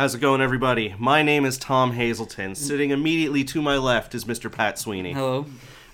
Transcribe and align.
How's 0.00 0.14
it 0.14 0.20
going, 0.22 0.40
everybody? 0.40 0.94
My 0.98 1.22
name 1.22 1.44
is 1.44 1.58
Tom 1.58 1.92
Hazelton. 1.92 2.54
Sitting 2.54 2.88
immediately 2.88 3.44
to 3.44 3.60
my 3.60 3.76
left 3.76 4.14
is 4.14 4.24
Mr. 4.24 4.50
Pat 4.50 4.78
Sweeney. 4.78 5.12
Hello. 5.12 5.44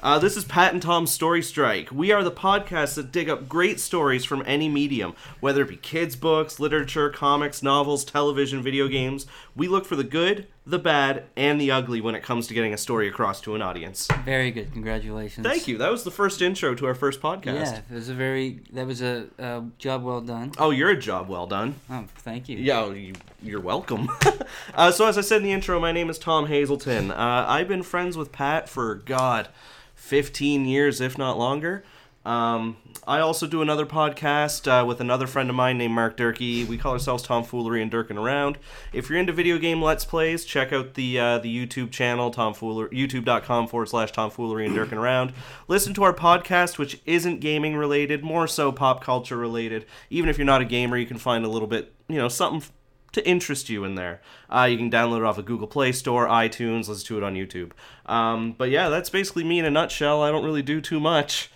Uh, 0.01 0.17
this 0.21 0.37
is 0.37 0.45
Pat 0.45 0.73
and 0.73 0.81
Tom's 0.81 1.11
Story 1.11 1.43
Strike. 1.43 1.91
We 1.91 2.13
are 2.13 2.23
the 2.23 2.31
podcast 2.31 2.95
that 2.95 3.11
dig 3.11 3.29
up 3.29 3.49
great 3.49 3.81
stories 3.81 4.25
from 4.25 4.45
any 4.47 4.69
medium, 4.69 5.17
whether 5.41 5.63
it 5.63 5.71
be 5.71 5.77
kids' 5.77 6.15
books, 6.15 6.61
literature, 6.61 7.11
comics, 7.11 7.65
novels, 7.65 8.05
television, 8.05 8.63
video 8.63 8.87
games. 8.87 9.27
We 9.57 9.67
look 9.67 9.85
for 9.85 9.97
the 9.97 10.05
good, 10.05 10.47
the 10.67 10.79
bad, 10.81 11.25
and 11.37 11.61
the 11.61 11.71
ugly 11.71 12.01
when 12.01 12.17
it 12.17 12.25
comes 12.25 12.49
to 12.49 12.55
getting 12.55 12.75
a 12.75 12.77
story 12.77 13.07
across 13.07 13.41
to 13.43 13.55
an 13.55 13.63
audience. 13.63 14.09
Very 14.25 14.51
good. 14.51 14.73
Congratulations. 14.73 15.47
Thank 15.47 15.69
you. 15.69 15.79
That 15.79 15.93
was 15.93 16.03
the 16.03 16.11
first 16.11 16.43
intro 16.43 16.75
to 16.75 16.87
our 16.87 16.95
first 16.95 17.21
podcast. 17.21 17.55
Yeah, 17.55 17.81
it 17.89 17.95
was 17.95 18.09
a 18.09 18.15
very 18.15 18.61
that 18.73 18.87
was 18.87 19.01
a, 19.01 19.27
a 19.39 19.63
job 19.79 20.03
well 20.03 20.21
done. 20.21 20.53
Oh, 20.59 20.71
you're 20.71 20.91
a 20.91 20.99
job 20.99 21.29
well 21.29 21.47
done. 21.47 21.77
Oh, 21.89 22.05
thank 22.19 22.49
you. 22.49 22.59
Yeah, 22.59 22.93
you, 22.93 23.15
you're 23.43 23.61
welcome. 23.61 24.11
uh, 24.75 24.91
so, 24.91 25.07
as 25.07 25.17
I 25.17 25.21
said 25.21 25.39
in 25.39 25.45
the 25.45 25.53
intro, 25.53 25.79
my 25.79 25.93
name 25.93 26.11
is 26.11 26.19
Tom 26.19 26.47
Hazelton. 26.47 27.13
Uh, 27.13 27.47
I've 27.49 27.69
been 27.69 27.85
friends 27.85 28.17
with 28.17 28.33
Pat 28.33 28.69
for, 28.69 28.97
God, 28.97 29.49
15 29.95 30.67
years, 30.67 31.01
if 31.01 31.17
not 31.17 31.39
longer. 31.39 31.85
Um, 32.27 32.77
I 33.07 33.21
also 33.21 33.47
do 33.47 33.63
another 33.63 33.87
podcast 33.87 34.67
uh, 34.67 34.85
with 34.85 35.01
another 35.01 35.29
friend 35.29 35.49
of 35.49 35.55
mine 35.55 35.79
named 35.79 35.95
Mark 35.95 36.17
Durkee. 36.17 36.65
We 36.65 36.77
call 36.77 36.93
ourselves 36.95 37.23
Tomfoolery 37.23 37.81
and 37.81 37.89
Durkin 37.89 38.19
Around. 38.19 38.59
If 38.93 39.09
you're 39.09 39.21
into 39.21 39.33
video 39.33 39.59
game 39.59 39.81
Let's 39.81 40.05
Plays, 40.05 40.45
check 40.45 40.73
out 40.73 40.95
the 40.95 41.21
uh, 41.21 41.39
the 41.39 41.67
YouTube 41.67 41.93
channel, 41.93 42.33
Tomfoolery, 42.33 42.91
youtube.com 42.91 43.69
forward 43.69 43.89
slash 43.89 44.11
Tomfoolery 44.11 44.67
and 44.67 44.75
Durkin 44.75 44.99
Around. 44.99 45.35
Listen 45.69 45.95
to 45.95 46.03
our 46.03 46.13
podcast, 46.13 46.79
which 46.79 47.01
isn't 47.07 47.39
gaming 47.39 47.77
related, 47.77 48.25
more 48.25 48.49
so 48.49 48.73
pop 48.73 49.05
culture 49.05 49.37
related. 49.37 49.87
Even 50.11 50.29
if 50.29 50.37
you're 50.37 50.45
not 50.45 50.61
a 50.61 50.65
gamer, 50.65 50.97
you 50.97 51.07
can 51.07 51.19
find 51.19 51.45
a 51.45 51.49
little 51.49 51.69
bit, 51.69 51.95
you 52.09 52.17
know, 52.17 52.29
something 52.29 52.69
to 53.13 53.27
interest 53.27 53.69
you 53.69 53.85
in 53.85 53.95
there. 53.95 54.21
Uh, 54.51 54.65
you 54.69 54.77
can 54.77 54.91
download 54.91 55.19
it 55.19 55.25
off 55.25 55.39
of 55.39 55.45
Google 55.45 55.69
Play 55.69 55.93
Store, 55.93 56.27
iTunes, 56.27 56.89
listen 56.89 57.07
to 57.07 57.19
it 57.19 57.23
on 57.23 57.35
YouTube. 57.35 57.71
Um, 58.05 58.53
but 58.53 58.71
yeah, 58.71 58.89
that's 58.89 59.11
basically 59.11 59.45
me 59.45 59.61
in 59.61 59.65
a 59.65 59.71
nutshell. 59.71 60.23
I 60.23 60.33
don't 60.33 60.45
really 60.45 60.63
do 60.63 60.81
too 60.81 60.99
much. 60.99 61.51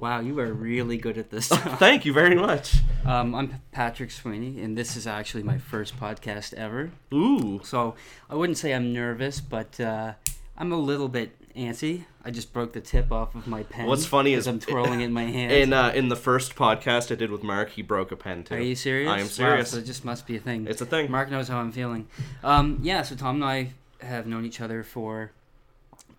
Wow, 0.00 0.20
you 0.20 0.38
are 0.40 0.50
really 0.50 0.96
good 0.96 1.18
at 1.18 1.28
this. 1.28 1.48
Thank 1.78 2.06
you 2.06 2.14
very 2.14 2.34
much. 2.34 2.78
um, 3.04 3.34
I'm 3.34 3.60
Patrick 3.70 4.10
Sweeney, 4.10 4.62
and 4.62 4.74
this 4.76 4.96
is 4.96 5.06
actually 5.06 5.42
my 5.42 5.58
first 5.58 6.00
podcast 6.00 6.54
ever. 6.54 6.90
Ooh. 7.12 7.60
So 7.64 7.96
I 8.30 8.34
wouldn't 8.34 8.56
say 8.56 8.72
I'm 8.72 8.94
nervous, 8.94 9.42
but 9.42 9.78
uh, 9.78 10.14
I'm 10.56 10.72
a 10.72 10.78
little 10.78 11.08
bit 11.08 11.36
antsy. 11.54 12.04
I 12.24 12.30
just 12.30 12.54
broke 12.54 12.72
the 12.72 12.80
tip 12.80 13.12
off 13.12 13.34
of 13.34 13.46
my 13.46 13.62
pen. 13.64 13.84
What's 13.86 14.06
funny 14.06 14.32
is- 14.32 14.46
I'm 14.46 14.58
twirling 14.58 15.02
it 15.02 15.04
in 15.04 15.12
my 15.12 15.24
hand. 15.36 15.52
In 15.52 15.72
uh, 15.74 15.92
in 15.94 16.08
the 16.08 16.16
first 16.16 16.54
podcast 16.56 17.12
I 17.12 17.14
did 17.16 17.30
with 17.30 17.42
Mark, 17.42 17.68
he 17.68 17.82
broke 17.82 18.10
a 18.10 18.16
pen 18.16 18.42
too. 18.44 18.54
Are 18.54 18.58
you 18.60 18.74
serious? 18.76 19.10
I 19.10 19.16
am 19.18 19.24
Wow, 19.24 19.28
serious. 19.28 19.70
so 19.72 19.78
it 19.78 19.84
just 19.84 20.06
must 20.06 20.26
be 20.26 20.34
a 20.36 20.40
thing. 20.40 20.66
It's 20.66 20.80
a 20.80 20.86
thing. 20.86 21.10
Mark 21.10 21.30
knows 21.30 21.48
how 21.48 21.58
I'm 21.58 21.72
feeling. 21.72 22.08
Um, 22.42 22.78
yeah, 22.82 23.02
so 23.02 23.16
Tom 23.16 23.34
and 23.36 23.44
I 23.44 23.72
have 24.00 24.26
known 24.26 24.46
each 24.46 24.62
other 24.62 24.82
for 24.82 25.32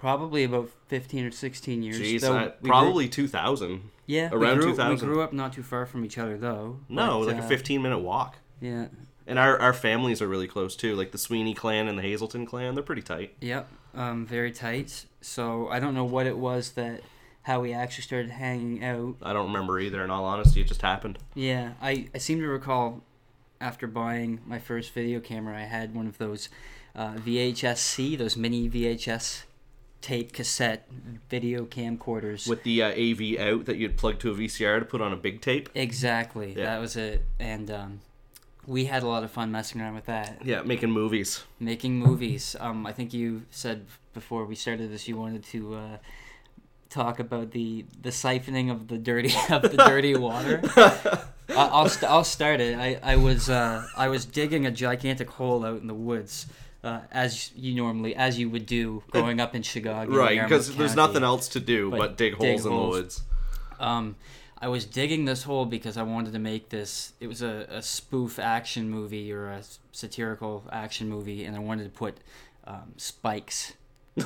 probably 0.01 0.43
about 0.43 0.67
15 0.87 1.25
or 1.25 1.31
16 1.31 1.83
years. 1.83 1.99
Jeez, 1.99 2.21
though 2.21 2.35
I- 2.35 2.45
we 2.45 2.49
grew- 2.61 2.69
probably 2.69 3.07
2000. 3.07 3.91
yeah, 4.07 4.29
around 4.31 4.57
we 4.57 4.63
grew, 4.63 4.71
2000. 4.71 5.07
We 5.07 5.13
grew 5.13 5.21
up 5.21 5.31
not 5.31 5.53
too 5.53 5.61
far 5.61 5.85
from 5.85 6.03
each 6.03 6.17
other, 6.17 6.39
though. 6.39 6.79
No, 6.89 7.19
but, 7.19 7.27
like 7.27 7.37
a 7.37 7.45
uh, 7.45 7.47
15 7.47 7.83
minute 7.83 7.99
walk. 7.99 8.37
Yeah, 8.59 8.87
And 9.27 9.37
our, 9.37 9.59
our 9.59 9.73
families 9.73 10.19
are 10.19 10.27
really 10.27 10.47
close 10.47 10.75
too. 10.75 10.95
Like 10.95 11.11
the 11.11 11.19
Sweeney 11.19 11.53
clan 11.53 11.87
and 11.87 11.99
the 11.99 12.01
Hazelton 12.01 12.47
clan, 12.47 12.73
they're 12.73 12.83
pretty 12.83 13.03
tight. 13.03 13.35
yep, 13.41 13.67
um, 13.93 14.25
very 14.25 14.51
tight. 14.51 15.05
So 15.21 15.67
I 15.69 15.79
don't 15.79 15.93
know 15.93 16.03
what 16.05 16.25
it 16.25 16.37
was 16.37 16.71
that 16.71 17.01
how 17.43 17.61
we 17.61 17.71
actually 17.71 18.03
started 18.03 18.31
hanging 18.31 18.83
out. 18.83 19.17
I 19.21 19.33
don't 19.33 19.47
remember 19.47 19.79
either. 19.79 20.03
In 20.03 20.09
all 20.09 20.25
honesty, 20.25 20.61
it 20.61 20.67
just 20.67 20.81
happened. 20.81 21.19
Yeah, 21.35 21.73
I, 21.79 22.07
I 22.15 22.17
seem 22.17 22.39
to 22.39 22.47
recall 22.47 23.01
after 23.59 23.85
buying 23.85 24.41
my 24.47 24.57
first 24.57 24.93
video 24.93 25.19
camera, 25.19 25.55
I 25.57 25.65
had 25.65 25.93
one 25.93 26.07
of 26.07 26.17
those 26.17 26.49
uh, 26.95 27.13
VHS-C, 27.13 28.15
those 28.15 28.35
mini 28.35 28.67
VHS 28.67 29.43
tape 30.01 30.33
cassette 30.33 30.87
video 31.29 31.65
camcorders. 31.65 32.47
With 32.47 32.63
the 32.63 32.81
uh, 32.83 32.87
AV 32.89 33.39
out 33.39 33.65
that 33.65 33.77
you'd 33.77 33.97
plug 33.97 34.19
to 34.19 34.31
a 34.31 34.33
VCR 34.35 34.79
to 34.79 34.85
put 34.85 35.01
on 35.01 35.13
a 35.13 35.17
big 35.17 35.41
tape. 35.41 35.69
exactly, 35.75 36.53
Yeah. 36.57 36.65
that 36.65 36.79
was 36.81 36.95
it. 36.95 37.23
And 37.39 37.69
um, 37.69 37.99
we 38.65 38.85
had 38.85 39.03
a 39.03 39.07
lot 39.07 39.23
of 39.23 39.31
fun 39.31 39.51
messing 39.51 39.79
around 39.81 39.95
with 39.95 40.05
that, 40.05 40.43
Yeah, 40.45 40.61
making 40.63 40.91
movies. 40.91 41.43
making 41.59 41.99
movies. 41.99 42.55
Um, 42.59 42.85
I 42.85 42.93
think 42.93 43.13
you 43.13 43.43
said 43.51 43.85
before 44.13 44.45
we 44.45 44.55
started 44.55 44.91
this 44.91 45.07
you 45.07 45.17
wanted 45.17 45.43
to 45.45 45.75
uh, 45.75 45.97
talk 46.89 47.19
about 47.19 47.51
the 47.51 47.85
the 48.01 48.09
siphoning 48.09 48.69
of 48.71 48.87
the 48.87 48.97
dirty 48.97 49.33
of 49.49 49.61
the 49.61 49.77
dirty 49.77 50.15
water. 50.27 50.61
I- 50.75 51.25
I'll 51.53 51.89
st- 51.89 52.09
I'll 52.09 52.23
start 52.23 52.59
it. 52.61 52.77
I 52.77 52.99
I 53.03 53.15
was 53.17 53.49
uh, 53.49 53.85
I 53.97 54.07
was 54.07 54.25
digging 54.25 54.65
a 54.65 54.71
gigantic 54.71 55.29
hole 55.29 55.65
out 55.65 55.81
in 55.81 55.87
the 55.87 55.93
woods. 55.93 56.47
Uh, 56.83 57.01
as 57.11 57.51
you 57.55 57.75
normally, 57.75 58.15
as 58.15 58.39
you 58.39 58.49
would 58.49 58.65
do 58.65 59.03
growing 59.11 59.39
up 59.39 59.53
in 59.55 59.61
Chicago, 59.61 60.15
Right, 60.15 60.41
because 60.41 60.75
there's 60.75 60.95
nothing 60.95 61.21
else 61.23 61.47
to 61.49 61.59
do 61.59 61.91
But 61.91 61.97
but, 61.97 62.17
dig 62.17 62.39
dig 62.39 62.49
holes 62.49 62.65
in 62.65 62.73
the 62.73 62.81
woods. 62.81 63.21
Um, 63.79 64.15
I 64.57 64.67
was 64.67 64.85
digging 64.85 65.25
this 65.25 65.43
hole 65.43 65.65
because 65.65 65.95
I 65.97 66.03
wanted 66.03 66.33
to 66.33 66.39
make 66.39 66.69
this. 66.69 67.13
It 67.19 67.27
was 67.27 67.41
a, 67.41 67.67
a 67.69 67.81
spoof 67.81 68.39
action 68.39 68.89
movie 68.89 69.31
or 69.31 69.49
a 69.49 69.61
satirical 69.91 70.63
action 70.71 71.07
movie, 71.09 71.45
and 71.45 71.55
I 71.55 71.59
wanted 71.59 71.83
to 71.83 71.89
put 71.89 72.17
um, 72.65 72.93
spikes, 72.97 73.73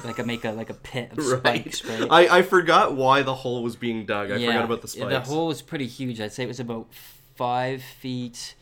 like 0.03 0.19
a 0.19 0.23
make 0.23 0.43
a 0.45 0.51
like 0.51 0.69
a 0.69 0.73
pit 0.73 1.11
of 1.11 1.17
Right. 1.45 1.73
spikes, 1.73 1.85
right? 1.85 2.07
I, 2.09 2.39
I 2.39 2.41
forgot 2.41 2.95
why 2.95 3.21
the 3.21 3.35
hole 3.35 3.63
was 3.63 3.75
being 3.75 4.05
dug. 4.05 4.31
I 4.31 4.35
yeah, 4.37 4.47
forgot 4.47 4.65
about 4.65 4.81
the 4.81 4.87
spikes. 4.87 5.09
The 5.09 5.19
hole 5.21 5.47
was 5.47 5.61
pretty 5.61 5.87
huge. 5.87 6.19
I'd 6.19 6.33
say 6.33 6.43
it 6.43 6.47
was 6.47 6.59
about 6.59 6.87
five 7.35 7.81
feet 7.81 8.55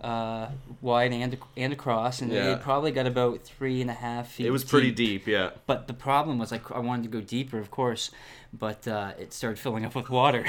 uh, 0.00 0.48
wide 0.80 1.12
and 1.12 1.36
and 1.56 1.72
across, 1.72 2.20
and 2.20 2.30
Yeah. 2.32 2.52
it 2.54 2.60
probably 2.62 2.90
got 2.92 3.06
about 3.06 3.42
three 3.42 3.80
and 3.80 3.90
a 3.90 3.94
half 3.94 4.28
feet. 4.32 4.46
it 4.46 4.50
was 4.50 4.64
pretty 4.64 4.90
deep. 4.90 5.24
deep, 5.24 5.26
yeah. 5.28 5.50
But 5.66 5.86
the 5.88 5.94
problem 5.94 6.38
was, 6.38 6.52
like, 6.52 6.70
I 6.70 6.78
wanted 6.78 7.04
to 7.04 7.08
go 7.08 7.20
deeper, 7.20 7.58
of 7.58 7.70
course, 7.70 8.10
but 8.52 8.86
uh, 8.86 9.12
it 9.18 9.32
started 9.32 9.58
filling 9.58 9.84
up 9.84 9.94
with 9.94 10.10
water. 10.10 10.44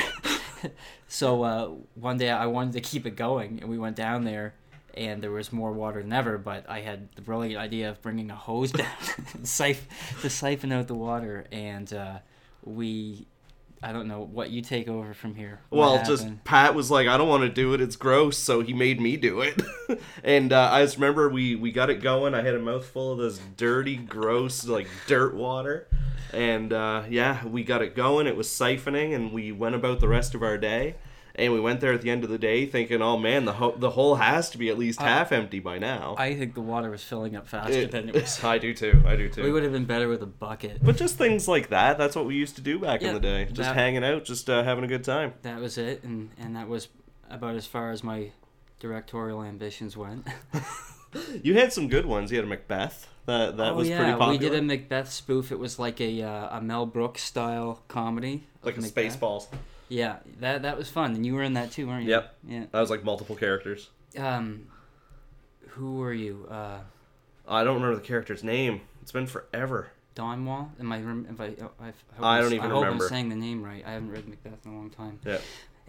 so 1.07 1.43
uh, 1.43 1.67
one 1.95 2.17
day 2.17 2.29
I 2.29 2.45
wanted 2.47 2.73
to 2.73 2.81
keep 2.81 3.05
it 3.05 3.15
going, 3.15 3.59
and 3.61 3.69
we 3.69 3.77
went 3.77 3.95
down 3.95 4.23
there, 4.23 4.53
and 4.95 5.21
there 5.21 5.31
was 5.31 5.53
more 5.53 5.71
water 5.71 6.01
than 6.01 6.11
ever. 6.13 6.37
But 6.37 6.69
I 6.69 6.81
had 6.81 7.09
the 7.15 7.21
brilliant 7.21 7.59
idea 7.59 7.89
of 7.89 8.01
bringing 8.01 8.29
a 8.31 8.35
hose 8.35 8.71
down 8.73 8.87
to 9.43 10.29
siphon 10.29 10.71
out 10.71 10.87
the 10.87 10.95
water, 10.95 11.45
and 11.51 11.91
uh, 11.93 12.19
we. 12.63 13.27
I 13.81 13.91
don't 13.93 14.07
know 14.07 14.21
what 14.21 14.49
you 14.49 14.61
take 14.61 14.87
over 14.87 15.13
from 15.13 15.35
here. 15.35 15.59
What 15.69 15.79
Well, 15.79 16.03
just? 16.03 16.27
Pat 16.43 16.73
was 16.73 16.89
like, 16.89 17.07
I 17.07 17.17
don't 17.17 17.29
want 17.29 17.43
to 17.43 17.49
do 17.49 17.73
it. 17.73 17.81
It's 17.81 17.95
gross. 17.95 18.37
So 18.37 18.61
he 18.61 18.73
made 18.73 18.99
me 18.99 19.17
do 19.17 19.41
it. 19.41 19.61
and 20.23 20.51
uh, 20.51 20.69
I 20.71 20.83
just 20.83 20.95
remember 20.95 21.29
we, 21.29 21.55
we 21.55 21.71
got 21.71 21.89
it 21.89 22.01
going. 22.01 22.33
I 22.33 22.41
had 22.41 22.55
a 22.55 22.59
mouthful 22.59 23.11
of 23.13 23.19
this 23.19 23.39
dirty, 23.55 23.95
gross, 23.95 24.65
like 24.65 24.87
dirt 25.05 25.35
water. 25.35 25.87
And 26.33 26.73
uh, 26.73 27.03
yeah, 27.09 27.45
we 27.45 27.63
got 27.63 27.81
it 27.81 27.95
going. 27.95 28.27
It 28.27 28.35
was 28.35 28.47
siphoning, 28.47 29.15
and 29.15 29.31
we 29.31 29.51
went 29.51 29.75
about 29.75 29.99
the 29.99 30.07
rest 30.07 30.35
of 30.35 30.43
our 30.43 30.57
day. 30.57 30.95
And 31.39 31.53
we 31.53 31.59
went 31.59 31.81
there 31.81 31.93
at 31.93 32.01
the 32.01 32.09
end 32.09 32.23
of 32.23 32.31
the 32.31 32.39
day 32.39 32.65
thinking, 32.65 32.99
oh 33.01 33.15
man, 33.17 33.45
the, 33.45 33.53
ho- 33.53 33.75
the 33.77 33.91
hole 33.91 34.15
has 34.15 34.49
to 34.49 34.57
be 34.57 34.69
at 34.69 34.77
least 34.79 34.99
I- 34.99 35.05
half 35.07 35.31
empty 35.31 35.59
by 35.59 35.77
now. 35.77 36.15
I 36.17 36.33
think 36.35 36.55
the 36.55 36.61
water 36.61 36.89
was 36.89 37.03
filling 37.03 37.35
up 37.35 37.47
faster 37.47 37.73
It- 37.73 37.91
than 37.91 38.09
it 38.09 38.15
was. 38.21 38.43
I 38.43 38.57
do 38.57 38.73
too. 38.73 39.03
I 39.05 39.15
do 39.15 39.29
too. 39.29 39.43
We 39.43 39.51
would 39.51 39.61
have 39.63 39.71
been 39.71 39.85
better 39.85 40.07
with 40.07 40.23
a 40.23 40.27
bucket. 40.27 40.79
But 40.83 40.97
just 40.97 41.17
things 41.17 41.47
like 41.47 41.69
that. 41.69 41.99
That's 41.99 42.15
what 42.15 42.25
we 42.25 42.33
used 42.35 42.55
to 42.55 42.61
do 42.61 42.79
back 42.79 43.01
Yeah, 43.01 43.09
in 43.09 43.13
the 43.13 43.19
day. 43.19 43.45
Just 43.45 43.57
that- 43.57 43.75
hanging 43.75 44.03
out, 44.03 44.25
just 44.25 44.49
uh, 44.49 44.63
having 44.63 44.83
a 44.83 44.87
good 44.87 45.03
time. 45.03 45.33
that 45.43 45.59
was 45.61 45.77
it 45.77 46.03
and 46.03 46.29
and 46.39 46.55
that 46.55 46.67
was 46.67 46.87
about 47.29 47.55
as 47.55 47.67
far 47.67 47.91
as 47.91 48.03
my 48.03 48.31
directorial 48.79 49.43
ambitions 49.43 49.95
went 49.97 50.25
You 51.43 51.55
had 51.55 51.73
some 51.73 51.87
good 51.87 52.05
ones. 52.05 52.31
You 52.31 52.37
had 52.37 52.45
a 52.45 52.49
Macbeth. 52.49 53.07
That 53.25 53.57
that 53.57 53.73
oh 53.73 53.75
was 53.75 53.89
yeah 53.89 53.97
pretty 53.97 54.11
popular. 54.13 54.31
we 54.31 54.37
did 54.37 54.53
a 54.55 54.61
macbeth 54.61 55.11
spoof 55.11 55.51
it 55.51 55.59
was 55.59 55.77
like 55.77 55.99
a 55.99 56.21
uh, 56.23 56.57
a 56.59 56.61
mel 56.61 56.85
brooks 56.85 57.21
style 57.23 57.83
comedy 57.89 58.45
like 58.63 58.77
a 58.77 58.81
Macbeth. 58.81 59.19
Spaceballs. 59.19 59.47
Yeah 59.89 60.17
that 60.39 60.61
that 60.63 60.77
was 60.77 60.89
fun 60.89 61.13
and 61.15 61.25
you 61.25 61.33
were 61.35 61.43
in 61.43 61.53
that 61.53 61.71
too 61.71 61.87
weren't 61.87 62.03
you 62.03 62.09
Yep. 62.11 62.35
yeah 62.47 62.63
That 62.71 62.79
was 62.81 62.89
like 62.89 63.03
multiple 63.03 63.35
characters. 63.35 63.89
um 64.17 64.67
who 65.69 65.97
were 65.97 66.13
you 66.13 66.47
uh 66.49 66.79
I 67.47 67.63
don't 67.63 67.75
remember 67.75 67.95
the 67.95 68.01
character's 68.05 68.43
name. 68.43 68.81
It's 69.01 69.13
been 69.13 69.25
forever. 69.25 69.91
Donwall? 70.17 70.67
Am 70.81 70.91
I? 70.91 70.97
Rem- 70.99 71.27
if 71.31 71.39
I, 71.39 71.53
oh, 71.63 71.71
I, 71.79 71.85
hope 71.85 71.93
I 72.19 72.35
I'm- 72.35 72.43
don't 72.43 72.53
even 72.53 72.65
I 72.71 72.73
hope 72.73 72.83
remember. 72.83 73.05
I'm 73.05 73.09
saying 73.09 73.29
the 73.29 73.37
name 73.37 73.63
right. 73.63 73.83
I 73.87 73.91
haven't 73.91 74.11
read 74.11 74.27
Macbeth 74.27 74.65
in 74.65 74.71
a 74.73 74.75
long 74.75 74.89
time. 74.89 75.19
Yeah. 75.25 75.37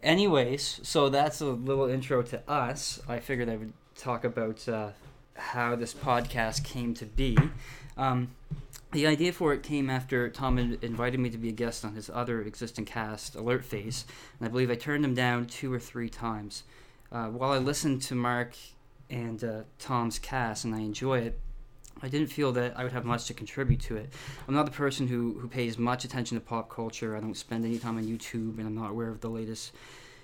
Anyways, 0.04 0.78
so 0.84 1.08
that's 1.08 1.40
a 1.40 1.46
little 1.46 1.86
intro 1.88 2.22
to 2.22 2.48
us. 2.48 3.00
I 3.08 3.18
figured 3.18 3.48
I 3.48 3.56
would 3.56 3.72
talk 3.96 4.22
about 4.22 4.68
uh, 4.68 4.90
how 5.34 5.74
this 5.74 5.92
podcast 5.94 6.62
came 6.62 6.94
to 6.94 7.04
be. 7.06 7.36
Um, 7.96 8.30
the 8.92 9.06
idea 9.06 9.32
for 9.32 9.52
it 9.52 9.62
came 9.62 9.90
after 9.90 10.28
Tom 10.30 10.56
had 10.56 10.82
invited 10.82 11.20
me 11.20 11.30
to 11.30 11.38
be 11.38 11.50
a 11.50 11.52
guest 11.52 11.84
on 11.84 11.94
his 11.94 12.08
other 12.08 12.40
existing 12.40 12.86
cast, 12.86 13.34
Alert 13.34 13.64
Face, 13.64 14.06
and 14.38 14.48
I 14.48 14.50
believe 14.50 14.70
I 14.70 14.76
turned 14.76 15.04
him 15.04 15.14
down 15.14 15.46
two 15.46 15.72
or 15.72 15.78
three 15.78 16.08
times. 16.08 16.62
Uh, 17.12 17.26
while 17.26 17.52
I 17.52 17.58
listened 17.58 18.02
to 18.02 18.14
Mark 18.14 18.54
and 19.10 19.42
uh, 19.44 19.62
Tom's 19.78 20.18
cast 20.18 20.64
and 20.64 20.74
I 20.74 20.80
enjoy 20.80 21.18
it, 21.20 21.38
I 22.00 22.08
didn't 22.08 22.28
feel 22.28 22.52
that 22.52 22.78
I 22.78 22.84
would 22.84 22.92
have 22.92 23.04
much 23.04 23.26
to 23.26 23.34
contribute 23.34 23.80
to 23.80 23.96
it. 23.96 24.12
I'm 24.46 24.54
not 24.54 24.66
the 24.66 24.72
person 24.72 25.08
who, 25.08 25.38
who 25.38 25.48
pays 25.48 25.78
much 25.78 26.04
attention 26.04 26.38
to 26.38 26.44
pop 26.44 26.70
culture. 26.70 27.16
I 27.16 27.20
don't 27.20 27.36
spend 27.36 27.64
any 27.64 27.78
time 27.78 27.98
on 27.98 28.04
YouTube, 28.04 28.58
and 28.58 28.66
I'm 28.66 28.74
not 28.74 28.90
aware 28.90 29.08
of 29.08 29.20
the 29.20 29.28
latest 29.28 29.72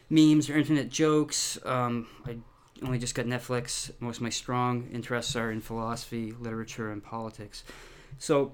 memes 0.08 0.48
or 0.48 0.56
internet 0.56 0.88
jokes. 0.88 1.58
Um, 1.64 2.06
I 2.24 2.36
only 2.82 2.98
just 2.98 3.14
got 3.14 3.26
Netflix. 3.26 3.90
Most 3.98 4.16
of 4.16 4.22
my 4.22 4.30
strong 4.30 4.88
interests 4.92 5.34
are 5.36 5.50
in 5.50 5.60
philosophy, 5.60 6.32
literature, 6.38 6.92
and 6.92 7.02
politics. 7.02 7.64
So, 8.18 8.52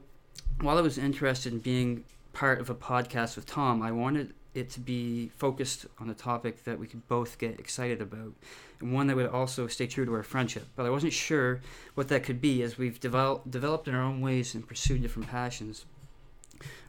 while 0.60 0.78
I 0.78 0.80
was 0.80 0.98
interested 0.98 1.52
in 1.52 1.58
being 1.60 2.04
part 2.32 2.60
of 2.60 2.70
a 2.70 2.74
podcast 2.74 3.36
with 3.36 3.46
Tom, 3.46 3.82
I 3.82 3.92
wanted 3.92 4.34
it 4.54 4.70
to 4.70 4.80
be 4.80 5.28
focused 5.36 5.86
on 5.98 6.10
a 6.10 6.14
topic 6.14 6.64
that 6.64 6.78
we 6.78 6.86
could 6.86 7.06
both 7.06 7.38
get 7.38 7.60
excited 7.60 8.00
about, 8.00 8.32
and 8.80 8.92
one 8.92 9.06
that 9.06 9.16
would 9.16 9.26
also 9.26 9.66
stay 9.66 9.86
true 9.86 10.04
to 10.04 10.14
our 10.14 10.22
friendship. 10.22 10.66
But 10.74 10.86
I 10.86 10.90
wasn't 10.90 11.12
sure 11.12 11.60
what 11.94 12.08
that 12.08 12.24
could 12.24 12.40
be 12.40 12.62
as 12.62 12.76
we've 12.76 12.98
develop, 12.98 13.48
developed 13.48 13.86
in 13.88 13.94
our 13.94 14.02
own 14.02 14.20
ways 14.20 14.54
and 14.54 14.66
pursued 14.66 15.02
different 15.02 15.28
passions. 15.28 15.84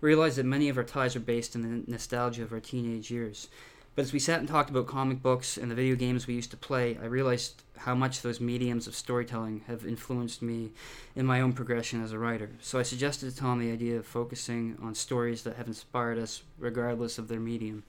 Realized 0.02 0.38
that 0.38 0.46
many 0.46 0.70
of 0.70 0.78
our 0.78 0.84
ties 0.84 1.16
are 1.16 1.22
based 1.22 1.56
in 1.56 1.62
the 1.62 1.92
nostalgia 1.92 2.44
of 2.44 2.52
our 2.52 2.60
teenage 2.60 3.12
years. 3.12 3.48
But 3.96 4.04
as 4.04 4.14
we 4.14 4.20
sat 4.20 4.40
and 4.40 4.48
talked 4.48 4.70
about 4.70 4.88
comic 4.88 5.22
books 5.22 5.58
and 5.58 5.70
the 5.70 5.76
video 5.76 5.96
games 5.96 6.26
we 6.26 6.34
used 6.34 6.52
to 6.52 6.58
play, 6.58 6.98
I 7.02 7.06
realized 7.06 7.64
how 7.78 7.94
much 7.94 8.22
those 8.22 8.40
mediums 8.40 8.88
of 8.88 8.96
storytelling 8.96 9.64
have 9.68 9.86
influenced 9.86 10.42
me 10.42 10.72
in 11.16 11.26
my 11.26 11.42
own 11.42 11.52
progression 11.52 12.02
as 12.02 12.14
a 12.14 12.20
writer. 12.20 12.52
So 12.62 12.80
I 12.80 12.84
suggested 12.84 13.30
to 13.30 13.36
Tom 13.36 13.60
the 13.60 13.72
idea 13.72 13.98
of 13.98 14.06
focusing 14.06 14.78
on 14.82 14.96
stories 14.96 15.44
that 15.44 15.58
have 15.58 15.68
inspired 15.68 16.18
us 16.18 16.44
regardless 16.58 17.18
of 17.18 17.28
their 17.28 17.40
medium. 17.40 17.84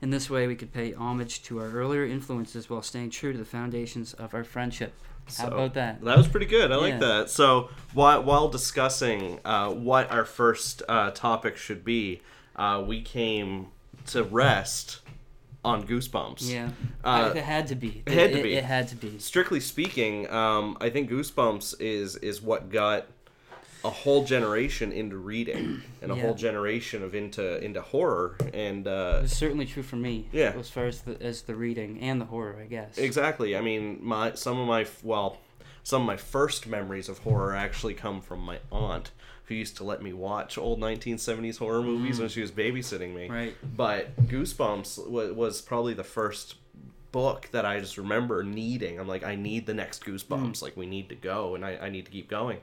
In 0.00 0.10
this 0.10 0.28
way, 0.28 0.46
we 0.46 0.56
could 0.56 0.72
pay 0.72 0.92
homage 0.92 1.42
to 1.44 1.60
our 1.60 1.70
earlier 1.70 2.04
influences 2.04 2.68
while 2.68 2.82
staying 2.82 3.10
true 3.10 3.32
to 3.32 3.38
the 3.38 3.44
foundations 3.44 4.12
of 4.14 4.34
our 4.34 4.44
friendship. 4.44 4.92
How 5.38 5.48
about 5.48 5.74
that? 5.74 6.02
That 6.02 6.16
was 6.16 6.28
pretty 6.28 6.46
good. 6.46 6.72
I 6.72 6.76
like 6.76 7.00
that. 7.00 7.30
So 7.30 7.70
while, 7.94 8.22
while 8.22 8.48
discussing 8.48 9.40
uh, 9.44 9.70
what 9.70 10.10
our 10.10 10.24
first 10.24 10.82
uh, 10.88 11.10
topic 11.12 11.56
should 11.56 11.84
be, 11.84 12.22
uh, 12.54 12.82
we 12.86 13.02
came 13.02 13.68
to 14.08 14.22
rest 14.24 15.00
on 15.64 15.86
Goosebumps. 15.86 16.50
Yeah, 16.50 16.70
Uh, 17.02 17.32
it 17.34 17.42
had 17.42 17.66
to 17.68 17.74
be. 17.74 18.02
it 18.06 18.12
had 18.12 18.32
to 18.32 18.42
be. 18.42 18.54
It, 18.54 18.64
had 18.64 18.88
to 18.88 18.96
be. 18.96 19.18
Strictly 19.18 19.60
speaking, 19.60 20.30
um, 20.30 20.76
I 20.80 20.90
think 20.90 21.10
Goosebumps 21.10 21.80
is 21.80 22.16
is 22.16 22.40
what 22.40 22.70
got 22.70 23.06
a 23.84 23.90
whole 23.90 24.24
generation 24.24 24.90
into 24.90 25.16
reading 25.16 25.82
and 26.02 26.10
a 26.10 26.16
Yeah. 26.16 26.22
whole 26.22 26.34
generation 26.34 27.02
of 27.02 27.14
into 27.14 27.62
into 27.64 27.80
horror 27.82 28.36
and 28.54 28.86
uh, 28.88 29.20
It's 29.24 29.36
certainly 29.36 29.66
true 29.66 29.82
for 29.82 29.96
me. 29.96 30.28
Yeah. 30.32 30.54
As 30.58 30.70
far 30.70 30.86
as 30.86 31.02
the 31.02 31.20
as 31.22 31.42
the 31.42 31.54
reading 31.54 32.00
and 32.00 32.20
the 32.20 32.24
horror, 32.26 32.58
I 32.60 32.66
guess. 32.66 32.96
Exactly. 32.98 33.56
I 33.56 33.60
mean, 33.60 33.98
my 34.02 34.34
some 34.34 34.58
of 34.58 34.66
my 34.66 34.86
well, 35.02 35.38
some 35.82 36.02
of 36.02 36.06
my 36.06 36.16
first 36.16 36.66
memories 36.66 37.08
of 37.08 37.18
horror 37.18 37.54
actually 37.54 37.94
come 37.94 38.20
from 38.20 38.40
my 38.40 38.58
aunt, 38.72 39.10
who 39.46 39.54
used 39.54 39.76
to 39.78 39.84
let 39.84 40.02
me 40.02 40.12
watch 40.12 40.58
old 40.58 40.80
1970s 40.80 41.58
horror 41.58 41.82
movies 41.82 42.18
when 42.18 42.28
she 42.28 42.40
was 42.40 42.50
babysitting 42.50 43.14
me. 43.14 43.28
Mm. 43.28 43.30
Right. 43.30 43.56
But 43.76 44.16
Goosebumps 44.26 45.08
was, 45.08 45.32
was 45.32 45.60
probably 45.62 45.94
the 45.94 46.04
first 46.04 46.56
book 47.12 47.48
that 47.52 47.64
I 47.64 47.80
just 47.80 47.96
remember 47.96 48.42
needing. 48.42 48.98
I'm 48.98 49.08
like, 49.08 49.24
I 49.24 49.36
need 49.36 49.66
the 49.66 49.74
next 49.74 50.04
Mm. 50.04 50.14
Goosebumps. 50.14 50.62
Like, 50.62 50.76
we 50.76 50.86
need 50.86 51.08
to 51.08 51.14
go, 51.14 51.54
and 51.54 51.64
I, 51.64 51.76
I 51.76 51.88
need 51.90 52.04
to 52.06 52.10
keep 52.10 52.28
going. 52.28 52.58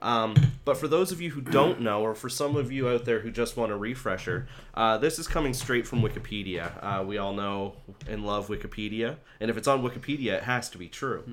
Um, 0.00 0.34
but 0.64 0.76
for 0.76 0.88
those 0.88 1.12
of 1.12 1.20
you 1.20 1.30
who 1.30 1.40
don't 1.58 1.80
know, 1.80 2.02
or 2.02 2.14
for 2.14 2.28
some 2.28 2.56
of 2.56 2.70
you 2.72 2.88
out 2.88 3.04
there 3.04 3.20
who 3.20 3.30
just 3.30 3.56
want 3.56 3.72
a 3.72 3.76
refresher, 3.76 4.46
uh, 4.74 4.98
this 4.98 5.18
is 5.18 5.26
coming 5.28 5.54
straight 5.54 5.86
from 5.86 6.02
Wikipedia. 6.02 6.72
Uh, 6.82 7.04
we 7.04 7.16
all 7.16 7.32
know 7.32 7.76
and 8.08 8.26
love 8.26 8.48
Wikipedia, 8.48 9.16
and 9.40 9.50
if 9.50 9.56
it's 9.56 9.68
on 9.68 9.82
Wikipedia, 9.82 10.32
it 10.34 10.42
has 10.42 10.68
to 10.70 10.78
be 10.78 10.88
true. 10.88 11.24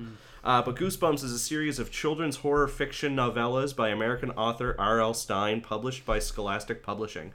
Uh, 0.44 0.60
but 0.60 0.74
Goosebumps 0.74 1.22
is 1.22 1.32
a 1.32 1.38
series 1.38 1.78
of 1.78 1.92
children's 1.92 2.38
horror 2.38 2.66
fiction 2.66 3.14
novellas 3.14 3.74
by 3.74 3.90
American 3.90 4.30
author 4.32 4.74
R.L. 4.76 5.14
Stine, 5.14 5.60
published 5.60 6.04
by 6.04 6.18
Scholastic 6.18 6.82
Publishing. 6.82 7.32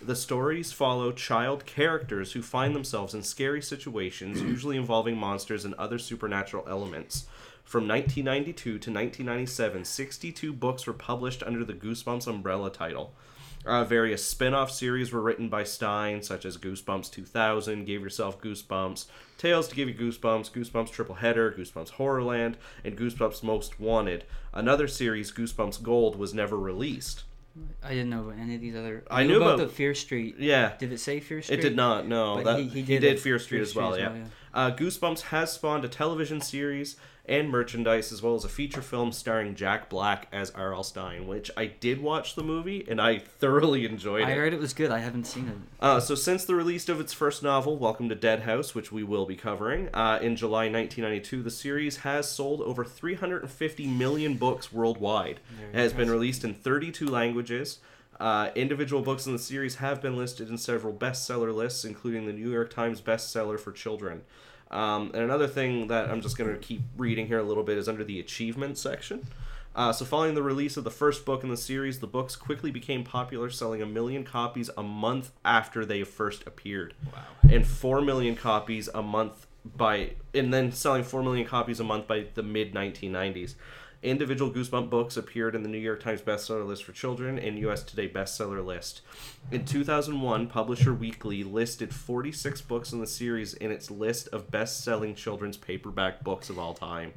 The 0.00 0.16
stories 0.16 0.72
follow 0.72 1.12
child 1.12 1.66
characters 1.66 2.32
who 2.32 2.40
find 2.40 2.74
themselves 2.74 3.12
in 3.12 3.22
scary 3.22 3.60
situations, 3.60 4.40
usually 4.42 4.78
involving 4.78 5.18
monsters 5.18 5.66
and 5.66 5.74
other 5.74 5.98
supernatural 5.98 6.66
elements. 6.66 7.26
From 7.62 7.86
1992 7.88 8.62
to 8.62 8.72
1997, 8.72 9.84
62 9.84 10.52
books 10.54 10.86
were 10.86 10.92
published 10.94 11.42
under 11.42 11.64
the 11.64 11.74
Goosebumps 11.74 12.26
umbrella 12.26 12.70
title. 12.70 13.12
Uh, 13.66 13.82
various 13.84 14.24
spin 14.24 14.54
off 14.54 14.70
series 14.70 15.12
were 15.12 15.20
written 15.20 15.48
by 15.48 15.64
Stine, 15.64 16.22
such 16.22 16.44
as 16.44 16.56
Goosebumps 16.56 17.10
2000, 17.10 17.84
Give 17.84 18.00
Yourself 18.00 18.40
Goosebumps, 18.40 19.06
Tales 19.38 19.66
to 19.68 19.74
Give 19.74 19.88
You 19.88 19.94
Goosebumps, 19.94 20.52
Goosebumps 20.52 20.92
Triple 20.92 21.16
Header, 21.16 21.50
Goosebumps 21.52 21.92
Horrorland, 21.92 22.54
and 22.84 22.96
Goosebumps 22.96 23.42
Most 23.42 23.80
Wanted. 23.80 24.24
Another 24.54 24.86
series, 24.86 25.32
Goosebumps 25.32 25.82
Gold, 25.82 26.16
was 26.16 26.32
never 26.32 26.56
released. 26.56 27.24
I 27.82 27.88
didn't 27.90 28.10
know 28.10 28.20
about 28.28 28.38
any 28.38 28.54
of 28.54 28.60
these 28.60 28.76
other. 28.76 29.02
I 29.10 29.24
knew 29.24 29.40
about- 29.42 29.58
the 29.58 29.66
Fear 29.68 29.94
Street. 29.94 30.36
Yeah, 30.38 30.74
Did 30.78 30.92
it 30.92 30.98
say 31.00 31.18
Fear 31.20 31.42
Street? 31.42 31.58
it 31.58 31.62
did 31.62 31.74
not. 31.74 32.06
No, 32.06 32.36
But 32.36 32.44
that 32.44 32.58
he- 32.60 32.68
he, 32.68 32.80
he 32.82 32.82
did, 32.82 33.00
did 33.00 33.12
it. 33.14 33.20
Fear 33.20 33.38
Street 33.40 33.62
as 33.62 33.74
well. 33.74 33.92
Street 33.94 34.04
as 34.04 34.12
yeah. 34.12 34.18
well, 34.22 34.30
Uh, 34.68 34.70
Goosebumps 34.76 35.20
has 35.22 35.52
spawned 35.52 35.84
a 35.84 35.88
television 35.88 36.40
series 36.40 36.96
and 37.28 37.50
merchandise, 37.50 38.12
as 38.12 38.22
well 38.22 38.34
as 38.34 38.44
a 38.44 38.48
feature 38.48 38.82
film 38.82 39.12
starring 39.12 39.54
Jack 39.54 39.88
Black 39.88 40.28
as 40.32 40.50
R.L. 40.50 40.82
Stine, 40.82 41.26
which 41.26 41.50
I 41.56 41.66
did 41.66 42.00
watch 42.00 42.34
the 42.34 42.42
movie 42.42 42.86
and 42.88 43.00
I 43.00 43.18
thoroughly 43.18 43.84
enjoyed 43.84 44.24
I 44.24 44.30
it. 44.30 44.32
I 44.32 44.36
heard 44.36 44.52
it 44.52 44.60
was 44.60 44.72
good. 44.72 44.90
I 44.90 44.98
haven't 44.98 45.24
seen 45.24 45.48
it. 45.48 45.56
Uh, 45.80 46.00
so, 46.00 46.14
since 46.14 46.44
the 46.44 46.54
release 46.54 46.88
of 46.88 47.00
its 47.00 47.12
first 47.12 47.42
novel, 47.42 47.76
Welcome 47.76 48.08
to 48.08 48.14
Dead 48.14 48.40
House, 48.40 48.74
which 48.74 48.92
we 48.92 49.02
will 49.02 49.26
be 49.26 49.36
covering, 49.36 49.88
uh, 49.94 50.18
in 50.22 50.36
July 50.36 50.64
1992, 50.70 51.42
the 51.42 51.50
series 51.50 51.98
has 51.98 52.30
sold 52.30 52.60
over 52.60 52.84
350 52.84 53.86
million 53.86 54.36
books 54.36 54.72
worldwide. 54.72 55.40
Very 55.50 55.72
It 55.72 55.76
has 55.76 55.92
been 55.92 56.10
released 56.10 56.44
in 56.44 56.54
32 56.54 57.06
languages. 57.06 57.78
Uh, 58.18 58.50
individual 58.54 59.02
books 59.02 59.26
in 59.26 59.32
the 59.32 59.38
series 59.38 59.76
have 59.76 60.00
been 60.00 60.16
listed 60.16 60.48
in 60.48 60.56
several 60.56 60.92
bestseller 60.92 61.54
lists, 61.54 61.84
including 61.84 62.26
the 62.26 62.32
New 62.32 62.50
York 62.50 62.72
Times 62.72 63.00
bestseller 63.00 63.60
for 63.60 63.72
children. 63.72 64.22
Um, 64.70 65.10
and 65.14 65.22
another 65.22 65.46
thing 65.46 65.86
that 65.88 66.10
I'm 66.10 66.20
just 66.20 66.36
going 66.36 66.50
to 66.50 66.58
keep 66.58 66.82
reading 66.96 67.26
here 67.28 67.38
a 67.38 67.42
little 67.44 67.62
bit 67.62 67.78
is 67.78 67.88
under 67.88 68.02
the 68.04 68.18
achievement 68.20 68.78
section. 68.78 69.26
Uh, 69.74 69.92
so, 69.92 70.04
following 70.06 70.34
the 70.34 70.42
release 70.42 70.76
of 70.78 70.84
the 70.84 70.90
first 70.90 71.24
book 71.26 71.42
in 71.44 71.50
the 71.50 71.56
series, 71.56 71.98
the 72.00 72.06
books 72.06 72.34
quickly 72.34 72.70
became 72.70 73.04
popular, 73.04 73.50
selling 73.50 73.82
a 73.82 73.86
million 73.86 74.24
copies 74.24 74.70
a 74.76 74.82
month 74.82 75.32
after 75.44 75.84
they 75.84 76.02
first 76.02 76.46
appeared, 76.46 76.94
Wow. 77.12 77.22
and 77.50 77.66
four 77.66 78.00
million 78.00 78.36
copies 78.36 78.88
a 78.94 79.02
month 79.02 79.46
by, 79.76 80.12
and 80.32 80.52
then 80.52 80.72
selling 80.72 81.04
four 81.04 81.22
million 81.22 81.46
copies 81.46 81.78
a 81.78 81.84
month 81.84 82.06
by 82.06 82.24
the 82.34 82.42
mid 82.42 82.72
1990s. 82.72 83.54
Individual 84.02 84.50
Goosebump 84.50 84.90
books 84.90 85.16
appeared 85.16 85.54
in 85.54 85.62
the 85.62 85.68
New 85.68 85.78
York 85.78 86.02
Times 86.02 86.20
bestseller 86.20 86.66
list 86.66 86.84
for 86.84 86.92
children 86.92 87.38
and 87.38 87.58
U.S. 87.60 87.82
Today 87.82 88.08
bestseller 88.08 88.64
list. 88.64 89.00
In 89.50 89.64
2001, 89.64 90.48
Publisher 90.48 90.92
Weekly 90.92 91.42
listed 91.42 91.94
46 91.94 92.60
books 92.62 92.92
in 92.92 93.00
the 93.00 93.06
series 93.06 93.54
in 93.54 93.70
its 93.70 93.90
list 93.90 94.28
of 94.28 94.50
best-selling 94.50 95.14
children's 95.14 95.56
paperback 95.56 96.22
books 96.22 96.50
of 96.50 96.58
all 96.58 96.74
time. 96.74 97.14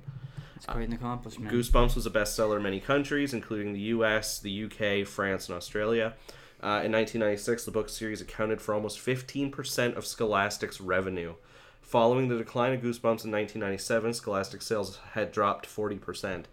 It's 0.56 0.66
quite 0.66 0.88
an 0.88 0.94
accomplishment. 0.94 1.52
Goosebumps 1.52 1.96
was 1.96 2.06
a 2.06 2.12
bestseller 2.12 2.58
in 2.58 2.64
many 2.64 2.80
countries, 2.80 3.34
including 3.34 3.74
the 3.74 3.80
U.S., 3.80 4.40
the 4.40 4.52
U.K., 4.52 5.04
France, 5.04 5.48
and 5.48 5.56
Australia. 5.56 6.16
Uh, 6.62 6.84
in 6.84 6.92
1996, 6.92 7.64
the 7.64 7.72
book 7.72 7.88
series 7.88 8.20
accounted 8.20 8.62
for 8.62 8.74
almost 8.74 9.00
15% 9.00 9.96
of 9.96 10.06
Scholastic's 10.06 10.82
revenue. 10.82 11.36
Following 11.90 12.28
the 12.28 12.38
decline 12.38 12.74
of 12.74 12.82
Goosebumps 12.82 13.26
in 13.26 13.32
1997, 13.32 14.14
Scholastic 14.14 14.62
sales 14.62 15.00
had 15.14 15.32
dropped 15.32 15.68
40%. 15.68 16.46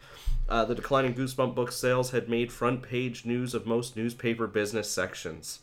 Uh, 0.48 0.64
the 0.64 0.74
decline 0.74 1.04
in 1.04 1.12
Goosebump 1.12 1.54
book 1.54 1.72
sales 1.72 2.12
had 2.12 2.30
made 2.30 2.50
front 2.50 2.80
page 2.80 3.26
news 3.26 3.52
of 3.52 3.66
most 3.66 3.98
newspaper 3.98 4.46
business 4.46 4.90
sections. 4.90 5.60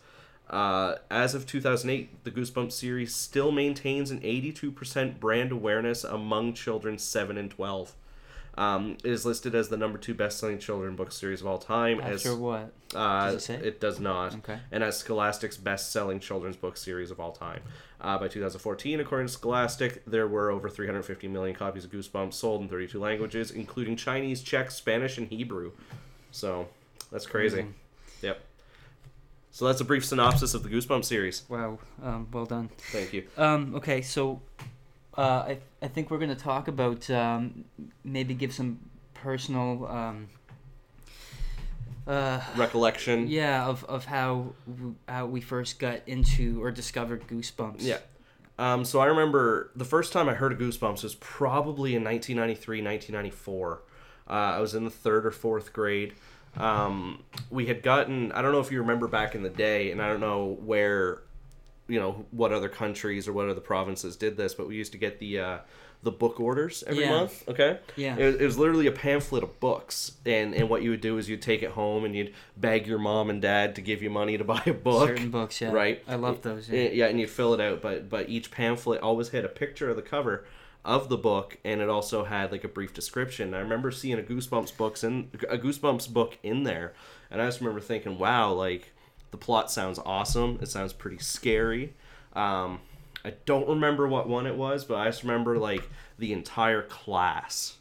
Uh, 0.47 0.97
as 1.09 1.33
of 1.33 1.47
2008, 1.47 2.23
the 2.23 2.29
Goosebumps 2.29 2.73
series 2.73 3.15
still 3.15 3.51
maintains 3.51 4.11
an 4.11 4.19
82% 4.19 5.19
brand 5.19 5.51
awareness 5.51 6.03
among 6.03 6.53
children 6.53 6.99
7 6.99 7.35
and 7.35 7.49
12. 7.49 7.95
Um, 8.55 8.97
it 9.03 9.11
is 9.11 9.25
listed 9.25 9.55
as 9.55 9.69
the 9.69 9.77
number 9.77 9.97
two 9.97 10.13
best-selling 10.13 10.59
children 10.59 10.95
book 10.95 11.11
series 11.11 11.41
of 11.41 11.47
all 11.47 11.57
time. 11.57 11.99
as 11.99 12.23
what? 12.29 12.71
uh, 12.93 13.31
Does 13.31 13.35
it 13.35 13.41
say? 13.41 13.55
it 13.55 13.81
does 13.81 13.99
not. 13.99 14.35
Okay. 14.35 14.59
And 14.71 14.83
as 14.83 14.97
Scholastic's 14.97 15.57
best-selling 15.57 16.19
children's 16.19 16.55
book 16.55 16.77
series 16.77 17.09
of 17.09 17.19
all 17.19 17.31
time. 17.31 17.61
Uh, 17.99 18.17
by 18.17 18.27
2014, 18.27 18.99
according 18.99 19.27
to 19.27 19.33
Scholastic, 19.33 20.03
there 20.05 20.27
were 20.27 20.51
over 20.51 20.69
350 20.69 21.27
million 21.29 21.55
copies 21.55 21.85
of 21.85 21.91
Goosebumps 21.91 22.33
sold 22.33 22.61
in 22.61 22.67
32 22.67 22.99
languages, 22.99 23.49
including 23.49 23.95
Chinese, 23.95 24.43
Czech, 24.43 24.69
Spanish, 24.71 25.17
and 25.17 25.27
Hebrew. 25.29 25.71
So 26.31 26.67
that's 27.11 27.25
crazy. 27.25 27.59
Amazing. 27.61 27.75
Yep. 28.21 28.41
So 29.51 29.65
that's 29.67 29.81
a 29.81 29.85
brief 29.85 30.03
synopsis 30.05 30.53
of 30.53 30.63
the 30.63 30.69
Goosebumps 30.69 31.05
series. 31.05 31.43
Wow. 31.47 31.79
Um, 32.03 32.27
well 32.31 32.45
done. 32.45 32.69
Thank 32.91 33.13
you. 33.13 33.27
Um, 33.37 33.73
okay, 33.75 34.01
so 34.01 34.41
uh, 35.17 35.21
I 35.21 35.57
I 35.81 35.87
think 35.87 36.09
we're 36.11 36.19
gonna 36.19 36.35
talk 36.35 36.67
about 36.67 37.09
um, 37.09 37.65
maybe 38.03 38.33
give 38.33 38.53
some 38.53 38.79
personal 39.13 39.85
um, 39.87 40.27
uh, 42.07 42.41
Recollection. 42.55 43.27
yeah 43.27 43.65
of, 43.65 43.83
of 43.85 44.05
how 44.05 44.53
w- 44.67 44.95
how 45.07 45.25
we 45.25 45.39
first 45.41 45.79
got 45.79 46.01
into 46.07 46.61
or 46.63 46.71
discovered 46.71 47.27
Goosebumps. 47.27 47.77
Yeah. 47.79 47.99
Um, 48.59 48.85
so 48.85 48.99
I 48.99 49.05
remember 49.05 49.71
the 49.75 49.85
first 49.85 50.13
time 50.13 50.29
I 50.29 50.33
heard 50.35 50.51
of 50.51 50.59
Goosebumps 50.59 51.01
was 51.03 51.15
probably 51.15 51.95
in 51.95 52.03
1993, 52.03 52.83
1994. 52.83 53.81
Uh, 54.29 54.31
I 54.33 54.59
was 54.59 54.75
in 54.75 54.83
the 54.85 54.91
third 54.91 55.25
or 55.25 55.31
fourth 55.31 55.73
grade. 55.73 56.13
Um, 56.55 57.23
we 57.49 57.65
had 57.65 57.81
gotten, 57.81 58.31
I 58.31 58.43
don't 58.43 58.51
know 58.51 58.59
if 58.59 58.71
you 58.71 58.79
remember 58.79 59.07
back 59.07 59.33
in 59.33 59.41
the 59.41 59.49
day, 59.49 59.89
and 59.91 59.99
I 59.99 60.07
don't 60.07 60.19
know 60.19 60.55
where 60.63 61.22
you 61.87 61.99
know 61.99 62.25
what 62.31 62.51
other 62.53 62.69
countries 62.69 63.27
or 63.27 63.33
what 63.33 63.49
other 63.49 63.61
provinces 63.61 64.15
did 64.15 64.37
this, 64.37 64.53
but 64.53 64.67
we 64.67 64.75
used 64.75 64.91
to 64.93 64.97
get 64.97 65.19
the 65.19 65.39
uh, 65.39 65.57
the 66.01 66.11
book 66.11 66.39
orders 66.39 66.83
every 66.85 67.03
Yeah. 67.03 67.09
month. 67.11 67.47
Okay. 67.47 67.79
Yeah. 67.95 68.17
It, 68.17 68.41
it 68.41 68.45
was 68.45 68.57
literally 68.57 68.87
a 68.87 68.91
pamphlet 68.91 69.43
of 69.43 69.59
books, 69.59 70.13
and 70.25 70.53
and 70.53 70.69
what 70.69 70.81
you 70.83 70.89
would 70.91 71.01
do 71.01 71.17
is 71.17 71.29
you'd 71.29 71.41
take 71.41 71.63
it 71.63 71.71
home 71.71 72.03
and 72.05 72.15
you'd 72.15 72.33
beg 72.57 72.87
your 72.87 72.99
mom 72.99 73.29
and 73.29 73.41
dad 73.41 73.75
to 73.75 73.81
give 73.81 74.01
you 74.03 74.09
money 74.09 74.37
to 74.37 74.43
buy 74.55 74.61
a 74.65 74.73
book. 74.73 75.07
Certain 75.09 75.29
books, 75.31 75.59
yeah. 75.61 75.71
Right. 75.71 76.03
I 76.07 76.15
love 76.15 76.41
those. 76.41 76.69
Yeah. 76.69 76.89
Yeah. 76.89 77.05
and 77.07 77.19
you'd 77.19 77.29
fill 77.29 77.53
it 77.53 77.61
out, 77.61 77.81
but 77.81 78.09
but 78.09 78.29
each 78.29 78.51
pamphlet 78.51 79.01
always 79.01 79.29
had 79.29 79.45
a 79.45 79.49
picture 79.49 79.89
of 79.89 79.95
the 79.95 80.01
cover 80.01 80.45
of 80.85 81.07
the 81.07 81.17
book, 81.17 81.57
and 81.63 81.79
it 81.79 81.87
also 81.89 82.25
had 82.25 82.51
like 82.51 82.65
a 82.65 82.67
brief 82.67 82.93
description. 82.93 83.53
I 83.53 83.59
remember 83.59 83.89
seeing 83.89 84.19
a 84.19 84.21
Goosebumps 84.23 84.75
books 84.75 85.01
in 85.03 85.29
a 85.49 85.57
Goosebumps 85.57 86.11
book 86.11 86.37
in 86.43 86.63
there, 86.63 86.91
and 87.31 87.41
I 87.41 87.45
just 87.45 87.61
remember 87.61 87.79
thinking, 87.79 88.19
wow, 88.19 88.51
like 88.51 88.91
the 89.33 89.37
plot 89.37 89.71
sounds 89.71 89.97
awesome. 90.05 90.59
It 90.61 90.67
sounds 90.69 90.93
pretty 90.93 91.17
scary. 91.17 91.95
Um, 92.33 92.81
I 93.25 93.33
don't 93.47 93.67
remember 93.67 94.07
what 94.07 94.29
one 94.29 94.45
it 94.45 94.55
was, 94.55 94.85
but 94.85 94.95
I 94.99 95.05
just 95.07 95.23
remember 95.23 95.57
like 95.57 95.89
the 96.19 96.33
entire 96.33 96.83
class. 96.83 97.77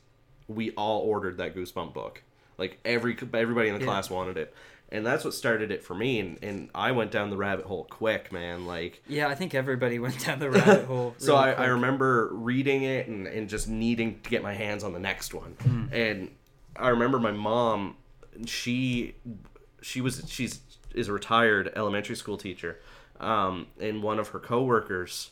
We 0.49 0.71
all 0.71 1.01
ordered 1.01 1.37
that 1.37 1.55
Goosebump 1.55 1.93
book. 1.93 2.23
Like 2.57 2.79
every 2.87 3.15
everybody 3.35 3.69
in 3.69 3.75
the 3.75 3.81
Yeah. 3.81 3.87
class 3.87 4.09
wanted 4.09 4.39
it, 4.39 4.55
and 4.91 5.05
that's 5.05 5.25
what 5.27 5.35
started 5.35 5.71
it 5.71 5.83
for 5.85 5.95
me. 5.95 6.21
And, 6.21 6.39
and 6.43 6.71
I 6.75 6.93
went 6.93 7.11
down 7.11 7.29
the 7.29 7.37
rabbit 7.37 7.67
hole 7.67 7.85
quick, 7.85 8.33
man. 8.33 8.65
Like 8.65 9.03
Yeah, 9.07 9.29
I 9.29 9.35
think 9.35 9.55
everybody 9.55 9.99
went 10.07 10.25
down 10.25 10.39
the 10.39 10.51
rabbit 10.51 10.85
hole. 10.87 11.15
so 11.19 11.37
I, 11.37 11.51
I 11.53 11.67
remember 11.67 12.31
reading 12.33 12.85
it 12.85 13.09
and, 13.09 13.27
and 13.27 13.47
just 13.47 13.69
needing 13.69 14.21
to 14.23 14.31
get 14.31 14.43
my 14.43 14.55
hands 14.55 14.85
on 14.85 14.95
the 14.95 15.01
next 15.01 15.35
one. 15.35 15.89
And 15.93 16.31
I 16.77 16.89
remember 16.89 17.19
my 17.21 17.33
mom, 17.33 17.97
she 18.47 19.17
she 19.83 20.01
was 20.01 20.23
she's 20.29 20.61
is 20.95 21.09
a 21.09 21.13
retired 21.13 21.73
elementary 21.77 22.17
school 22.17 22.37
teacher. 22.37 22.79
Um, 23.21 23.69
and 23.81 24.03
one 24.03 24.19
of 24.19 24.29
her 24.29 24.39
coworkers, 24.41 25.31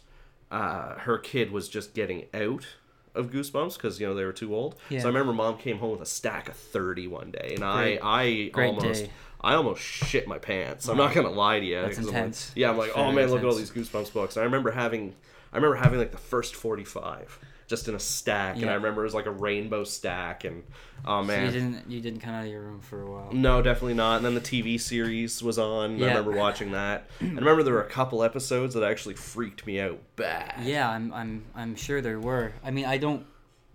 uh, 0.51 0.95
her 1.01 1.19
kid 1.19 1.51
was 1.51 1.69
just 1.69 1.95
getting 1.95 2.27
out 2.35 2.67
of 3.15 3.31
Goosebumps 3.31 3.75
because 3.75 4.01
you 4.01 4.07
know 4.07 4.15
they 4.15 4.25
were 4.25 4.33
too 4.33 4.55
old. 4.55 4.77
Yeah. 4.89 5.01
So 5.01 5.07
I 5.07 5.09
remember 5.09 5.33
mom 5.33 5.59
came 5.59 5.79
home 5.79 5.93
with 5.93 6.01
a 6.03 6.07
stack 6.07 6.49
of 6.49 6.57
thirty 6.57 7.07
one 7.09 7.31
day, 7.33 7.53
and 7.57 7.65
I 7.65 7.83
Great. 7.83 8.01
I 8.03 8.49
Great 8.51 8.67
almost 8.69 9.05
day. 9.05 9.11
I 9.41 9.55
almost 9.55 9.81
shit 9.83 10.29
my 10.29 10.39
pants. 10.39 10.89
I'm 10.89 10.97
not 10.99 11.15
gonna 11.15 11.31
lie 11.31 11.59
to 11.61 11.67
you. 11.67 11.81
That's 11.81 11.97
'cause 11.97 12.07
I'm 12.07 12.13
like- 12.13 12.15
intense. 12.17 12.53
yeah, 12.55 12.71
I'm 12.71 12.77
like, 12.79 12.93
oh 12.95 13.11
man, 13.11 13.29
look 13.31 13.41
at 13.41 13.47
all 13.47 13.55
these 13.55 13.71
Goosebumps 13.71 14.13
books. 14.13 14.37
And 14.37 14.43
I 14.43 14.45
remember 14.45 14.71
having, 14.71 15.15
I 15.53 15.57
remember 15.57 15.77
having 15.77 15.99
like 15.99 16.13
the 16.13 16.19
first 16.19 16.55
45 16.55 17.39
just 17.71 17.87
in 17.89 17.95
a 17.95 17.99
stack, 18.01 18.57
and 18.57 18.69
I 18.69 18.75
remember 18.75 19.01
it 19.01 19.05
was 19.05 19.15
like 19.15 19.27
a 19.27 19.31
rainbow 19.31 19.85
stack, 19.85 20.45
and 20.45 20.65
oh 21.07 21.23
So 21.23 21.27
man, 21.29 21.47
you 21.47 21.51
didn't 21.53 21.91
you 21.91 22.01
didn't 22.01 22.21
come 22.21 22.35
out 22.35 22.45
of 22.45 22.51
your 22.51 22.61
room 22.63 22.81
for 22.81 23.01
a 23.01 23.11
while. 23.11 23.33
no, 23.33 23.63
definitely 23.63 23.95
not. 23.95 24.17
And 24.17 24.25
then 24.27 24.35
the 24.35 24.41
TV 24.41 24.79
series 24.79 25.41
was 25.43 25.57
on. 25.59 26.03
I 26.03 26.09
remember 26.09 26.33
watching 26.33 26.73
that. 26.73 27.07
I 27.21 27.25
remember 27.27 27.63
there 27.63 27.73
were 27.75 27.83
a 27.83 27.89
couple 27.89 28.23
episodes 28.25 28.75
that 28.75 28.83
actually 28.83 29.15
freaked 29.15 29.65
me 29.67 29.81
out 29.81 29.99
bad. 30.17 30.57
Yeah, 30.65 30.91
I'm 30.91 31.13
I'm 31.15 31.45
I'm 31.55 31.77
sure 31.77 32.01
there 32.03 32.19
were. 32.21 32.53
I 32.65 32.71
mean, 32.73 32.85
I 32.85 32.99
don't. 32.99 33.25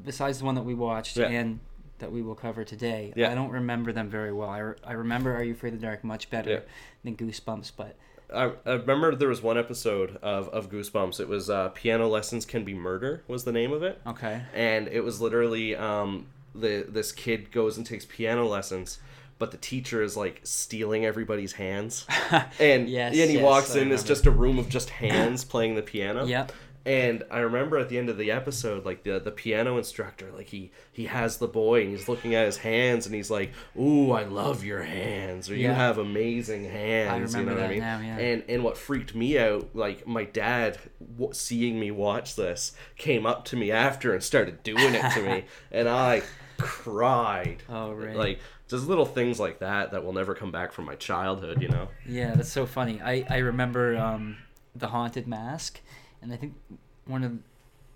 Besides 0.04 0.40
the 0.40 0.46
one 0.46 0.56
that 0.56 0.64
we 0.66 0.74
watched 0.76 1.16
Yeah. 1.16 1.28
and 1.30 1.62
that 2.00 2.12
we 2.12 2.22
will 2.22 2.36
cover 2.36 2.66
today, 2.66 3.14
Yeah. 3.16 3.32
I 3.32 3.36
don't 3.36 3.52
remember 3.52 3.94
them 3.94 4.10
very 4.10 4.34
well. 4.34 4.50
I, 4.50 4.60
re- 4.60 4.76
I 4.84 4.92
remember 4.92 5.34
Are 5.34 5.42
You 5.42 5.54
Afraid 5.54 5.74
of 5.74 5.80
the 5.80 5.86
Dark 5.88 6.04
much 6.04 6.30
better 6.30 6.50
Yeah. 6.52 6.60
than 7.06 7.16
Goosebumps, 7.16 7.72
but 7.78 7.96
I, 8.36 8.52
I 8.66 8.74
remember 8.74 9.16
there 9.16 9.30
was 9.30 9.42
one 9.42 9.58
episode 9.58 10.18
of, 10.22 10.50
of 10.50 10.70
Goosebumps. 10.70 11.20
It 11.20 11.28
was 11.28 11.50
uh, 11.50 11.70
Piano 11.70 12.08
Lessons 12.08 12.46
Can 12.46 12.64
Be 12.64 12.74
Murder 12.74 13.24
was 13.28 13.44
the 13.46 13.52
name 13.52 13.72
of 13.72 13.82
it. 13.84 14.02
okay. 14.06 14.42
and 14.54 14.88
it 14.90 15.02
was 15.02 15.22
literally 15.22 15.76
um, 15.76 16.28
the 16.54 16.86
this 16.88 17.12
kid 17.12 17.52
goes 17.52 17.78
and 17.78 17.86
takes 17.86 18.06
piano 18.06 18.46
lessons 18.48 19.00
but 19.38 19.52
the 19.52 19.58
teacher 19.58 20.02
is 20.02 20.16
like 20.16 20.40
stealing 20.44 21.06
everybody's 21.06 21.54
hands 21.54 22.06
and 22.60 22.88
Yes, 22.90 23.14
and 23.18 23.30
he 23.30 23.36
yes, 23.36 23.44
walks 23.44 23.76
I 23.76 23.80
in 23.80 23.92
it's 23.92 24.04
just 24.04 24.26
a 24.26 24.32
room 24.32 24.58
of 24.58 24.70
just 24.70 24.90
hands 24.90 25.44
playing 25.44 25.76
the 25.76 25.82
piano 25.82 26.26
Yep. 26.26 26.52
And 26.86 27.24
i 27.32 27.40
remember 27.40 27.78
at 27.78 27.90
the 27.90 27.98
end 27.98 28.10
of 28.10 28.18
the 28.18 28.30
episode 28.32 28.86
like 28.86 29.04
the 29.04 29.20
the 29.20 29.32
piano 29.32 29.78
instructor 29.78 30.32
like 30.36 30.48
he 30.48 30.70
he 30.92 31.06
has 31.06 31.38
the 31.38 31.48
boy 31.48 31.82
and 31.82 31.90
he's 31.90 32.08
looking 32.08 32.36
at 32.36 32.46
his 32.46 32.58
hands 32.58 33.06
and 33.08 33.16
he's 33.16 33.32
like 33.32 33.52
ooh 33.80 34.12
i 34.12 34.24
love 34.24 34.64
your 34.64 34.84
hands 34.84 35.50
or 35.50 35.56
you 35.56 35.64
Yeah. 35.64 35.74
have 35.74 35.98
amazing 35.98 36.64
hands 36.66 37.34
remember 37.36 37.40
you 37.40 37.46
know 37.46 37.52
what 37.56 37.60
i 37.64 37.68
that 37.68 37.72
mean 37.74 37.80
now, 37.80 38.00
yeah. 38.00 38.18
and 38.24 38.44
and 38.48 38.64
what 38.64 38.78
freaked 38.78 39.16
me 39.16 39.40
out 39.40 39.70
like 39.74 40.06
my 40.06 40.26
dad 40.26 40.78
w- 41.18 41.34
seeing 41.34 41.80
me 41.80 41.90
watch 41.92 42.36
this 42.36 42.74
came 42.98 43.26
up 43.26 43.46
to 43.46 43.56
me 43.56 43.72
after 43.72 44.14
and 44.14 44.24
started 44.24 44.62
doing 44.64 44.94
it 44.94 45.12
to 45.14 45.22
me 45.24 45.46
and 45.72 45.90
i 45.90 46.22
cried 46.58 47.64
Oh, 47.70 47.92
right. 47.94 48.16
like 48.16 48.40
just 48.68 48.88
little 48.88 49.06
things 49.06 49.40
like 49.40 49.60
that 49.60 49.92
that 49.92 50.04
will 50.04 50.14
never 50.14 50.34
come 50.36 50.52
back 50.52 50.72
from 50.72 50.86
my 50.86 50.96
childhood 50.96 51.62
you 51.62 51.68
know 51.68 51.90
Yeah, 52.08 52.36
that's 52.36 52.52
so 52.52 52.66
funny. 52.66 53.00
I, 53.02 53.26
I 53.30 53.38
remember 53.38 53.96
um, 53.98 54.38
the 54.76 54.88
haunted 54.88 55.28
mask, 55.28 55.80
and 56.26 56.34
I 56.34 56.38
think 56.38 56.54
one 57.06 57.24
of 57.24 57.38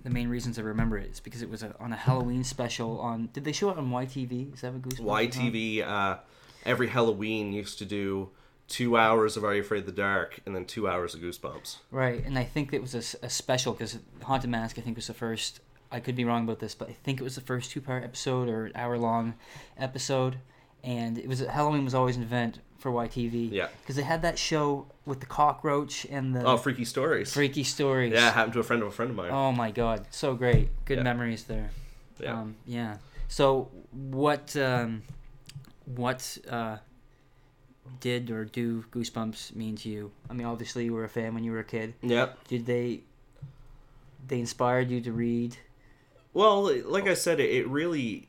the 0.03 0.09
main 0.09 0.29
reasons 0.29 0.57
I 0.57 0.61
remember 0.61 0.97
it 0.97 1.11
is 1.11 1.19
because 1.19 1.41
it 1.41 1.49
was 1.49 1.63
a, 1.63 1.75
on 1.79 1.91
a 1.91 1.97
Halloween 1.97 2.43
special 2.43 2.99
on. 3.01 3.29
Did 3.33 3.43
they 3.43 3.51
show 3.51 3.69
it 3.69 3.77
on 3.77 3.89
YTV? 3.89 4.53
Is 4.53 4.61
that 4.61 4.71
what 4.73 4.83
Goosebumps? 4.83 5.33
ytv 5.33 5.87
uh, 5.87 6.17
every 6.65 6.87
halloween 6.87 7.51
used 7.53 7.77
to 7.79 7.85
do 7.85 8.29
two 8.67 8.97
hours 8.97 9.35
of 9.35 9.43
are 9.43 9.55
you 9.55 9.61
afraid 9.61 9.79
of 9.79 9.85
the 9.85 9.91
dark 9.91 10.39
and 10.45 10.55
then 10.55 10.63
two 10.65 10.87
hours 10.87 11.15
of 11.15 11.21
goosebumps 11.21 11.77
Right, 11.89 12.23
and 12.23 12.37
I 12.37 12.43
think 12.43 12.71
it 12.73 12.81
was 12.81 12.93
a 12.95 13.29
special 13.29 13.73
because 13.73 13.97
Haunted 14.23 14.49
Mask 14.49 14.77
I 14.77 14.81
think 14.81 14.95
was 14.95 15.07
the 15.07 15.13
first. 15.13 15.61
I 15.91 15.99
could 15.99 16.15
be 16.15 16.23
wrong 16.23 16.43
about 16.43 16.59
this, 16.59 16.75
but 16.75 16.87
I 16.87 16.93
think 16.93 17.19
it 17.19 17.23
was 17.23 17.33
the 17.33 17.41
first 17.41 17.71
two 17.71 17.81
part 17.81 18.03
episode 18.03 18.47
or 18.47 18.71
hour 18.75 18.97
long 18.97 19.33
episode, 19.75 20.37
and 20.83 21.17
it 21.17 21.27
was 21.27 21.39
Halloween 21.39 21.83
was 21.83 21.95
always 21.95 22.15
an 22.15 22.21
event 22.21 22.59
for 22.79 22.91
YTV. 22.91 23.51
Yeah. 23.51 23.67
because 23.81 23.95
they 23.95 24.03
had 24.03 24.21
that 24.23 24.39
show 24.39 24.87
with 25.05 25.19
the 25.19 25.25
cockroach 25.25 26.05
and 26.09 26.35
the 26.35 26.43
oh 26.45 26.57
freaky 26.57 26.85
stories 26.85 27.31
freaky 27.33 27.63
stories. 27.63 28.13
yeah 28.13 28.31
happened 28.31 28.53
to 28.53 28.59
a 28.59 28.63
friend 28.63 28.81
of 28.81 28.87
a 28.87 28.91
friend 28.91 29.11
of 29.11 29.17
mine 29.17 29.31
Oh 29.31 29.51
my 29.51 29.71
god, 29.71 30.05
so 30.11 30.33
great. 30.35 30.69
Good 30.85 30.97
Yeah. 30.99 31.03
memories 31.03 31.43
there. 31.43 31.69
yeah 32.19 32.39
Um, 32.39 32.55
yeah. 32.65 32.97
So 33.27 33.69
what 33.91 34.55
um, 34.57 35.03
what 35.85 36.37
uh, 36.49 36.77
did 37.99 38.29
or 38.31 38.45
do 38.45 38.83
Goosebumps 38.91 39.55
mean 39.55 39.75
to 39.77 39.89
you? 39.89 40.11
I 40.29 40.33
mean, 40.33 40.45
obviously 40.47 40.85
you 40.85 40.93
were 40.93 41.03
a 41.03 41.09
fan 41.09 41.33
when 41.33 41.43
you 41.43 41.51
were 41.51 41.59
a 41.59 41.63
kid. 41.63 41.93
yep 42.01 42.37
Did 42.47 42.65
they 42.65 43.01
they 44.27 44.39
inspired 44.39 44.89
you 44.91 45.01
to 45.01 45.11
read? 45.11 45.57
well 46.33 46.69
like 46.85 47.07
i 47.07 47.15
said 47.15 47.39
it, 47.39 47.49
it 47.49 47.67
really 47.67 48.27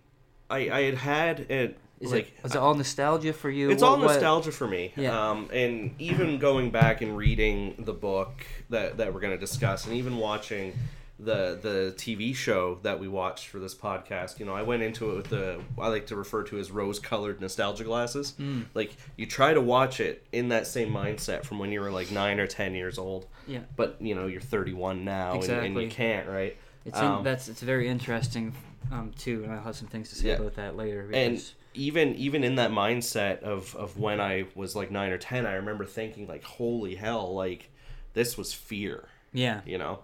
i 0.48 0.70
i 0.70 0.80
had 0.88 0.94
had 0.94 1.40
it 1.50 1.76
Is 2.00 2.12
like 2.12 2.28
it 2.28 2.42
was 2.42 2.54
it 2.54 2.58
all 2.58 2.74
nostalgia 2.74 3.32
for 3.34 3.50
you? 3.50 3.70
It's 3.70 3.82
What- 3.82 3.88
all 3.88 3.98
what- 3.98 4.06
nostalgia 4.12 4.52
for 4.52 4.66
me. 4.66 4.92
Yeah. 4.96 5.30
Um, 5.30 5.48
and 5.52 5.94
even 5.98 6.38
going 6.38 6.70
back 6.70 7.02
and 7.02 7.16
reading 7.16 7.74
the 7.78 7.92
book 7.92 8.30
that, 8.70 8.96
that 8.96 9.12
we're 9.12 9.20
going 9.20 9.34
to 9.34 9.38
discuss, 9.38 9.86
and 9.86 9.94
even 9.94 10.16
watching 10.16 10.72
the 11.18 11.58
the 11.60 11.92
TV 11.98 12.34
show 12.34 12.78
that 12.82 12.98
we 12.98 13.06
watched 13.06 13.48
for 13.48 13.58
this 13.58 13.74
podcast, 13.74 14.40
you 14.40 14.46
know, 14.46 14.54
I 14.54 14.62
went 14.62 14.82
into 14.82 15.10
it 15.10 15.16
with 15.18 15.28
the 15.28 15.60
I 15.78 15.88
like 15.88 16.06
to 16.06 16.16
refer 16.16 16.42
to 16.44 16.58
as 16.58 16.70
rose 16.70 16.98
colored 16.98 17.42
nostalgia 17.42 17.84
glasses. 17.84 18.32
Mm. 18.40 18.64
Like 18.72 18.96
you 19.18 19.26
try 19.26 19.52
to 19.52 19.60
watch 19.60 20.00
it 20.00 20.26
in 20.32 20.48
that 20.48 20.66
same 20.66 20.90
mindset 20.90 21.44
from 21.44 21.58
when 21.58 21.70
you 21.70 21.82
were 21.82 21.90
like 21.90 22.10
nine 22.10 22.40
or 22.40 22.46
ten 22.46 22.74
years 22.74 22.96
old, 22.96 23.26
Yeah. 23.46 23.60
but 23.76 23.96
you 24.00 24.14
know 24.14 24.26
you're 24.26 24.40
31 24.40 25.04
now, 25.04 25.34
and, 25.34 25.50
and 25.50 25.74
you 25.82 25.88
can't, 25.90 26.26
right? 26.26 26.56
It's 26.86 26.96
Um, 26.98 27.18
in, 27.18 27.24
that's 27.24 27.48
it's 27.48 27.60
very 27.60 27.86
interesting 27.88 28.54
um, 28.90 29.12
too, 29.18 29.42
and 29.44 29.52
I'll 29.52 29.60
have 29.64 29.76
some 29.76 29.88
things 29.88 30.08
to 30.08 30.14
say 30.14 30.28
Yeah. 30.28 30.36
about 30.36 30.54
that 30.54 30.74
later. 30.74 31.02
and 31.12 31.34
because- 31.34 31.52
even 31.74 32.14
even 32.16 32.44
in 32.44 32.56
that 32.56 32.70
mindset 32.70 33.42
of 33.42 33.74
of 33.76 33.98
when 33.98 34.20
I 34.20 34.46
was 34.54 34.74
like 34.74 34.90
nine 34.90 35.12
or 35.12 35.18
ten, 35.18 35.46
I 35.46 35.54
remember 35.54 35.84
thinking 35.84 36.26
like, 36.26 36.42
"Holy 36.42 36.94
hell!" 36.94 37.34
Like 37.34 37.70
this 38.14 38.36
was 38.36 38.52
fear, 38.52 39.08
yeah, 39.32 39.60
you 39.64 39.78
know, 39.78 40.00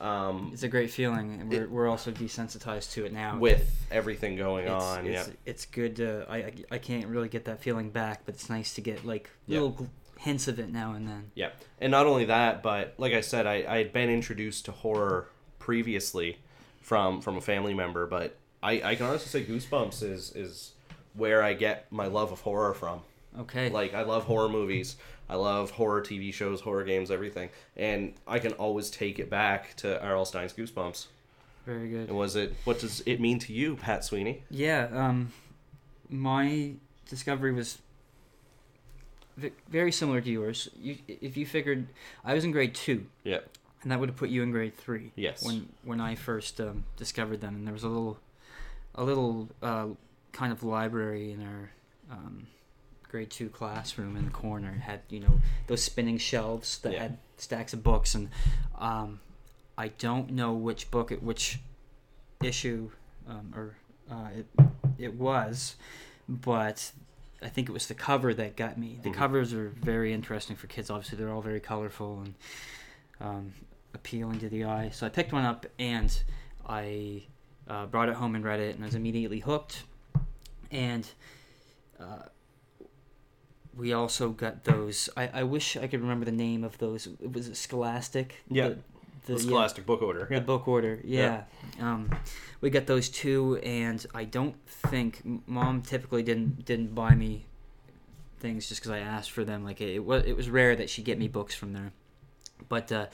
um, 0.00 0.50
it's 0.52 0.62
a 0.62 0.68
great 0.68 0.90
feeling, 0.90 1.40
and 1.40 1.50
we're, 1.50 1.68
we're 1.68 1.88
also 1.88 2.10
desensitized 2.10 2.92
to 2.92 3.06
it 3.06 3.12
now. 3.12 3.38
with 3.38 3.86
everything 3.90 4.36
going 4.36 4.66
it's, 4.66 4.84
on. 4.84 5.06
it's, 5.06 5.28
yeah, 5.28 5.34
it's 5.46 5.64
good. 5.64 5.96
To, 5.96 6.26
I, 6.28 6.52
I 6.70 6.78
can't 6.78 7.06
really 7.06 7.28
get 7.28 7.46
that 7.46 7.62
feeling 7.62 7.90
back, 7.90 8.22
but 8.26 8.34
it's 8.34 8.50
nice 8.50 8.74
to 8.74 8.80
get 8.82 9.06
like 9.06 9.30
little 9.48 9.72
gl- 9.72 9.88
hints 10.18 10.48
of 10.48 10.58
it 10.58 10.70
now 10.70 10.92
and 10.92 11.08
then. 11.08 11.30
yeah, 11.34 11.50
and 11.80 11.90
not 11.90 12.06
only 12.06 12.26
that, 12.26 12.62
but 12.62 12.94
like 12.98 13.14
I 13.14 13.22
said, 13.22 13.46
I 13.46 13.64
I 13.66 13.78
had 13.78 13.92
been 13.92 14.10
introduced 14.10 14.66
to 14.66 14.72
horror 14.72 15.28
previously 15.58 16.38
from 16.82 17.22
from 17.22 17.36
a 17.36 17.40
family 17.40 17.72
member, 17.72 18.06
but 18.06 18.36
I 18.62 18.82
I 18.82 18.94
can 18.96 19.06
honestly 19.06 19.28
say 19.28 19.50
Goosebumps 19.50 20.02
is 20.02 20.32
is 20.36 20.72
where 21.16 21.42
I 21.42 21.54
get 21.54 21.90
my 21.90 22.06
love 22.06 22.32
of 22.32 22.40
horror 22.40 22.74
from. 22.74 23.00
Okay. 23.38 23.68
Like 23.70 23.94
I 23.94 24.02
love 24.02 24.24
horror 24.24 24.48
movies. 24.48 24.96
I 25.28 25.34
love 25.34 25.70
horror 25.72 26.02
TV 26.02 26.32
shows, 26.32 26.60
horror 26.60 26.84
games, 26.84 27.10
everything. 27.10 27.50
And 27.76 28.14
I 28.26 28.38
can 28.38 28.52
always 28.52 28.90
take 28.90 29.18
it 29.18 29.28
back 29.28 29.74
to 29.76 30.00
R.L. 30.02 30.24
Stine's 30.24 30.52
Goosebumps. 30.52 31.06
Very 31.66 31.88
good. 31.90 32.08
And 32.08 32.16
was 32.16 32.36
it 32.36 32.54
what 32.64 32.78
does 32.78 33.02
it 33.06 33.20
mean 33.20 33.38
to 33.40 33.52
you, 33.52 33.76
Pat 33.76 34.04
Sweeney? 34.04 34.44
Yeah. 34.50 34.86
Um, 34.92 35.32
my 36.08 36.74
discovery 37.08 37.52
was 37.52 37.78
very 39.68 39.92
similar 39.92 40.20
to 40.20 40.30
yours. 40.30 40.68
You, 40.80 40.96
if 41.08 41.36
you 41.36 41.44
figured, 41.44 41.86
I 42.24 42.34
was 42.34 42.44
in 42.44 42.52
grade 42.52 42.74
two, 42.74 43.06
Yeah. 43.24 43.40
and 43.82 43.90
that 43.90 44.00
would 44.00 44.08
have 44.08 44.16
put 44.16 44.30
you 44.30 44.42
in 44.42 44.50
grade 44.50 44.76
three. 44.76 45.12
Yes. 45.16 45.42
When 45.44 45.68
when 45.84 46.00
I 46.00 46.14
first 46.14 46.60
um, 46.60 46.84
discovered 46.96 47.40
them, 47.40 47.54
and 47.56 47.66
there 47.66 47.74
was 47.74 47.82
a 47.82 47.88
little, 47.88 48.18
a 48.94 49.04
little 49.04 49.48
uh, 49.62 49.86
kind 50.36 50.52
of 50.52 50.62
library 50.62 51.32
in 51.32 51.42
our 51.42 51.70
um, 52.10 52.46
grade 53.08 53.30
two 53.30 53.48
classroom 53.48 54.16
in 54.16 54.26
the 54.26 54.30
corner. 54.30 54.70
Had 54.72 55.00
you 55.08 55.20
know 55.20 55.40
those 55.66 55.82
spinning 55.82 56.18
shelves 56.18 56.78
that 56.80 56.92
Yeah. 56.92 57.02
had 57.02 57.18
stacks 57.38 57.72
of 57.72 57.82
books, 57.82 58.14
and 58.14 58.28
um, 58.78 59.20
I 59.78 59.88
don't 59.88 60.30
know 60.32 60.52
which 60.52 60.90
book, 60.90 61.10
it, 61.10 61.22
which 61.22 61.58
issue, 62.42 62.90
um, 63.28 63.52
or 63.56 63.76
uh, 64.10 64.28
it 64.36 64.46
it 64.98 65.14
was, 65.14 65.76
but 66.28 66.92
I 67.42 67.48
think 67.48 67.68
it 67.68 67.72
was 67.72 67.86
the 67.86 67.94
cover 67.94 68.34
that 68.34 68.56
got 68.56 68.78
me. 68.78 68.98
The 69.02 69.10
Mhm. 69.10 69.14
covers 69.14 69.52
are 69.54 69.70
very 69.70 70.12
interesting 70.12 70.54
for 70.56 70.66
kids. 70.66 70.90
Obviously, 70.90 71.16
they're 71.18 71.32
all 71.32 71.42
very 71.42 71.60
colorful 71.60 72.20
and 72.20 72.34
um, 73.20 73.52
appealing 73.94 74.38
to 74.40 74.48
the 74.50 74.64
eye. 74.64 74.90
So 74.90 75.06
I 75.06 75.08
picked 75.10 75.32
one 75.32 75.44
up 75.44 75.64
and 75.78 76.10
I 76.66 77.24
uh, 77.68 77.86
brought 77.86 78.08
it 78.10 78.14
home 78.16 78.34
and 78.34 78.44
read 78.44 78.60
it, 78.60 78.74
and 78.74 78.84
I 78.84 78.86
was 78.86 78.94
immediately 78.94 79.40
hooked. 79.40 79.84
And 80.76 81.08
uh, 81.98 82.28
we 83.76 83.92
also 83.92 84.30
got 84.30 84.64
those. 84.64 85.08
I, 85.16 85.28
I 85.28 85.42
wish 85.42 85.76
I 85.76 85.86
could 85.86 86.00
remember 86.00 86.24
the 86.24 86.32
name 86.32 86.64
of 86.64 86.76
those. 86.78 87.06
It 87.06 87.32
was 87.32 87.46
Scholastic? 87.58 88.44
Yeah. 88.48 88.68
The, 88.68 88.78
The 89.26 89.32
yeah, 89.32 89.38
Scholastic 89.38 89.86
Book 89.86 90.02
Order. 90.02 90.26
the 90.30 90.40
book 90.40 90.68
order. 90.68 91.00
Yeah. 91.02 91.44
Um, 91.80 92.10
we 92.60 92.70
got 92.70 92.86
those 92.86 93.08
two, 93.08 93.56
and 93.62 94.04
I 94.14 94.24
don't 94.24 94.54
think 94.66 95.22
mom 95.46 95.82
typically 95.82 96.22
didn't 96.22 96.64
didn't 96.64 96.94
buy 96.94 97.14
me 97.14 97.46
things 98.38 98.68
just 98.68 98.80
because 98.80 98.92
I 98.92 98.98
asked 98.98 99.30
for 99.30 99.44
them. 99.44 99.64
Like 99.64 99.80
it, 99.80 99.94
it 99.94 100.04
was 100.04 100.24
it 100.24 100.36
was 100.36 100.48
rare 100.48 100.76
that 100.76 100.88
she'd 100.90 101.04
get 101.04 101.18
me 101.18 101.28
books 101.28 101.54
from 101.54 101.72
there, 101.72 101.92
but 102.68 102.92
uh, 102.92 103.06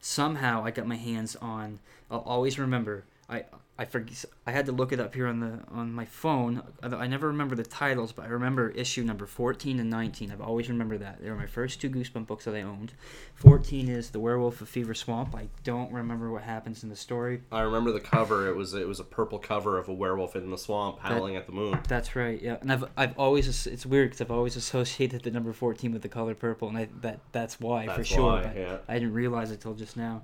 somehow 0.00 0.64
I 0.64 0.70
got 0.70 0.86
my 0.86 0.96
hands 0.96 1.36
on. 1.36 1.78
I'll 2.10 2.26
always 2.26 2.58
remember. 2.58 3.04
I 3.28 3.44
I 3.76 3.84
forget. 3.84 4.24
I 4.46 4.52
had 4.52 4.66
to 4.66 4.72
look 4.72 4.92
it 4.92 5.00
up 5.00 5.14
here 5.14 5.26
on 5.26 5.40
the 5.40 5.58
on 5.72 5.92
my 5.92 6.04
phone. 6.04 6.62
I 6.80 6.86
I 6.94 7.06
never 7.08 7.26
remember 7.26 7.56
the 7.56 7.64
titles, 7.64 8.12
but 8.12 8.24
I 8.24 8.28
remember 8.28 8.70
issue 8.70 9.02
number 9.02 9.26
fourteen 9.26 9.80
and 9.80 9.90
nineteen. 9.90 10.30
I've 10.30 10.40
always 10.40 10.68
remembered 10.68 11.00
that. 11.00 11.20
They 11.20 11.28
were 11.28 11.36
my 11.36 11.46
first 11.46 11.80
two 11.80 11.90
Goosebump 11.90 12.28
books 12.28 12.44
that 12.44 12.54
I 12.54 12.62
owned. 12.62 12.92
Fourteen 13.34 13.88
is 13.88 14.10
The 14.10 14.20
Werewolf 14.20 14.60
of 14.60 14.68
Fever 14.68 14.94
Swamp. 14.94 15.34
I 15.34 15.48
don't 15.64 15.92
remember 15.92 16.30
what 16.30 16.44
happens 16.44 16.84
in 16.84 16.88
the 16.88 16.94
story. 16.94 17.42
I 17.50 17.62
remember 17.62 17.90
the 17.90 17.98
cover. 18.00 18.48
It 18.48 18.54
was 18.54 18.74
it 18.74 18.86
was 18.86 19.00
a 19.00 19.04
purple 19.04 19.40
cover 19.40 19.76
of 19.76 19.88
a 19.88 19.92
werewolf 19.92 20.36
in 20.36 20.50
the 20.50 20.58
swamp 20.58 21.00
howling 21.00 21.34
at 21.34 21.46
the 21.46 21.52
moon. 21.52 21.80
That's 21.88 22.14
right. 22.14 22.40
Yeah, 22.40 22.58
and 22.60 22.70
I've 22.70 22.84
I've 22.96 23.18
always 23.18 23.66
it's 23.66 23.84
weird 23.84 24.10
because 24.10 24.20
I've 24.20 24.30
always 24.30 24.54
associated 24.54 25.22
the 25.24 25.32
number 25.32 25.52
fourteen 25.52 25.92
with 25.92 26.02
the 26.02 26.08
color 26.08 26.36
purple, 26.36 26.68
and 26.68 26.78
I 26.78 26.88
that 27.00 27.18
that's 27.32 27.58
why 27.58 27.88
for 27.88 28.04
sure. 28.04 28.34
why, 28.34 28.52
yeah. 28.56 28.76
I 28.86 28.94
didn't 28.94 29.14
realize 29.14 29.50
it 29.50 29.60
till 29.60 29.74
just 29.74 29.96
now. 29.96 30.22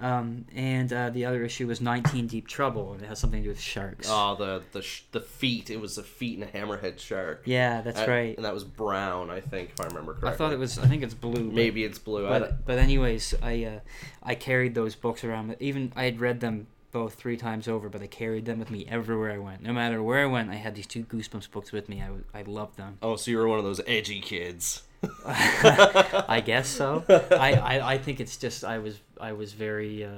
Um, 0.00 0.44
and 0.54 0.92
uh, 0.92 1.10
the 1.10 1.24
other 1.24 1.44
issue 1.44 1.66
was 1.66 1.80
nineteen 1.80 2.26
Deep 2.26 2.48
Trouble, 2.48 2.83
and 2.92 3.02
it 3.02 3.06
has 3.08 3.18
something 3.18 3.40
to 3.40 3.44
do 3.44 3.48
with 3.48 3.60
sharks. 3.60 4.06
Oh, 4.10 4.36
the 4.36 4.62
the 4.72 4.82
sh- 4.82 5.02
the 5.12 5.20
feet. 5.20 5.70
It 5.70 5.80
was 5.80 5.96
a 5.98 6.02
feet 6.02 6.38
and 6.38 6.48
a 6.48 6.52
hammerhead 6.52 6.98
shark. 6.98 7.42
yeah, 7.46 7.80
that's 7.80 7.98
That- 8.00 8.08
right. 8.08 8.36
And 8.36 8.44
that 8.44 8.54
was 8.54 8.64
brown, 8.64 9.30
I 9.30 9.40
think, 9.40 9.70
if 9.70 9.80
I 9.80 9.84
remember 9.86 10.12
correctly. 10.12 10.30
I 10.30 10.36
thought 10.36 10.52
it 10.52 10.58
was. 10.58 10.78
I 10.78 10.86
think 10.86 11.02
it's 11.02 11.14
blue. 11.14 11.46
but- 11.46 11.54
Maybe 11.54 11.82
it's 11.84 11.98
blue. 11.98 12.26
I- 12.28 12.38
But 12.38 12.64
but 12.66 12.78
anyways, 12.78 13.34
I 13.42 13.64
uh, 13.64 13.80
I 14.22 14.34
carried 14.34 14.74
those 14.74 14.94
books 14.94 15.24
around. 15.24 15.56
Even 15.60 15.92
I 15.96 16.04
had 16.04 16.20
read 16.20 16.40
them 16.40 16.66
both 16.92 17.14
three 17.14 17.36
times 17.36 17.66
over, 17.66 17.88
but 17.88 18.00
I 18.02 18.06
carried 18.06 18.44
them 18.44 18.60
with 18.60 18.70
me 18.70 18.86
everywhere 18.88 19.32
I 19.32 19.38
went. 19.38 19.62
No 19.62 19.72
matter 19.72 20.00
where 20.00 20.22
I 20.22 20.26
went, 20.26 20.50
I 20.50 20.54
had 20.54 20.76
these 20.76 20.86
two 20.86 21.02
Goosebumps 21.04 21.50
books 21.50 21.72
with 21.72 21.88
me. 21.88 22.00
I, 22.00 22.38
I 22.38 22.42
loved 22.42 22.76
them. 22.76 22.98
oh, 23.02 23.16
so 23.16 23.32
you 23.32 23.38
were 23.38 23.48
one 23.48 23.58
of 23.58 23.64
those 23.64 23.80
edgy 23.86 24.20
kids. 24.20 24.82
I 25.26 26.42
guess 26.44 26.68
so. 26.68 27.04
I, 27.08 27.54
I, 27.54 27.92
I 27.94 27.98
think 27.98 28.20
it's 28.20 28.36
just 28.36 28.64
I 28.64 28.78
was 28.78 28.98
I 29.20 29.32
was 29.32 29.52
very 29.52 30.04
uh, 30.04 30.10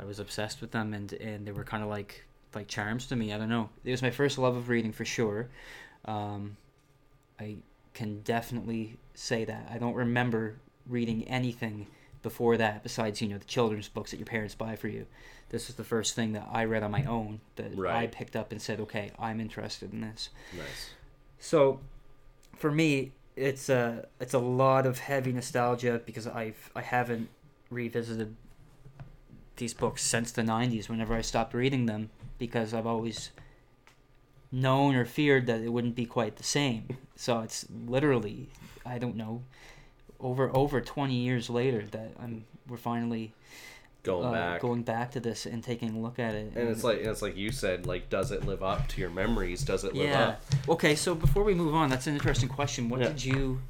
I 0.00 0.04
was 0.04 0.18
obsessed 0.18 0.60
with 0.60 0.70
them 0.70 0.94
and, 0.94 1.12
and 1.14 1.46
they 1.46 1.52
were 1.52 1.64
kind 1.64 1.82
of 1.82 1.88
like 1.88 2.24
like 2.54 2.66
charms 2.66 3.06
to 3.06 3.16
me. 3.16 3.32
I 3.32 3.38
don't 3.38 3.48
know. 3.48 3.70
It 3.84 3.90
was 3.90 4.02
my 4.02 4.10
first 4.10 4.38
love 4.38 4.56
of 4.56 4.68
reading 4.68 4.92
for 4.92 5.04
sure. 5.04 5.48
Um, 6.04 6.56
I 7.38 7.58
can 7.94 8.22
definitely 8.22 8.96
say 9.14 9.44
that. 9.44 9.70
I 9.72 9.78
don't 9.78 9.94
remember 9.94 10.56
reading 10.86 11.24
anything 11.28 11.86
before 12.22 12.56
that 12.56 12.82
besides 12.82 13.22
you 13.22 13.28
know 13.28 13.38
the 13.38 13.44
children's 13.44 13.88
books 13.88 14.10
that 14.10 14.18
your 14.18 14.26
parents 14.26 14.54
buy 14.54 14.76
for 14.76 14.88
you. 14.88 15.06
This 15.50 15.68
is 15.68 15.76
the 15.76 15.84
first 15.84 16.14
thing 16.14 16.32
that 16.32 16.48
I 16.50 16.64
read 16.64 16.82
on 16.82 16.90
my 16.90 17.04
own 17.04 17.40
that 17.56 17.76
I 17.88 18.06
picked 18.06 18.36
up 18.36 18.52
and 18.52 18.62
said, 18.62 18.78
okay, 18.80 19.10
I'm 19.18 19.40
interested 19.40 19.92
in 19.92 20.00
this. 20.00 20.30
Nice. 20.56 20.90
So, 21.40 21.80
for 22.56 22.70
me, 22.70 23.12
it's 23.36 23.68
a 23.68 24.06
it's 24.20 24.34
a 24.34 24.38
lot 24.38 24.86
of 24.86 24.98
heavy 24.98 25.32
nostalgia 25.32 26.00
because 26.04 26.26
I've 26.26 26.70
I 26.76 26.82
haven't 26.82 27.28
revisited 27.70 28.36
these 29.60 29.72
books 29.74 30.02
since 30.02 30.32
the 30.32 30.42
'90s. 30.42 30.88
Whenever 30.88 31.14
I 31.14 31.20
stopped 31.20 31.54
reading 31.54 31.86
them, 31.86 32.10
because 32.38 32.74
I've 32.74 32.86
always 32.86 33.30
known 34.52 34.96
or 34.96 35.04
feared 35.04 35.46
that 35.46 35.60
it 35.60 35.72
wouldn't 35.72 35.94
be 35.94 36.06
quite 36.06 36.36
the 36.36 36.42
same. 36.42 36.96
So 37.14 37.40
it's 37.40 37.66
literally 37.86 38.48
I 38.84 38.98
don't 38.98 39.16
know 39.16 39.42
over 40.18 40.50
over 40.54 40.80
20 40.80 41.14
years 41.14 41.48
later 41.48 41.84
that 41.92 42.12
I'm 42.20 42.44
we're 42.68 42.76
finally 42.76 43.32
Going 44.02 44.26
uh, 44.26 44.32
back. 44.32 44.60
going 44.62 44.82
back 44.82 45.10
to 45.12 45.20
this 45.20 45.44
and 45.44 45.62
taking 45.62 45.90
a 45.94 45.98
look 46.00 46.18
at 46.18 46.34
it. 46.34 46.52
and 46.56 46.68
it's 46.70 46.82
like 46.82 46.98
it's 47.00 47.20
like 47.20 47.36
you 47.36 47.52
said, 47.52 47.86
like 47.86 48.08
does 48.08 48.30
it 48.30 48.46
live 48.46 48.62
up 48.62 48.88
to 48.88 49.00
your 49.00 49.10
memories? 49.10 49.62
Does 49.62 49.84
it 49.84 49.94
live 49.94 50.08
up 50.10 50.16
yeah. 50.16 50.28
up? 50.28 50.42
Okay, 50.70 50.94
so 50.94 51.14
before 51.14 51.44
we 51.44 51.52
move 51.52 51.74
on, 51.74 51.90
that's 51.90 52.06
an 52.06 52.14
interesting 52.14 52.48
question. 52.48 52.88
What 52.88 53.00
Yeah. 53.00 53.08
did 53.08 53.24
you, 53.24 53.60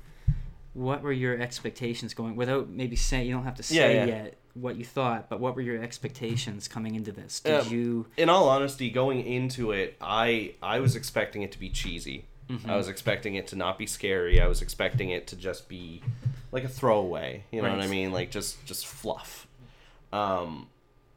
what 0.72 1.02
were 1.02 1.10
your 1.12 1.36
expectations 1.40 2.14
going? 2.14 2.36
Without 2.36 2.68
maybe 2.68 2.94
saying, 2.94 3.26
you 3.26 3.34
don't 3.34 3.42
have 3.42 3.56
to 3.56 3.64
say 3.64 3.96
yeah. 3.96 4.04
yet 4.04 4.38
what 4.54 4.76
you 4.76 4.84
thought, 4.84 5.28
but 5.28 5.40
what 5.40 5.54
were 5.54 5.62
your 5.62 5.82
expectations 5.82 6.66
coming 6.68 6.94
into 6.94 7.12
this? 7.12 7.40
Did 7.40 7.60
Um, 7.60 7.68
you? 7.68 8.06
In 8.16 8.28
all 8.28 8.48
honesty, 8.48 8.90
going 8.90 9.24
into 9.24 9.72
it, 9.72 9.96
I 10.00 10.54
I 10.62 10.80
was 10.80 10.96
expecting 10.96 11.42
it 11.42 11.52
to 11.52 11.58
be 11.58 11.68
cheesy. 11.70 12.24
Mhm. 12.48 12.68
I 12.68 12.76
was 12.76 12.88
expecting 12.88 13.36
it 13.36 13.46
to 13.48 13.56
not 13.56 13.78
be 13.78 13.86
scary. 13.86 14.40
I 14.40 14.46
was 14.48 14.60
expecting 14.60 15.10
it 15.10 15.26
to 15.28 15.36
just 15.36 15.68
be 15.68 16.02
like 16.50 16.64
a 16.64 16.68
throwaway. 16.68 17.44
You 17.52 17.62
know 17.62 17.70
what 17.70 17.80
I 17.80 17.86
mean? 17.86 18.10
Like 18.12 18.30
just 18.30 18.64
just 18.66 18.86
fluff. 18.86 19.46
Um, 20.12 20.68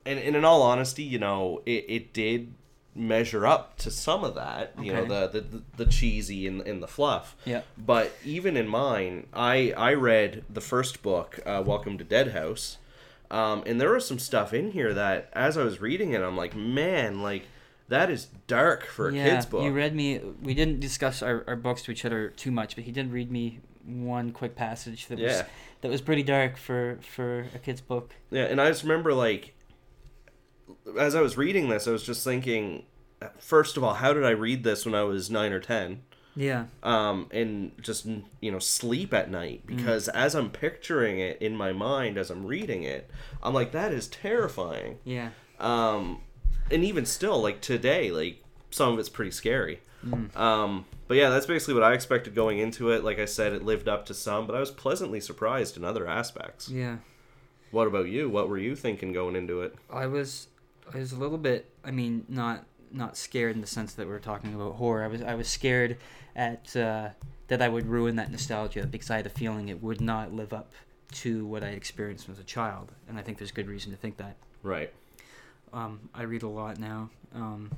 and, 0.06 0.20
and 0.20 0.36
in 0.36 0.46
all 0.46 0.62
honesty, 0.62 1.04
you 1.04 1.18
know, 1.18 1.62
it, 1.66 1.86
it 1.88 2.14
did 2.14 2.54
measure 2.96 3.48
up 3.48 3.76
to 3.80 3.90
some 3.90 4.24
of 4.24 4.36
that. 4.36 4.74
You 4.80 4.94
know, 4.94 5.06
the, 5.06 5.40
the 5.42 5.62
the 5.78 5.86
cheesy 5.88 6.46
and, 6.46 6.62
and 6.62 6.84
the 6.84 6.88
fluff. 6.88 7.36
Yeah. 7.46 7.62
But 7.78 8.12
even 8.24 8.56
in 8.56 8.68
mine, 8.68 9.26
I 9.34 9.74
I 9.76 9.94
read 9.96 10.44
the 10.50 10.62
first 10.62 11.02
book, 11.02 11.40
uh, 11.48 11.64
Welcome 11.66 11.98
to 11.98 12.04
Dead 12.04 12.34
House, 12.34 12.78
um, 13.34 13.64
and 13.66 13.82
there 13.82 13.92
was 13.92 14.08
some 14.08 14.20
stuff 14.20 14.54
in 14.54 14.72
here 14.72 14.94
that, 14.94 15.30
as 15.34 15.58
I 15.58 15.64
was 15.64 15.82
reading 15.82 16.14
it, 16.14 16.22
I'm 16.22 16.38
like, 16.38 16.56
man, 16.56 17.24
like 17.24 17.48
that 17.88 18.12
is 18.12 18.28
dark 18.46 18.86
for 18.86 19.10
a 19.10 19.14
yeah, 19.14 19.30
kid's 19.30 19.48
book. 19.48 19.64
you 19.64 19.72
read 19.72 19.96
me. 19.96 20.20
We 20.42 20.54
didn't 20.54 20.80
discuss 20.80 21.24
our, 21.24 21.44
our 21.48 21.56
books 21.56 21.82
to 21.84 21.92
each 21.92 22.06
other 22.06 22.30
too 22.30 22.52
much, 22.52 22.76
but 22.76 22.84
he 22.84 22.92
did 22.92 23.12
read 23.12 23.32
me 23.32 23.60
one 23.84 24.32
quick 24.32 24.56
passage 24.56 25.08
that 25.08 25.18
was 25.18 25.44
that 25.82 25.90
was 25.90 26.00
pretty 26.00 26.22
dark 26.22 26.58
for 26.58 27.00
for 27.02 27.48
a 27.56 27.60
kid's 27.60 27.82
book. 27.82 28.14
Yeah, 28.30 28.44
and 28.44 28.62
I 28.62 28.70
just 28.70 28.84
remember 28.84 29.16
like 29.16 29.56
as 31.00 31.16
I 31.16 31.22
was 31.22 31.36
reading 31.36 31.70
this, 31.70 31.88
I 31.88 31.92
was 31.92 32.04
just 32.04 32.24
thinking, 32.24 32.84
first 33.40 33.78
of 33.78 33.84
all, 33.84 33.96
how 33.96 34.14
did 34.14 34.26
I 34.26 34.32
read 34.32 34.64
this 34.64 34.86
when 34.86 34.94
I 34.94 35.04
was 35.04 35.32
nine 35.32 35.52
or 35.52 35.60
ten? 35.60 36.04
Yeah. 36.36 36.66
Um, 36.82 37.28
and 37.32 37.72
just 37.82 38.06
you 38.42 38.52
know 38.52 38.60
sleep 38.60 39.14
at 39.14 39.30
night 39.30 39.66
because 39.66 40.08
as 40.10 40.36
I'm 40.36 40.50
picturing 40.50 41.20
it 41.20 41.42
in 41.42 41.56
my 41.56 41.74
mind 41.74 42.18
as 42.18 42.30
I'm 42.30 42.46
reading 42.46 42.84
it, 42.84 43.10
I'm 43.42 43.54
like 43.54 43.72
that 43.72 43.92
is 43.92 44.08
terrifying. 44.08 44.98
Yeah. 45.04 45.30
Um, 45.60 46.22
and 46.72 46.84
even 46.84 47.06
still, 47.06 47.42
like 47.42 47.62
today, 47.62 48.12
like 48.12 48.44
some 48.72 48.94
of 48.94 49.00
it's 49.00 49.10
pretty 49.10 49.32
scary. 49.32 49.80
Mm. 50.06 50.36
Um, 50.36 50.86
but 51.08 51.18
yeah, 51.18 51.30
that's 51.30 51.46
basically 51.46 51.76
what 51.76 51.84
I 51.84 51.94
expected 51.94 52.36
going 52.36 52.60
into 52.60 52.90
it. 52.90 53.04
Like 53.04 53.20
I 53.20 53.26
said, 53.26 53.54
it 53.54 53.64
lived 53.64 53.88
up 53.88 54.06
to 54.08 54.14
some, 54.14 54.48
but 54.48 54.56
I 54.56 54.60
was 54.60 54.72
pleasantly 54.72 55.20
surprised 55.20 55.78
in 55.78 55.84
other 55.84 56.08
aspects. 56.08 56.70
Yeah. 56.70 56.98
What 57.72 57.88
about 57.88 58.08
you? 58.08 58.30
What 58.30 58.50
were 58.50 58.58
you 58.58 58.76
thinking 58.76 59.14
going 59.14 59.36
into 59.36 59.62
it? 59.62 59.76
I 59.92 60.08
was 60.08 60.48
I 60.94 60.98
was 60.98 61.12
a 61.12 61.18
little 61.18 61.38
bit 61.38 61.70
I 61.84 61.92
mean 61.92 62.26
not 62.30 62.66
not 62.94 63.18
scared 63.18 63.56
in 63.56 63.62
the 63.62 63.68
sense 63.68 63.94
that 63.94 64.08
we're 64.08 64.20
talking 64.20 64.54
about 64.54 64.76
horror. 64.76 65.04
I 65.04 65.08
was 65.08 65.22
I 65.22 65.36
was 65.36 65.48
scared 65.48 65.98
at 66.36 66.76
uh, 66.76 67.10
that 67.48 67.62
I 67.62 67.70
would 67.70 67.88
ruin 67.88 68.16
that 68.18 68.32
nostalgia 68.32 68.86
because 68.86 69.10
I 69.10 69.18
had 69.18 69.26
a 69.26 69.30
feeling 69.30 69.70
it 69.70 69.82
would 69.82 70.02
not 70.02 70.34
live 70.34 70.54
up 70.54 70.72
to 71.14 71.46
what 71.46 71.64
I 71.64 71.70
experienced 71.70 72.30
as 72.30 72.40
a 72.40 72.44
child, 72.44 72.92
and 73.08 73.18
I 73.18 73.22
think 73.22 73.38
there's 73.38 73.52
good 73.52 73.68
reason 73.68 73.92
to 73.92 73.98
think 73.98 74.18
that. 74.18 74.36
Right. 74.62 74.92
Um, 75.72 76.10
I 76.14 76.24
read 76.24 76.44
a 76.44 76.48
lot 76.48 76.80
now, 76.80 77.10
um, 77.34 77.72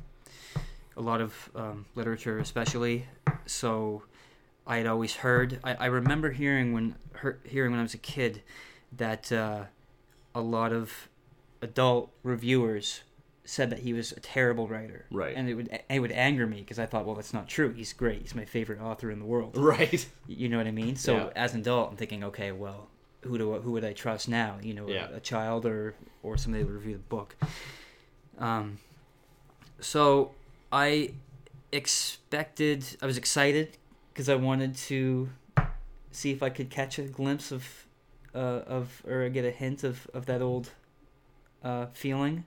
a 0.97 1.01
lot 1.01 1.21
of 1.21 1.49
um, 1.55 1.85
literature, 1.95 2.39
especially. 2.39 3.05
So, 3.45 4.03
I 4.67 4.77
had 4.77 4.87
always 4.87 5.15
heard. 5.15 5.59
I, 5.63 5.75
I 5.75 5.85
remember 5.85 6.31
hearing 6.31 6.73
when 6.73 6.95
hear, 7.21 7.39
hearing 7.43 7.71
when 7.71 7.79
I 7.79 7.83
was 7.83 7.93
a 7.93 7.99
kid 7.99 8.41
that 8.91 9.31
uh, 9.31 9.65
a 10.33 10.41
lot 10.41 10.73
of 10.73 11.09
adult 11.61 12.11
reviewers 12.23 13.01
said 13.45 13.69
that 13.69 13.79
he 13.79 13.93
was 13.93 14.11
a 14.11 14.19
terrible 14.19 14.67
writer, 14.67 15.05
Right. 15.11 15.35
and 15.37 15.47
it 15.47 15.53
would 15.53 15.69
it 15.89 15.99
would 15.99 16.11
anger 16.11 16.45
me 16.47 16.57
because 16.61 16.79
I 16.79 16.85
thought, 16.85 17.05
well, 17.05 17.15
that's 17.15 17.33
not 17.33 17.47
true. 17.47 17.71
He's 17.73 17.93
great. 17.93 18.21
He's 18.23 18.35
my 18.35 18.45
favorite 18.45 18.81
author 18.81 19.11
in 19.11 19.19
the 19.19 19.25
world. 19.25 19.55
Right. 19.57 20.05
You 20.27 20.49
know 20.49 20.57
what 20.57 20.67
I 20.67 20.71
mean? 20.71 20.95
So 20.95 21.15
Yeah. 21.15 21.29
as 21.35 21.53
an 21.53 21.61
adult, 21.61 21.91
I'm 21.91 21.97
thinking, 21.97 22.23
okay, 22.25 22.51
well, 22.51 22.89
who 23.21 23.37
do 23.37 23.53
who 23.59 23.71
would 23.71 23.85
I 23.85 23.93
trust 23.93 24.27
now? 24.27 24.57
You 24.61 24.73
know, 24.73 24.89
Yeah. 24.89 25.09
a, 25.11 25.17
a 25.17 25.19
child 25.19 25.65
or 25.65 25.93
or 26.23 26.37
somebody 26.37 26.63
would 26.63 26.73
review 26.73 26.93
the 26.93 26.99
book. 27.15 27.35
Um, 28.37 28.79
so 29.79 30.31
I 30.71 31.11
expected, 31.71 32.83
I 33.01 33.05
was 33.05 33.17
excited 33.17 33.77
because 34.11 34.27
I 34.29 34.35
wanted 34.35 34.75
to 34.89 35.29
see 36.11 36.31
if 36.31 36.41
I 36.41 36.49
could 36.49 36.69
catch 36.69 36.97
a 36.97 37.03
glimpse 37.03 37.51
of, 37.51 37.85
uh, 38.33 38.37
of 38.77 39.03
or 39.07 39.29
get 39.29 39.45
a 39.45 39.51
hint 39.51 39.83
of, 39.83 40.07
of 40.13 40.25
that 40.25 40.41
old 40.41 40.71
uh, 41.63 41.87
feeling, 41.93 42.45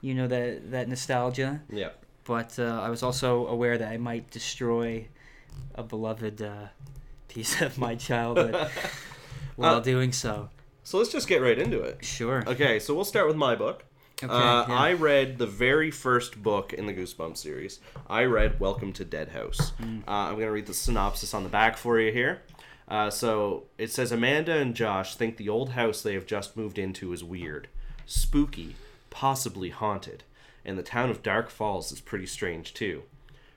you 0.00 0.14
know 0.14 0.26
that 0.28 0.70
that 0.70 0.88
nostalgia. 0.88 1.60
Yeah. 1.70 1.90
But 2.24 2.58
uh, 2.58 2.80
I 2.82 2.90
was 2.90 3.02
also 3.02 3.46
aware 3.46 3.78
that 3.78 3.90
I 3.90 3.96
might 3.96 4.30
destroy 4.30 5.08
a 5.74 5.82
beloved 5.82 6.42
uh, 6.42 6.66
piece 7.28 7.60
of 7.60 7.78
my 7.78 7.94
childhood 7.96 8.54
while 9.56 9.76
Uh, 9.76 9.80
doing 9.80 10.12
so. 10.12 10.48
So 10.84 10.98
let's 10.98 11.10
just 11.10 11.28
get 11.28 11.40
right 11.42 11.58
into 11.58 11.80
it. 11.82 12.04
Sure. 12.04 12.42
Okay, 12.46 12.78
so 12.78 12.94
we'll 12.94 13.04
start 13.04 13.26
with 13.26 13.36
my 13.36 13.54
book. 13.54 13.84
Okay. 14.22 14.32
uh, 14.32 14.66
yeah. 14.68 14.74
I 14.74 14.92
read 14.92 15.38
the 15.38 15.46
very 15.46 15.90
first 15.90 16.42
book 16.42 16.72
in 16.74 16.86
the 16.86 16.92
Goosebumps 16.92 17.38
series. 17.38 17.80
I 18.08 18.24
read 18.24 18.60
Welcome 18.60 18.92
to 18.94 19.04
Dead 19.04 19.30
House. 19.30 19.72
Mm. 19.80 20.02
Uh, 20.06 20.10
I'm 20.10 20.34
going 20.34 20.46
to 20.46 20.52
read 20.52 20.66
the 20.66 20.74
synopsis 20.74 21.32
on 21.32 21.42
the 21.42 21.48
back 21.48 21.76
for 21.78 21.98
you 21.98 22.12
here. 22.12 22.42
Uh, 22.86 23.08
so 23.08 23.64
it 23.78 23.90
says 23.90 24.12
Amanda 24.12 24.52
and 24.58 24.74
Josh 24.74 25.14
think 25.14 25.36
the 25.36 25.48
old 25.48 25.70
house 25.70 26.02
they 26.02 26.14
have 26.14 26.26
just 26.26 26.56
moved 26.56 26.78
into 26.78 27.12
is 27.12 27.24
weird, 27.24 27.68
spooky, 28.04 28.76
possibly 29.10 29.70
haunted, 29.70 30.24
and 30.64 30.78
the 30.78 30.82
town 30.82 31.10
of 31.10 31.22
Dark 31.22 31.50
Falls 31.50 31.92
is 31.92 32.00
pretty 32.00 32.26
strange 32.26 32.72
too. 32.74 33.02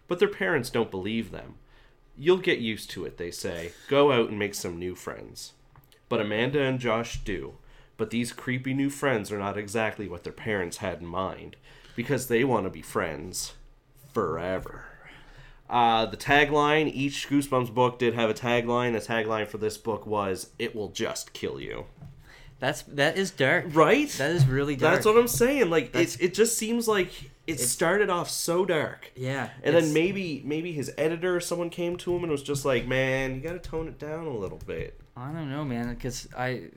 But 0.07 0.19
their 0.19 0.27
parents 0.27 0.69
don't 0.69 0.91
believe 0.91 1.31
them. 1.31 1.55
You'll 2.17 2.37
get 2.37 2.59
used 2.59 2.89
to 2.91 3.05
it, 3.05 3.17
they 3.17 3.31
say. 3.31 3.71
Go 3.87 4.11
out 4.11 4.29
and 4.29 4.37
make 4.37 4.53
some 4.53 4.77
new 4.77 4.95
friends. 4.95 5.53
But 6.09 6.21
Amanda 6.21 6.61
and 6.61 6.79
Josh 6.79 7.23
do. 7.23 7.55
But 7.97 8.09
these 8.09 8.31
creepy 8.31 8.73
new 8.73 8.89
friends 8.89 9.31
are 9.31 9.39
not 9.39 9.57
exactly 9.57 10.07
what 10.07 10.23
their 10.23 10.33
parents 10.33 10.77
had 10.77 10.99
in 10.99 11.07
mind, 11.07 11.55
because 11.95 12.27
they 12.27 12.43
want 12.43 12.65
to 12.65 12.69
be 12.69 12.81
friends 12.81 13.53
forever. 14.13 14.85
Uh, 15.69 16.05
the 16.05 16.17
tagline, 16.17 16.91
each 16.93 17.27
Goosebumps 17.29 17.73
book 17.73 17.97
did 17.97 18.13
have 18.13 18.29
a 18.29 18.33
tagline. 18.33 18.93
The 18.93 19.13
tagline 19.13 19.47
for 19.47 19.57
this 19.57 19.77
book 19.77 20.05
was, 20.05 20.51
It 20.59 20.75
will 20.75 20.89
just 20.89 21.33
kill 21.33 21.59
you. 21.59 21.85
That's 22.59 22.83
that 22.83 23.17
is 23.17 23.31
dark. 23.31 23.65
Right? 23.69 24.09
That 24.17 24.31
is 24.31 24.45
really 24.45 24.75
dark. 24.75 24.93
That's 24.95 25.05
what 25.05 25.17
I'm 25.17 25.27
saying. 25.27 25.69
Like, 25.69 25.91
That's- 25.91 26.15
it, 26.15 26.25
it 26.25 26.33
just 26.33 26.57
seems 26.57 26.87
like 26.87 27.11
it 27.45 27.59
started 27.59 28.09
off 28.09 28.29
so 28.29 28.63
dark. 28.65 29.11
Yeah. 29.15 29.49
And 29.63 29.75
it's- 29.75 29.83
then 29.83 29.93
maybe 29.93 30.41
maybe 30.45 30.71
his 30.71 30.91
editor 30.97 31.35
or 31.35 31.39
someone 31.41 31.69
came 31.69 31.97
to 31.97 32.15
him 32.15 32.23
and 32.23 32.31
was 32.31 32.43
just 32.43 32.63
like, 32.63 32.87
"Man, 32.87 33.35
you 33.35 33.41
got 33.41 33.53
to 33.53 33.59
tone 33.59 33.87
it 33.89 33.99
down 33.99 34.27
a 34.27 34.35
little 34.37 34.59
bit." 34.65 34.99
I 35.17 35.31
don't 35.31 35.49
know, 35.49 35.65
man, 35.65 35.93
because 35.93 36.27
I 36.37 36.69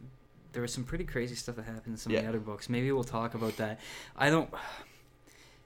there 0.53 0.63
was 0.63 0.73
some 0.73 0.85
pretty 0.85 1.05
crazy 1.05 1.35
stuff 1.35 1.57
that 1.57 1.65
happened 1.67 1.95
in 1.95 1.97
some 1.97 2.15
of 2.15 2.21
the 2.23 2.29
other 2.29 2.41
books. 2.41 2.69
Maybe 2.69 2.91
we'll 2.91 3.05
talk 3.05 3.35
about 3.35 3.57
that. 3.59 3.79
I 4.17 4.31
don't. 4.31 4.51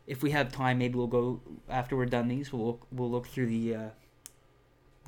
If 0.07 0.25
we 0.25 0.33
have 0.33 0.51
time, 0.51 0.79
maybe 0.79 0.97
we'll 0.97 1.07
go 1.07 1.41
after 1.69 1.97
we're 1.97 2.07
done 2.07 2.27
these. 2.27 2.53
We'll 2.53 2.67
look, 2.67 2.87
we'll 2.91 3.11
look 3.11 3.29
through 3.29 3.47
the 3.47 3.75
uh, 3.77 3.89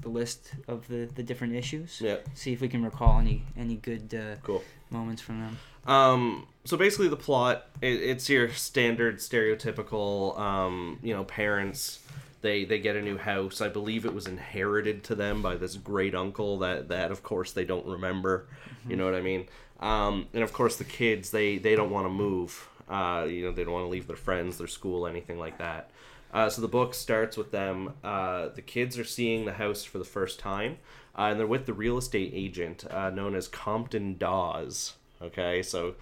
the 0.00 0.08
list 0.08 0.52
of 0.66 0.88
the, 0.88 1.08
the 1.14 1.22
different 1.22 1.54
issues. 1.54 2.00
Yeah, 2.00 2.16
See 2.34 2.52
if 2.52 2.60
we 2.60 2.68
can 2.68 2.84
recall 2.84 3.18
any 3.20 3.44
any 3.56 3.76
good 3.76 4.14
uh, 4.14 4.36
cool. 4.42 4.62
moments 4.90 5.22
from 5.22 5.40
them. 5.40 5.58
Um, 5.86 6.46
so 6.64 6.76
basically, 6.76 7.08
the 7.08 7.16
plot 7.16 7.66
it, 7.80 8.00
it's 8.02 8.28
your 8.28 8.50
standard 8.50 9.18
stereotypical, 9.18 10.38
um, 10.38 10.98
you 11.02 11.14
know, 11.14 11.24
parents. 11.24 12.00
They 12.40 12.64
they 12.64 12.80
get 12.80 12.96
a 12.96 13.02
new 13.02 13.18
house. 13.18 13.60
I 13.60 13.68
believe 13.68 14.04
it 14.04 14.12
was 14.12 14.26
inherited 14.26 15.04
to 15.04 15.14
them 15.14 15.42
by 15.42 15.54
this 15.54 15.76
great 15.76 16.14
uncle 16.14 16.58
that 16.58 16.88
that 16.88 17.12
of 17.12 17.22
course 17.22 17.52
they 17.52 17.64
don't 17.64 17.86
remember. 17.86 18.46
You 18.88 18.96
know 18.96 19.04
what 19.04 19.14
I 19.14 19.20
mean? 19.20 19.46
Um, 19.78 20.26
and 20.34 20.42
of 20.42 20.52
course 20.52 20.74
the 20.76 20.84
kids 20.84 21.30
they 21.30 21.58
they 21.58 21.76
don't 21.76 21.90
want 21.90 22.06
to 22.06 22.10
move. 22.10 22.68
Uh, 22.88 23.26
you 23.28 23.44
know 23.44 23.52
they 23.52 23.62
don't 23.62 23.72
want 23.72 23.84
to 23.84 23.90
leave 23.90 24.08
their 24.08 24.16
friends, 24.16 24.58
their 24.58 24.66
school, 24.66 25.06
anything 25.06 25.38
like 25.38 25.58
that. 25.58 25.91
Uh, 26.32 26.48
so 26.48 26.62
the 26.62 26.68
book 26.68 26.94
starts 26.94 27.36
with 27.36 27.50
them. 27.50 27.92
Uh, 28.02 28.48
the 28.48 28.62
kids 28.62 28.98
are 28.98 29.04
seeing 29.04 29.44
the 29.44 29.52
house 29.52 29.84
for 29.84 29.98
the 29.98 30.04
first 30.04 30.38
time, 30.38 30.78
uh, 31.18 31.22
and 31.30 31.38
they're 31.38 31.46
with 31.46 31.66
the 31.66 31.74
real 31.74 31.98
estate 31.98 32.32
agent 32.34 32.84
uh, 32.90 33.10
known 33.10 33.34
as 33.34 33.48
Compton 33.48 34.16
Dawes. 34.16 34.94
Okay, 35.20 35.62
so 35.62 35.94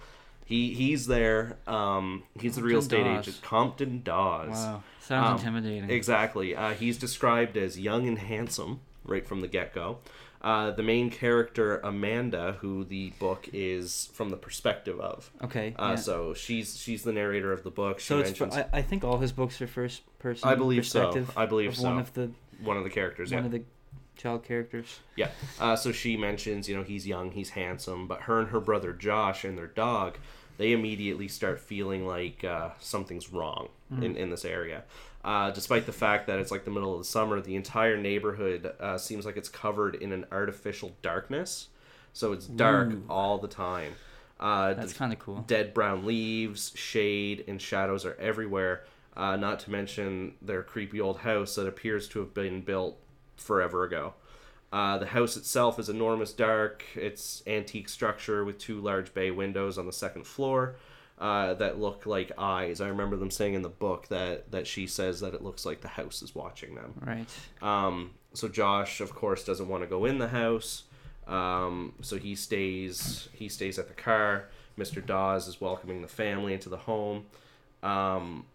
he 0.45 0.73
he's 0.73 1.07
there. 1.07 1.57
Um, 1.67 2.23
he's 2.39 2.55
the 2.55 2.63
real 2.63 2.79
estate 2.79 3.03
Dawes. 3.03 3.27
agent, 3.27 3.41
Compton 3.43 4.01
Dawes. 4.03 4.49
Wow, 4.51 4.83
sounds 5.01 5.27
Um, 5.41 5.47
intimidating. 5.47 5.89
Exactly. 5.89 6.55
Uh, 6.55 6.71
he's 6.73 6.97
described 6.97 7.57
as 7.57 7.79
young 7.79 8.07
and 8.07 8.17
handsome 8.17 8.79
right 9.03 9.27
from 9.27 9.41
the 9.41 9.47
get 9.47 9.73
go. 9.73 9.99
Uh, 10.43 10.71
the 10.71 10.81
main 10.83 11.09
character, 11.11 11.77
Amanda, 11.83 12.57
who 12.61 12.83
the 12.83 13.11
book 13.19 13.47
is 13.53 14.09
from 14.13 14.29
the 14.29 14.37
perspective 14.37 14.99
of. 14.99 15.29
okay. 15.43 15.75
Uh, 15.77 15.89
yeah. 15.89 15.95
So 15.95 16.33
she's 16.33 16.77
she's 16.77 17.03
the 17.03 17.13
narrator 17.13 17.51
of 17.53 17.63
the 17.63 17.69
book. 17.69 17.99
She 17.99 18.07
So 18.07 18.19
it's 18.19 18.39
mentions 18.39 18.55
I, 18.55 18.79
I 18.79 18.81
think 18.81 19.03
all 19.03 19.19
his 19.19 19.31
books 19.31 19.61
are 19.61 19.67
first 19.67 20.01
person. 20.19 20.49
I 20.49 20.55
believe 20.55 20.85
so. 20.87 21.05
perspective 21.07 21.37
I 21.37 21.45
believe 21.45 21.75
so. 21.75 21.83
One 21.89 21.99
of 21.99 22.13
the 22.13 22.31
one 22.63 22.77
of 22.77 22.83
the 22.83 22.89
characters. 22.89 23.31
one 23.31 23.41
Yeah. 23.43 23.45
of 23.45 23.51
the 23.51 23.63
child 24.15 24.43
characters. 24.43 24.99
Yeah. 25.15 25.29
Uh, 25.59 25.75
so 25.75 25.91
she 25.91 26.17
mentions, 26.17 26.67
you 26.69 26.75
know, 26.75 26.83
he's 26.83 27.05
young, 27.07 27.31
he's 27.31 27.51
handsome, 27.51 28.07
but 28.07 28.21
her 28.21 28.39
and 28.39 28.49
her 28.49 28.59
brother 28.59 28.93
Josh 28.93 29.43
and 29.43 29.57
their 29.57 29.67
dog, 29.67 30.17
they 30.57 30.71
immediately 30.73 31.27
start 31.27 31.59
feeling 31.59 32.05
like 32.05 32.43
uh, 32.43 32.69
something's 32.79 33.31
wrong 33.31 33.69
in, 33.99 34.15
in 34.15 34.29
this 34.29 34.45
area. 34.45 34.83
Uh, 35.23 35.51
despite 35.51 35.85
the 35.85 35.91
fact 35.91 36.27
that 36.27 36.39
it's 36.39 36.51
like 36.51 36.65
the 36.65 36.71
middle 36.71 36.93
of 36.93 36.99
the 36.99 37.05
summer, 37.05 37.39
the 37.41 37.55
entire 37.55 37.95
neighborhood 37.95 38.73
uh, 38.79 38.97
seems 38.97 39.25
like 39.25 39.37
it's 39.37 39.49
covered 39.49 39.95
in 39.95 40.11
an 40.11 40.25
artificial 40.31 40.95
darkness. 41.01 41.67
So 42.13 42.33
it's 42.33 42.47
dark 42.47 42.91
Ooh. 42.91 43.03
all 43.09 43.37
the 43.37 43.47
time. 43.47 43.93
Uh, 44.39 44.73
That's 44.73 44.93
kind 44.93 45.13
of 45.13 45.19
cool. 45.19 45.43
dead 45.47 45.73
brown 45.73 46.05
leaves, 46.05 46.73
shade, 46.75 47.45
and 47.47 47.61
shadows 47.61 48.05
are 48.05 48.15
everywhere. 48.15 48.83
Uh, 49.15 49.35
not 49.35 49.59
to 49.59 49.71
mention 49.71 50.33
their 50.41 50.63
creepy 50.63 50.99
old 50.99 51.19
house 51.19 51.55
that 51.55 51.67
appears 51.67 52.07
to 52.09 52.19
have 52.19 52.33
been 52.33 52.61
built 52.61 52.97
forever 53.35 53.83
ago. 53.83 54.13
Uh, 54.73 54.97
the 54.97 55.05
house 55.05 55.35
itself 55.35 55.77
is 55.77 55.89
enormous, 55.89 56.33
dark. 56.33 56.83
It's 56.95 57.43
antique 57.45 57.89
structure 57.89 58.43
with 58.43 58.57
two 58.57 58.79
large 58.79 59.13
bay 59.13 59.29
windows 59.29 59.77
on 59.77 59.85
the 59.85 59.93
second 59.93 60.25
floor 60.25 60.75
uh, 61.21 61.53
that 61.53 61.79
look 61.79 62.07
like 62.07 62.31
eyes. 62.35 62.81
I 62.81 62.87
remember 62.87 63.15
them 63.15 63.29
saying 63.29 63.53
in 63.53 63.61
the 63.61 63.69
book 63.69 64.07
that 64.07 64.51
that 64.51 64.65
she 64.65 64.87
says 64.87 65.19
that 65.19 65.35
it 65.35 65.43
looks 65.43 65.65
like 65.67 65.81
the 65.81 65.87
house 65.87 66.23
is 66.23 66.33
watching 66.33 66.73
them. 66.73 66.93
Right. 66.99 67.27
Um, 67.61 68.11
so 68.33 68.47
Josh, 68.47 68.99
of 69.01 69.13
course, 69.13 69.43
doesn't 69.45 69.67
want 69.67 69.83
to 69.83 69.87
go 69.87 70.05
in 70.05 70.17
the 70.17 70.29
house. 70.29 70.83
Um, 71.27 71.93
so 72.01 72.17
he 72.17 72.33
stays. 72.33 73.29
He 73.33 73.49
stays 73.49 73.77
at 73.77 73.87
the 73.87 73.93
car. 73.93 74.49
Mr. 74.79 75.05
Dawes 75.05 75.47
is 75.47 75.61
welcoming 75.61 76.01
the 76.01 76.07
family 76.07 76.53
into 76.53 76.69
the 76.69 76.77
home. 76.77 77.25
Um, 77.83 78.45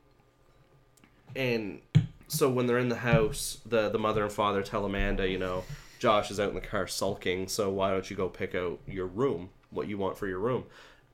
and 1.36 1.80
so 2.26 2.50
when 2.50 2.66
they're 2.66 2.78
in 2.78 2.88
the 2.88 2.96
house, 2.96 3.60
the 3.64 3.90
the 3.90 3.98
mother 3.98 4.24
and 4.24 4.32
father 4.32 4.62
tell 4.62 4.84
Amanda, 4.84 5.28
you 5.28 5.38
know, 5.38 5.62
Josh 6.00 6.32
is 6.32 6.40
out 6.40 6.48
in 6.48 6.56
the 6.56 6.60
car 6.60 6.88
sulking. 6.88 7.46
So 7.46 7.70
why 7.70 7.92
don't 7.92 8.10
you 8.10 8.16
go 8.16 8.28
pick 8.28 8.56
out 8.56 8.80
your 8.88 9.06
room? 9.06 9.50
What 9.70 9.86
you 9.86 9.98
want 9.98 10.18
for 10.18 10.26
your 10.26 10.40
room? 10.40 10.64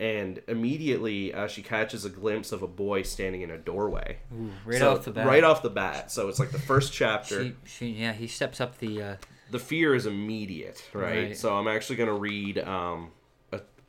And 0.03 0.43
immediately, 0.49 1.33
uh, 1.33 1.47
she 1.47 1.63
catches 1.63 2.05
a 2.05 2.11
glimpse 2.11 2.51
of 2.51 2.61
a 2.63 2.67
boy 2.67 3.03
standing 3.03 3.43
in 3.43 3.53
a 3.53 3.57
doorway. 3.59 4.17
Ooh, 4.35 4.51
right 4.67 4.81
So, 4.81 4.93
off 4.95 5.05
the 5.05 5.13
bat. 5.13 5.27
Right 5.29 5.45
off 5.45 5.63
the 5.63 5.71
bat. 5.71 6.11
So 6.11 6.29
it's 6.29 6.41
like 6.41 6.51
the 6.51 6.59
first 6.59 6.93
chapter. 6.93 7.45
She, 7.45 7.55
she, 7.65 7.87
yeah, 7.91 8.13
he 8.13 8.27
steps 8.27 8.61
up 8.61 8.79
the. 8.79 9.01
Uh, 9.01 9.17
the 9.53 9.61
fear 9.61 9.95
is 9.95 10.07
immediate, 10.07 10.83
right? 10.93 11.03
Right. 11.29 11.37
So 11.37 11.55
I'm 11.55 11.69
actually 11.69 11.97
gonna 11.97 12.15
read. 12.15 12.59
Um, 12.59 13.13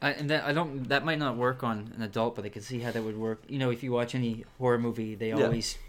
I, 0.04 0.12
and 0.12 0.30
that 0.30 0.44
I 0.44 0.54
don't. 0.54 0.88
That 0.90 1.04
might 1.04 1.18
not 1.18 1.36
work 1.36 1.64
on 1.64 1.92
an 1.96 2.04
adult, 2.04 2.36
but 2.36 2.46
I 2.46 2.50
can 2.50 2.62
see 2.62 2.80
how 2.80 2.92
that 2.92 3.02
would 3.02 3.18
work. 3.18 3.42
You 3.48 3.58
know, 3.58 3.72
if 3.72 3.82
you 3.82 3.92
watch 3.92 4.14
any 4.14 4.46
horror 4.60 4.78
movie, 4.78 5.16
they 5.16 5.30
Yeah. 5.30 5.46
always 5.46 5.80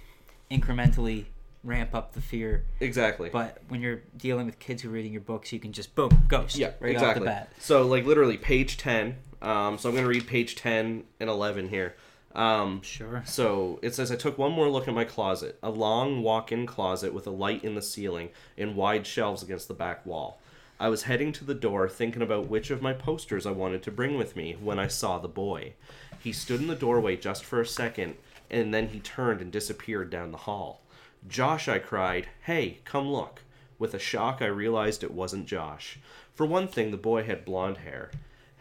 incrementally 0.50 1.26
ramp 1.64 1.94
up 1.94 2.12
the 2.12 2.20
fear. 2.20 2.64
exactly. 2.80 3.30
But 3.30 3.58
when 3.68 3.80
you're 3.80 4.02
dealing 4.16 4.46
with 4.46 4.58
kids 4.58 4.82
who 4.82 4.90
are 4.90 4.92
reading 4.92 5.12
your 5.12 5.22
books, 5.22 5.50
you 5.52 5.58
can 5.58 5.72
just 5.72 5.94
boom, 5.94 6.10
ghost. 6.28 6.56
yeah, 6.56 6.72
right 6.78 6.92
exactly. 6.92 7.26
off 7.26 7.34
the 7.36 7.40
bat. 7.40 7.52
So 7.58 7.86
like 7.86 8.04
literally 8.04 8.36
page 8.36 8.76
ten. 8.76 9.16
Um, 9.44 9.78
so 9.78 9.88
I'm 9.88 9.94
gonna 9.94 10.08
read 10.08 10.26
page 10.26 10.56
ten 10.56 11.04
and 11.20 11.28
eleven 11.28 11.68
here. 11.68 11.94
Um, 12.34 12.82
Sure. 12.82 13.22
So 13.26 13.78
it 13.82 13.94
says, 13.94 14.10
I 14.10 14.16
took 14.16 14.38
one 14.38 14.52
more 14.52 14.68
look 14.68 14.88
at 14.88 14.94
my 14.94 15.04
closet, 15.04 15.58
a 15.62 15.70
long 15.70 16.22
walk 16.22 16.50
in 16.50 16.66
closet 16.66 17.14
with 17.14 17.26
a 17.26 17.30
light 17.30 17.62
in 17.62 17.74
the 17.74 17.82
ceiling 17.82 18.30
and 18.58 18.74
wide 18.74 19.06
shelves 19.06 19.42
against 19.42 19.68
the 19.68 19.74
back 19.74 20.04
wall. 20.04 20.40
I 20.80 20.88
was 20.88 21.04
heading 21.04 21.30
to 21.32 21.44
the 21.44 21.54
door 21.54 21.88
thinking 21.88 22.22
about 22.22 22.48
which 22.48 22.70
of 22.70 22.82
my 22.82 22.92
posters 22.92 23.46
I 23.46 23.52
wanted 23.52 23.82
to 23.84 23.92
bring 23.92 24.18
with 24.18 24.34
me 24.34 24.56
when 24.60 24.80
I 24.80 24.88
saw 24.88 25.18
the 25.18 25.28
boy. 25.28 25.74
He 26.18 26.32
stood 26.32 26.60
in 26.60 26.66
the 26.66 26.74
doorway 26.74 27.16
just 27.16 27.44
for 27.44 27.60
a 27.60 27.66
second, 27.66 28.16
and 28.50 28.74
then 28.74 28.88
he 28.88 28.98
turned 28.98 29.40
and 29.40 29.52
disappeared 29.52 30.10
down 30.10 30.32
the 30.32 30.38
hall. 30.38 30.80
Josh, 31.28 31.68
I 31.68 31.78
cried, 31.78 32.28
hey, 32.42 32.78
come 32.84 33.08
look. 33.08 33.42
With 33.78 33.94
a 33.94 33.98
shock, 33.98 34.38
I 34.40 34.46
realized 34.46 35.04
it 35.04 35.12
wasn't 35.12 35.46
Josh. 35.46 35.98
For 36.34 36.46
one 36.46 36.66
thing, 36.66 36.90
the 36.90 36.96
boy 36.96 37.22
had 37.24 37.44
blonde 37.44 37.78
hair. 37.78 38.10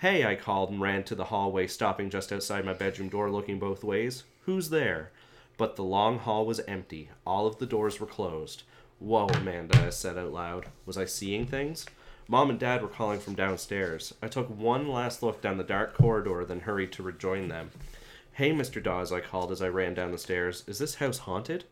Hey, 0.04 0.26
I 0.26 0.36
called 0.36 0.70
and 0.70 0.82
ran 0.82 1.06
to 1.06 1.16
the 1.16 1.24
hallway, 1.24 1.66
stopping 1.66 2.10
just 2.10 2.34
outside 2.34 2.66
my 2.66 2.74
bedroom 2.74 3.08
door, 3.08 3.32
looking 3.32 3.58
both 3.58 3.86
ways. 3.86 4.26
Who's 4.42 4.70
there? 4.70 5.12
But 5.56 5.78
the 5.78 5.84
long 5.86 6.20
hall 6.20 6.46
was 6.46 6.60
empty. 6.68 7.10
All 7.26 7.48
of 7.48 7.58
the 7.58 7.66
doors 7.66 8.02
were 8.02 8.06
closed. 8.06 8.64
Whoa, 9.00 9.28
Amanda, 9.28 9.86
I 9.86 9.92
said 9.92 10.18
out 10.18 10.34
loud. 10.34 10.66
Was 10.86 10.98
I 10.98 11.06
seeing 11.06 11.46
things? 11.46 11.86
Mom 12.28 12.50
and 12.50 12.60
Dad 12.60 12.82
were 12.82 12.90
calling 12.90 13.22
from 13.22 13.36
downstairs. 13.36 14.14
I 14.22 14.28
took 14.28 14.50
one 14.50 14.90
last 14.90 15.24
look 15.24 15.42
down 15.42 15.56
the 15.56 15.64
dark 15.64 15.94
corridor, 15.94 16.44
then 16.44 16.60
hurried 16.60 16.92
to 16.92 17.04
rejoin 17.04 17.48
them. 17.48 17.72
Hey, 18.34 18.52
Mr. 18.52 18.84
Dawes, 18.84 19.14
I 19.14 19.22
called 19.22 19.54
as 19.54 19.62
I 19.62 19.70
ran 19.70 19.94
down 19.94 20.12
the 20.12 20.18
stairs. 20.18 20.66
Is 20.68 20.80
this 20.80 20.96
house 20.96 21.20
haunted? 21.20 21.64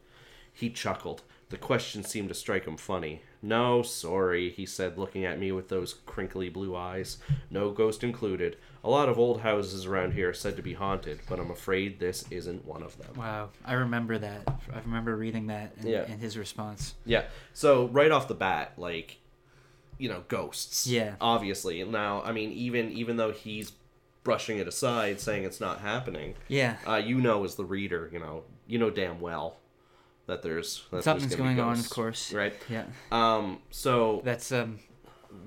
He 0.53 0.69
chuckled. 0.69 1.21
The 1.51 1.57
question 1.57 2.03
seemed 2.03 2.29
to 2.29 2.33
strike 2.35 2.65
him 2.65 2.77
funny. 2.77 3.21
No, 3.43 3.81
sorry, 3.83 4.49
he 4.49 4.65
said, 4.65 4.97
looking 4.97 5.25
at 5.25 5.37
me 5.39 5.51
with 5.51 5.69
those 5.69 5.93
crinkly 6.05 6.49
blue 6.49 6.75
eyes. 6.75 7.17
No 7.49 7.71
ghost 7.71 8.03
included. 8.03 8.57
A 8.83 8.89
lot 8.89 9.09
of 9.09 9.19
old 9.19 9.41
houses 9.41 9.85
around 9.85 10.13
here 10.13 10.29
are 10.29 10.33
said 10.33 10.55
to 10.55 10.61
be 10.63 10.73
haunted, 10.73 11.19
but 11.29 11.39
I'm 11.39 11.51
afraid 11.51 11.99
this 11.99 12.25
isn't 12.31 12.65
one 12.65 12.81
of 12.83 12.97
them. 12.97 13.13
Wow, 13.15 13.49
I 13.65 13.73
remember 13.73 14.17
that. 14.17 14.47
I 14.73 14.79
remember 14.79 15.15
reading 15.15 15.47
that 15.47 15.73
and, 15.77 15.87
Yeah. 15.89 16.05
and 16.07 16.19
his 16.19 16.37
response. 16.37 16.95
Yeah. 17.05 17.25
So 17.53 17.87
right 17.87 18.11
off 18.11 18.27
the 18.27 18.33
bat, 18.33 18.73
like, 18.77 19.17
you 19.97 20.09
know, 20.09 20.23
ghosts. 20.27 20.87
Yeah. 20.87 21.15
Obviously. 21.21 21.83
Now, 21.83 22.23
I 22.23 22.31
mean, 22.31 22.51
even 22.53 22.91
even 22.91 23.17
though 23.17 23.31
he's 23.31 23.73
brushing 24.23 24.57
it 24.59 24.67
aside, 24.67 25.19
saying 25.19 25.43
it's 25.43 25.59
not 25.59 25.81
happening, 25.81 26.35
Yeah, 26.47 26.77
uh, 26.87 26.95
you 26.95 27.19
know, 27.19 27.43
as 27.43 27.55
the 27.55 27.65
reader, 27.65 28.09
you 28.13 28.19
know, 28.19 28.43
you 28.67 28.77
know 28.79 28.89
damn 28.91 29.19
well 29.19 29.57
that 30.31 30.41
there's 30.41 30.85
that 30.91 31.03
something's 31.03 31.35
going 31.35 31.59
on, 31.59 31.77
of 31.77 31.89
course. 31.89 32.33
Right. 32.33 32.53
Yeah, 32.69 32.85
Um. 33.11 33.59
So 33.69 34.21
that's 34.23 34.51
um, 34.51 34.79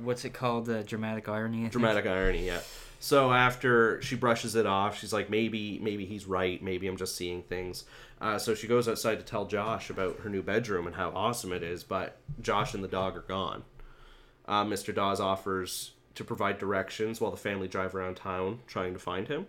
what's 0.03 0.25
it 0.25 0.35
called? 0.35 0.68
Uh, 0.68 0.83
dramatic 0.83 1.29
irony. 1.29 1.59
I 1.59 1.61
think? 1.62 1.73
dramatic 1.73 2.07
irony. 2.07 2.47
Yeah. 2.47 2.61
So 3.01 3.33
after 3.33 4.01
she 4.03 4.14
brushes 4.16 4.55
it 4.55 4.66
off, 4.66 4.99
she's 4.99 5.12
like, 5.12 5.31
maybe 5.31 5.79
maybe 5.83 6.05
he's 6.05 6.27
right. 6.27 6.62
Maybe 6.62 6.87
I'm 6.87 6.97
just 6.97 7.16
seeing 7.16 7.42
things. 7.42 7.85
Uh, 8.20 8.38
so 8.38 8.55
she 8.55 8.66
goes 8.66 8.87
outside 8.88 9.18
to 9.18 9.25
tell 9.25 9.47
Josh 9.47 9.90
about 9.90 10.20
her 10.20 10.29
new 10.31 10.42
bedroom 10.42 10.87
and 10.87 10.97
how 10.97 11.11
awesome 11.11 11.53
it 11.53 11.62
is. 11.62 11.83
But 11.83 12.18
Josh 12.40 12.75
and 12.75 12.85
the 12.85 12.88
dog 12.88 13.16
are 13.16 13.25
gone. 13.27 13.64
Uh, 14.47 14.64
Mr. 14.64 14.94
Dawes 14.94 15.20
offers 15.20 15.92
to 16.14 16.25
provide 16.25 16.59
directions 16.59 17.20
while 17.20 17.31
the 17.31 17.37
family 17.38 17.68
drive 17.68 17.94
around 17.94 18.16
town 18.16 18.61
trying 18.66 18.92
to 18.92 18.99
find 18.99 19.29
him. 19.29 19.47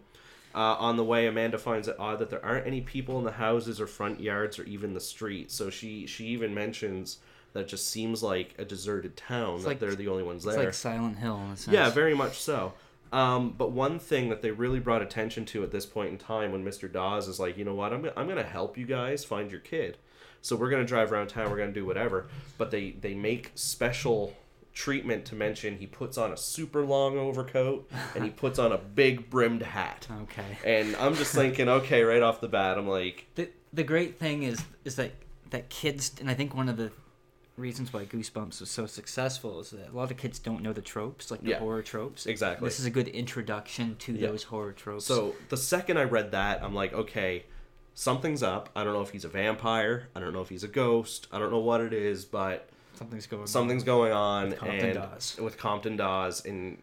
Uh, 0.56 0.76
on 0.80 0.96
the 0.96 1.04
way, 1.04 1.28
Amanda 1.28 1.58
finds 1.58 1.90
it 1.90 1.98
odd 2.00 2.20
that 2.20 2.30
there 2.30 2.44
aren't 2.44 2.66
any 2.66 2.80
people 2.80 3.20
in 3.20 3.26
the 3.26 3.32
houses 3.34 3.82
or 3.82 3.88
front 3.88 4.22
yards 4.22 4.58
or 4.58 4.64
even 4.64 4.94
the 4.94 5.02
street. 5.02 5.52
So 5.52 5.70
she 5.70 6.08
she 6.08 6.28
even 6.28 6.54
mentions 6.54 7.18
that 7.52 7.62
it 7.62 7.68
just 7.68 7.90
seems 7.90 8.24
like 8.24 8.56
a 8.58 8.64
deserted 8.64 9.18
town. 9.18 9.60
that 9.62 9.68
like- 9.68 9.80
they're 9.80 9.96
the 9.96 10.08
only 10.08 10.24
ones 10.24 10.44
there. 10.46 10.54
It's 10.54 10.64
like 10.64 10.74
Silent 10.74 11.18
Hill 11.18 11.38
in 11.38 11.52
a 11.52 11.58
sense. 11.58 11.74
Yeah, 11.74 11.90
very 11.90 12.14
much 12.14 12.40
so. 12.40 12.74
Um, 13.12 13.54
but 13.58 13.72
one 13.72 14.00
thing 14.00 14.30
that 14.30 14.42
they 14.42 14.52
really 14.52 14.80
brought 14.80 15.02
attention 15.02 15.46
to 15.46 15.64
at 15.64 15.72
this 15.72 15.86
point 15.86 16.10
in 16.12 16.18
time, 16.18 16.52
when 16.52 16.66
Mr. 16.66 16.92
Dawes 16.92 17.28
is 17.28 17.40
like, 17.40 17.58
you 17.58 17.64
know 17.64 17.76
what, 17.76 17.94
I'm, 17.94 18.04
I'm 18.18 18.26
going 18.26 18.38
to 18.38 18.44
help 18.44 18.78
you 18.78 18.86
guys 18.86 19.24
find 19.24 19.52
your 19.52 19.62
kid. 19.62 19.98
So 20.42 20.56
we're 20.56 20.70
going 20.70 20.82
to 20.82 20.88
drive 20.88 21.12
around 21.14 21.28
town, 21.28 21.50
we're 21.50 21.58
going 21.58 21.74
to 21.74 21.80
do 21.80 21.86
whatever. 21.86 22.28
But 22.58 22.72
they, 22.72 22.92
they 22.92 23.14
make 23.14 23.52
special 23.56 24.36
treatment 24.76 25.26
to 25.26 25.36
mention 25.36 25.78
he 25.78 25.88
puts 25.88 26.18
on 26.18 26.32
a 26.32 26.38
super 26.38 26.86
long 26.86 27.18
overcoat 27.18 27.90
and 28.14 28.24
he 28.26 28.30
puts 28.30 28.60
on 28.60 28.72
a 28.74 28.78
big 28.78 29.30
brimmed 29.32 29.64
hat. 29.64 30.06
Okay. 30.24 30.58
And 30.64 30.96
I'm 30.98 31.16
just 31.16 31.34
thinking, 31.34 31.68
okay, 31.70 32.04
right 32.04 32.22
off 32.22 32.42
the 32.42 32.48
bat, 32.50 32.78
I'm 32.78 32.88
like, 32.88 33.26
The 33.36 33.50
the 33.74 33.84
great 33.84 34.20
thing 34.20 34.44
is 34.44 34.62
is 34.84 34.96
that 34.98 35.12
that 35.52 35.70
kids 35.70 36.12
and 36.20 36.30
I 36.30 36.34
think 36.34 36.54
one 36.54 36.68
of 36.70 36.78
the 36.78 36.92
reasons 37.58 37.94
why 37.94 38.06
Goosebumps 38.06 38.60
was 38.60 38.70
so 38.70 38.86
successful 38.86 39.62
is 39.62 39.70
that 39.70 39.90
a 39.94 39.96
lot 39.96 40.12
of 40.12 40.18
kids 40.18 40.40
don't 40.40 40.62
know 40.62 40.74
the 40.74 40.82
tropes, 40.82 41.32
like 41.32 41.42
the 41.42 41.52
Yeah. 41.52 41.60
horror 41.60 41.82
tropes. 41.82 42.26
exactly. 42.26 42.68
This 42.68 42.80
is 42.82 42.86
a 42.86 42.90
good 42.90 43.08
introduction 43.08 43.96
to 44.00 44.12
Yeah. 44.14 44.28
those 44.28 44.44
horror 44.44 44.74
tropes. 44.74 45.06
So 45.06 45.36
the 45.50 45.56
second 45.58 45.98
I 45.98 46.04
read 46.04 46.32
that, 46.32 46.62
I'm 46.62 46.76
like, 46.76 46.92
okay, 46.94 47.46
something's 47.94 48.44
up. 48.44 48.70
I 48.76 48.84
don't 48.84 48.92
know 48.94 49.02
if 49.04 49.12
he's 49.12 49.24
a 49.24 49.30
vampire. 49.30 50.10
I 50.14 50.20
don't 50.20 50.34
know 50.34 50.42
if 50.42 50.50
he's 50.50 50.66
a 50.66 50.68
ghost. 50.68 51.28
I 51.32 51.40
don't 51.40 51.50
know 51.52 51.60
what 51.60 51.80
it 51.80 51.94
is, 51.94 52.26
but 52.26 52.68
something's 52.96 53.28
going 53.28 53.48
something's 53.48 53.84
going 53.84 54.12
on 54.12 54.50
With 54.50 54.60
Compton 54.60 54.80
and 54.86 54.94
Dawes. 54.96 55.38
with 55.42 55.58
Compton 55.58 55.98
Dawes, 55.98 56.46
and 56.46 56.78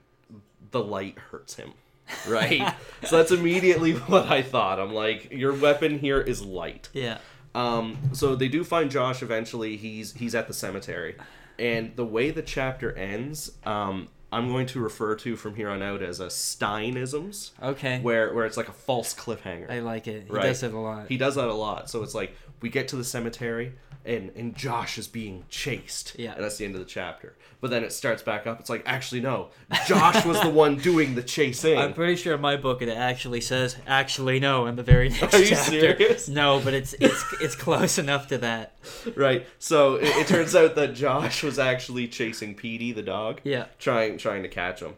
the 0.71 0.83
light 0.83 1.19
hurts 1.19 1.55
him. 1.57 1.73
Right, 2.29 2.75
so 3.05 3.17
that's 3.17 3.31
immediately 3.31 3.93
what 4.13 4.27
I 4.27 4.43
thought. 4.43 4.79
I'm 4.79 4.93
like, 4.93 5.31
your 5.33 5.55
weapon 5.55 5.99
here 5.99 6.21
is 6.21 6.43
light. 6.45 6.89
Yeah. 6.93 7.19
Um, 7.55 7.97
so 8.13 8.35
they 8.35 8.49
do 8.49 8.65
find 8.65 8.91
Josh 8.91 9.23
eventually. 9.23 9.77
He's 9.77 10.13
he's 10.15 10.35
at 10.35 10.47
the 10.49 10.53
cemetery, 10.55 11.17
and 11.59 11.95
the 11.97 12.05
way 12.05 12.31
the 12.31 12.43
chapter 12.43 12.93
ends, 12.97 13.53
um, 13.65 14.09
I'm 14.33 14.49
going 14.49 14.67
to 14.67 14.81
refer 14.81 15.15
to 15.17 15.37
from 15.37 15.55
here 15.55 15.69
on 15.71 15.81
out 15.83 16.03
as 16.03 16.19
a 16.21 16.27
Stineisms, 16.27 17.51
Okay. 17.63 18.01
where 18.01 18.33
where 18.35 18.47
it's 18.47 18.57
like 18.57 18.69
a 18.69 18.73
false 18.73 19.15
cliffhanger. 19.15 19.71
I 19.71 19.81
like 19.81 20.07
it. 20.09 20.25
He 20.27 20.33
Right. 20.33 20.43
does 20.45 20.63
it 20.63 20.73
a 20.75 20.79
lot. 20.79 21.07
He 21.09 21.17
does 21.17 21.35
that 21.37 21.49
a 21.49 21.55
lot. 21.55 21.89
So 21.91 22.03
it's 22.03 22.15
like 22.15 22.37
we 22.61 22.69
get 22.69 22.89
to 22.89 22.97
the 22.97 23.05
cemetery 23.05 23.73
and 24.05 24.31
and 24.35 24.55
Josh 24.57 24.99
is 24.99 25.07
being 25.09 25.45
chased. 25.49 26.17
Yeah. 26.19 26.35
And 26.35 26.43
that's 26.45 26.57
the 26.57 26.65
end 26.65 26.75
of 26.75 26.81
the 26.81 26.87
chapter. 26.87 27.35
But 27.61 27.71
then 27.71 27.85
it 27.85 27.93
starts 27.93 28.23
back 28.23 28.47
up. 28.47 28.59
It's 28.59 28.69
like 28.69 28.83
actually 28.87 29.21
no. 29.21 29.51
Josh 29.87 30.25
was 30.25 30.41
the 30.41 30.51
one 30.51 30.77
doing 30.77 31.15
the 31.15 31.23
chasing. 31.23 31.79
I'm 31.79 31.95
pretty 31.95 32.17
sure 32.17 32.35
in 32.35 32.41
my 32.41 32.57
book 32.57 32.83
it 32.83 32.89
actually 32.89 33.41
says 33.41 33.77
actually 33.87 34.41
no 34.41 34.67
in 34.67 34.75
the 34.77 34.83
very 34.83 35.09
next 35.21 35.35
Are 35.35 35.39
you 35.39 35.47
chapter. 35.51 35.71
serious? 35.71 36.29
No, 36.29 36.61
but 36.65 36.75
it's 36.75 36.95
it's 36.95 37.25
it's 37.41 37.55
close 37.55 37.99
enough 37.99 38.27
to 38.29 38.39
that. 38.39 38.75
right. 39.15 39.47
So 39.59 39.95
it, 39.97 40.09
it 40.17 40.27
turns 40.27 40.55
out 40.57 40.75
that 40.75 40.95
Josh 40.95 41.43
was 41.43 41.59
actually 41.59 42.09
chasing 42.09 42.55
Petey 42.55 42.93
the 42.93 43.03
dog. 43.03 43.41
Yeah. 43.45 43.67
Trying 43.79 44.19
trying 44.19 44.43
to 44.43 44.49
catch 44.49 44.81
him. 44.81 44.95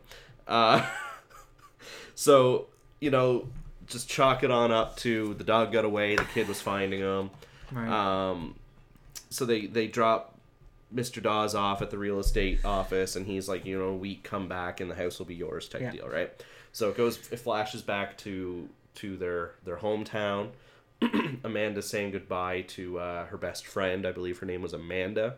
Uh 0.49 0.87
so, 2.15 2.69
you 3.01 3.11
know, 3.11 3.49
just 3.87 4.09
chalk 4.09 4.43
it 4.43 4.51
on 4.51 4.73
up 4.73 4.97
to 4.99 5.35
the 5.35 5.45
dog 5.45 5.73
got 5.73 5.85
away, 5.85 6.17
the 6.17 6.25
kid 6.25 6.49
was 6.49 6.61
finding 6.61 7.01
him. 7.01 7.31
Right. 7.73 7.89
Um, 8.31 8.55
so 9.35 9.45
they 9.45 9.67
they 9.67 9.87
drop 9.89 10.39
Mr. 10.95 11.21
Dawes 11.21 11.55
off 11.57 11.83
at 11.83 11.91
the 11.91 11.99
real 11.99 12.21
estate 12.21 12.65
office, 12.65 13.17
and 13.17 13.27
he's 13.27 13.49
like, 13.49 13.67
you 13.67 13.77
know, 13.77 13.93
we 13.95 14.17
come 14.17 14.49
back, 14.49 14.81
and 14.81 14.89
the 14.89 14.95
house 14.95 15.19
will 15.19 15.27
be 15.27 15.35
yours, 15.35 15.69
type 15.69 15.81
Yeah. 15.81 15.91
deal, 15.91 16.09
right? 16.09 16.31
So 16.73 16.89
it 16.89 16.97
goes, 16.97 17.19
it 17.33 17.41
flashes 17.41 17.83
back 17.83 18.17
to 18.19 18.69
to 18.97 19.17
their 19.17 19.53
their 19.65 19.77
hometown. 19.79 20.51
Amanda 21.45 21.83
saying 21.83 22.13
goodbye 22.13 22.63
to 22.63 22.99
uh, 23.01 23.27
her 23.27 23.37
best 23.37 23.67
friend. 23.67 24.07
I 24.07 24.13
believe 24.13 24.39
her 24.39 24.47
name 24.47 24.63
was 24.63 24.73
Amanda. 24.73 25.37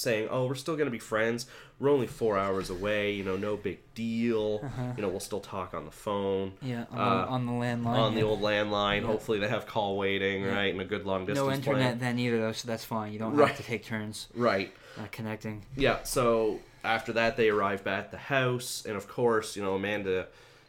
Saying, 0.00 0.28
"Oh, 0.30 0.46
we're 0.46 0.54
still 0.54 0.76
gonna 0.76 0.90
be 0.90 0.98
friends. 0.98 1.46
We're 1.78 1.90
only 1.90 2.06
four 2.06 2.38
hours 2.38 2.70
away. 2.70 3.12
You 3.12 3.24
know, 3.24 3.36
no 3.36 3.56
big 3.56 3.80
deal. 3.94 4.60
Uh-huh. 4.62 4.92
You 4.96 5.02
know, 5.02 5.08
we'll 5.08 5.20
still 5.20 5.40
talk 5.40 5.74
on 5.74 5.84
the 5.84 5.90
phone." 5.90 6.52
yeah, 6.62 6.84
on, 6.90 6.98
uh, 6.98 7.24
the, 7.26 7.28
on 7.30 7.46
the 7.46 7.52
landline. 7.52 7.86
on 7.98 8.14
the 8.14 8.22
old 8.22 8.40
landline. 8.40 9.02
Yeah. 9.02 9.06
Hopefully, 9.08 9.38
they 9.38 9.48
have 9.48 9.66
call 9.66 9.98
waiting, 9.98 10.42
Yeah. 10.44 10.54
right, 10.54 10.72
and 10.72 10.80
a 10.80 10.84
good 10.86 11.04
long 11.04 11.26
distance. 11.26 11.46
no 11.46 11.52
internet 11.52 11.80
plan. 11.82 11.98
then 11.98 12.18
either 12.18 12.38
though, 12.38 12.52
so 12.52 12.66
that's 12.66 12.84
fine. 12.84 13.12
You 13.12 13.18
don't 13.18 13.36
Right. 13.36 13.48
have 13.48 13.56
to 13.58 13.62
take 13.62 13.84
turns 13.84 14.28
Right. 14.34 14.72
uh, 14.98 15.02
connecting. 15.12 15.66
Yeah. 15.76 16.02
So 16.04 16.60
after 16.82 17.12
that, 17.12 17.36
they 17.36 17.50
arrive 17.50 17.84
back 17.84 18.04
at 18.06 18.10
the 18.10 18.16
house, 18.16 18.84
and 18.86 18.96
of 18.96 19.06
course, 19.06 19.54
you 19.56 19.62
know 19.62 19.74
Amanda. 19.74 20.28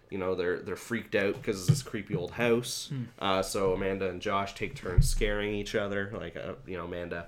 You 0.10 0.18
know 0.18 0.36
they're 0.36 0.60
they're 0.60 0.76
freaked 0.76 1.16
out 1.16 1.36
because 1.36 1.58
it's 1.62 1.70
this 1.70 1.82
creepy 1.84 2.18
old 2.18 2.32
house. 2.32 2.90
Hmm. 2.90 3.04
Uh, 3.18 3.42
so 3.42 3.72
Amanda 3.72 4.10
and 4.10 4.22
Josh 4.22 4.54
take 4.56 4.76
turns 4.76 5.08
scaring 5.08 5.54
each 5.56 5.74
other. 5.74 6.12
Like 6.14 6.36
uh, 6.36 6.56
you 6.68 6.76
know 6.76 6.84
Amanda 6.84 7.28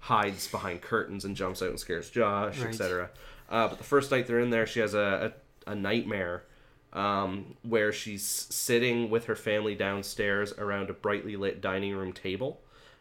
hides 0.00 0.48
behind 0.48 0.80
curtains 0.82 1.24
and 1.24 1.36
jumps 1.36 1.62
out 1.62 1.68
and 1.70 1.78
scares 1.80 2.10
Josh, 2.10 2.58
Right. 2.58 2.68
etc. 2.68 3.10
Uh, 3.48 3.68
but 3.68 3.78
the 3.78 3.84
first 3.84 4.10
night 4.10 4.26
they're 4.26 4.40
in 4.40 4.50
there, 4.50 4.66
she 4.66 4.80
has 4.80 4.94
a 4.94 5.32
a, 5.66 5.70
a 5.72 5.74
nightmare 5.74 6.44
um, 6.92 7.54
where 7.62 7.92
she's 7.92 8.24
sitting 8.24 9.10
with 9.10 9.26
her 9.26 9.36
family 9.36 9.74
downstairs 9.74 10.52
around 10.54 10.90
a 10.90 10.92
brightly 10.92 11.36
lit 11.36 11.60
dining 11.60 11.94
room 11.94 12.12
table. 12.12 12.60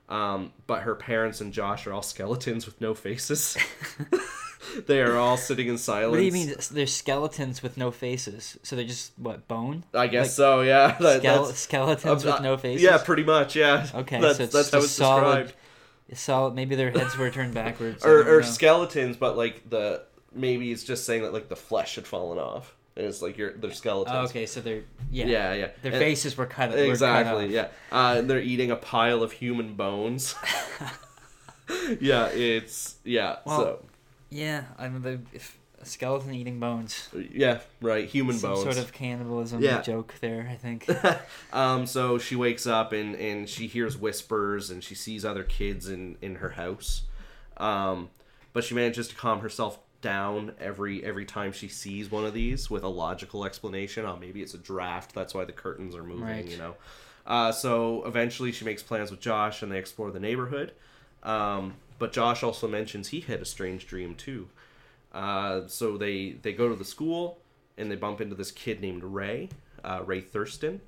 Um, 0.10 0.54
but 0.68 0.82
her 0.82 0.96
parents 0.96 1.40
and 1.40 1.54
Josh 1.54 1.86
are 1.88 1.94
all 1.94 2.02
skeletons 2.14 2.66
with 2.66 2.82
no 2.82 2.94
faces. 2.96 3.58
they 4.88 5.02
are 5.02 5.16
all 5.18 5.38
sitting 5.38 5.68
in 5.68 5.78
silence. 5.78 6.12
What 6.12 6.18
do 6.18 6.24
you 6.24 6.32
mean? 6.32 6.54
They're 6.72 6.88
skeletons 6.88 7.62
with 7.64 7.78
no 7.78 7.92
faces, 7.92 8.58
so 8.64 8.76
they're 8.76 8.86
just 8.86 9.12
what 9.18 9.48
bone? 9.48 9.84
I 9.94 10.08
guess 10.08 10.28
Like, 10.28 10.32
so. 10.36 10.62
Yeah, 10.62 10.98
That- 11.00 11.22
Skele- 11.24 11.54
skeletons 11.54 12.26
uh, 12.26 12.32
with 12.32 12.42
no 12.42 12.58
faces. 12.58 12.82
Yeah, 12.84 12.98
pretty 12.98 13.24
much. 13.24 13.56
Yeah. 13.56 13.88
Okay, 13.94 14.20
that's 14.20 14.38
so 14.38 14.44
it's 14.44 14.54
that's 14.54 14.72
how 14.72 14.78
it's 14.80 14.92
solid- 14.92 15.22
described. 15.46 15.54
Solid. 16.14 16.56
Maybe 16.56 16.76
their 16.76 16.92
heads 16.92 17.18
were 17.18 17.30
turned 17.30 17.54
backwards. 17.54 18.04
Or, 18.06 18.22
or 18.38 18.42
know. 18.42 18.48
skeletons, 18.48 19.18
but 19.18 19.38
like 19.38 19.70
the 19.70 20.04
maybe 20.34 20.72
it's 20.72 20.84
just 20.84 21.06
saying 21.06 21.24
that 21.24 21.34
like 21.34 21.50
the 21.50 21.56
flesh 21.56 21.96
had 21.96 22.08
fallen 22.08 22.38
off, 22.40 22.76
and 22.96 23.06
it's 23.06 23.22
like 23.22 23.38
your 23.38 23.54
their 23.54 23.72
skeletons. 23.72 24.16
Oh, 24.18 24.24
okay, 24.26 24.46
so 24.46 24.62
they're 24.62 24.84
yeah. 25.12 25.26
Yeah, 25.26 25.54
yeah. 25.54 25.68
Their 25.84 25.92
And- 25.94 26.02
faces 26.02 26.36
were 26.38 26.46
cut. 26.48 26.70
were 26.72 26.78
cut 26.78 26.86
Exactly. 26.88 27.46
off. 27.46 27.52
Yeah. 27.52 27.68
Uh, 27.92 28.16
and 28.18 28.30
they're 28.30 28.40
eating 28.42 28.72
a 28.72 28.76
pile 28.76 29.22
of 29.24 29.32
human 29.34 29.76
bones. 29.76 30.36
yeah, 32.00 32.28
it's 32.28 32.96
yeah. 33.04 33.38
Well, 33.46 33.84
Yeah, 34.32 34.64
I 34.78 34.90
mean, 34.90 35.02
the, 35.02 35.20
if 35.34 35.58
a 35.82 35.86
skeleton 35.86 36.34
eating 36.34 36.60
bones. 36.60 37.10
yeah, 37.34 37.60
right. 37.82 38.08
Human 38.08 38.38
Some 38.38 38.52
bones. 38.52 38.64
sort 38.64 38.78
of 38.78 38.92
cannibalism 38.92 39.62
Yeah. 39.62 39.82
joke 39.82 40.14
there, 40.22 40.48
I 40.52 40.56
think. 40.56 40.88
um, 41.54 41.86
so 41.86 42.18
she 42.18 42.36
wakes 42.36 42.68
up 42.68 42.92
and, 42.94 43.16
and 43.16 43.48
she 43.48 43.68
hears 43.68 43.98
whispers 43.98 44.70
and 44.70 44.84
she 44.84 44.96
sees 44.96 45.24
other 45.24 45.44
kids 45.44 45.88
in, 45.88 46.18
in 46.22 46.36
her 46.36 46.50
house. 46.50 47.04
Um, 47.58 48.10
but 48.54 48.64
she 48.64 48.74
manages 48.76 49.08
to 49.10 49.16
calm 49.16 49.40
herself 49.42 49.80
down 50.02 50.54
every 50.62 51.04
every 51.04 51.26
time 51.26 51.52
she 51.52 51.68
sees 51.68 52.10
one 52.10 52.26
of 52.26 52.34
these 52.34 52.70
with 52.70 52.84
a 52.84 52.88
logical 52.88 53.44
explanation. 53.46 54.06
Oh, 54.06 54.16
maybe 54.16 54.42
it's 54.42 54.54
a 54.54 54.58
draft. 54.58 55.14
That's 55.14 55.34
why 55.34 55.44
the 55.46 55.52
curtains 55.52 55.94
are 55.96 56.04
moving. 56.04 56.24
Right. 56.26 56.46
You 56.46 56.58
know. 56.58 56.76
Uh, 57.28 57.52
so 57.52 58.04
eventually 58.06 58.52
she 58.52 58.66
makes 58.66 58.82
plans 58.82 59.12
with 59.12 59.20
Josh 59.20 59.62
and 59.62 59.72
they 59.72 59.78
explore 59.78 60.10
the 60.12 60.20
neighborhood. 60.20 60.72
Um, 61.22 61.76
but 62.00 62.14
Josh 62.14 62.44
also 62.44 62.68
mentions 62.68 63.10
he 63.10 63.20
had 63.20 63.42
a 63.42 63.46
strange 63.46 63.86
dream 63.88 64.16
too. 64.16 64.48
Uh, 65.14 65.62
so 65.68 65.98
they 65.98 66.32
they 66.42 66.54
go 66.54 66.70
to 66.70 66.76
the 66.76 66.86
school 66.86 67.40
and 67.78 67.90
they 67.92 67.96
bump 67.96 68.22
into 68.22 68.36
this 68.36 68.52
kid 68.52 68.82
named 68.82 69.04
Ray, 69.04 69.50
uh, 69.84 70.02
Ray 70.06 70.22
Thurston. 70.22 70.82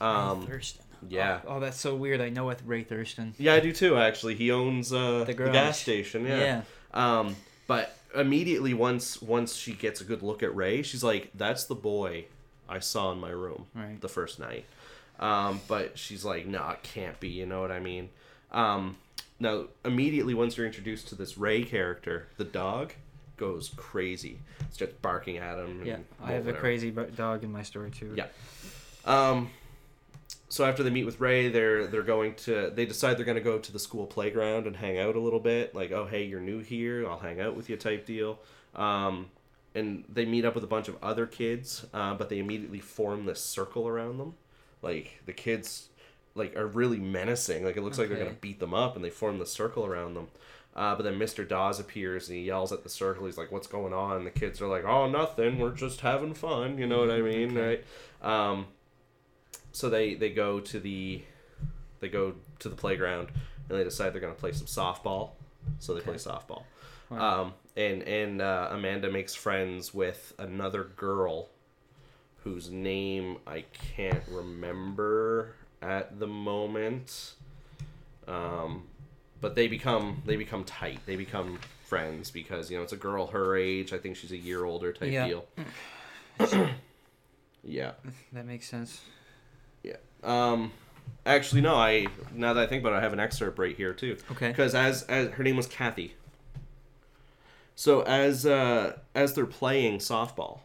Um, 0.00 0.46
Thurston. 0.46 0.84
Yeah. 1.08 1.40
Oh, 1.46 1.56
oh, 1.56 1.60
that's 1.60 1.80
so 1.80 1.94
weird. 1.94 2.20
I 2.20 2.28
know 2.28 2.46
with 2.46 2.62
Ray 2.64 2.84
Thurston. 2.84 3.34
Yeah, 3.38 3.54
I 3.54 3.60
do 3.60 3.72
too. 3.72 3.96
Actually, 3.96 4.34
he 4.36 4.50
owns 4.50 4.92
uh, 4.92 5.24
The 5.24 5.34
the, 5.34 5.50
gas 5.50 5.78
station. 5.80 6.26
Yeah. 6.26 6.38
Yeah. 6.38 6.62
Um, 6.94 7.36
but 7.66 7.96
immediately 8.14 8.74
once 8.74 9.20
once 9.22 9.54
she 9.56 9.72
gets 9.72 10.00
a 10.00 10.04
good 10.04 10.22
look 10.22 10.42
at 10.42 10.54
Ray, 10.54 10.82
she's 10.82 11.02
like, 11.04 11.30
"That's 11.34 11.64
the 11.64 11.74
boy 11.74 12.26
I 12.68 12.78
saw 12.78 13.12
in 13.12 13.18
my 13.20 13.30
room 13.30 13.66
Right. 13.74 14.00
the 14.00 14.08
first 14.08 14.38
night." 14.38 14.64
Um, 15.18 15.60
but 15.68 15.98
she's 15.98 16.24
like, 16.24 16.46
"No, 16.46 16.68
it 16.70 16.82
can't 16.82 17.18
be." 17.20 17.28
You 17.28 17.46
know 17.46 17.60
what 17.60 17.70
I 17.72 17.80
mean? 17.80 18.10
Um, 18.50 18.96
now, 19.40 19.66
immediately 19.84 20.34
once 20.34 20.56
you're 20.56 20.66
introduced 20.66 21.08
to 21.08 21.14
this 21.14 21.36
Ray 21.38 21.64
character, 21.64 22.28
the 22.36 22.44
dog 22.44 22.92
goes 23.36 23.72
crazy. 23.76 24.38
Starts 24.70 24.94
barking 25.02 25.38
at 25.38 25.58
him. 25.58 25.84
Yeah, 25.84 25.98
I 26.22 26.32
have 26.32 26.46
a 26.46 26.52
crazy 26.52 26.90
dog 26.90 27.44
in 27.44 27.52
my 27.52 27.62
story 27.62 27.90
too. 27.90 28.14
Yeah. 28.16 28.26
Um, 29.04 29.50
so 30.48 30.64
after 30.66 30.82
they 30.82 30.90
meet 30.90 31.04
with 31.04 31.18
Ray, 31.18 31.48
they're 31.48 31.86
they're 31.86 32.02
going 32.02 32.34
to 32.34 32.70
they 32.74 32.84
decide 32.84 33.16
they're 33.16 33.24
going 33.24 33.36
to 33.36 33.42
go 33.42 33.58
to 33.58 33.72
the 33.72 33.78
school 33.78 34.06
playground 34.06 34.66
and 34.66 34.76
hang 34.76 34.98
out 34.98 35.16
a 35.16 35.20
little 35.20 35.40
bit. 35.40 35.74
Like, 35.74 35.92
oh 35.92 36.06
hey, 36.06 36.24
you're 36.24 36.40
new 36.40 36.60
here, 36.60 37.08
I'll 37.08 37.18
hang 37.18 37.40
out 37.40 37.56
with 37.56 37.70
you 37.70 37.76
type 37.76 38.04
deal. 38.06 38.38
Um, 38.74 39.26
and 39.74 40.04
they 40.08 40.26
meet 40.26 40.44
up 40.44 40.54
with 40.54 40.64
a 40.64 40.66
bunch 40.68 40.88
of 40.88 40.96
other 41.02 41.26
kids, 41.26 41.86
uh, 41.94 42.14
but 42.14 42.28
they 42.28 42.38
immediately 42.38 42.80
form 42.80 43.24
this 43.24 43.40
circle 43.40 43.88
around 43.88 44.18
them. 44.18 44.34
Like 44.82 45.22
the 45.24 45.32
kids, 45.32 45.88
like 46.34 46.56
are 46.56 46.66
really 46.66 46.98
menacing. 46.98 47.64
Like 47.64 47.76
it 47.76 47.82
looks 47.82 47.98
like 47.98 48.08
they're 48.08 48.18
gonna 48.18 48.36
beat 48.38 48.60
them 48.60 48.74
up, 48.74 48.94
and 48.94 49.04
they 49.04 49.10
form 49.10 49.38
the 49.38 49.46
circle 49.46 49.86
around 49.86 50.14
them. 50.14 50.28
Uh, 50.74 50.94
but 50.96 51.02
then 51.02 51.18
Mr. 51.18 51.46
Dawes 51.46 51.78
appears 51.78 52.28
and 52.28 52.38
he 52.38 52.44
yells 52.44 52.72
at 52.72 52.82
the 52.82 52.88
circle. 52.88 53.26
He's 53.26 53.36
like, 53.36 53.52
"What's 53.52 53.66
going 53.66 53.92
on?" 53.92 54.16
And 54.16 54.26
the 54.26 54.30
kids 54.30 54.60
are 54.62 54.68
like, 54.68 54.84
"Oh, 54.84 55.08
nothing. 55.08 55.58
We're 55.58 55.74
just 55.74 56.00
having 56.00 56.32
fun." 56.34 56.78
You 56.78 56.86
know 56.86 57.00
what 57.00 57.10
I 57.10 57.20
mean, 57.20 57.56
Okay. 57.56 57.82
right? 58.22 58.30
Um, 58.50 58.66
so 59.72 59.90
they 59.90 60.14
they 60.14 60.30
go 60.30 60.60
to 60.60 60.80
the 60.80 61.22
they 62.00 62.08
go 62.08 62.34
to 62.60 62.68
the 62.68 62.76
playground 62.76 63.28
and 63.68 63.78
they 63.78 63.84
decide 63.84 64.12
they're 64.14 64.20
gonna 64.20 64.32
play 64.34 64.52
some 64.52 64.66
softball. 64.66 65.30
So 65.78 65.94
they 65.94 66.00
play 66.00 66.14
softball. 66.14 66.64
Wow. 67.10 67.42
Um, 67.42 67.54
and 67.76 68.02
and 68.04 68.40
uh, 68.40 68.68
Amanda 68.70 69.10
makes 69.10 69.34
friends 69.34 69.92
with 69.92 70.32
another 70.38 70.84
girl 70.84 71.50
whose 72.44 72.70
name 72.70 73.36
I 73.46 73.64
can't 73.94 74.22
remember 74.28 75.54
at 75.82 76.18
the 76.18 76.26
moment. 76.26 77.34
Um, 78.26 78.84
but 79.42 79.54
they 79.54 79.68
become 79.68 80.22
they 80.24 80.36
become 80.36 80.64
tight. 80.64 81.00
They 81.04 81.16
become 81.16 81.58
friends 81.84 82.30
because 82.30 82.70
you 82.70 82.78
know 82.78 82.82
it's 82.82 82.94
a 82.94 82.96
girl 82.96 83.26
her 83.26 83.54
age. 83.56 83.92
I 83.92 83.98
think 83.98 84.16
she's 84.16 84.32
a 84.32 84.36
year 84.38 84.64
older 84.64 84.94
type 84.94 85.12
Yeah. 85.12 85.26
deal. 85.26 85.44
yeah. 87.62 87.92
that 88.32 88.46
makes 88.46 88.66
sense. 88.68 89.02
Yeah. 89.82 89.96
Um, 90.22 90.72
actually, 91.26 91.60
no. 91.60 91.74
I 91.74 92.06
now 92.32 92.54
that 92.54 92.62
I 92.62 92.66
think 92.66 92.82
about 92.82 92.94
it, 92.94 92.96
I 92.96 93.00
have 93.02 93.12
an 93.12 93.20
excerpt 93.20 93.58
right 93.58 93.76
here 93.76 93.92
too. 93.92 94.16
Okay. 94.30 94.48
Because 94.48 94.74
as 94.74 95.02
as 95.04 95.28
her 95.32 95.42
name 95.44 95.56
was 95.56 95.66
Kathy. 95.66 96.14
So 97.74 98.02
as 98.02 98.46
uh, 98.46 98.96
as 99.14 99.34
they're 99.34 99.46
playing 99.46 99.98
softball, 99.98 100.60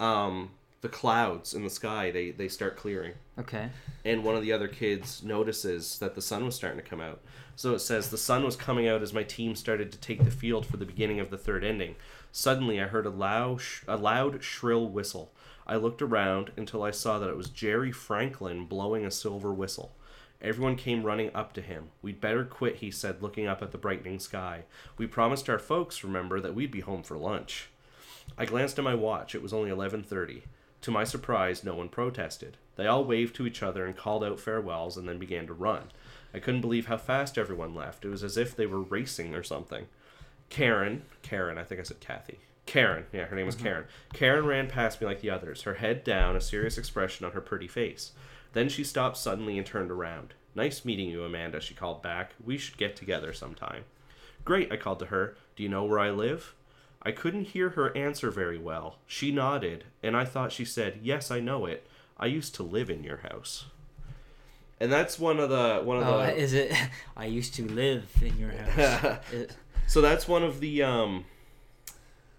um, 0.00 0.50
the 0.84 0.88
clouds 0.90 1.54
in 1.54 1.64
the 1.64 1.70
sky 1.70 2.10
they 2.12 2.30
they 2.30 2.46
start 2.46 2.76
clearing, 2.76 3.14
Okay. 3.38 3.70
and 4.04 4.22
one 4.22 4.36
of 4.36 4.42
the 4.42 4.52
other 4.52 4.68
kids 4.68 5.22
notices 5.24 5.98
that 5.98 6.14
the 6.14 6.22
sun 6.22 6.44
was 6.44 6.54
starting 6.54 6.78
to 6.80 6.88
come 6.88 7.00
out. 7.00 7.20
So 7.56 7.74
it 7.74 7.78
says 7.80 8.10
the 8.10 8.18
sun 8.18 8.44
was 8.44 8.54
coming 8.54 8.86
out 8.86 9.02
as 9.02 9.12
my 9.12 9.22
team 9.22 9.56
started 9.56 9.90
to 9.92 9.98
take 9.98 10.24
the 10.24 10.30
field 10.30 10.66
for 10.66 10.76
the 10.76 10.84
beginning 10.84 11.20
of 11.20 11.30
the 11.30 11.38
third 11.38 11.64
ending 11.64 11.96
Suddenly, 12.36 12.80
I 12.82 12.86
heard 12.86 13.06
a 13.06 13.10
loud, 13.10 13.62
a 13.86 13.96
loud, 13.96 14.42
shrill 14.42 14.88
whistle. 14.88 15.32
I 15.68 15.76
looked 15.76 16.02
around 16.02 16.50
until 16.56 16.82
I 16.82 16.90
saw 16.90 17.18
that 17.20 17.30
it 17.30 17.36
was 17.36 17.48
Jerry 17.48 17.92
Franklin 17.92 18.66
blowing 18.66 19.06
a 19.06 19.10
silver 19.10 19.54
whistle. 19.54 19.94
Everyone 20.42 20.74
came 20.74 21.04
running 21.04 21.30
up 21.32 21.52
to 21.52 21.62
him. 21.62 21.90
We'd 22.02 22.20
better 22.20 22.44
quit, 22.44 22.76
he 22.76 22.90
said, 22.90 23.22
looking 23.22 23.46
up 23.46 23.62
at 23.62 23.70
the 23.70 23.78
brightening 23.78 24.18
sky. 24.18 24.64
We 24.98 25.06
promised 25.06 25.48
our 25.48 25.60
folks, 25.60 26.02
remember, 26.04 26.40
that 26.40 26.56
we'd 26.56 26.72
be 26.72 26.80
home 26.80 27.04
for 27.04 27.16
lunch. 27.16 27.68
I 28.36 28.46
glanced 28.46 28.78
at 28.78 28.84
my 28.84 28.96
watch. 28.96 29.34
It 29.36 29.42
was 29.42 29.52
only 29.52 29.70
11:30. 29.70 30.42
To 30.84 30.90
my 30.90 31.04
surprise, 31.04 31.64
no 31.64 31.74
one 31.74 31.88
protested. 31.88 32.58
They 32.76 32.86
all 32.86 33.06
waved 33.06 33.34
to 33.36 33.46
each 33.46 33.62
other 33.62 33.86
and 33.86 33.96
called 33.96 34.22
out 34.22 34.38
farewells 34.38 34.98
and 34.98 35.08
then 35.08 35.18
began 35.18 35.46
to 35.46 35.54
run. 35.54 35.84
I 36.34 36.40
couldn't 36.40 36.60
believe 36.60 36.88
how 36.88 36.98
fast 36.98 37.38
everyone 37.38 37.74
left. 37.74 38.04
It 38.04 38.10
was 38.10 38.22
as 38.22 38.36
if 38.36 38.54
they 38.54 38.66
were 38.66 38.82
racing 38.82 39.34
or 39.34 39.42
something. 39.42 39.86
Karen, 40.50 41.04
Karen, 41.22 41.56
I 41.56 41.64
think 41.64 41.80
I 41.80 41.84
said 41.84 42.00
Kathy. 42.00 42.40
Karen, 42.66 43.06
yeah, 43.14 43.24
her 43.24 43.34
name 43.34 43.46
was 43.46 43.54
mm-hmm. 43.54 43.64
Karen. 43.64 43.84
Karen 44.12 44.44
ran 44.44 44.68
past 44.68 45.00
me 45.00 45.06
like 45.06 45.22
the 45.22 45.30
others, 45.30 45.62
her 45.62 45.76
head 45.76 46.04
down, 46.04 46.36
a 46.36 46.40
serious 46.40 46.76
expression 46.76 47.24
on 47.24 47.32
her 47.32 47.40
pretty 47.40 47.66
face. 47.66 48.12
Then 48.52 48.68
she 48.68 48.84
stopped 48.84 49.16
suddenly 49.16 49.56
and 49.56 49.66
turned 49.66 49.90
around. 49.90 50.34
Nice 50.54 50.84
meeting 50.84 51.08
you, 51.08 51.24
Amanda, 51.24 51.62
she 51.62 51.72
called 51.72 52.02
back. 52.02 52.34
We 52.44 52.58
should 52.58 52.76
get 52.76 52.94
together 52.94 53.32
sometime. 53.32 53.84
Great, 54.44 54.70
I 54.70 54.76
called 54.76 54.98
to 54.98 55.06
her. 55.06 55.34
Do 55.56 55.62
you 55.62 55.70
know 55.70 55.84
where 55.84 55.98
I 55.98 56.10
live? 56.10 56.54
I 57.04 57.12
couldn't 57.12 57.44
hear 57.48 57.70
her 57.70 57.94
answer 57.96 58.30
very 58.30 58.58
well. 58.58 58.96
She 59.06 59.30
nodded, 59.30 59.84
and 60.02 60.16
I 60.16 60.24
thought 60.24 60.52
she 60.52 60.64
said, 60.64 61.00
Yes, 61.02 61.30
I 61.30 61.40
know 61.40 61.66
it. 61.66 61.86
I 62.18 62.26
used 62.26 62.54
to 62.56 62.62
live 62.62 62.88
in 62.90 63.04
your 63.04 63.18
house. 63.18 63.66
And 64.80 64.92
that's 64.92 65.18
one 65.18 65.38
of 65.38 65.50
the 65.50 65.80
one 65.84 65.98
of 65.98 66.06
Oh, 66.06 66.18
the 66.18 66.34
is 66.36 66.52
it? 66.52 66.72
I 67.16 67.26
used 67.26 67.54
to 67.54 67.66
live 67.66 68.08
in 68.22 68.38
your 68.38 68.50
house. 68.52 69.18
So 69.86 70.00
that's 70.00 70.26
one 70.26 70.42
of 70.42 70.60
the 70.60 70.82
um 70.82 71.26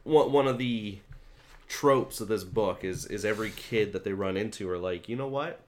one 0.03 0.31
one 0.31 0.47
of 0.47 0.57
the 0.57 0.97
tropes 1.67 2.19
of 2.21 2.27
this 2.27 2.43
book 2.43 2.83
is 2.83 3.05
is 3.05 3.23
every 3.23 3.51
kid 3.51 3.93
that 3.93 4.03
they 4.03 4.13
run 4.13 4.35
into 4.35 4.67
are 4.69 4.77
like, 4.79 5.07
"You 5.07 5.15
know 5.15 5.27
what? 5.27 5.59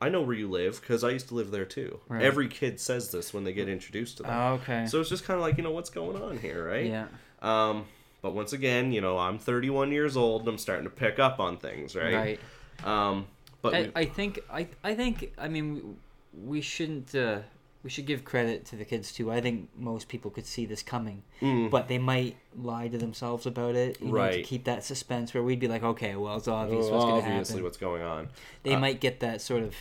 I 0.00 0.08
know 0.08 0.22
where 0.22 0.36
you 0.36 0.48
live 0.48 0.80
because 0.80 1.02
I 1.02 1.10
used 1.10 1.26
to 1.28 1.34
live 1.34 1.50
there 1.50 1.64
too." 1.64 1.98
Right. 2.08 2.22
Every 2.22 2.46
kid 2.48 2.78
says 2.80 3.10
this 3.10 3.34
when 3.34 3.42
they 3.42 3.52
get 3.52 3.68
introduced 3.68 4.18
to 4.18 4.22
them. 4.22 4.32
oh, 4.32 4.52
okay. 4.54 4.86
So 4.86 5.00
it's 5.00 5.10
just 5.10 5.24
kind 5.24 5.36
of 5.36 5.42
like, 5.42 5.56
you 5.56 5.64
know, 5.64 5.72
what's 5.72 5.90
going 5.90 6.20
on 6.22 6.38
here, 6.38 6.64
right? 6.68 6.86
yeah. 6.86 7.06
Um 7.42 7.86
but 8.22 8.34
once 8.34 8.52
again, 8.52 8.92
you 8.92 9.00
know, 9.00 9.18
I'm 9.18 9.38
31 9.38 9.92
years 9.92 10.16
old 10.16 10.42
and 10.42 10.48
I'm 10.50 10.58
starting 10.58 10.84
to 10.84 10.90
pick 10.90 11.18
up 11.18 11.40
on 11.40 11.56
things, 11.56 11.94
right? 11.96 12.14
Right. 12.14 12.40
Um 12.84 13.26
but 13.62 13.74
I, 13.74 13.82
we- 13.82 13.92
I 13.96 14.04
think 14.04 14.40
I 14.50 14.68
I 14.82 14.94
think 14.94 15.32
I 15.38 15.48
mean 15.48 15.74
we, 15.74 15.82
we 16.56 16.60
shouldn't 16.60 17.14
uh, 17.14 17.40
we 17.82 17.88
should 17.88 18.04
give 18.06 18.24
credit 18.26 18.64
to 18.66 18.76
the 18.76 18.84
kids 18.84 19.10
too. 19.10 19.32
I 19.32 19.40
think 19.40 19.70
most 19.76 20.08
people 20.08 20.30
could 20.30 20.44
see 20.46 20.66
this 20.66 20.82
coming, 20.82 21.22
Mm. 21.40 21.70
but 21.70 21.88
they 21.88 21.96
might 21.98 22.36
lie 22.54 22.88
to 22.88 22.98
themselves 22.98 23.46
about 23.46 23.74
it, 23.74 23.98
you 24.00 24.12
know, 24.12 24.30
to 24.30 24.42
keep 24.42 24.64
that 24.64 24.84
suspense. 24.84 25.32
Where 25.32 25.42
we'd 25.42 25.60
be 25.60 25.66
like, 25.68 25.82
okay, 25.82 26.14
well, 26.14 26.36
it's 26.36 26.46
obvious 26.48 26.86
Oh, 26.86 26.92
what's 26.92 27.04
going 27.04 27.14
to 27.16 27.20
happen. 27.22 27.32
obviously 27.38 27.62
what's 27.62 27.78
going 27.78 28.02
on. 28.02 28.28
They 28.64 28.74
uh, 28.74 28.78
might 28.80 29.00
get 29.00 29.20
that 29.20 29.40
sort 29.40 29.62
of 29.62 29.74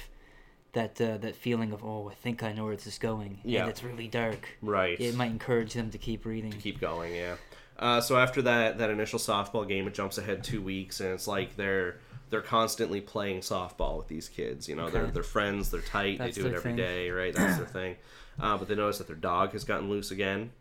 that 0.73 0.99
uh, 1.01 1.17
that 1.17 1.35
feeling 1.35 1.71
of 1.73 1.83
oh, 1.83 2.09
I 2.09 2.13
think 2.13 2.41
I 2.41 2.53
know 2.53 2.65
where 2.65 2.75
this 2.75 2.87
is 2.87 2.97
going, 2.99 3.39
Yeah. 3.43 3.61
and 3.61 3.69
it's 3.69 3.83
really 3.83 4.07
dark. 4.07 4.47
Right. 4.61 4.97
It 4.99 5.15
might 5.15 5.31
encourage 5.31 5.73
them 5.73 5.89
to 5.91 5.97
keep 5.97 6.25
reading. 6.25 6.51
keep 6.53 6.79
going 6.79 7.13
yeah 7.15 7.35
uh, 7.79 7.99
so 8.01 8.17
after 8.17 8.41
that 8.41 8.77
that 8.77 8.89
initial 8.89 9.19
softball 9.19 9.67
game 9.67 9.87
it 9.87 9.93
jumps 9.93 10.17
ahead 10.17 10.43
two 10.43 10.61
weeks 10.61 10.99
and 10.99 11.09
it's 11.09 11.27
like 11.27 11.55
they're 11.55 11.97
they're 12.29 12.41
constantly 12.41 13.01
playing 13.01 13.39
softball 13.39 13.97
with 13.97 14.07
these 14.07 14.29
kids 14.29 14.67
you 14.69 14.75
know 14.75 14.89
they're, 14.89 15.07
they're 15.07 15.23
friends 15.23 15.71
they're 15.71 15.81
tight 15.81 16.19
That's 16.19 16.35
they 16.35 16.41
do 16.43 16.47
it 16.47 16.53
every 16.53 16.71
thing. 16.71 16.75
day 16.75 17.09
right? 17.09 17.33
That's 17.33 17.57
their 17.57 17.65
thing. 17.65 17.95
Uh, 18.41 18.57
but 18.57 18.69
they 18.69 18.75
notice 18.75 18.99
that 18.99 19.07
their 19.07 19.17
dog 19.17 19.51
has 19.51 19.65
gotten 19.65 19.89
loose 19.89 20.11
again. 20.11 20.51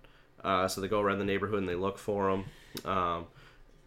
Uh, 0.42 0.66
so 0.66 0.80
they 0.80 0.88
go 0.88 1.00
around 1.00 1.20
the 1.20 1.24
neighborhood 1.24 1.60
and 1.60 1.68
they 1.68 1.76
look 1.76 1.96
for 1.96 2.28
him 2.28 2.44
um, 2.84 3.26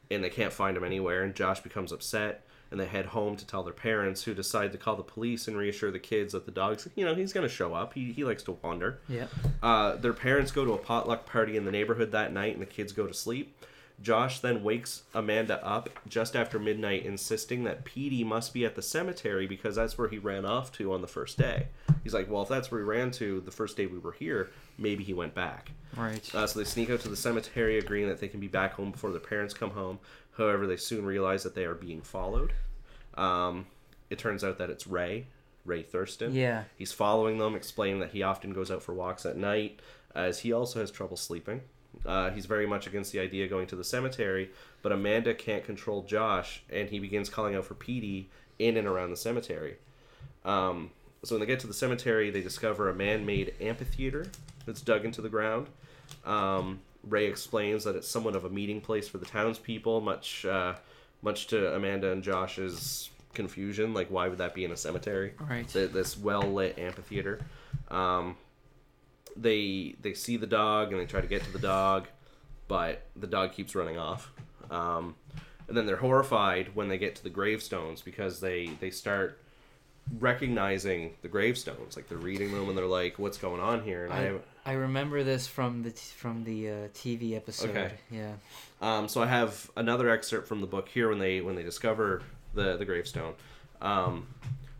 and 0.09 0.23
they 0.23 0.29
can't 0.29 0.53
find 0.53 0.77
him 0.77 0.83
anywhere 0.85 1.23
and 1.23 1.35
josh 1.35 1.59
becomes 1.59 1.91
upset 1.91 2.45
and 2.71 2.79
they 2.79 2.85
head 2.85 3.07
home 3.07 3.35
to 3.35 3.45
tell 3.45 3.61
their 3.63 3.73
parents 3.73 4.23
who 4.23 4.33
decide 4.33 4.71
to 4.71 4.77
call 4.77 4.95
the 4.95 5.03
police 5.03 5.47
and 5.47 5.57
reassure 5.57 5.91
the 5.91 5.99
kids 5.99 6.31
that 6.33 6.45
the 6.45 6.51
dog's 6.51 6.87
you 6.95 7.05
know 7.05 7.13
he's 7.13 7.33
going 7.33 7.47
to 7.47 7.53
show 7.53 7.73
up 7.73 7.93
he, 7.93 8.11
he 8.13 8.23
likes 8.23 8.43
to 8.43 8.53
wander 8.63 8.99
Yeah. 9.09 9.27
uh, 9.61 9.95
their 9.97 10.13
parents 10.13 10.51
go 10.51 10.63
to 10.65 10.71
a 10.73 10.77
potluck 10.77 11.25
party 11.25 11.57
in 11.57 11.65
the 11.65 11.71
neighborhood 11.71 12.11
that 12.13 12.31
night, 12.33 12.53
and 12.53 12.61
the 12.61 12.65
kids 12.65 12.91
go 12.93 13.05
to 13.05 13.13
sleep. 13.13 13.55
Josh 14.01 14.39
then 14.39 14.63
wakes 14.63 15.03
Amanda 15.13 15.63
up 15.63 15.87
just 16.09 16.35
after 16.35 16.57
midnight, 16.57 17.05
insisting 17.05 17.65
that 17.65 17.85
Petey 17.85 18.23
must 18.23 18.51
be 18.51 18.65
at 18.65 18.73
the 18.75 18.81
cemetery 18.81 19.45
because 19.45 19.75
that's 19.75 19.95
where 19.95 20.07
he 20.07 20.17
ran 20.17 20.43
off 20.43 20.71
to 20.73 20.91
on 20.91 21.01
the 21.01 21.07
first 21.07 21.37
day. 21.37 21.67
He's 22.03 22.13
like, 22.15 22.27
Well, 22.27 22.41
if 22.41 22.49
that's 22.49 22.71
where 22.71 22.79
he 22.81 22.85
ran 22.85 23.11
to 23.11 23.41
the 23.41 23.51
first 23.51 23.77
day 23.77 23.85
we 23.85 23.99
were 23.99 24.13
here, 24.13 24.49
maybe 24.79 25.03
he 25.03 25.13
went 25.13 25.35
back. 25.35 25.71
Right. 25.95 26.33
Uh, 26.33 26.47
so 26.47 26.57
they 26.57 26.65
sneak 26.65 26.89
out 26.89 27.01
to 27.01 27.09
the 27.09 27.15
cemetery, 27.15 27.77
agreeing 27.77 28.07
that 28.07 28.19
they 28.19 28.27
can 28.27 28.39
be 28.39 28.47
back 28.47 28.73
home 28.73 28.89
before 28.89 29.11
their 29.11 29.19
parents 29.19 29.53
come 29.53 29.69
home. 29.69 29.99
However, 30.37 30.65
they 30.65 30.77
soon 30.77 31.05
realize 31.05 31.43
that 31.43 31.55
they 31.55 31.65
are 31.65 31.75
being 31.75 32.01
followed. 32.01 32.53
Um, 33.15 33.65
it 34.09 34.17
turns 34.17 34.43
out 34.43 34.57
that 34.57 34.69
it's 34.69 34.87
Ray, 34.87 35.27
Ray 35.65 35.83
Thurston. 35.83 36.33
Yeah. 36.33 36.63
He's 36.77 36.91
following 36.91 37.37
them, 37.37 37.55
explaining 37.55 37.99
that 37.99 38.11
he 38.11 38.23
often 38.23 38.53
goes 38.53 38.71
out 38.71 38.81
for 38.81 38.93
walks 38.93 39.25
at 39.25 39.37
night, 39.37 39.79
as 40.15 40.39
he 40.39 40.53
also 40.53 40.79
has 40.79 40.91
trouble 40.91 41.17
sleeping. 41.17 41.61
Uh, 42.05 42.31
he's 42.31 42.45
very 42.45 42.65
much 42.65 42.87
against 42.87 43.11
the 43.11 43.19
idea 43.19 43.43
of 43.43 43.49
going 43.49 43.67
to 43.67 43.75
the 43.75 43.83
cemetery, 43.83 44.49
but 44.81 44.91
Amanda 44.91 45.33
can't 45.33 45.63
control 45.63 46.03
Josh, 46.03 46.63
and 46.69 46.89
he 46.89 46.99
begins 46.99 47.29
calling 47.29 47.55
out 47.55 47.65
for 47.65 47.75
Petey 47.75 48.29
in 48.59 48.77
and 48.77 48.87
around 48.87 49.11
the 49.11 49.17
cemetery. 49.17 49.75
Um, 50.45 50.91
so 51.23 51.35
when 51.35 51.41
they 51.41 51.45
get 51.45 51.59
to 51.59 51.67
the 51.67 51.73
cemetery, 51.73 52.31
they 52.31 52.41
discover 52.41 52.89
a 52.89 52.93
man-made 52.93 53.53
amphitheater 53.59 54.27
that's 54.65 54.81
dug 54.81 55.05
into 55.05 55.21
the 55.21 55.29
ground. 55.29 55.67
Um, 56.25 56.79
Ray 57.03 57.25
explains 57.25 57.83
that 57.85 57.95
it's 57.95 58.07
somewhat 58.07 58.35
of 58.35 58.45
a 58.45 58.49
meeting 58.49 58.81
place 58.81 59.07
for 59.07 59.17
the 59.17 59.25
townspeople, 59.25 60.01
much 60.01 60.45
uh, 60.45 60.75
much 61.21 61.47
to 61.47 61.73
Amanda 61.75 62.11
and 62.11 62.23
Josh's 62.23 63.09
confusion. 63.33 63.93
Like, 63.93 64.09
why 64.09 64.27
would 64.27 64.37
that 64.39 64.53
be 64.53 64.65
in 64.65 64.71
a 64.71 64.77
cemetery? 64.77 65.33
Right. 65.39 65.67
Th- 65.67 65.89
This 65.91 66.17
well 66.17 66.41
lit 66.43 66.77
amphitheater. 66.77 67.39
Um, 67.89 68.35
they 69.35 69.95
they 70.01 70.13
see 70.13 70.37
the 70.37 70.47
dog 70.47 70.91
and 70.91 70.99
they 71.01 71.05
try 71.05 71.21
to 71.21 71.27
get 71.27 71.43
to 71.43 71.51
the 71.51 71.59
dog, 71.59 72.07
but 72.67 73.05
the 73.15 73.27
dog 73.27 73.53
keeps 73.53 73.75
running 73.75 73.97
off. 73.97 74.31
Um, 74.69 75.15
and 75.67 75.77
then 75.77 75.85
they're 75.85 75.95
horrified 75.97 76.75
when 76.75 76.89
they 76.89 76.97
get 76.97 77.15
to 77.15 77.23
the 77.23 77.29
gravestones 77.29 78.01
because 78.01 78.39
they 78.41 78.71
they 78.79 78.89
start 78.91 79.39
recognizing 80.19 81.13
the 81.21 81.27
gravestones. 81.27 81.95
Like 81.95 82.07
they're 82.09 82.17
reading 82.17 82.51
them 82.51 82.67
and 82.69 82.77
they're 82.77 82.85
like, 82.85 83.17
"What's 83.19 83.37
going 83.37 83.61
on 83.61 83.83
here?" 83.83 84.05
And 84.05 84.13
I, 84.13 84.31
I, 84.65 84.73
remember 84.73 85.23
this 85.23 85.47
from 85.47 85.83
the 85.83 85.91
t- 85.91 86.13
from 86.15 86.43
the 86.43 86.69
uh, 86.69 86.73
TV 86.93 87.35
episode. 87.35 87.69
Okay. 87.71 87.91
Yeah. 88.09 88.33
Um, 88.81 89.07
so 89.07 89.21
I 89.21 89.27
have 89.27 89.69
another 89.75 90.09
excerpt 90.09 90.47
from 90.47 90.61
the 90.61 90.67
book 90.67 90.89
here 90.89 91.09
when 91.09 91.19
they 91.19 91.41
when 91.41 91.55
they 91.55 91.63
discover 91.63 92.21
the 92.53 92.77
the 92.77 92.85
gravestone. 92.85 93.33
Um, 93.81 94.27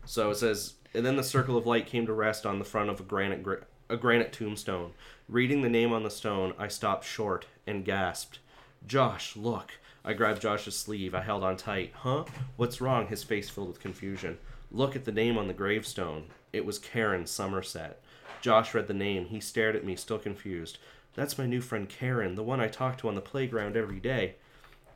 so 0.04 0.30
it 0.30 0.36
says, 0.36 0.74
and 0.94 1.04
then 1.04 1.16
the 1.16 1.24
circle 1.24 1.56
of 1.56 1.66
light 1.66 1.86
came 1.86 2.06
to 2.06 2.12
rest 2.12 2.46
on 2.46 2.58
the 2.58 2.64
front 2.64 2.90
of 2.90 3.00
a 3.00 3.02
granite 3.02 3.42
gra- 3.42 3.64
a 3.88 3.96
granite 3.96 4.32
tombstone. 4.32 4.92
Reading 5.28 5.62
the 5.62 5.68
name 5.68 5.92
on 5.92 6.02
the 6.02 6.10
stone, 6.10 6.54
I 6.58 6.68
stopped 6.68 7.04
short 7.04 7.46
and 7.66 7.84
gasped, 7.84 8.38
"Josh, 8.86 9.36
look!" 9.36 9.72
I 10.04 10.14
grabbed 10.14 10.42
Josh's 10.42 10.76
sleeve. 10.76 11.14
I 11.14 11.22
held 11.22 11.44
on 11.44 11.56
tight. 11.56 11.92
Huh? 11.94 12.24
What's 12.56 12.80
wrong? 12.80 13.06
His 13.06 13.22
face 13.22 13.48
filled 13.48 13.68
with 13.68 13.80
confusion. 13.80 14.38
Look 14.70 14.96
at 14.96 15.04
the 15.04 15.12
name 15.12 15.38
on 15.38 15.46
the 15.46 15.54
gravestone. 15.54 16.24
It 16.52 16.64
was 16.66 16.78
Karen 16.78 17.26
Somerset. 17.26 18.01
Josh 18.42 18.74
read 18.74 18.88
the 18.88 18.94
name. 18.94 19.26
He 19.26 19.40
stared 19.40 19.76
at 19.76 19.84
me, 19.84 19.96
still 19.96 20.18
confused. 20.18 20.78
That's 21.14 21.38
my 21.38 21.46
new 21.46 21.60
friend 21.60 21.88
Karen, 21.88 22.34
the 22.34 22.42
one 22.42 22.60
I 22.60 22.68
talk 22.68 22.98
to 22.98 23.08
on 23.08 23.14
the 23.14 23.20
playground 23.20 23.76
every 23.76 24.00
day. 24.00 24.34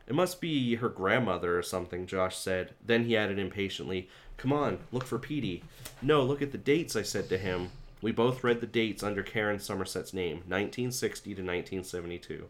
It 0.05 0.15
must 0.15 0.41
be 0.41 0.75
her 0.75 0.89
grandmother 0.89 1.57
or 1.57 1.63
something, 1.63 2.07
Josh 2.07 2.37
said. 2.37 2.73
Then 2.85 3.05
he 3.05 3.15
added 3.15 3.39
impatiently, 3.39 4.09
Come 4.35 4.51
on, 4.51 4.79
look 4.91 5.05
for 5.05 5.17
Petey. 5.17 5.63
No, 6.01 6.23
look 6.23 6.41
at 6.41 6.51
the 6.51 6.57
dates, 6.57 6.95
I 6.95 7.01
said 7.01 7.29
to 7.29 7.37
him. 7.37 7.69
We 8.01 8.11
both 8.11 8.43
read 8.43 8.61
the 8.61 8.67
dates 8.67 9.01
under 9.01 9.23
Karen 9.23 9.59
Somerset's 9.59 10.13
name, 10.13 10.37
1960 10.47 11.29
to 11.31 11.41
1972. 11.41 12.45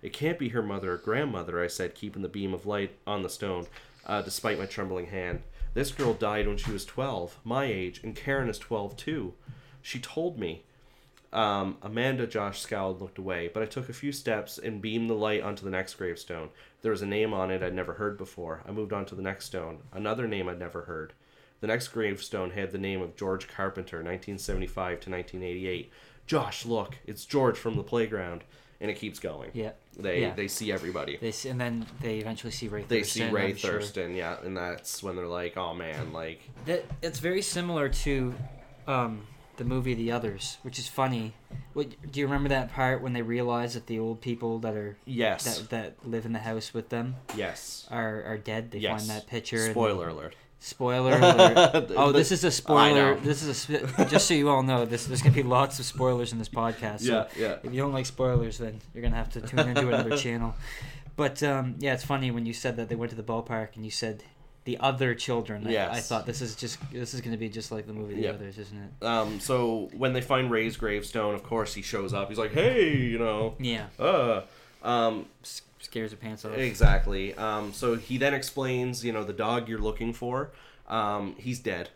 It 0.00 0.12
can't 0.12 0.38
be 0.38 0.48
her 0.50 0.62
mother 0.62 0.94
or 0.94 0.96
grandmother, 0.96 1.62
I 1.62 1.66
said, 1.66 1.94
keeping 1.94 2.22
the 2.22 2.28
beam 2.28 2.54
of 2.54 2.66
light 2.66 2.96
on 3.06 3.22
the 3.22 3.28
stone, 3.28 3.66
uh, 4.06 4.22
despite 4.22 4.58
my 4.58 4.66
trembling 4.66 5.06
hand. 5.06 5.42
This 5.74 5.92
girl 5.92 6.14
died 6.14 6.48
when 6.48 6.56
she 6.56 6.70
was 6.70 6.84
12, 6.84 7.38
my 7.44 7.64
age, 7.64 8.00
and 8.02 8.16
Karen 8.16 8.48
is 8.48 8.58
12 8.58 8.96
too. 8.96 9.34
She 9.82 9.98
told 9.98 10.38
me. 10.38 10.62
Um, 11.30 11.76
Amanda, 11.82 12.26
Josh 12.26 12.60
scowled, 12.60 13.02
looked 13.02 13.18
away, 13.18 13.50
but 13.52 13.62
I 13.62 13.66
took 13.66 13.90
a 13.90 13.92
few 13.92 14.12
steps 14.12 14.56
and 14.56 14.80
beamed 14.80 15.10
the 15.10 15.14
light 15.14 15.42
onto 15.42 15.62
the 15.62 15.70
next 15.70 15.94
gravestone. 15.94 16.48
There 16.80 16.90
was 16.90 17.02
a 17.02 17.06
name 17.06 17.34
on 17.34 17.50
it 17.50 17.62
I'd 17.62 17.74
never 17.74 17.94
heard 17.94 18.16
before. 18.16 18.62
I 18.66 18.70
moved 18.70 18.94
on 18.94 19.04
to 19.06 19.14
the 19.14 19.20
next 19.20 19.44
stone, 19.44 19.80
another 19.92 20.26
name 20.26 20.48
I'd 20.48 20.58
never 20.58 20.82
heard. 20.82 21.12
The 21.60 21.66
next 21.66 21.88
gravestone 21.88 22.52
had 22.52 22.70
the 22.72 22.78
name 22.78 23.02
of 23.02 23.14
George 23.14 23.46
Carpenter, 23.46 23.96
1975 23.98 25.00
to 25.00 25.10
1988. 25.10 25.92
Josh, 26.26 26.64
look, 26.64 26.96
it's 27.06 27.26
George 27.26 27.58
from 27.58 27.76
the 27.76 27.82
playground, 27.82 28.44
and 28.80 28.90
it 28.90 28.94
keeps 28.94 29.18
going. 29.18 29.50
Yeah. 29.52 29.72
They 29.98 30.22
Yeah. 30.22 30.34
they 30.34 30.48
see 30.48 30.72
everybody. 30.72 31.18
They 31.20 31.32
see, 31.32 31.48
and 31.50 31.60
then 31.60 31.84
they 32.00 32.18
eventually 32.18 32.52
see 32.52 32.68
Ray. 32.68 32.84
They 32.88 33.00
Thurston, 33.00 33.28
see 33.28 33.34
Ray 33.34 33.48
I'm 33.50 33.56
sure. 33.56 33.72
Thurston, 33.80 34.14
yeah, 34.14 34.36
and 34.44 34.56
that's 34.56 35.02
when 35.02 35.16
they're 35.16 35.26
like, 35.26 35.56
"Oh 35.58 35.74
man, 35.74 36.12
like 36.12 36.40
That 36.64 36.84
it's 37.02 37.18
very 37.18 37.42
similar 37.42 37.88
to 37.88 38.34
um, 38.86 39.26
the 39.58 39.64
movie 39.64 39.94
The 39.94 40.10
Others, 40.12 40.58
which 40.62 40.78
is 40.78 40.88
funny. 40.88 41.34
What 41.74 41.88
do 42.10 42.20
you 42.20 42.26
remember 42.26 42.48
that 42.48 42.72
part 42.72 43.02
when 43.02 43.12
they 43.12 43.22
realize 43.22 43.74
that 43.74 43.86
the 43.86 43.98
old 43.98 44.20
people 44.20 44.58
that 44.60 44.74
are 44.74 44.96
yes, 45.04 45.58
that 45.58 45.70
that 45.70 46.08
live 46.08 46.24
in 46.24 46.32
the 46.32 46.38
house 46.38 46.72
with 46.72 46.88
them 46.88 47.16
yes, 47.36 47.86
are 47.90 48.22
are 48.24 48.38
dead? 48.38 48.70
They 48.70 48.78
yes." 48.78 49.06
find 49.06 49.10
that 49.10 49.26
picture. 49.26 49.56
and- 49.56 49.72
Spoiler 49.72 50.08
alert. 50.08 50.34
Spoiler 50.60 51.12
alert. 51.18 51.90
Oh, 51.96 52.10
this 52.10 52.32
is 52.32 52.42
a 52.42 52.50
spoiler. 52.50 53.14
This 53.16 53.42
is 53.42 53.68
a 53.70 54.04
just 54.06 54.26
so 54.26 54.34
you 54.34 54.48
all 54.48 54.62
know. 54.62 54.84
This 54.86 55.06
there's 55.06 55.22
gonna 55.22 55.34
be 55.34 55.42
lots 55.44 55.78
of 55.78 55.84
spoilers 55.84 56.32
in 56.32 56.38
this 56.38 56.48
podcast. 56.48 57.00
So 57.00 57.26
Yeah, 57.36 57.42
yeah. 57.42 57.56
if 57.62 57.72
you 57.72 57.80
don't 57.80 57.92
like 57.92 58.06
spoilers, 58.06 58.58
then 58.58 58.80
you're 58.94 59.02
gonna 59.02 59.16
have 59.16 59.30
to 59.30 59.40
tune 59.40 59.60
into 59.68 59.86
another 59.88 60.16
channel. 60.16 60.54
But 61.14 61.42
um, 61.42 61.74
yeah, 61.78 61.94
it's 61.94 62.04
funny 62.04 62.30
when 62.30 62.46
you 62.46 62.52
said 62.52 62.76
that 62.76 62.88
they 62.88 62.94
went 62.96 63.10
to 63.10 63.16
the 63.16 63.24
ballpark 63.24 63.74
and 63.74 63.84
you 63.84 63.90
said 63.90 64.22
the 64.68 64.76
other 64.80 65.14
children. 65.14 65.66
I, 65.66 65.88
I 65.92 66.00
thought 66.00 66.26
this 66.26 66.42
is 66.42 66.54
just 66.54 66.78
this 66.92 67.14
is 67.14 67.22
gonna 67.22 67.38
be 67.38 67.48
just 67.48 67.72
like 67.72 67.86
the 67.86 67.94
movie 67.94 68.16
The 68.16 68.20
Yep. 68.20 68.34
Others, 68.34 68.58
isn't 68.58 68.78
it? 69.00 69.04
Um, 69.06 69.40
so 69.40 69.88
when 69.96 70.12
they 70.12 70.20
find 70.20 70.50
Ray's 70.50 70.76
gravestone, 70.76 71.34
of 71.34 71.42
course 71.42 71.72
he 71.72 71.80
shows 71.80 72.12
up. 72.12 72.28
He's 72.28 72.36
like, 72.36 72.52
"Hey, 72.52 72.94
you 72.98 73.18
know, 73.18 73.54
Yeah, 73.58 73.86
uh." 73.98 74.42
Um, 74.82 75.24
S- 75.42 75.62
scares 75.80 76.10
your 76.10 76.18
pants 76.18 76.44
off. 76.44 76.52
exactly. 76.58 77.34
Um, 77.34 77.72
so 77.72 77.96
he 77.96 78.18
then 78.18 78.34
explains, 78.34 79.02
you 79.06 79.12
know, 79.12 79.24
the 79.24 79.32
dog 79.32 79.68
you're 79.70 79.80
looking 79.80 80.12
for, 80.12 80.50
um, 80.86 81.34
he's 81.38 81.58
dead. 81.60 81.88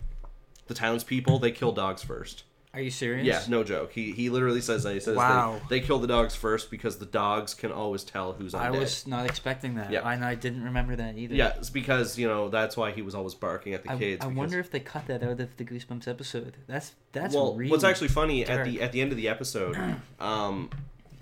The 0.67 0.75
townspeople 0.75 1.39
they 1.41 1.51
kill 1.53 1.73
dogs 1.73 2.03
first. 2.03 2.45
Are 2.75 2.81
you 2.81 2.91
serious? 2.91 3.27
Yeah, 3.27 3.43
no 3.49 3.65
joke. 3.65 3.93
He 3.93 4.13
he 4.13 4.31
literally 4.31 4.63
says 4.63 4.85
that. 4.85 4.95
He 4.95 5.01
says 5.01 5.15
Wow. 5.15 5.61
they, 5.69 5.81
they 5.81 5.87
kill 5.87 5.99
the 5.99 6.07
dogs 6.07 6.35
first 6.35 6.71
because 6.71 6.97
the 6.97 7.05
dogs 7.05 7.53
can 7.53 7.71
always 7.71 8.03
tell 8.03 8.33
who's 8.33 8.55
on 8.55 8.63
I 8.63 8.71
undead. 8.71 8.81
was 8.81 9.07
not 9.07 9.27
expecting 9.27 9.75
that. 9.75 9.91
Yeah. 9.91 10.09
and 10.09 10.25
I 10.25 10.35
didn't 10.35 10.65
remember 10.65 10.97
that 10.97 11.19
either. 11.19 11.35
Yeah, 11.35 11.53
it's 11.59 11.69
because 11.69 12.19
you 12.19 12.27
know 12.27 12.49
that's 12.49 12.75
why 12.75 12.93
he 12.93 13.03
was 13.03 13.15
always 13.15 13.35
barking 13.35 13.75
at 13.75 13.83
the 13.83 13.93
I, 13.93 13.99
kids. 13.99 14.25
I 14.25 14.29
because- 14.29 14.39
wonder 14.39 14.59
if 14.59 14.71
they 14.71 14.81
cut 14.81 15.07
that 15.09 15.23
out 15.23 15.39
of 15.39 15.57
the 15.57 15.65
Goosebumps 15.65 16.09
episode. 16.09 16.57
That's 16.67 16.93
that's 17.13 17.35
well, 17.35 17.55
really 17.55 17.71
what's 17.71 17.85
actually 17.85 18.09
funny 18.09 18.43
dark. 18.45 18.61
at 18.61 18.65
the 18.65 18.81
at 18.81 18.93
the 18.93 19.03
end 19.03 19.11
of 19.13 19.19
the 19.19 19.29
episode, 19.29 19.77
um, 20.21 20.71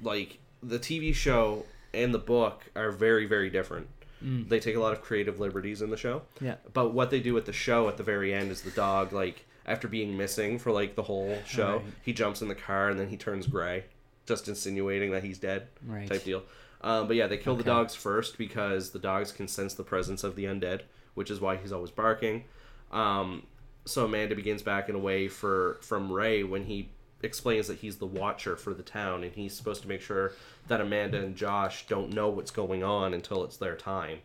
like 0.03 0.39
the 0.63 0.79
TV 0.79 1.13
show 1.13 1.65
and 1.93 2.15
the 2.15 2.19
book 2.21 2.71
are 2.77 2.93
very 2.93 3.27
very 3.27 3.51
different. 3.51 3.89
Mm. 4.25 4.49
They 4.49 4.61
take 4.61 4.77
a 4.77 4.81
lot 4.81 4.93
of 4.93 5.01
creative 5.03 5.41
liberties 5.41 5.83
in 5.83 5.91
the 5.91 5.97
show, 5.97 6.23
yeah. 6.41 6.57
but 6.75 6.93
what 6.93 7.11
they 7.11 7.21
do 7.21 7.37
at 7.39 7.47
the 7.47 7.53
show 7.55 7.89
at 7.89 7.97
the 7.97 8.03
very 8.03 8.33
end 8.35 8.51
is 8.53 8.61
the 8.63 8.71
dog 8.71 9.13
like 9.13 9.47
after 9.71 9.89
being 9.89 10.17
missing 10.17 10.59
for 10.59 10.73
like 10.73 10.95
the 10.97 11.03
whole 11.03 11.39
show, 11.47 11.77
Right. 11.77 11.85
he 12.03 12.13
jumps 12.13 12.43
in 12.43 12.49
the 12.49 12.55
car 12.55 12.89
and 12.91 12.99
then 12.99 13.09
he 13.09 13.17
turns 13.17 13.47
gray, 13.47 13.85
just 14.27 14.49
insinuating 14.49 15.13
that 15.13 15.23
he's 15.25 15.39
dead 15.39 15.69
Right. 15.87 16.09
type 16.09 16.25
deal. 16.25 16.43
Um, 16.83 17.07
but 17.07 17.17
yeah, 17.17 17.27
they 17.27 17.37
kill 17.37 17.57
the 17.57 17.63
dogs 17.65 17.95
first 17.95 18.39
because 18.39 18.91
the 18.91 18.99
dogs 18.99 19.33
can 19.33 19.47
sense 19.49 19.75
the 19.75 19.85
presence 19.85 20.25
of 20.25 20.35
the 20.35 20.45
undead, 20.45 20.81
which 21.15 21.31
is 21.31 21.41
why 21.41 21.57
he's 21.57 21.73
always 21.73 21.91
barking. 21.91 22.45
Um, 22.91 23.47
so 23.85 24.05
Amanda 24.07 24.35
begins 24.35 24.63
backing 24.63 24.95
away 24.95 25.29
for 25.29 25.79
from 25.83 26.11
Ray 26.13 26.43
when 26.43 26.65
he 26.65 26.91
explains 27.23 27.67
that 27.69 27.79
he's 27.79 27.99
the 27.99 28.07
watcher 28.07 28.57
for 28.57 28.73
the 28.73 28.83
town 28.83 29.25
and 29.25 29.33
he's 29.35 29.55
supposed 29.55 29.83
to 29.83 29.89
make 29.89 30.01
sure 30.01 30.33
that 30.69 30.81
Amanda 30.81 31.19
and 31.21 31.37
Josh 31.37 31.87
don't 31.87 32.15
know 32.15 32.29
what's 32.31 32.51
going 32.51 32.83
on 32.83 33.13
until 33.13 33.45
it's 33.45 33.59
their 33.59 33.77
time. 33.77 34.19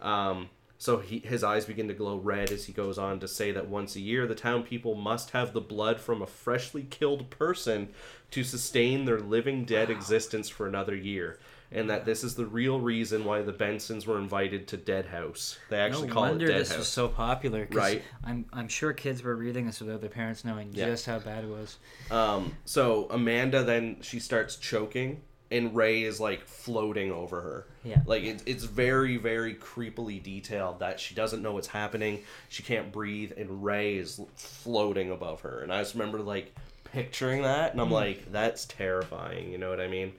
Um, 0.00 0.48
so 0.84 0.98
he, 0.98 1.20
his 1.20 1.42
eyes 1.42 1.64
begin 1.64 1.88
to 1.88 1.94
glow 1.94 2.18
red 2.18 2.52
as 2.52 2.66
he 2.66 2.72
goes 2.74 2.98
on 2.98 3.18
to 3.18 3.26
say 3.26 3.50
that 3.52 3.68
once 3.68 3.96
a 3.96 4.00
year 4.00 4.26
the 4.26 4.34
town 4.34 4.62
people 4.62 4.94
must 4.94 5.30
have 5.30 5.54
the 5.54 5.60
blood 5.62 5.98
from 5.98 6.20
a 6.20 6.26
freshly 6.26 6.82
killed 6.82 7.30
person 7.30 7.88
to 8.30 8.44
sustain 8.44 9.06
their 9.06 9.18
living 9.18 9.64
dead 9.64 9.88
existence 9.88 10.50
for 10.50 10.66
another 10.66 10.94
year. 10.94 11.38
And 11.72 11.88
that 11.88 12.04
this 12.04 12.22
is 12.22 12.34
the 12.34 12.44
real 12.44 12.80
reason 12.80 13.24
why 13.24 13.40
the 13.40 13.52
Bensons 13.52 14.06
were 14.06 14.18
invited 14.18 14.68
to 14.68 14.76
Dead 14.76 15.06
House. 15.06 15.58
They 15.70 15.78
actually 15.80 16.08
no 16.08 16.12
call 16.14 16.24
it 16.26 16.28
wonder 16.28 16.48
Dead 16.48 16.60
this 16.60 16.68
House. 16.68 16.78
was 16.80 16.88
so 16.88 17.08
popular. 17.08 17.66
Right. 17.72 18.02
I'm 18.22 18.44
I'm 18.52 18.68
sure 18.68 18.92
kids 18.92 19.22
were 19.22 19.34
reading 19.34 19.64
this 19.64 19.80
without 19.80 20.02
their 20.02 20.10
parents 20.10 20.44
knowing 20.44 20.68
Yeah. 20.74 20.84
just 20.86 21.06
how 21.06 21.18
bad 21.18 21.44
it 21.44 21.50
was. 21.50 21.78
Um, 22.10 22.54
so 22.66 23.06
Amanda 23.10 23.64
then 23.64 23.96
she 24.02 24.20
starts 24.20 24.56
choking, 24.56 25.22
and 25.50 25.74
Ray 25.76 26.02
is 26.02 26.20
like 26.20 26.46
floating 26.46 27.12
over 27.12 27.40
her. 27.40 27.66
Yeah. 27.84 28.00
Like 28.06 28.24
it's 28.24 28.42
it's 28.46 28.64
very 28.64 29.16
very 29.16 29.54
creepily 29.54 30.22
detailed 30.22 30.80
that 30.80 30.98
she 30.98 31.14
doesn't 31.14 31.42
know 31.42 31.52
what's 31.52 31.68
happening. 31.68 32.22
She 32.48 32.62
can't 32.62 32.90
breathe, 32.92 33.32
and 33.36 33.64
Ray 33.64 33.96
is 33.96 34.20
floating 34.36 35.10
above 35.10 35.42
her. 35.42 35.60
And 35.60 35.72
I 35.72 35.80
just 35.80 35.94
remember 35.94 36.18
like 36.20 36.54
picturing 36.84 37.42
that, 37.42 37.72
and 37.72 37.80
I'm 37.80 37.90
like, 37.90 38.32
that's 38.32 38.64
terrifying. 38.64 39.50
You 39.50 39.58
know 39.58 39.70
what 39.70 39.80
I 39.80 39.88
mean? 39.88 40.12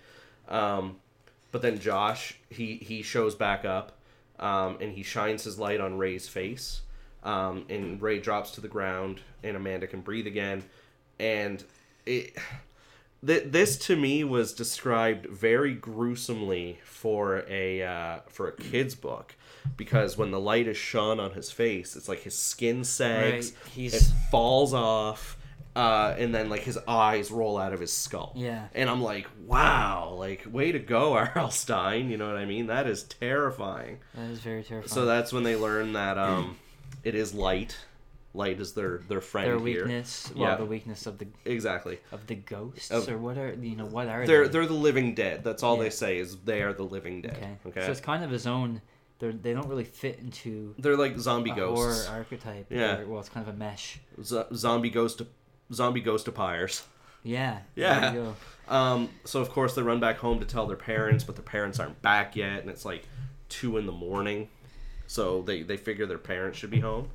Um, 0.47 0.97
but 1.51 1.61
then 1.61 1.79
Josh 1.79 2.37
he 2.49 2.75
he 2.75 3.01
shows 3.01 3.35
back 3.35 3.65
up, 3.65 3.93
um, 4.39 4.77
and 4.79 4.91
he 4.93 5.03
shines 5.03 5.43
his 5.43 5.57
light 5.57 5.81
on 5.81 5.97
Ray's 5.97 6.27
face. 6.27 6.81
Um, 7.23 7.65
and 7.69 7.99
Ray 7.99 8.19
drops 8.19 8.51
to 8.51 8.61
the 8.61 8.67
ground, 8.67 9.19
and 9.43 9.57
Amanda 9.57 9.87
can 9.87 10.01
breathe 10.01 10.27
again. 10.27 10.63
And 11.17 11.63
it, 12.05 12.35
th- 13.25 13.43
this 13.47 13.77
to 13.87 13.95
me 13.95 14.23
was 14.23 14.53
described 14.53 15.25
very 15.27 15.73
gruesomely 15.73 16.79
for 16.83 17.43
a 17.47 17.81
uh, 17.83 18.19
for 18.27 18.47
a 18.47 18.51
kid's 18.55 18.95
book, 18.95 19.35
because 19.77 20.17
when 20.17 20.31
the 20.31 20.39
light 20.39 20.67
is 20.67 20.77
shone 20.77 21.19
on 21.19 21.31
his 21.31 21.51
face, 21.51 21.95
it's 21.95 22.07
like 22.09 22.21
his 22.21 22.37
skin 22.37 22.83
sags, 22.83 23.51
Right, 23.53 23.71
he's- 23.73 23.93
it 23.93 24.13
falls 24.31 24.73
off. 24.73 25.37
Uh, 25.77 26.15
and 26.17 26.33
then 26.33 26.47
like 26.49 26.61
his 26.61 26.79
eyes 26.87 27.29
roll 27.31 27.57
out 27.57 27.73
of 27.73 27.81
his 27.81 27.91
skull. 27.91 28.31
Yeah. 28.33 28.67
And 28.73 28.89
I'm 28.89 29.01
like, 29.01 29.27
wow, 29.45 30.15
like 30.17 30.45
way 30.49 30.71
to 30.71 30.79
go, 30.79 31.11
R.L. 31.17 31.51
Stine. 31.51 32.09
You 32.09 32.15
know 32.15 32.27
what 32.27 32.37
I 32.37 32.45
mean? 32.45 32.67
That 32.67 32.87
is 32.87 33.03
terrifying. 33.03 33.97
That 34.13 34.29
is 34.29 34.39
very 34.39 34.63
terrifying. 34.63 34.87
So 34.87 35.05
that's 35.05 35.33
when 35.33 35.43
they 35.43 35.57
learn 35.57 35.91
that 35.91 36.17
um, 36.17 36.55
it 37.03 37.13
is 37.13 37.33
light. 37.33 37.75
Light 38.35 38.59
is 38.59 38.73
their 38.73 38.99
their 39.07 39.21
friend 39.21 39.47
their 39.47 39.59
here. 39.59 39.83
weakness, 39.85 40.31
well, 40.35 40.49
Yeah. 40.49 40.55
the 40.57 40.65
weakness 40.65 41.05
of 41.07 41.17
the 41.17 41.27
Exactly. 41.45 41.99
of 42.11 42.27
the 42.27 42.35
ghosts, 42.35 42.91
Of- 42.91 43.07
or 43.09 43.17
what 43.17 43.37
are 43.37 43.53
you 43.53 43.75
know 43.75 43.85
what 43.85 44.07
are 44.07 44.25
They're 44.25 44.43
they? 44.45 44.49
they're 44.53 44.65
the 44.67 44.73
living 44.73 45.15
dead. 45.15 45.43
That's 45.43 45.63
all 45.63 45.77
Yeah. 45.77 45.83
they 45.83 45.89
say 45.89 46.17
is 46.17 46.35
they 46.37 46.61
are 46.61 46.73
the 46.73 46.83
living 46.83 47.21
dead. 47.21 47.37
okay. 47.37 47.57
Okay. 47.67 47.85
So 47.85 47.91
it's 47.91 48.01
kind 48.01 48.23
of 48.23 48.29
his 48.31 48.45
own 48.45 48.81
they're 49.19 49.31
they 49.31 49.53
don't 49.53 49.69
really 49.69 49.85
fit 49.85 50.19
into 50.19 50.75
They're 50.77 50.97
like 50.97 51.17
zombie 51.17 51.51
ghosts. 51.51 52.05
horror 52.07 52.17
archetype. 52.19 52.65
Yeah. 52.69 52.97
They're- 52.97 53.07
well, 53.07 53.19
it's 53.21 53.29
kind 53.29 53.47
of 53.47 53.53
a 53.55 53.57
mesh. 53.57 53.99
Z- 54.21 54.43
zombie 54.53 54.89
ghost 54.89 55.19
to 55.19 55.27
zombie 55.73 56.01
ghost 56.01 56.25
to 56.25 56.31
pyres. 56.31 56.83
Yeah. 57.23 57.59
Yeah. 57.75 57.99
There 58.11 58.13
you 58.21 58.35
go. 58.67 58.73
Um, 58.75 59.09
so 59.23 59.39
of 59.41 59.49
course 59.49 59.73
they 59.75 59.81
run 59.81 59.99
back 59.99 60.17
home 60.17 60.39
to 60.41 60.45
tell 60.45 60.67
their 60.67 60.75
parents, 60.77 61.23
but 61.23 61.35
their 61.35 61.43
parents 61.45 61.79
aren't 61.79 62.01
back 62.01 62.35
yet, 62.35 62.59
and 62.61 62.69
it's 62.69 62.83
like 62.85 63.03
two 63.49 63.77
in 63.77 63.85
the 63.85 63.91
morning. 63.91 64.49
So 65.07 65.41
they 65.43 65.61
they 65.63 65.77
figure 65.77 66.05
their 66.05 66.17
parents 66.17 66.57
should 66.57 66.71
be 66.71 66.79
home. 66.81 67.09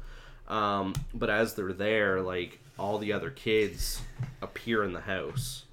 Um, 0.50 0.94
but 1.14 1.30
as 1.30 1.54
they're 1.54 1.72
there, 1.72 2.20
like 2.20 2.60
all 2.78 2.98
the 2.98 3.12
other 3.12 3.30
kids 3.30 4.02
appear 4.42 4.84
in 4.84 4.92
the 4.92 5.00
house. 5.00 5.64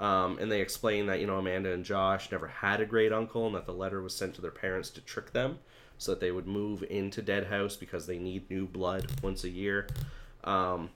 Um, 0.00 0.38
and 0.38 0.50
they 0.50 0.60
explain 0.60 1.06
that 1.06 1.20
you 1.20 1.26
know 1.26 1.38
Amanda 1.38 1.72
and 1.72 1.84
Josh 1.84 2.32
never 2.32 2.48
had 2.48 2.80
a 2.80 2.86
great 2.86 3.12
uncle, 3.12 3.46
and 3.46 3.54
that 3.54 3.66
the 3.66 3.72
letter 3.72 4.02
was 4.02 4.14
sent 4.14 4.34
to 4.34 4.40
their 4.40 4.50
parents 4.50 4.90
to 4.90 5.00
trick 5.00 5.32
them, 5.32 5.58
so 5.96 6.12
that 6.12 6.20
they 6.20 6.32
would 6.32 6.46
move 6.46 6.82
into 6.90 7.22
Dead 7.22 7.46
House 7.46 7.76
because 7.76 8.06
they 8.06 8.18
need 8.18 8.50
new 8.50 8.66
blood 8.66 9.06
once 9.22 9.44
a 9.44 9.50
year. 9.50 9.86
Um, 10.42 10.90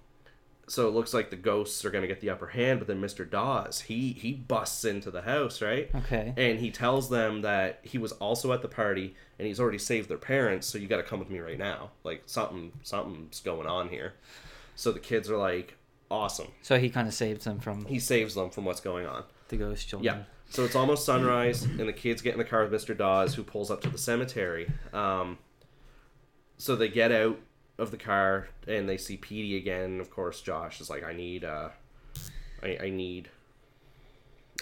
so 0.67 0.89
it 0.89 0.93
looks 0.93 1.13
like 1.13 1.31
the 1.31 1.37
ghosts 1.37 1.85
are 1.85 1.91
going 1.91 2.03
to 2.03 2.09
get 2.09 2.21
the 2.21 2.31
upper 2.31 2.47
hand 2.49 2.79
but 2.79 2.89
then 2.89 3.01
mr 3.01 3.29
dawes 3.29 3.83
he 3.83 4.13
he 4.15 4.33
busts 4.33 4.85
into 4.85 5.11
the 5.11 5.23
house 5.23 5.61
right? 5.61 5.91
Okay. 5.95 6.33
and 6.37 6.59
he 6.59 6.71
tells 6.71 7.11
them 7.11 7.43
that 7.43 7.81
he 7.83 7.99
was 7.99 8.13
also 8.13 8.53
at 8.53 8.63
the 8.63 8.69
party 8.69 9.15
and 9.39 9.47
he's 9.47 9.61
already 9.61 9.79
saved 9.79 10.09
their 10.09 10.17
parents 10.19 10.67
so 10.67 10.79
you 10.79 10.87
got 10.87 10.97
to 10.99 11.03
come 11.03 11.19
with 11.19 11.29
me 11.29 11.39
right 11.41 11.59
now. 11.59 11.91
Like 12.05 12.23
something 12.27 12.73
something's 12.83 13.41
going 13.41 13.67
on 13.67 13.89
here. 13.89 14.15
So 14.77 14.93
the 14.93 15.01
kids 15.01 15.29
are 15.29 15.37
like 15.37 15.77
awesome. 16.11 16.49
So 16.63 16.79
he 16.79 16.89
kind 16.89 17.09
of 17.09 17.15
saves 17.15 17.45
them 17.45 17.59
from 17.59 17.85
he 17.87 17.99
saves 17.99 18.35
them 18.35 18.51
from 18.51 18.65
what's 18.65 18.81
going 18.81 19.07
on. 19.07 19.25
the 19.49 19.57
ghost 19.57 19.89
children. 19.89 20.15
yeah. 20.19 20.23
So 20.51 20.65
it's 20.65 20.77
almost 20.77 21.05
sunrise 21.05 21.65
and 21.65 21.81
the 21.81 21.93
kids 21.93 22.23
get 22.23 22.33
in 22.33 22.39
the 22.39 22.45
car 22.45 22.65
with 22.65 22.73
mr 22.73 22.97
dawes 22.97 23.35
who 23.35 23.43
pulls 23.43 23.71
up 23.71 23.81
to 23.83 23.91
the 23.91 23.99
cemetery. 23.99 24.71
Um, 24.93 25.39
so 26.59 26.77
they 26.77 26.89
get 26.89 27.11
out 27.11 27.39
of 27.79 27.91
the 27.91 27.97
car 27.97 28.49
and 28.67 28.89
they 28.89 28.97
see 28.97 29.17
Petey 29.17 29.57
again. 29.57 30.01
Of 30.01 30.11
course, 30.11 30.41
Josh 30.41 30.81
is 30.81 30.89
like, 30.91 31.03
"I 31.05 31.13
need, 31.13 31.45
uh, 31.45 31.71
I, 32.63 32.79
I 32.85 32.91
need, 32.91 33.29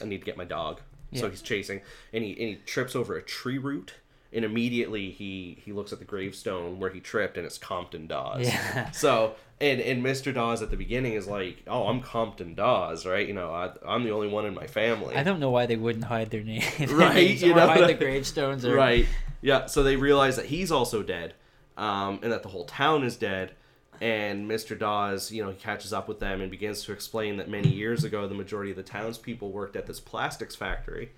I 0.01 0.05
need 0.07 0.19
to 0.19 0.25
get 0.25 0.37
my 0.37 0.45
dog." 0.45 0.81
So 1.15 1.29
he's 1.29 1.43
chasing, 1.43 1.83
and 2.15 2.25
he 2.25 2.31
and 2.31 2.41
he 2.41 2.55
trips 2.65 2.97
over 2.97 3.17
a 3.17 3.23
tree 3.23 3.59
root, 3.59 3.93
and 4.33 4.47
immediately 4.47 5.11
he 5.11 5.59
he 5.63 5.71
looks 5.73 5.93
at 5.93 5.99
the 5.99 6.07
gravestone 6.07 6.81
where 6.81 6.89
he 6.89 7.01
tripped, 7.01 7.37
and 7.37 7.45
it's 7.45 7.59
Compton 7.59 8.07
Dawes. 8.07 8.47
Yeah. 8.47 8.91
So 8.95 9.35
and 9.61 9.79
and 9.83 10.03
Mr. 10.03 10.33
Dawes 10.33 10.63
at 10.63 10.71
the 10.71 10.77
beginning 10.79 11.13
is 11.13 11.27
like, 11.27 11.65
"Oh, 11.67 11.87
I'm 11.89 12.01
Compton 12.01 12.55
Dawes, 12.55 13.05
right? 13.05 13.29
You 13.29 13.35
know, 13.35 13.51
I, 13.53 13.73
I'm 13.87 14.05
the 14.05 14.11
only 14.13 14.29
one 14.29 14.47
in 14.47 14.55
my 14.55 14.67
family." 14.67 15.15
I 15.15 15.23
don't 15.23 15.39
know 15.39 15.51
why 15.51 15.67
they 15.67 15.77
wouldn't 15.77 16.07
hide 16.07 16.31
their 16.31 16.43
name. 16.55 16.63
Right, 16.89 17.39
you 17.39 17.55
know 17.55 17.67
hide 17.67 17.91
the 17.91 17.95
gravestones. 18.05 18.65
Or, 18.65 18.75
Right. 18.75 19.07
Yeah. 19.43 19.67
So 19.67 19.83
they 19.83 19.97
realize 19.97 20.37
that 20.37 20.47
he's 20.47 20.73
also 20.73 21.03
dead, 21.03 21.35
um, 21.77 22.21
and 22.23 22.33
that 22.33 22.43
the 22.43 22.49
whole 22.49 22.65
town 22.65 23.05
is 23.05 23.17
dead. 23.17 23.53
And 24.01 24.51
Mr. 24.51 24.77
Dawes, 24.77 25.31
you 25.31 25.45
know, 25.45 25.51
he 25.51 25.57
catches 25.57 25.93
up 25.93 26.09
with 26.09 26.19
them 26.19 26.41
and 26.41 26.51
begins 26.51 26.83
to 26.85 26.93
explain 26.93 27.37
that 27.37 27.49
many 27.49 27.69
years 27.69 28.03
ago, 28.03 28.27
the 28.27 28.35
majority 28.35 28.71
of 28.73 28.77
the 28.77 28.83
townspeople 28.83 29.53
worked 29.53 29.77
at 29.77 29.87
this 29.87 30.01
plastics 30.01 30.57
factory, 30.57 31.11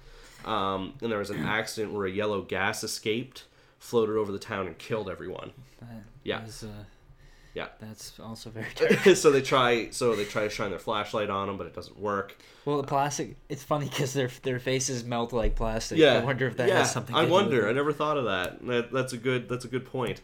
um, 0.45 0.95
and 1.01 1.11
there 1.11 1.19
was 1.21 1.31
an 1.31 1.43
accident 1.47 1.95
where 1.95 2.05
a 2.07 2.11
yellow 2.11 2.43
gas 2.43 2.85
escaped, 2.85 3.45
floated 3.79 4.17
over 4.17 4.33
the 4.33 4.39
town, 4.39 4.67
and 4.67 4.77
killed 4.77 5.09
everyone. 5.09 5.53
That 5.81 6.03
Yeah. 6.25 6.45
is, 6.45 6.63
uh, 6.65 6.85
Yeah. 7.55 7.69
That's 7.81 8.19
also 8.21 8.51
very 8.51 8.67
true. 8.75 9.15
so 9.15 9.31
they 9.31 9.41
try, 9.41 9.89
so 9.91 10.15
they 10.15 10.25
try 10.27 10.43
to 10.45 10.51
shine 10.51 10.69
their 10.69 10.79
flashlight 10.79 11.31
on 11.31 11.47
them, 11.47 11.57
but 11.57 11.67
it 11.67 11.75
doesn't 11.75 11.99
work. 11.99 12.37
well, 12.67 12.77
the 12.77 12.83
plastic. 12.87 13.37
It's 13.49 13.63
funny 13.63 13.89
because 13.89 14.13
their 14.13 14.29
their 14.43 14.59
faces 14.59 15.05
melt 15.05 15.33
like 15.33 15.55
plastic. 15.55 15.97
Yeah, 15.97 16.15
I 16.15 16.25
wonder 16.25 16.47
if 16.49 16.57
that 16.59 16.69
yeah, 16.69 16.79
has 16.81 16.93
something. 16.93 17.15
I 17.17 17.21
to 17.23 17.27
do 17.29 17.33
wonder. 17.33 17.69
I 17.69 17.73
never 17.73 17.93
thought 17.95 18.19
of 18.19 18.25
that. 18.25 18.67
that. 18.67 18.93
That's 18.93 19.13
a 19.15 19.17
good. 19.19 19.49
That's 19.49 19.65
a 19.65 19.69
good 19.69 19.87
point. 19.87 20.21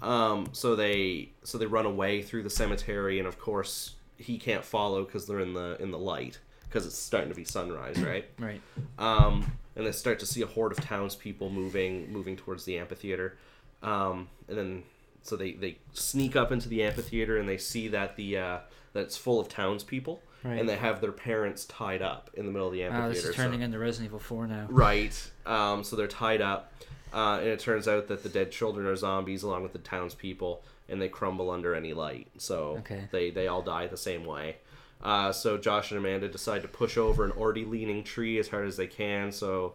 Um, 0.00 0.48
so 0.52 0.74
they 0.74 1.30
so 1.44 1.58
they 1.58 1.66
run 1.66 1.86
away 1.86 2.22
through 2.22 2.42
the 2.42 2.50
cemetery, 2.50 3.18
and 3.18 3.28
of 3.28 3.38
course 3.38 3.94
he 4.16 4.38
can't 4.38 4.64
follow 4.64 5.04
because 5.04 5.26
they're 5.26 5.40
in 5.40 5.54
the 5.54 5.76
in 5.80 5.90
the 5.90 5.98
light 5.98 6.38
because 6.68 6.86
it's 6.86 6.96
starting 6.98 7.28
to 7.30 7.36
be 7.36 7.44
sunrise, 7.44 8.00
right? 8.02 8.24
Right. 8.38 8.60
Um, 8.98 9.52
and 9.76 9.86
they 9.86 9.92
start 9.92 10.18
to 10.20 10.26
see 10.26 10.42
a 10.42 10.46
horde 10.46 10.72
of 10.72 10.80
townspeople 10.80 11.50
moving 11.50 12.12
moving 12.12 12.36
towards 12.36 12.64
the 12.64 12.78
amphitheater, 12.78 13.36
um, 13.82 14.28
and 14.48 14.58
then 14.58 14.82
so 15.22 15.36
they 15.36 15.52
they 15.52 15.78
sneak 15.92 16.34
up 16.34 16.50
into 16.50 16.68
the 16.68 16.82
amphitheater 16.82 17.36
and 17.38 17.48
they 17.48 17.58
see 17.58 17.88
that 17.88 18.16
the 18.16 18.36
uh, 18.38 18.58
that 18.94 19.00
it's 19.00 19.16
full 19.16 19.38
of 19.40 19.48
townspeople. 19.48 20.20
Right. 20.44 20.58
And 20.58 20.68
they 20.68 20.74
have 20.76 21.00
their 21.00 21.12
parents 21.12 21.64
tied 21.66 22.02
up 22.02 22.28
in 22.34 22.46
the 22.46 22.50
middle 22.50 22.66
of 22.66 22.72
the 22.72 22.80
Wow, 22.80 22.86
amphitheater. 22.88 23.14
this 23.14 23.24
is 23.26 23.36
so- 23.36 23.42
turning 23.44 23.62
into 23.62 23.78
Resident 23.78 24.08
Evil 24.08 24.18
4 24.18 24.48
now. 24.48 24.66
Right. 24.68 25.30
Um, 25.46 25.84
so 25.84 25.94
they're 25.94 26.08
tied 26.08 26.40
up, 26.40 26.72
uh, 27.12 27.38
and 27.40 27.48
it 27.48 27.60
turns 27.60 27.86
out 27.88 28.08
that 28.08 28.22
the 28.22 28.28
dead 28.28 28.50
children 28.52 28.86
are 28.86 28.96
zombies 28.96 29.42
along 29.42 29.62
with 29.62 29.72
the 29.72 29.78
townspeople, 29.78 30.62
and 30.88 31.00
they 31.00 31.08
crumble 31.08 31.50
under 31.50 31.74
any 31.74 31.92
light. 31.94 32.28
So 32.38 32.78
Okay. 32.80 33.08
they 33.12 33.30
they 33.30 33.46
all 33.48 33.62
die 33.62 33.86
the 33.86 33.96
same 33.96 34.24
way. 34.24 34.56
Uh, 35.02 35.32
so 35.32 35.58
Josh 35.58 35.90
and 35.90 35.98
Amanda 35.98 36.28
decide 36.28 36.62
to 36.62 36.68
push 36.68 36.96
over 36.96 37.24
an 37.24 37.32
already 37.32 37.64
leaning 37.64 38.04
tree 38.04 38.38
as 38.38 38.48
hard 38.48 38.68
as 38.68 38.76
they 38.76 38.86
can. 38.86 39.32
So, 39.32 39.74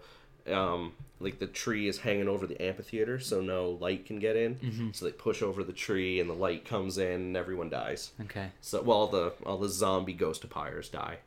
um, 0.50 0.94
like 1.20 1.40
the 1.40 1.48
tree 1.48 1.90
is 1.90 1.98
hanging 1.98 2.30
over 2.30 2.48
the 2.48 2.62
amphitheater, 2.62 3.20
so 3.20 3.42
no 3.42 3.72
light 3.72 4.06
can 4.06 4.20
get 4.20 4.38
in. 4.38 4.56
Mm-hmm. 4.56 4.90
So 4.94 5.04
they 5.06 5.12
push 5.12 5.42
over 5.42 5.64
the 5.66 5.74
tree, 5.74 6.22
and 6.22 6.30
the 6.30 6.34
light 6.34 6.64
comes 6.64 6.98
in, 6.98 7.12
and 7.12 7.38
everyone 7.38 7.70
dies. 7.70 8.12
Okay. 8.22 8.52
So 8.62 8.82
well, 8.82 8.98
all 8.98 9.08
the 9.08 9.34
all 9.46 9.58
the 9.58 9.68
zombie 9.70 10.14
ghost 10.14 10.50
pyres 10.50 10.88
die. 10.88 11.18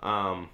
Um, 0.00 0.48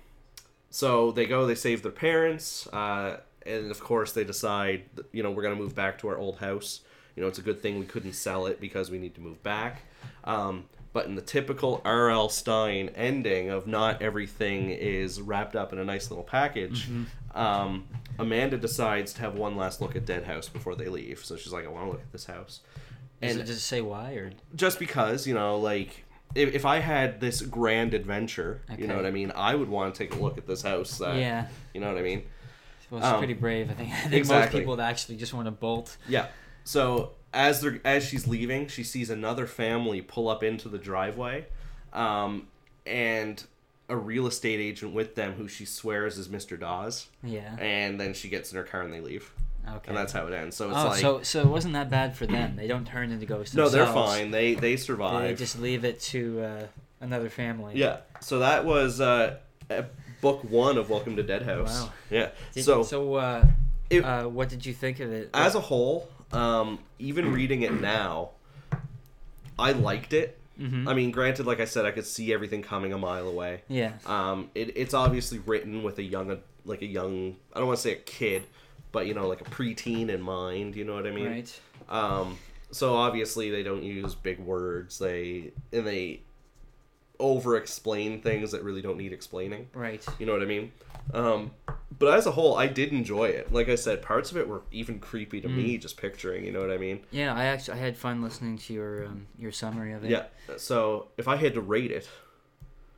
so 0.71 1.13
they 1.13 1.27
go, 1.27 1.47
they 1.47 1.55
save 1.55 1.83
their 1.83 1.93
parents, 1.93 2.67
uh, 2.69 3.19
and 3.47 3.71
of 3.71 3.81
course 3.81 4.13
they 4.13 4.25
decide, 4.25 4.85
you 5.13 5.23
know, 5.23 5.31
we're 5.31 5.43
gonna 5.43 5.57
move 5.57 5.75
back 5.75 5.99
to 5.99 6.09
our 6.09 6.19
old 6.19 6.39
house. 6.39 6.81
You 7.17 7.23
know, 7.23 7.29
it's 7.29 7.39
a 7.39 7.43
good 7.43 7.61
thing 7.61 7.79
we 7.79 7.85
couldn't 7.85 8.15
sell 8.15 8.47
it 8.47 8.61
because 8.61 8.91
we 8.91 8.99
need 8.99 9.15
to 9.17 9.21
move 9.21 9.43
back. 9.43 9.83
Um, 10.25 10.65
but 10.95 11.07
in 11.07 11.15
the 11.15 11.23
typical 11.23 11.81
R.L. 11.85 12.29
Stine 12.29 12.91
ending 12.95 13.49
of 13.51 13.67
not 13.67 14.03
everything 14.03 14.71
is 14.71 15.21
wrapped 15.21 15.57
up 15.57 15.73
in 15.73 15.79
a 15.79 15.85
nice 15.85 16.11
little 16.11 16.25
package, 16.25 16.89
um, 17.35 17.87
Amanda 18.19 18.57
decides 18.59 19.13
to 19.15 19.21
have 19.23 19.35
one 19.35 19.57
last 19.57 19.81
look 19.81 19.97
at 19.97 20.05
Dead 20.05 20.25
House 20.25 20.49
before 20.49 20.75
they 20.75 20.89
leave. 20.89 21.25
So 21.25 21.37
she's 21.37 21.53
like, 21.53 21.65
I 21.65 21.69
want 21.69 21.87
to 21.87 21.91
look 21.93 22.01
at 22.01 22.13
this 22.13 22.27
house. 22.27 22.61
Does 23.21 23.33
And- 23.33 23.41
it, 23.41 23.47
does 23.47 23.57
it 23.57 23.61
say 23.61 23.81
why 23.81 24.13
or? 24.15 24.33
just 24.55 24.79
because 24.79 25.27
you 25.27 25.35
know 25.35 25.57
like 25.59 26.05
if, 26.35 26.55
if 26.55 26.65
i 26.67 26.79
had 26.79 27.21
this 27.21 27.41
grand 27.41 27.95
adventure 27.95 28.63
you 28.77 28.87
know 28.87 28.97
what 28.97 29.07
i 29.07 29.11
mean 29.13 29.31
i 29.37 29.55
would 29.55 29.69
want 29.69 29.95
to 29.95 29.99
take 29.99 30.15
a 30.15 30.19
look 30.19 30.37
at 30.39 30.47
this 30.47 30.63
house 30.63 30.99
that, 30.99 31.17
yeah. 31.17 31.47
you 31.73 31.81
know 31.81 31.89
what 31.89 31.99
i 31.99 32.03
mean 32.03 32.23
Well, 32.93 33.01
it's 33.01 33.09
Um, 33.09 33.19
pretty 33.19 33.33
brave. 33.35 33.71
I 33.71 33.73
think. 33.75 33.91
I 33.93 33.97
think 34.03 34.13
exactly. 34.13 34.59
most 34.59 34.61
people 34.61 34.77
that 34.77 34.91
actually 34.91 35.17
just 35.17 35.33
want 35.35 35.47
to 35.47 35.51
bolt. 35.51 35.97
yeah 36.07 36.27
so 36.65 37.11
as 37.35 37.61
they're 37.63 37.81
as 37.85 38.05
she's 38.05 38.29
leaving 38.29 38.69
she 38.69 38.85
sees 38.85 39.11
another 39.11 39.47
family 39.49 40.01
pull 40.01 40.29
up 40.29 40.45
into 40.45 40.69
the 40.69 40.79
driveway 40.79 41.45
um, 41.93 42.47
and 42.87 43.43
a 43.89 43.97
real 43.97 44.27
estate 44.29 44.61
agent 44.61 44.93
with 44.95 45.15
them 45.17 45.33
who 45.33 45.49
she 45.49 45.65
swears 45.65 46.19
is 46.19 46.29
mr 46.29 46.59
dawes 46.61 47.09
Yeah. 47.23 47.57
and 47.59 47.99
then 47.99 48.15
she 48.15 48.29
gets 48.29 48.53
in 48.53 48.59
her 48.59 48.63
car 48.65 48.83
and 48.83 48.93
they 48.93 49.01
leave 49.01 49.33
Okay. 49.69 49.89
and 49.89 49.97
that's 49.97 50.13
how 50.13 50.27
it 50.27 50.33
ends 50.35 50.55
so 50.57 50.69
it's 50.71 50.79
oh, 50.79 50.85
like 50.89 51.01
so 51.01 51.23
so 51.23 51.41
it 51.41 51.47
wasn't 51.47 51.75
that 51.75 51.89
bad 51.91 52.17
for 52.17 52.27
them. 52.27 52.57
They 52.57 52.67
don't 52.67 52.87
turn 52.87 53.11
into 53.11 53.27
ghosts. 53.27 53.55
no 53.55 53.69
they're 53.69 53.87
fine 53.87 54.31
they 54.31 54.55
they 54.55 54.77
survive. 54.77 55.23
They 55.23 55.35
just 55.35 55.59
leave 55.59 55.85
it 55.85 56.01
to 56.13 56.41
uh, 56.43 56.67
another 57.01 57.29
family. 57.31 57.75
Yeah. 57.77 57.99
So 58.21 58.41
that 58.41 58.65
was 58.65 59.01
uh, 59.01 59.37
book 60.23 60.43
one 60.49 60.79
of 60.79 60.89
Welcome 60.89 61.17
to 61.17 61.23
Dead 61.23 61.43
House. 61.43 61.83
Wow. 61.83 61.93
Yeah. 62.11 62.29
Did, 62.55 62.65
so 62.65 62.83
so 62.85 63.15
uh, 63.17 63.47
it- 63.91 64.03
uh, 64.05 64.29
what 64.29 64.49
did 64.49 64.65
you 64.65 64.73
think 64.73 65.01
of 65.01 65.13
it? 65.13 65.29
as 65.35 65.55
a 65.55 65.61
whole, 65.61 66.09
um, 66.33 66.79
even 66.99 67.31
reading 67.33 67.61
it 67.63 67.79
now, 67.79 68.31
I 69.59 69.73
liked 69.73 70.15
it. 70.15 70.39
Mhm. 70.59 70.87
I 70.89 70.95
mean, 70.95 71.11
granted, 71.11 71.45
like 71.47 71.61
I 71.61 71.65
said, 71.65 71.85
I 71.85 71.91
could 71.91 72.07
see 72.07 72.33
everything 72.33 72.63
coming 72.63 72.93
a 72.93 72.99
mile 72.99 73.27
away. 73.29 73.63
yeah. 73.69 73.93
Um, 74.07 74.51
it, 74.55 74.77
it's 74.77 74.95
obviously 74.95 75.39
written 75.41 75.83
with 75.83 75.99
a 75.99 76.03
young, 76.03 76.39
like 76.65 76.83
a 76.83 76.87
young, 76.87 77.37
I 77.53 77.59
don't 77.59 77.67
want 77.67 77.79
to 77.79 77.83
say 77.83 77.93
a 77.93 77.97
kid, 77.97 78.45
but 78.93 79.07
you 79.07 79.15
know, 79.15 79.27
like 79.29 79.41
a 79.41 79.45
preteen 79.45 80.09
in 80.09 80.23
mind. 80.23 80.77
You 80.77 80.85
know 80.85 80.95
what 80.95 81.07
I 81.07 81.11
mean? 81.11 81.27
right. 81.27 81.61
Um, 81.89 82.39
so 82.71 82.95
obviously 82.95 83.51
they 83.51 83.63
don't 83.63 83.83
use 83.83 84.15
big 84.15 84.39
words. 84.39 84.99
They 84.99 85.53
and 85.73 85.87
they 85.87 86.21
over 87.23 87.57
explain 87.57 88.21
things 88.21 88.51
that 88.53 88.63
really 88.63 88.83
don't 88.83 88.99
need 88.99 89.13
explaining. 89.13 89.69
Right. 89.73 90.05
You 90.19 90.27
know 90.27 90.33
what 90.33 90.43
I 90.43 90.47
mean? 90.47 90.73
Um, 91.15 91.53
but 91.99 92.15
as 92.19 92.27
a 92.27 92.31
whole, 92.33 92.57
I 92.57 92.67
did 92.67 92.93
enjoy 92.93 93.27
it. 93.29 93.53
Like 93.53 93.69
I 93.69 93.75
said, 93.77 94.03
parts 94.03 94.31
of 94.31 94.37
it 94.37 94.47
were 94.49 94.63
even 94.73 94.99
creepy 94.99 95.41
to 95.41 95.49
me, 95.49 95.79
just 95.79 95.97
picturing. 95.97 96.45
You 96.45 96.53
know 96.53 96.61
what 96.61 96.71
I 96.71 96.79
mean? 96.79 97.01
Yeah, 97.11 97.35
I 97.35 97.45
actually 97.45 97.79
I 97.79 97.83
had 97.83 97.97
fun 97.97 98.23
listening 98.23 98.59
to 98.59 98.73
your 98.73 99.07
um, 99.07 99.27
your 99.39 99.53
summary 99.53 99.93
of 99.93 100.05
it. 100.05 100.11
Yeah. 100.11 100.25
So 100.57 101.09
if 101.17 101.29
I 101.29 101.37
had 101.37 101.55
to 101.55 101.61
rate 101.61 101.91
it, 101.91 102.09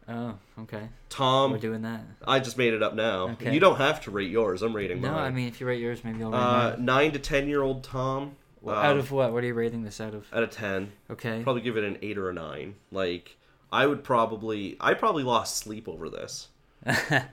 Oh, 0.06 0.34
okay. 0.60 0.88
Tom, 1.08 1.52
we're 1.52 1.58
doing 1.58 1.80
that. 1.82 2.02
I 2.26 2.38
just 2.38 2.58
made 2.58 2.74
it 2.74 2.82
up 2.82 2.94
now. 2.94 3.28
Okay. 3.30 3.54
You 3.54 3.60
don't 3.60 3.76
have 3.76 4.02
to 4.02 4.10
rate 4.10 4.30
yours. 4.30 4.60
I'm 4.62 4.76
rating 4.76 5.00
No, 5.00 5.08
mine. 5.12 5.16
No, 5.16 5.22
I 5.24 5.30
mean 5.30 5.48
if 5.48 5.60
you 5.60 5.66
rate 5.66 5.80
yours, 5.80 6.04
maybe 6.04 6.22
I'll 6.22 6.30
rate 6.30 6.36
uh, 6.38 6.70
mine. 6.76 6.84
nine 6.84 7.12
to 7.12 7.18
ten 7.18 7.48
year 7.48 7.62
old 7.62 7.84
Tom. 7.84 8.36
Well, 8.60 8.76
um, 8.76 8.84
out 8.84 8.96
of 8.98 9.10
what? 9.10 9.32
What 9.32 9.42
are 9.44 9.46
you 9.46 9.54
rating 9.54 9.82
this 9.82 10.00
out 10.00 10.14
of? 10.14 10.26
out 10.32 10.42
of 10.42 10.50
ten, 10.50 10.92
Okay. 11.10 11.42
probably 11.42 11.62
give 11.62 11.76
it 11.78 11.84
an 11.84 11.98
eight 12.02 12.18
or 12.18 12.28
a 12.28 12.34
nine. 12.34 12.74
Like 12.92 13.36
I 13.74 13.86
would 13.86 14.04
probably, 14.04 14.76
I 14.80 14.94
probably 14.94 15.22
lost 15.24 15.56
sleep 15.58 15.88
over 15.88 16.08
this, 16.08 16.48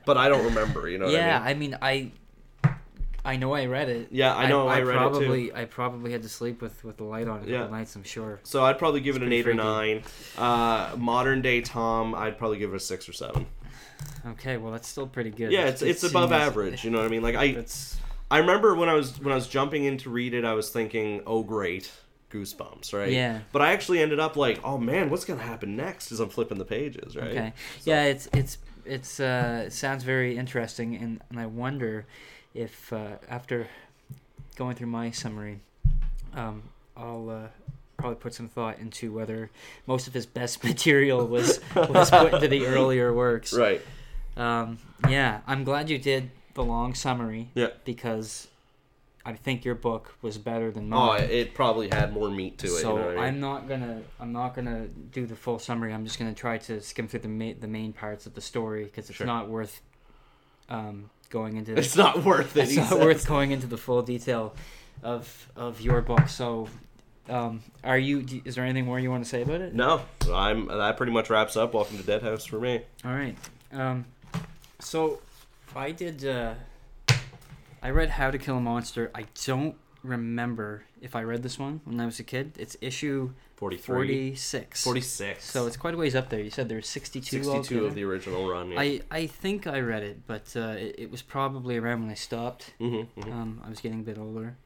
but 0.05 0.17
I 0.17 0.27
don't 0.29 0.45
remember. 0.45 0.89
You 0.89 0.97
know? 0.97 1.05
What 1.05 1.13
yeah, 1.13 1.41
I 1.43 1.53
mean? 1.53 1.77
I 1.81 1.93
mean 1.93 2.11
I 2.63 2.71
I 3.23 3.35
know 3.37 3.53
I 3.53 3.67
read 3.67 3.89
it. 3.89 4.07
Yeah, 4.11 4.35
I 4.35 4.47
know 4.49 4.67
I 4.67 4.81
read 4.81 4.95
it, 4.95 5.09
too. 5.09 5.19
probably, 5.19 5.53
I 5.53 5.65
probably 5.65 6.11
had 6.11 6.23
to 6.23 6.29
sleep 6.29 6.61
with 6.61 6.83
with 6.83 6.97
the 6.97 7.03
light 7.03 7.27
on 7.27 7.37
a 7.37 7.39
couple 7.39 7.53
Yeah. 7.53 7.67
nights. 7.67 7.95
I'm 7.95 8.03
sure. 8.03 8.39
So 8.43 8.63
I'd 8.63 8.79
probably 8.79 9.01
give 9.01 9.15
it 9.15 9.21
an 9.21 9.27
pretty 9.29 9.37
eight 9.37 9.47
or 9.47 9.53
nine. 9.53 10.03
Uh, 10.37 10.95
modern 10.97 11.41
day 11.41 11.61
Tom, 11.61 12.15
I'd 12.15 12.37
probably 12.37 12.57
give 12.57 12.73
it 12.73 12.75
a 12.75 12.79
six 12.79 13.07
or 13.07 13.13
seven. 13.13 13.45
Okay, 14.25 14.57
well 14.57 14.71
that's 14.71 14.87
still 14.87 15.07
pretty 15.07 15.29
good. 15.29 15.51
Yeah, 15.51 15.67
it's 15.67 15.81
it's 15.81 16.03
above 16.03 16.31
average. 16.31 16.83
You 16.83 16.89
know 16.91 16.97
what 16.97 17.05
I 17.05 17.09
mean? 17.09 17.21
Like 17.21 17.35
I 17.35 17.45
It's 17.45 17.97
I 18.31 18.39
remember 18.39 18.73
when 18.75 18.89
I 18.89 18.93
was 18.93 19.19
when 19.19 19.31
I 19.31 19.35
was 19.35 19.47
jumping 19.47 19.83
in 19.83 19.97
to 19.99 20.09
read 20.09 20.33
it, 20.33 20.43
I 20.45 20.53
was 20.53 20.69
thinking, 20.71 21.21
oh 21.27 21.43
great, 21.43 21.91
goosebumps, 22.31 22.93
right? 22.93 23.11
Yeah. 23.11 23.39
But 23.51 23.61
I 23.61 23.73
actually 23.73 23.99
ended 24.01 24.19
up 24.19 24.35
like, 24.35 24.59
oh 24.63 24.77
man, 24.77 25.09
what's 25.09 25.25
gonna 25.25 25.41
happen 25.43 25.75
next? 25.75 26.11
As 26.11 26.19
I'm 26.19 26.29
flipping 26.29 26.57
the 26.57 26.65
pages, 26.65 27.15
right? 27.15 27.27
okay. 27.29 27.53
So- 27.79 27.91
Yeah, 27.91 28.03
it's 28.05 28.27
it's 28.33 28.57
it's 28.85 29.19
uh 29.19 29.63
it 29.67 29.73
sounds 29.73 30.03
very 30.03 30.37
interesting, 30.37 30.95
and 30.95 31.21
and 31.29 31.39
I 31.39 31.45
wonder 31.45 32.05
if 32.53 32.91
uh, 32.91 33.17
after 33.29 33.67
going 34.55 34.75
through 34.75 34.87
my 34.87 35.11
summary, 35.11 35.59
um, 36.33 36.63
I'll. 36.97 37.29
Uh, 37.29 37.47
Probably 37.97 38.15
put 38.17 38.33
some 38.33 38.47
thought 38.47 38.79
into 38.79 39.13
whether 39.13 39.51
most 39.85 40.07
of 40.07 40.13
his 40.15 40.25
best 40.25 40.63
material 40.71 41.27
was 41.27 41.59
was 41.75 42.09
put 42.09 42.33
into 42.33 42.47
the 42.47 42.65
earlier 42.75 43.13
works. 43.13 43.53
Right. 43.53 43.79
Um, 44.35 44.79
yeah, 45.07 45.41
I'm 45.45 45.63
glad 45.63 45.87
you 45.87 45.99
did 45.99 46.31
the 46.55 46.63
long 46.63 46.95
summary. 46.95 47.51
Yeah. 47.53 47.67
Because 47.85 48.47
I 49.23 49.33
think 49.33 49.63
your 49.65 49.75
book 49.75 50.15
was 50.21 50.37
better 50.37 50.71
than 50.71 50.89
mine. 50.89 51.21
Oh, 51.21 51.23
it 51.23 51.53
probably 51.53 51.89
had 51.89 52.11
more 52.13 52.29
meat 52.31 52.57
to 52.59 52.67
it. 52.67 52.69
so 52.81 52.95
you 52.97 53.01
know 53.03 53.09
I 53.09 53.15
mean? 53.15 53.23
I'm 53.23 53.39
not 53.39 53.67
gonna 53.67 54.01
I'm 54.19 54.31
not 54.33 54.55
gonna 54.55 54.87
do 54.87 55.25
the 55.27 55.35
full 55.35 55.59
summary. 55.59 55.93
I'm 55.93 56.05
just 56.05 56.17
gonna 56.17 56.33
try 56.33 56.57
to 56.59 56.81
skim 56.81 57.07
through 57.07 57.19
the 57.21 57.27
ma- 57.27 57.53
the 57.59 57.67
main 57.67 57.93
parts 57.93 58.25
of 58.25 58.33
the 58.33 58.41
story 58.41 58.85
because 58.85 59.09
it's 59.09 59.17
Sure. 59.17 59.27
not 59.27 59.47
worth 59.49 59.81
um, 60.69 61.09
going 61.29 61.57
into. 61.57 61.73
It's 61.77 61.95
not 61.95 62.23
worth 62.23 62.57
it. 62.57 62.63
it's 62.63 62.75
not 62.77 62.89
says. 62.89 62.99
worth 62.99 63.27
going 63.27 63.51
into 63.51 63.67
the 63.67 63.77
full 63.77 64.01
detail 64.01 64.55
of 65.03 65.47
of 65.55 65.81
your 65.81 66.01
book. 66.01 66.27
So, 66.27 66.67
um, 67.29 67.61
are 67.83 67.97
you? 67.99 68.23
do- 68.23 68.41
Is 68.43 68.55
there 68.55 68.63
anything 68.63 68.85
more 68.85 68.99
you 68.99 69.11
want 69.11 69.23
to 69.23 69.29
say 69.29 69.43
about 69.43 69.61
it? 69.61 69.75
No, 69.75 70.01
I'm. 70.33 70.65
That 70.67 70.97
pretty 70.97 71.11
much 71.11 71.29
wraps 71.29 71.55
up. 71.57 71.73
Welcome 71.75 71.97
to 71.97 72.03
Dead 72.03 72.23
House 72.23 72.45
for 72.45 72.59
me. 72.59 72.81
All 73.05 73.13
right. 73.13 73.37
Um, 73.71 74.05
so 74.79 75.21
I 75.75 75.91
did. 75.91 76.25
Uh, 76.25 76.53
I 77.81 77.89
read 77.89 78.09
How 78.11 78.31
to 78.31 78.37
Kill 78.37 78.57
a 78.57 78.61
Monster. 78.61 79.11
I 79.15 79.25
don't 79.45 79.75
remember 80.03 80.83
if 81.01 81.15
I 81.15 81.23
read 81.23 81.43
this 81.43 81.57
one 81.59 81.81
when 81.85 81.99
I 81.99 82.05
was 82.05 82.19
a 82.19 82.23
kid. 82.23 82.53
It's 82.59 82.75
issue 82.81 83.31
43. 83.57 83.95
46. 83.95 84.83
46. 84.83 85.43
So 85.49 85.67
it's 85.67 85.77
quite 85.77 85.93
a 85.93 85.97
ways 85.97 86.15
up 86.15 86.29
there. 86.29 86.39
You 86.39 86.49
said 86.49 86.69
there's 86.69 86.87
62. 86.87 87.43
62 87.43 87.85
of 87.85 87.95
the 87.95 88.03
original 88.03 88.47
run. 88.49 88.71
Yeah. 88.71 88.79
I, 88.79 89.01
I 89.09 89.27
think 89.27 89.67
I 89.67 89.79
read 89.79 90.03
it, 90.03 90.25
but 90.27 90.53
uh, 90.55 90.75
it, 90.77 90.95
it 90.97 91.11
was 91.11 91.21
probably 91.21 91.77
around 91.77 92.01
when 92.01 92.11
I 92.11 92.15
stopped. 92.15 92.73
hmm 92.79 93.01
Um, 93.23 93.61
I 93.65 93.69
was 93.69 93.79
getting 93.79 93.99
a 94.01 94.03
bit 94.03 94.17
older. 94.17 94.57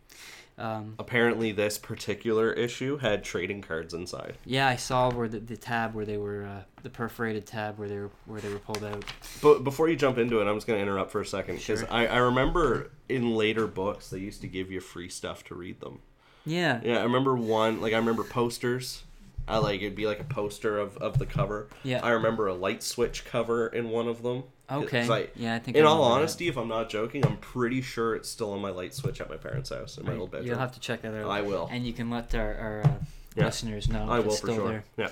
Um, 0.57 0.95
Apparently, 0.99 1.51
this 1.51 1.77
particular 1.77 2.51
issue 2.53 2.97
had 2.97 3.23
trading 3.25 3.61
cards 3.61 3.93
inside. 3.93 4.37
yeah, 4.45 4.67
I 4.67 4.77
saw 4.77 5.11
where 5.11 5.27
the, 5.27 5.39
the 5.39 5.57
tab 5.57 5.93
where 5.93 6.05
they 6.05 6.17
were 6.17 6.45
uh, 6.45 6.63
the 6.83 6.89
perforated 6.89 7.45
tab 7.45 7.77
where 7.77 7.89
they 7.89 7.97
were 7.97 8.09
where 8.25 8.39
they 8.39 8.49
were 8.49 8.59
pulled 8.59 8.83
out. 8.83 9.03
But 9.41 9.63
before 9.65 9.89
you 9.89 9.95
jump 9.95 10.17
into 10.17 10.39
it, 10.39 10.47
I'm 10.47 10.55
just 10.55 10.65
going 10.67 10.77
to 10.77 10.81
interrupt 10.83 11.11
for 11.11 11.19
a 11.21 11.25
second 11.25 11.57
because 11.57 11.79
Sure. 11.81 11.91
I, 11.91 12.07
I 12.07 12.17
remember 12.17 12.91
in 13.09 13.35
later 13.35 13.67
books 13.67 14.09
they 14.09 14.19
used 14.19 14.41
to 14.41 14.47
give 14.47 14.71
you 14.71 14.79
free 14.79 15.09
stuff 15.09 15.43
to 15.45 15.55
read 15.55 15.81
them. 15.81 15.99
Yeah. 16.45 16.79
Yeah, 16.83 16.99
I 16.99 17.03
remember 17.03 17.35
one. 17.35 17.81
Like 17.81 17.93
I 17.93 17.97
remember 17.97 18.23
posters. 18.23 19.03
I 19.47 19.57
like 19.59 19.81
it'd 19.81 19.95
be 19.95 20.07
like 20.07 20.19
a 20.19 20.23
poster 20.25 20.79
of, 20.79 20.97
of 20.97 21.19
the 21.19 21.25
cover. 21.25 21.67
Yeah. 21.83 21.99
I 22.03 22.09
remember 22.11 22.47
a 22.47 22.53
light 22.53 22.81
switch 22.83 23.25
cover 23.25 23.67
in 23.67 23.89
one 23.89 24.07
of 24.07 24.23
them. 24.23 24.43
Okay. 24.71 25.07
I- 25.07 25.27
yeah, 25.35 25.53
I 25.55 25.59
think. 25.59 25.77
in 25.77 25.83
I 25.83 25.87
all 25.87 25.95
remember 25.97 26.09
that. 26.15 26.19
honesty, 26.21 26.47
if 26.47 26.57
I'm 26.57 26.67
not 26.67 26.89
joking, 26.89 27.23
I'm 27.25 27.37
pretty 27.37 27.81
sure 27.81 28.15
it's 28.15 28.27
still 28.27 28.51
on 28.53 28.61
my 28.61 28.71
light 28.71 28.93
switch 28.95 29.21
at 29.21 29.29
my 29.29 29.37
parents' 29.37 29.69
house 29.69 29.97
in 29.99 30.05
my 30.05 30.11
Right, 30.13 30.19
old 30.19 30.31
bedroom. 30.31 30.47
You'll 30.47 30.57
have 30.57 30.71
to 30.73 30.79
check 30.79 31.03
that 31.03 31.13
out. 31.13 31.29
I 31.29 31.41
will. 31.41 31.69
And 31.71 31.85
you 31.85 31.93
can 31.93 32.09
let 32.09 32.33
our, 32.33 32.55
our 32.55 32.81
uh, 32.85 32.93
Yeah. 33.35 33.45
listeners 33.45 33.87
know 33.87 34.09
I 34.09 34.17
if 34.19 34.25
will 34.25 34.31
it's 34.31 34.41
for 34.41 34.47
still 34.47 34.55
sure. 34.55 34.83
there. 34.97 35.11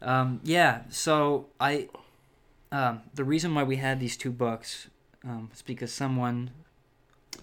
Yeah. 0.00 0.20
Um, 0.20 0.40
yeah. 0.44 0.82
So 0.88 1.48
I, 1.60 1.88
um, 2.72 3.02
the 3.14 3.24
reason 3.24 3.54
why 3.54 3.64
we 3.64 3.76
had 3.76 4.00
these 4.00 4.16
two 4.16 4.30
books, 4.30 4.88
um, 5.24 5.50
is 5.52 5.60
because 5.60 5.92
someone, 5.92 6.50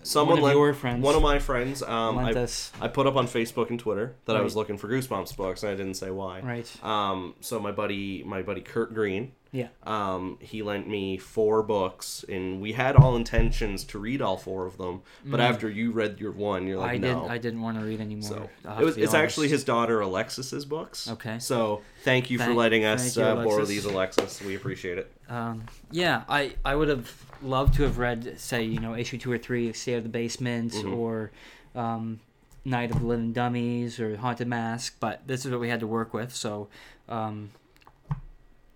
Someone 0.05 0.39
one 0.41 0.51
of 0.51 0.55
your 0.57 0.73
friends, 0.73 1.03
one 1.03 1.15
of 1.15 1.21
my 1.21 1.39
friends. 1.39 1.81
Um, 1.81 2.17
lent 2.17 2.37
I, 2.37 2.41
us. 2.41 2.71
I 2.79 2.87
put 2.87 3.07
up 3.07 3.15
on 3.15 3.27
Facebook 3.27 3.69
and 3.69 3.79
Twitter 3.79 4.15
that 4.25 4.35
I 4.35 4.41
was 4.41 4.53
Right. 4.53 4.59
looking 4.59 4.77
for 4.77 4.87
Goosebumps 4.87 5.35
books, 5.35 5.63
and 5.63 5.71
I 5.71 5.75
didn't 5.75 5.95
say 5.95 6.11
why. 6.11 6.41
Right. 6.41 6.83
Um, 6.85 7.33
so 7.41 7.59
my 7.59 7.71
buddy, 7.71 8.23
my 8.23 8.41
buddy 8.43 8.61
Kurt 8.61 8.93
Green, 8.93 9.31
Yeah. 9.55 9.67
um, 9.83 10.37
he 10.41 10.61
lent 10.61 10.87
me 10.87 11.17
four 11.17 11.63
books, 11.63 12.25
and 12.27 12.59
we 12.61 12.73
had 12.73 12.95
all 12.95 13.15
intentions 13.15 13.83
to 13.85 13.99
read 13.99 14.21
all 14.21 14.35
four 14.37 14.65
of 14.65 14.77
them. 14.77 15.01
But 15.25 15.39
Mm. 15.39 15.43
after 15.49 15.69
you 15.69 15.91
read 15.91 16.19
your 16.19 16.31
one, 16.33 16.67
you're 16.67 16.77
like, 16.79 16.91
I 16.91 16.97
no. 16.97 17.21
did. 17.23 17.31
I 17.31 17.37
didn't 17.37 17.61
want 17.61 17.79
to 17.79 17.85
read 17.85 18.01
anymore. 18.01 18.21
so 18.29 18.49
it 18.79 18.83
was. 18.83 18.97
It's 18.97 19.13
actually 19.13 19.47
his 19.47 19.63
daughter 19.63 20.01
Alexis's 20.01 20.65
books. 20.65 21.09
Okay. 21.09 21.39
So 21.39 21.81
thank 22.03 22.29
you 22.29 22.37
for 22.37 22.53
letting 22.53 22.83
us 22.85 23.15
you, 23.15 23.23
uh, 23.23 23.43
borrow 23.43 23.63
these, 23.65 23.85
Alexis. 23.85 24.41
We 24.41 24.55
appreciate 24.55 24.97
it. 24.97 25.11
Um, 25.29 25.63
yeah, 25.89 26.23
I, 26.29 26.55
I 26.63 26.75
would 26.75 26.89
have 26.89 27.11
loved 27.41 27.73
to 27.75 27.83
have 27.83 27.97
read, 27.97 28.39
say, 28.39 28.63
you 28.63 28.79
know, 28.79 28.95
issue 28.95 29.17
two 29.17 29.31
or 29.31 29.37
three, 29.37 29.69
of 29.69 29.75
Stay 29.77 29.93
Out 29.93 29.97
of 29.99 30.03
the 30.03 30.09
Basement, 30.09 30.73
Mhm. 30.73 30.95
or 30.97 31.31
um, 31.75 32.19
Night 32.63 32.91
of 32.91 32.99
the 32.99 33.05
Living 33.05 33.33
Dummies, 33.33 33.99
or 33.99 34.17
Haunted 34.17 34.47
Mask, 34.47 34.95
but 34.99 35.21
this 35.27 35.45
is 35.45 35.51
what 35.51 35.59
we 35.59 35.69
had 35.69 35.79
to 35.79 35.87
work 35.87 36.13
with. 36.13 36.33
So, 36.33 36.67
um, 37.09 37.51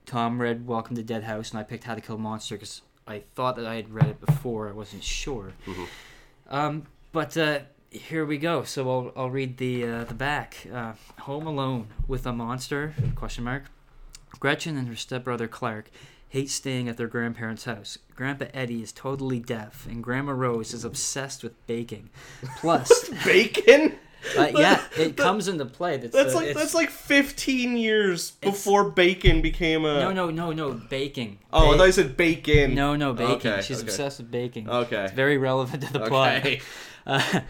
Tom 0.10 0.42
read 0.42 0.66
Welcome 0.66 0.96
to 0.96 1.04
Dead 1.04 1.22
House, 1.24 1.52
and 1.52 1.60
I 1.60 1.64
picked 1.64 1.84
How 1.84 1.94
to 1.94 2.02
Kill 2.02 2.16
a 2.16 2.18
Monster 2.18 2.56
because 2.56 2.82
I 3.08 3.22
thought 3.36 3.56
that 3.58 3.68
I 3.68 3.76
had 3.76 3.94
read 3.94 4.08
it 4.08 4.20
before. 4.20 4.68
I 4.68 4.72
wasn't 4.72 5.04
sure. 5.04 5.54
Mhm. 5.68 5.88
Um, 6.50 6.88
but 7.12 7.38
uh, 7.38 7.60
here 7.92 8.26
we 8.26 8.40
go. 8.40 8.64
So 8.64 8.90
I'll, 8.90 9.12
I'll 9.16 9.30
read 9.30 9.58
the 9.58 9.86
uh, 9.86 10.04
the 10.06 10.16
back. 10.16 10.66
Uh, 10.74 10.94
Home 11.20 11.46
Alone 11.46 11.90
with 12.08 12.26
a 12.26 12.34
monster? 12.34 12.96
Question 13.14 13.44
mark. 13.44 13.66
Gretchen 14.40 14.78
and 14.80 14.88
her 14.88 14.96
stepbrother 14.96 15.48
Clark 15.48 15.92
hate 16.30 16.50
staying 16.50 16.90
at 16.90 16.98
their 16.98 17.08
grandparents' 17.08 17.66
house. 17.66 18.00
Grandpa 18.16 18.46
Eddie 18.52 18.82
is 18.82 18.92
totally 18.92 19.40
deaf, 19.40 19.86
and 19.88 20.04
Grandma 20.04 20.32
Rose 20.32 20.74
is 20.74 20.84
obsessed 20.84 21.44
with 21.44 21.54
baking. 21.68 22.10
Plus, 22.58 23.10
Bacon. 23.24 24.00
Uh, 24.38 24.52
yeah, 24.56 24.84
it 24.98 25.16
comes 25.18 25.48
into 25.48 25.66
play. 25.66 25.98
That's, 25.98 26.14
That's 26.14 26.34
uh, 26.34 26.38
like 26.38 26.56
that's 26.56 26.74
like 26.74 26.90
15 26.90 27.78
years 27.78 28.32
before 28.32 28.90
bacon 28.90 29.42
became 29.42 29.86
a. 29.86 30.00
no, 30.00 30.12
no, 30.12 30.30
no, 30.30 30.52
no, 30.52 30.72
baking. 30.74 31.40
Oh, 31.52 31.74
I 31.74 31.78
thought 31.78 31.86
you 31.86 31.92
said 31.92 32.18
bacon. 32.18 32.76
no, 32.76 32.96
no, 32.96 33.14
baking. 33.14 33.52
Okay, 33.52 33.62
She's 33.62 33.80
okay. 33.80 33.88
obsessed 33.88 34.20
with 34.20 34.32
baking. 34.32 34.70
Okay. 34.70 35.06
It's 35.06 35.14
very 35.14 35.38
relevant 35.38 35.84
to 35.84 35.94
the 35.94 36.02
plot. 36.02 36.38
Okay. 36.38 36.62
Uh, 37.08 37.42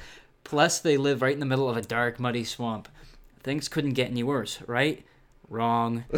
plus, 0.45 0.80
they 0.80 0.95
live 0.95 1.22
right 1.22 1.34
in 1.34 1.41
the 1.41 1.45
middle 1.45 1.67
of 1.67 1.76
a 1.76 1.82
dark, 1.82 2.17
muddy 2.17 2.45
swamp. 2.45 2.88
Things 3.43 3.67
couldn't 3.67 3.91
get 3.91 4.09
any 4.09 4.24
worse, 4.24 4.61
right? 4.67 5.03
Wrong. 5.49 6.05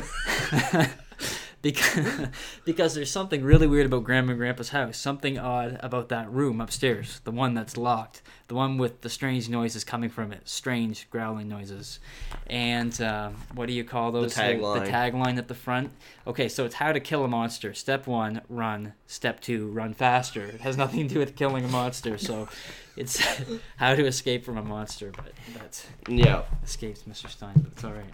because, 1.61 2.27
because 2.65 2.95
there's 2.95 3.11
something 3.11 3.43
really 3.43 3.67
weird 3.67 3.85
about 3.85 4.03
Grandma 4.03 4.31
and 4.31 4.39
Grandpa's 4.39 4.69
house. 4.69 4.97
Something 4.97 5.37
odd 5.37 5.79
about 5.81 6.09
that 6.09 6.31
room 6.31 6.59
upstairs, 6.61 7.19
the 7.23 7.31
one 7.31 7.53
that's 7.53 7.77
locked, 7.77 8.21
the 8.47 8.55
one 8.55 8.77
with 8.77 9.01
the 9.01 9.09
strange 9.09 9.47
noises 9.49 9.83
coming 9.83 10.09
from 10.09 10.31
it, 10.31 10.47
strange 10.49 11.09
growling 11.09 11.47
noises. 11.47 11.99
And 12.47 12.99
uh, 13.01 13.29
what 13.53 13.67
do 13.67 13.73
you 13.73 13.83
call 13.83 14.11
those? 14.11 14.33
tagline. 14.33 14.85
The 14.85 14.91
tagline 14.91 15.37
at 15.37 15.47
the 15.47 15.55
front. 15.55 15.91
Okay, 16.27 16.47
so 16.49 16.65
it's 16.65 16.75
how 16.75 16.91
to 16.91 16.99
kill 16.99 17.23
a 17.23 17.27
monster. 17.27 17.73
Step 17.73 18.07
one, 18.07 18.41
run. 18.49 18.93
Step 19.07 19.39
two, 19.39 19.67
run 19.67 19.93
faster. 19.93 20.43
It 20.43 20.61
has 20.61 20.77
nothing 20.77 21.07
to 21.07 21.13
do 21.13 21.19
with 21.19 21.35
killing 21.35 21.65
a 21.65 21.67
monster, 21.67 22.17
so 22.17 22.47
it's 22.97 23.21
how 23.77 23.95
to 23.95 24.05
escape 24.05 24.45
from 24.45 24.57
a 24.57 24.63
monster. 24.63 25.11
But 25.15 25.33
that 25.53 25.85
Yeah. 26.07 26.43
escapes 26.63 27.03
Mr. 27.03 27.29
Stine, 27.29 27.53
but 27.55 27.71
it's 27.73 27.83
all 27.83 27.91
right. 27.93 28.05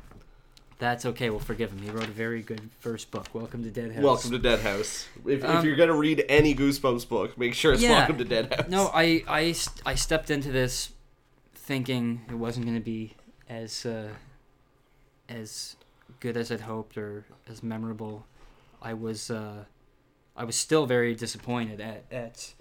That's 0.80 1.06
okay. 1.08 1.30
We'll 1.32 1.40
forgive 1.40 1.72
him. 1.72 1.80
He 1.80 1.90
wrote 1.90 2.04
a 2.08 2.12
very 2.12 2.42
good 2.44 2.70
first 2.80 3.10
book. 3.10 3.28
Welcome 3.34 3.64
to 3.64 3.72
Dead 3.72 3.94
House. 3.94 4.04
Welcome 4.04 4.32
to 4.32 4.40
Dead 4.40 4.60
House. 4.60 5.08
If, 5.26 5.44
if 5.44 5.46
Um, 5.46 5.66
you're 5.66 5.76
gonna 5.76 5.96
read 5.96 6.24
any 6.30 6.54
Goosebumps 6.54 7.10
book, 7.10 7.36
make 7.38 7.56
sure 7.56 7.74
it's 7.74 7.82
Yeah. 7.82 7.98
Welcome 8.00 8.20
to 8.20 8.26
Dead 8.26 8.54
House. 8.54 8.70
No, 8.70 8.92
I, 8.94 9.24
I, 9.28 9.56
I 9.86 9.96
stepped 9.96 10.30
into 10.30 10.52
this 10.52 10.92
thinking 11.56 12.22
it 12.30 12.36
wasn't 12.36 12.66
going 12.66 12.78
to 12.78 12.84
be 12.84 13.14
as 13.50 13.86
uh, 13.86 14.10
as 15.28 15.76
good 16.20 16.38
as 16.38 16.52
I'd 16.52 16.62
hoped 16.62 16.98
or 16.98 17.26
as 17.50 17.62
memorable. 17.64 18.26
I 18.82 18.94
was 18.94 19.32
uh, 19.32 19.66
I 20.36 20.44
was 20.44 20.56
still 20.56 20.86
very 20.86 21.16
disappointed 21.16 21.82
at 21.82 22.04
at 22.12 22.54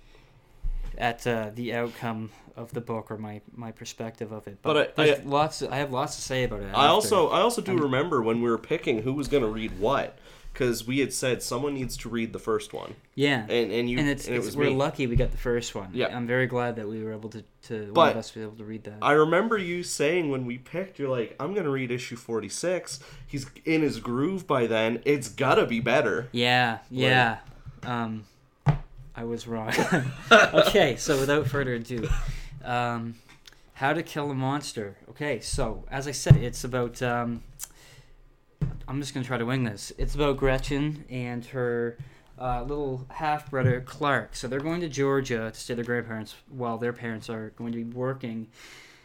at 0.98 1.26
uh, 1.26 1.50
the 1.54 1.74
outcome 1.74 2.30
of 2.56 2.72
the 2.72 2.80
book 2.80 3.10
or 3.10 3.18
my, 3.18 3.40
my 3.54 3.70
perspective 3.70 4.32
of 4.32 4.46
it. 4.48 4.58
But 4.62 4.94
I- 4.98 5.02
I- 5.12 5.20
lots. 5.24 5.62
I 5.62 5.76
have 5.76 5.92
lots 5.92 6.16
to 6.16 6.22
say 6.22 6.44
about 6.44 6.60
it. 6.62 6.70
I 6.74 6.86
also 6.86 7.28
I 7.28 7.40
also 7.40 7.60
do 7.60 7.72
I'm- 7.72 7.80
remember 7.82 8.22
when 8.22 8.40
we 8.42 8.48
were 8.50 8.58
picking 8.58 9.02
who 9.02 9.12
was 9.12 9.28
gonna 9.28 9.46
read 9.48 9.78
what, 9.78 10.18
because 10.52 10.86
we 10.86 11.00
had 11.00 11.12
said 11.12 11.42
someone 11.42 11.74
needs 11.74 11.98
to 11.98 12.08
read 12.08 12.32
the 12.32 12.38
first 12.38 12.72
one, 12.72 12.94
yeah. 13.14 13.42
and 13.42 13.70
and 13.70 13.90
you 13.90 13.98
and 13.98 14.08
it's, 14.08 14.26
and 14.26 14.36
it 14.36 14.38
it's 14.38 14.56
we're 14.56 14.70
me. 14.70 14.74
lucky 14.74 15.06
we 15.06 15.16
got 15.16 15.32
the 15.32 15.36
first 15.36 15.74
one. 15.74 15.90
Yeah. 15.92 16.16
I'm 16.16 16.26
very 16.26 16.46
glad 16.46 16.76
that 16.76 16.88
we 16.88 17.04
were 17.04 17.12
able 17.12 17.28
to 17.30 17.44
to 17.64 17.92
one 17.92 18.10
of 18.10 18.16
us 18.16 18.34
was 18.34 18.44
able 18.44 18.56
to 18.56 18.64
read 18.64 18.84
that. 18.84 18.94
I 19.02 19.12
remember 19.12 19.58
you 19.58 19.82
saying 19.82 20.30
when 20.30 20.46
we 20.46 20.56
picked, 20.56 20.98
you're 20.98 21.10
like, 21.10 21.36
I'm 21.38 21.52
gonna 21.52 21.68
read 21.70 21.90
issue 21.90 22.16
46. 22.16 23.00
He's 23.26 23.44
in 23.66 23.82
his 23.82 24.00
groove 24.00 24.46
by 24.46 24.66
then. 24.66 25.02
It's 25.04 25.28
gotta 25.28 25.66
be 25.66 25.80
better. 25.80 26.28
Yeah, 26.32 26.78
yeah. 26.90 27.38
Um, 27.82 28.24
I 29.16 29.24
was 29.24 29.48
wrong. 29.48 29.72
okay, 30.32 30.96
so 30.96 31.18
without 31.18 31.46
further 31.46 31.74
ado, 31.74 32.06
um, 32.62 33.14
how 33.74 33.94
to 33.94 34.02
kill 34.02 34.30
a 34.30 34.34
monster. 34.34 34.96
Okay, 35.10 35.40
so 35.40 35.84
as 35.90 36.06
I 36.06 36.12
said, 36.12 36.36
it's 36.36 36.64
about. 36.64 37.00
Um, 37.02 37.42
I'm 38.88 39.00
just 39.00 39.14
gonna 39.14 39.26
try 39.26 39.38
to 39.38 39.46
wing 39.46 39.64
this. 39.64 39.92
It's 39.98 40.14
about 40.14 40.36
Gretchen 40.36 41.04
and 41.08 41.44
her 41.46 41.96
uh, 42.38 42.62
little 42.62 43.06
half 43.08 43.50
brother 43.50 43.80
Clark. 43.80 44.36
So 44.36 44.48
they're 44.48 44.60
going 44.60 44.80
to 44.80 44.88
Georgia 44.88 45.50
to 45.52 45.58
stay 45.58 45.74
with 45.74 45.86
their 45.86 45.94
grandparents 45.94 46.34
while 46.48 46.78
their 46.78 46.92
parents 46.92 47.30
are 47.30 47.50
going 47.56 47.72
to 47.72 47.78
be 47.78 47.96
working 47.96 48.48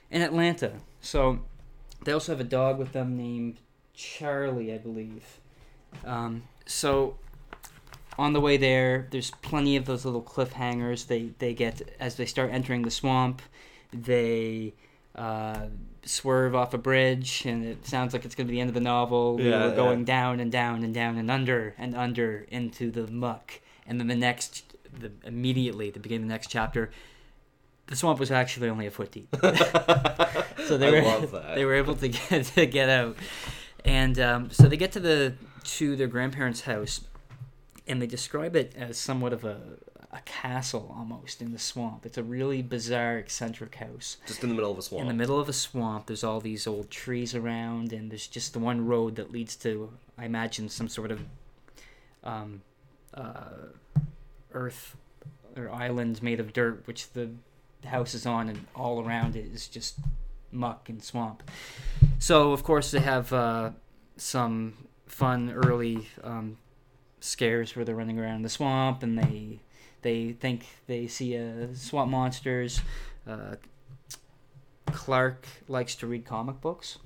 in 0.10 0.22
Atlanta. 0.22 0.74
So 1.00 1.40
they 2.04 2.12
also 2.12 2.34
have 2.34 2.42
a 2.42 2.46
dog 2.46 2.78
with 2.78 2.92
them 2.92 3.18
named 3.18 3.58
Charlie, 3.94 4.74
I 4.74 4.78
believe. 4.78 5.40
Um, 6.06 6.44
so 6.66 7.18
on 8.18 8.34
the 8.34 8.42
way 8.42 8.58
there, 8.58 9.08
there's 9.12 9.32
plenty 9.32 9.76
of 9.78 9.86
those 9.86 10.06
little 10.06 10.22
cliffhangers. 10.22 11.08
They 11.08 11.32
they 11.40 11.54
get 11.54 11.82
as 12.00 12.16
they 12.16 12.26
start 12.26 12.52
entering 12.52 12.82
the 12.84 12.92
swamp, 12.92 13.42
they 13.94 14.74
uh, 15.16 15.68
swerve 16.04 16.56
off 16.56 16.74
a 16.74 16.78
bridge, 16.78 17.44
and 17.46 17.66
it 17.66 17.86
sounds 17.88 18.14
like 18.14 18.26
it's 18.26 18.36
going 18.36 18.48
to 18.48 18.52
be 18.52 18.58
the 18.58 18.62
end 18.62 18.70
of 18.70 18.74
the 18.74 18.80
novel. 18.82 19.36
We 19.38 19.50
Yeah, 19.50 19.64
were 19.64 19.70
yeah. 19.70 19.76
going 19.76 20.06
down 20.06 20.40
and 20.40 20.52
down 20.52 20.84
and 20.84 20.94
down 20.94 21.18
and 21.18 21.30
under 21.32 21.74
and 21.78 21.96
under 21.96 22.46
into 22.50 22.92
the 22.92 23.08
muck, 23.08 23.60
and 23.88 24.00
then 24.00 24.08
the 24.08 24.16
next, 24.16 24.64
the 25.00 25.12
immediately 25.26 25.88
at 25.90 25.94
the 25.94 26.00
beginning 26.00 26.24
of 26.24 26.30
the 26.30 26.34
next 26.34 26.48
chapter. 26.48 26.92
The 27.88 27.98
swamp 27.98 28.20
was 28.20 28.32
actually 28.32 28.70
only 28.70 28.88
a 28.88 28.92
foot 28.92 29.12
deep, 29.12 29.28
so 30.66 30.78
they 30.78 30.88
I 30.88 30.92
were 30.92 31.02
love 31.02 31.32
that. 31.34 31.56
they 31.56 31.66
were 31.66 31.74
able 31.76 31.96
to 31.96 32.08
get 32.30 32.46
to 32.46 32.66
get 32.66 32.88
out, 32.88 33.18
and 33.84 34.18
um, 34.18 34.50
so 34.50 34.68
they 34.70 34.78
get 34.78 34.94
to 34.94 35.02
the 35.02 35.34
to 35.64 35.98
their 35.98 36.08
grandparents' 36.08 36.62
house, 36.62 37.02
and 37.92 38.02
they 38.02 38.08
describe 38.08 38.56
it 38.56 38.74
as 38.76 38.98
somewhat 38.98 39.34
of 39.34 39.44
a 39.44 39.60
a 40.14 40.20
castle 40.26 40.94
almost 40.98 41.42
in 41.42 41.54
the 41.54 41.60
swamp. 41.60 42.06
It's 42.06 42.18
a 42.18 42.24
really 42.24 42.62
bizarre, 42.62 43.18
eccentric 43.18 43.76
house 43.76 44.18
Just 44.28 44.44
in 44.44 44.50
the 44.50 44.56
middle 44.56 44.72
of 44.72 44.78
a 44.78 44.82
swamp. 44.82 45.04
in 45.04 45.08
the 45.08 45.14
middle 45.14 45.40
of 45.40 45.48
a 45.48 45.54
swamp. 45.54 46.08
There's 46.08 46.24
all 46.24 46.42
these 46.42 46.68
old 46.68 46.90
trees 46.90 47.34
around, 47.34 47.94
and 47.94 48.12
there's 48.12 48.28
just 48.28 48.52
the 48.52 48.60
one 48.60 48.86
road 48.86 49.16
that 49.16 49.32
leads 49.32 49.56
to, 49.58 49.90
I 50.18 50.26
imagine, 50.26 50.68
some 50.68 50.90
sort 50.90 51.12
of 51.12 51.22
um, 52.26 52.62
uh, 53.14 53.70
earth 54.52 54.98
or 55.56 55.72
island 55.72 56.22
made 56.22 56.42
of 56.42 56.52
dirt, 56.52 56.86
which 56.88 57.12
the 57.14 57.30
house 57.86 58.14
is 58.14 58.26
on, 58.26 58.50
and 58.50 58.66
all 58.76 59.06
around 59.06 59.38
it 59.38 59.46
is 59.54 59.68
just 59.70 59.96
muck 60.52 60.90
and 60.90 61.02
swamp. 61.02 61.42
So, 62.20 62.52
of 62.52 62.64
course, 62.66 62.92
they 62.92 63.00
have 63.00 63.32
uh, 63.32 63.72
some 64.18 64.74
fun 65.08 65.52
early 65.52 66.10
um, 66.22 66.58
scares 67.22 67.76
where 67.76 67.86
they're 67.86 67.96
running 67.96 68.20
around 68.20 68.42
the 68.42 68.50
swamp 68.50 69.04
and 69.04 69.18
they 69.18 69.60
they 70.02 70.34
think 70.34 70.66
they 70.88 71.08
see 71.08 71.38
uh, 71.38 71.68
swamp 71.74 72.12
monsters. 72.12 72.82
Uh, 73.26 73.56
Clark 74.88 75.46
likes 75.68 75.96
to 75.96 76.08
read 76.08 76.26
comic 76.26 76.60
books. 76.60 76.98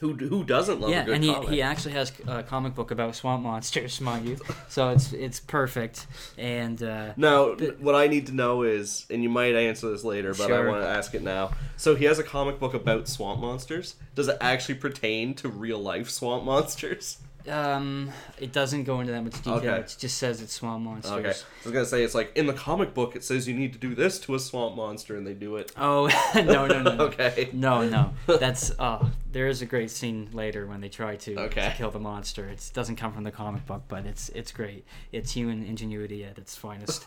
Who 0.00 0.14
who 0.14 0.44
doesn't 0.44 0.80
love 0.80 0.90
yeah, 0.90 1.02
a 1.02 1.04
good 1.04 1.14
and 1.16 1.24
he, 1.24 1.34
comic? 1.34 1.48
he 1.50 1.60
actually 1.60 1.92
has 1.92 2.10
a 2.26 2.42
comic 2.42 2.74
book 2.74 2.90
about 2.90 3.14
swamp 3.14 3.42
monsters, 3.42 4.00
mind 4.00 4.26
you. 4.26 4.38
So 4.68 4.88
it's 4.88 5.12
it's 5.12 5.40
perfect. 5.40 6.06
And 6.38 6.82
uh, 6.82 7.12
Now, 7.18 7.50
what 7.80 7.94
I 7.94 8.06
need 8.06 8.26
to 8.28 8.32
know 8.32 8.62
is, 8.62 9.04
and 9.10 9.22
you 9.22 9.28
might 9.28 9.54
answer 9.54 9.90
this 9.90 10.02
later, 10.02 10.32
but 10.32 10.50
I 10.50 10.66
want 10.66 10.82
to 10.82 10.88
ask 10.88 11.14
it 11.14 11.22
now. 11.22 11.50
So 11.76 11.96
he 11.96 12.06
has 12.06 12.18
a 12.18 12.22
comic 12.22 12.58
book 12.58 12.72
about 12.72 13.08
swamp 13.08 13.40
monsters. 13.40 13.96
Does 14.14 14.28
it 14.28 14.38
actually 14.40 14.76
pertain 14.76 15.34
to 15.34 15.50
real 15.50 15.78
life 15.78 16.08
swamp 16.08 16.44
monsters? 16.44 17.18
Um, 17.48 18.10
it 18.38 18.52
doesn't 18.52 18.84
go 18.84 19.00
into 19.00 19.12
that 19.12 19.22
much 19.22 19.34
detail. 19.34 19.54
Okay. 19.54 19.68
It 19.80 19.96
just 19.98 20.18
says 20.18 20.40
it's 20.42 20.52
swamp 20.52 20.84
monsters. 20.84 21.12
Okay, 21.12 21.28
I 21.28 21.64
was 21.64 21.72
gonna 21.72 21.84
say 21.86 22.02
it's 22.02 22.14
like 22.14 22.32
in 22.36 22.46
the 22.46 22.52
comic 22.52 22.94
book 22.94 23.16
it 23.16 23.24
says 23.24 23.46
you 23.48 23.54
need 23.54 23.72
to 23.72 23.78
do 23.78 23.94
this 23.94 24.18
to 24.20 24.34
a 24.34 24.38
swamp 24.38 24.76
monster, 24.76 25.16
and 25.16 25.26
they 25.26 25.34
do 25.34 25.56
it. 25.56 25.72
Oh 25.76 26.08
no 26.34 26.66
no 26.66 26.82
no. 26.82 26.94
no. 26.94 27.04
okay. 27.06 27.48
No, 27.52 27.88
no. 27.88 28.12
That's 28.38 28.72
uh 28.78 29.08
there 29.32 29.46
is 29.46 29.62
a 29.62 29.66
great 29.66 29.90
scene 29.90 30.28
later 30.32 30.66
when 30.66 30.80
they 30.80 30.88
try 30.88 31.16
to, 31.16 31.38
Okay. 31.38 31.68
to 31.70 31.74
kill 31.76 31.90
the 31.90 32.00
monster. 32.00 32.48
It 32.48 32.70
doesn't 32.74 32.96
come 32.96 33.12
from 33.12 33.24
the 33.24 33.30
comic 33.30 33.66
book, 33.66 33.82
but 33.88 34.06
it's 34.06 34.28
it's 34.30 34.52
great. 34.52 34.84
It's 35.12 35.32
human 35.32 35.64
ingenuity 35.64 36.24
at 36.24 36.38
its 36.38 36.56
finest. 36.56 37.06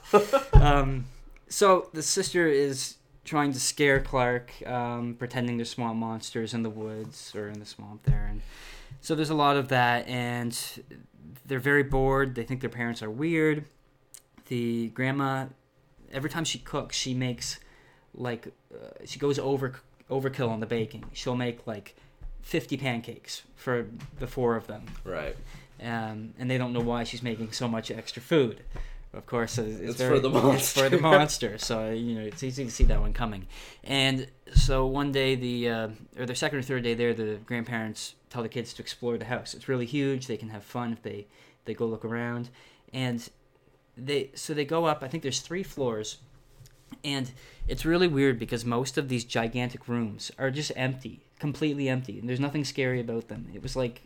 um, 0.54 1.06
so 1.50 1.90
the 1.94 2.02
sister 2.04 2.48
is 2.48 2.96
trying 3.26 3.54
to 3.54 3.60
scare 3.60 4.02
Clark, 4.02 4.52
um, 4.68 5.16
pretending 5.18 5.58
there's 5.58 5.70
swamp 5.70 5.98
monsters 5.98 6.54
in 6.54 6.64
the 6.64 6.70
woods 6.70 7.34
or 7.36 7.48
in 7.48 7.60
the 7.60 7.66
swamp 7.66 8.04
there, 8.04 8.28
and 8.30 8.42
so 9.04 9.14
there's 9.16 9.30
a 9.30 9.36
lot 9.36 9.56
of 9.58 9.68
that, 9.68 10.08
and 10.08 10.58
they're 11.46 11.60
very 11.60 11.84
bored. 11.84 12.34
They 12.36 12.44
think 12.44 12.62
their 12.62 12.70
parents 12.70 13.04
are 13.04 13.10
weird. 13.12 13.66
The 14.48 14.88
grandma, 14.90 15.48
every 16.12 16.30
time 16.30 16.44
she 16.46 16.58
cooks, 16.60 16.96
she 16.96 17.14
makes 17.14 17.60
like 18.16 18.48
uh, 18.74 18.88
she 19.06 19.20
goes 19.20 19.38
over 19.38 19.76
overkill 20.10 20.50
on 20.50 20.60
the 20.60 20.66
baking. 20.66 21.04
She'll 21.14 21.36
make 21.36 21.68
like 21.68 21.96
50 22.42 22.78
pancakes 22.78 23.44
for 23.56 23.88
the 24.20 24.28
four 24.28 24.56
of 24.56 24.68
them, 24.68 24.86
Right. 25.06 25.36
um, 25.82 26.34
and 26.40 26.50
they 26.50 26.58
don't 26.58 26.74
know 26.74 26.82
why 26.82 27.04
she's 27.04 27.24
making 27.24 27.52
so 27.52 27.68
much 27.68 27.92
extra 27.92 28.22
food. 28.22 28.62
Of 29.14 29.28
course, 29.28 29.60
it's, 29.60 29.80
It's 29.80 29.98
very- 29.98 30.20
for 30.20 30.28
the 30.28 30.50
It's 30.52 30.74
for 30.74 30.90
the 30.90 31.00
monster, 31.00 31.58
so 31.60 31.92
you 31.92 32.16
know 32.16 32.22
it's 32.26 32.42
easy 32.44 32.66
to 32.66 32.72
see 32.72 32.84
that 32.86 33.00
one 33.00 33.14
coming. 33.14 33.48
And 33.84 34.28
so 34.56 34.88
one 34.88 35.12
day, 35.12 35.36
the 35.36 35.70
uh, 35.70 35.88
or 36.18 36.26
the 36.26 36.36
second 36.36 36.60
or 36.60 36.62
third 36.64 36.84
day 36.84 36.96
there, 36.96 37.14
the 37.14 37.38
grandparents 37.46 38.16
tell 38.30 38.42
the 38.42 38.50
kids 38.50 38.74
to 38.74 38.82
explore 38.82 39.18
the 39.20 39.26
house. 39.26 39.54
It's 39.54 39.68
really 39.70 39.86
huge. 39.86 40.26
They 40.26 40.38
can 40.38 40.50
have 40.50 40.64
fun 40.64 40.94
if 40.94 41.04
they 41.04 41.28
they 41.66 41.74
go 41.76 41.86
look 41.86 42.04
around, 42.04 42.50
and 42.92 43.30
they 43.96 44.32
so 44.34 44.54
they 44.56 44.66
go 44.66 44.86
up. 44.86 45.04
I 45.04 45.08
think 45.08 45.22
there's 45.22 45.42
three 45.42 45.64
floors, 45.64 46.18
and 47.04 47.32
it's 47.68 47.86
really 47.86 48.08
weird 48.08 48.40
because 48.40 48.66
most 48.66 48.98
of 48.98 49.10
these 49.10 49.24
gigantic 49.26 49.88
rooms 49.88 50.32
are 50.40 50.50
just 50.50 50.72
empty, 50.76 51.22
completely 51.38 51.88
empty, 51.88 52.18
and 52.20 52.28
there's 52.28 52.40
nothing 52.40 52.64
scary 52.66 53.00
about 53.00 53.28
them. 53.28 53.48
It 53.54 53.62
was 53.62 53.76
like 53.76 54.02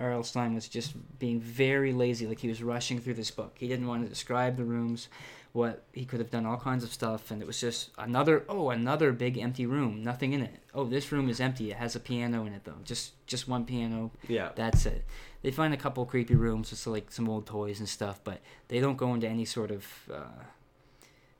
R.L. 0.00 0.22
Stine 0.22 0.54
was 0.54 0.66
just 0.66 0.94
being 1.18 1.40
very 1.40 1.92
lazy, 1.92 2.26
like 2.26 2.40
he 2.40 2.48
was 2.48 2.62
rushing 2.62 2.98
through 2.98 3.14
this 3.14 3.30
book. 3.30 3.56
He 3.58 3.68
didn't 3.68 3.86
want 3.86 4.02
to 4.02 4.08
describe 4.08 4.56
the 4.56 4.64
rooms, 4.64 5.08
what 5.52 5.84
he 5.92 6.04
could 6.04 6.20
have 6.20 6.30
done, 6.30 6.46
all 6.46 6.56
kinds 6.56 6.82
of 6.82 6.92
stuff, 6.92 7.30
and 7.30 7.42
it 7.42 7.46
was 7.46 7.60
just 7.60 7.90
another 7.98 8.44
oh 8.48 8.70
another 8.70 9.12
big 9.12 9.36
empty 9.36 9.66
room, 9.66 10.02
nothing 10.02 10.32
in 10.32 10.42
it. 10.42 10.54
Oh, 10.74 10.84
this 10.84 11.12
room 11.12 11.28
is 11.28 11.40
empty. 11.40 11.70
It 11.70 11.76
has 11.76 11.94
a 11.94 12.00
piano 12.00 12.46
in 12.46 12.54
it 12.54 12.64
though, 12.64 12.78
just 12.84 13.26
just 13.26 13.46
one 13.46 13.64
piano. 13.64 14.10
Yeah. 14.26 14.50
That's 14.54 14.86
it. 14.86 15.04
They 15.42 15.50
find 15.50 15.74
a 15.74 15.76
couple 15.76 16.04
creepy 16.06 16.34
rooms 16.34 16.70
just 16.70 16.86
like 16.86 17.10
some 17.12 17.28
old 17.28 17.46
toys 17.46 17.78
and 17.78 17.88
stuff, 17.88 18.20
but 18.24 18.40
they 18.68 18.80
don't 18.80 18.96
go 18.96 19.12
into 19.14 19.28
any 19.28 19.44
sort 19.44 19.70
of. 19.70 19.86
Uh, 20.12 20.44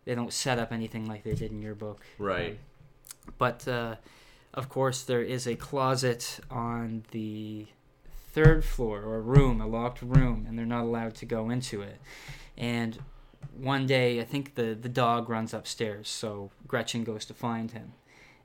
they 0.05 0.15
don't 0.15 0.33
set 0.33 0.59
up 0.59 0.73
anything 0.73 1.07
like 1.07 1.23
they 1.23 1.35
did 1.35 1.53
in 1.53 1.63
your 1.63 1.75
book. 1.75 2.01
Right. 2.19 2.53
Um, 2.53 2.59
but 3.39 3.69
uh, 3.69 3.97
of 4.55 4.69
course, 4.69 5.03
there 5.03 5.23
is 5.23 5.47
a 5.47 5.55
closet 5.55 6.41
on 6.51 7.05
the 7.13 7.67
third 8.43 8.65
floor 8.65 9.03
or 9.03 9.17
a 9.17 9.21
room, 9.21 9.61
a 9.61 9.67
locked 9.67 10.03
room, 10.03 10.47
and 10.49 10.59
they're 10.59 10.67
not 10.67 10.83
allowed 10.83 11.15
to 11.17 11.27
go 11.27 11.51
into 11.51 11.83
it. 11.83 12.01
And 12.57 12.99
one 13.57 13.87
day, 13.87 14.21
I 14.21 14.25
think 14.25 14.55
the 14.55 14.77
the 14.81 14.89
dog 14.89 15.29
runs 15.29 15.55
upstairs, 15.55 16.09
so 16.09 16.51
Gretchen 16.67 17.05
goes 17.05 17.25
to 17.27 17.35
find 17.35 17.71
him, 17.71 17.93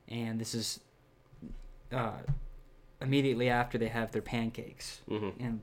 and 0.08 0.40
this 0.40 0.54
is 0.54 0.80
uh, 1.92 2.18
immediately 3.00 3.48
after 3.48 3.78
they 3.78 3.88
have 3.88 4.12
their 4.12 4.22
pancakes. 4.22 5.00
Hmm 5.08 5.30
and 5.38 5.60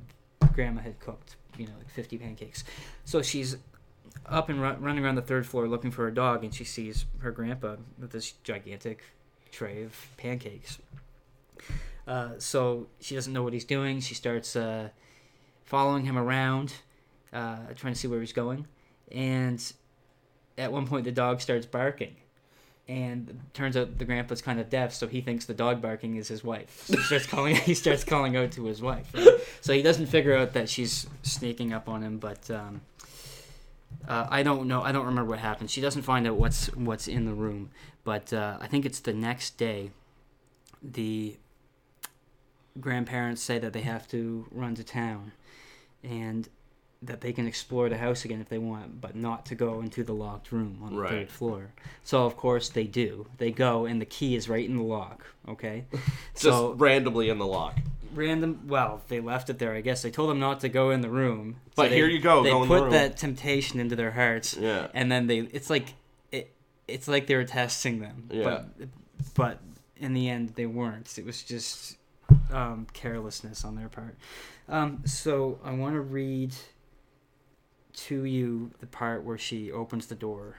grandma 0.54 0.82
had 0.82 1.00
cooked 1.00 1.36
you 1.58 1.66
know 1.66 1.74
like 1.78 1.90
50 1.90 2.18
pancakes. 2.18 2.64
So 3.06 3.22
she's 3.22 3.58
up 4.26 4.50
and 4.50 4.62
run, 4.62 4.82
running 4.82 5.04
around 5.04 5.16
the 5.16 5.22
third 5.22 5.46
floor 5.48 5.68
looking 5.68 5.92
for 5.92 6.04
her 6.04 6.12
dog 6.12 6.44
and 6.44 6.54
she 6.54 6.64
sees 6.64 7.06
her 7.20 7.32
grandpa 7.32 7.78
with 8.00 8.12
this 8.12 8.34
gigantic 8.44 9.04
tray 9.52 9.84
of 9.84 9.96
pancakes 10.18 10.80
uh, 12.08 12.30
so 12.38 12.88
she 13.00 13.16
doesn't 13.16 13.34
know 13.34 13.44
what 13.44 13.54
he's 13.54 13.66
doing 13.66 14.00
she 14.00 14.14
starts 14.14 14.56
uh, 14.56 14.90
following 15.64 16.06
him 16.06 16.18
around 16.18 16.74
uh, 17.32 17.58
trying 17.76 17.94
to 17.94 18.00
see 18.00 18.08
where 18.08 18.20
he's 18.20 18.34
going 18.34 18.66
and 19.12 19.74
at 20.58 20.72
one 20.72 20.88
point 20.88 21.04
the 21.06 21.12
dog 21.12 21.42
starts 21.42 21.66
barking 21.66 22.16
and 22.88 23.40
turns 23.54 23.78
out 23.78 23.98
the 23.98 24.06
grandpa's 24.06 24.42
kind 24.42 24.60
of 24.60 24.70
deaf, 24.70 24.94
so 24.94 25.08
he 25.08 25.22
thinks 25.22 25.46
the 25.46 25.54
dog 25.54 25.82
barking 25.82 26.18
is 26.18 26.28
his 26.28 26.44
wife. 26.44 26.84
So 26.86 26.98
he 26.98 27.04
starts 27.04 27.26
calling. 27.26 27.56
He 27.64 27.74
starts 27.76 28.04
calling 28.04 28.36
out 28.36 28.52
to 28.54 28.66
his 28.66 28.82
wife. 28.82 29.10
right? 29.14 29.40
So 29.62 29.74
he 29.74 29.82
doesn't 29.82 30.08
figure 30.08 30.36
out 30.36 30.54
that 30.54 30.70
she's 30.70 31.08
sneaking 31.22 31.72
up 31.72 31.88
on 31.88 32.04
him. 32.04 32.18
But 32.18 32.50
um, 32.52 32.82
uh, 34.08 34.28
I 34.30 34.44
don't 34.44 34.68
know. 34.68 34.82
I 34.82 34.92
don't 34.92 35.06
remember 35.06 35.30
what 35.30 35.40
happens. 35.40 35.72
She 35.72 35.80
doesn't 35.80 36.02
find 36.02 36.28
out 36.28 36.36
what's 36.36 36.68
what's 36.76 37.08
in 37.08 37.26
the 37.26 37.34
room. 37.34 37.70
But 38.04 38.34
uh, 38.34 38.58
I 38.60 38.68
think 38.68 38.86
it's 38.86 39.00
the 39.00 39.14
next 39.14 39.58
day. 39.58 39.92
The 40.82 41.38
grandparents 42.80 43.42
say 43.42 43.60
that 43.60 43.74
they 43.74 43.82
have 43.82 44.08
to 44.10 44.46
run 44.52 44.76
to 44.76 44.84
town, 44.84 45.32
and 46.04 46.50
that 47.02 47.20
they 47.22 47.34
can 47.34 47.46
explore 47.46 47.90
the 47.90 47.98
house 47.98 48.24
again 48.24 48.40
if 48.40 48.48
they 48.48 48.58
want, 48.58 49.02
but 49.02 49.14
not 49.16 49.46
to 49.46 49.56
go 49.56 49.82
into 49.82 50.04
the 50.06 50.14
locked 50.14 50.52
room 50.54 50.80
on 50.82 50.96
the 50.96 51.02
Right. 51.02 51.10
third 51.12 51.30
floor. 51.32 51.72
So 52.04 52.26
of 52.26 52.38
course 52.38 52.70
they 52.70 52.86
do. 52.86 53.28
They 53.40 53.52
go, 53.52 53.86
and 53.86 54.00
the 54.00 54.06
key 54.06 54.36
is 54.36 54.48
right 54.48 54.66
in 54.68 54.78
the 54.78 54.84
lock. 54.84 55.26
Okay, 55.48 55.84
Just 56.34 56.44
so 56.44 56.74
randomly 56.74 57.30
in 57.30 57.40
the 57.40 57.46
lock. 57.46 57.78
random. 58.16 58.62
Well, 58.68 59.02
they 59.10 59.20
left 59.20 59.50
it 59.50 59.60
there. 59.60 59.74
I 59.74 59.82
guess 59.82 60.02
they 60.02 60.12
told 60.12 60.30
them 60.30 60.40
not 60.40 60.62
to 60.62 60.70
go 60.70 60.92
in 60.92 61.02
the 61.02 61.10
room. 61.10 61.58
But 61.76 61.90
they, 61.90 61.96
here 61.98 62.08
you 62.08 62.20
go, 62.22 62.42
They 62.44 62.52
go 62.52 62.64
in 62.64 62.70
the 62.70 62.80
put 62.80 62.92
that 62.92 63.18
temptation 63.18 63.80
into 63.82 63.96
their 63.98 64.12
hearts, 64.12 64.56
Yeah. 64.56 64.88
and 64.94 65.12
then 65.12 65.28
they. 65.28 65.40
It's 65.40 65.70
like 65.70 65.96
it. 66.32 66.54
It's 66.88 67.10
like 67.10 67.28
they 67.28 67.36
were 67.36 67.44
testing 67.44 68.00
them. 68.00 68.30
Yeah. 68.32 68.44
But, 68.44 68.88
but 69.36 69.60
in 69.98 70.14
the 70.14 70.30
end, 70.30 70.54
they 70.56 70.66
weren't. 70.68 71.18
It 71.18 71.26
was 71.26 71.44
just 71.44 71.98
um, 72.52 72.88
carelessness 72.94 73.64
on 73.64 73.76
their 73.76 73.90
part. 73.90 74.16
Um, 74.70 75.02
so 75.06 75.60
I 75.64 75.72
want 75.72 75.96
to 75.96 76.02
read 76.02 76.54
to 77.94 78.24
you 78.26 78.72
the 78.80 78.88
part 78.88 79.24
where 79.24 79.38
she 79.38 79.72
opens 79.72 80.08
the 80.08 80.16
door 80.16 80.58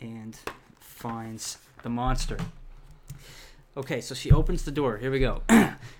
and 0.00 0.38
finds 0.78 1.58
the 1.82 1.88
monster. 1.88 2.38
Okay, 3.76 4.00
so 4.00 4.14
she 4.14 4.32
opens 4.32 4.64
the 4.64 4.70
door. 4.70 4.96
Here 4.96 5.10
we 5.10 5.18
go. 5.18 5.42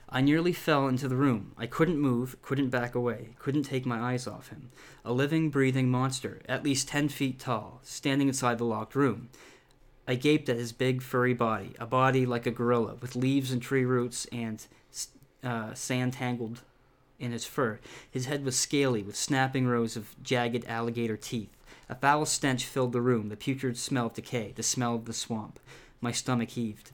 I 0.08 0.20
nearly 0.22 0.52
fell 0.52 0.88
into 0.88 1.08
the 1.08 1.16
room. 1.16 1.52
I 1.58 1.66
couldn't 1.66 1.98
move, 1.98 2.40
couldn't 2.40 2.70
back 2.70 2.94
away, 2.94 3.34
couldn't 3.38 3.64
take 3.64 3.84
my 3.84 3.98
eyes 4.00 4.26
off 4.26 4.48
him. 4.48 4.70
A 5.04 5.12
living, 5.12 5.50
breathing 5.50 5.90
monster, 5.90 6.40
at 6.48 6.64
least 6.64 6.88
10 6.88 7.08
feet 7.08 7.38
tall, 7.38 7.80
standing 7.82 8.28
inside 8.28 8.58
the 8.58 8.64
locked 8.64 8.94
room. 8.94 9.28
I 10.08 10.14
gaped 10.14 10.48
at 10.48 10.56
his 10.56 10.72
big, 10.72 11.02
furry 11.02 11.34
body, 11.34 11.74
a 11.78 11.86
body 11.86 12.24
like 12.24 12.46
a 12.46 12.50
gorilla, 12.52 12.94
with 13.00 13.16
leaves 13.16 13.50
and 13.50 13.60
tree 13.60 13.84
roots 13.84 14.26
and 14.32 14.64
uh, 15.46 15.74
sand 15.74 16.14
tangled 16.14 16.60
in 17.18 17.32
his 17.32 17.44
fur. 17.44 17.78
His 18.10 18.26
head 18.26 18.44
was 18.44 18.58
scaly, 18.58 19.02
with 19.02 19.16
snapping 19.16 19.66
rows 19.66 19.96
of 19.96 20.14
jagged 20.22 20.64
alligator 20.66 21.16
teeth. 21.16 21.50
A 21.88 21.94
foul 21.94 22.26
stench 22.26 22.64
filled 22.64 22.92
the 22.92 23.00
room, 23.00 23.28
the 23.28 23.36
putrid 23.36 23.78
smell 23.78 24.06
of 24.06 24.14
decay, 24.14 24.52
the 24.56 24.62
smell 24.62 24.96
of 24.96 25.04
the 25.04 25.12
swamp. 25.12 25.60
My 26.00 26.12
stomach 26.12 26.50
heaved. 26.50 26.90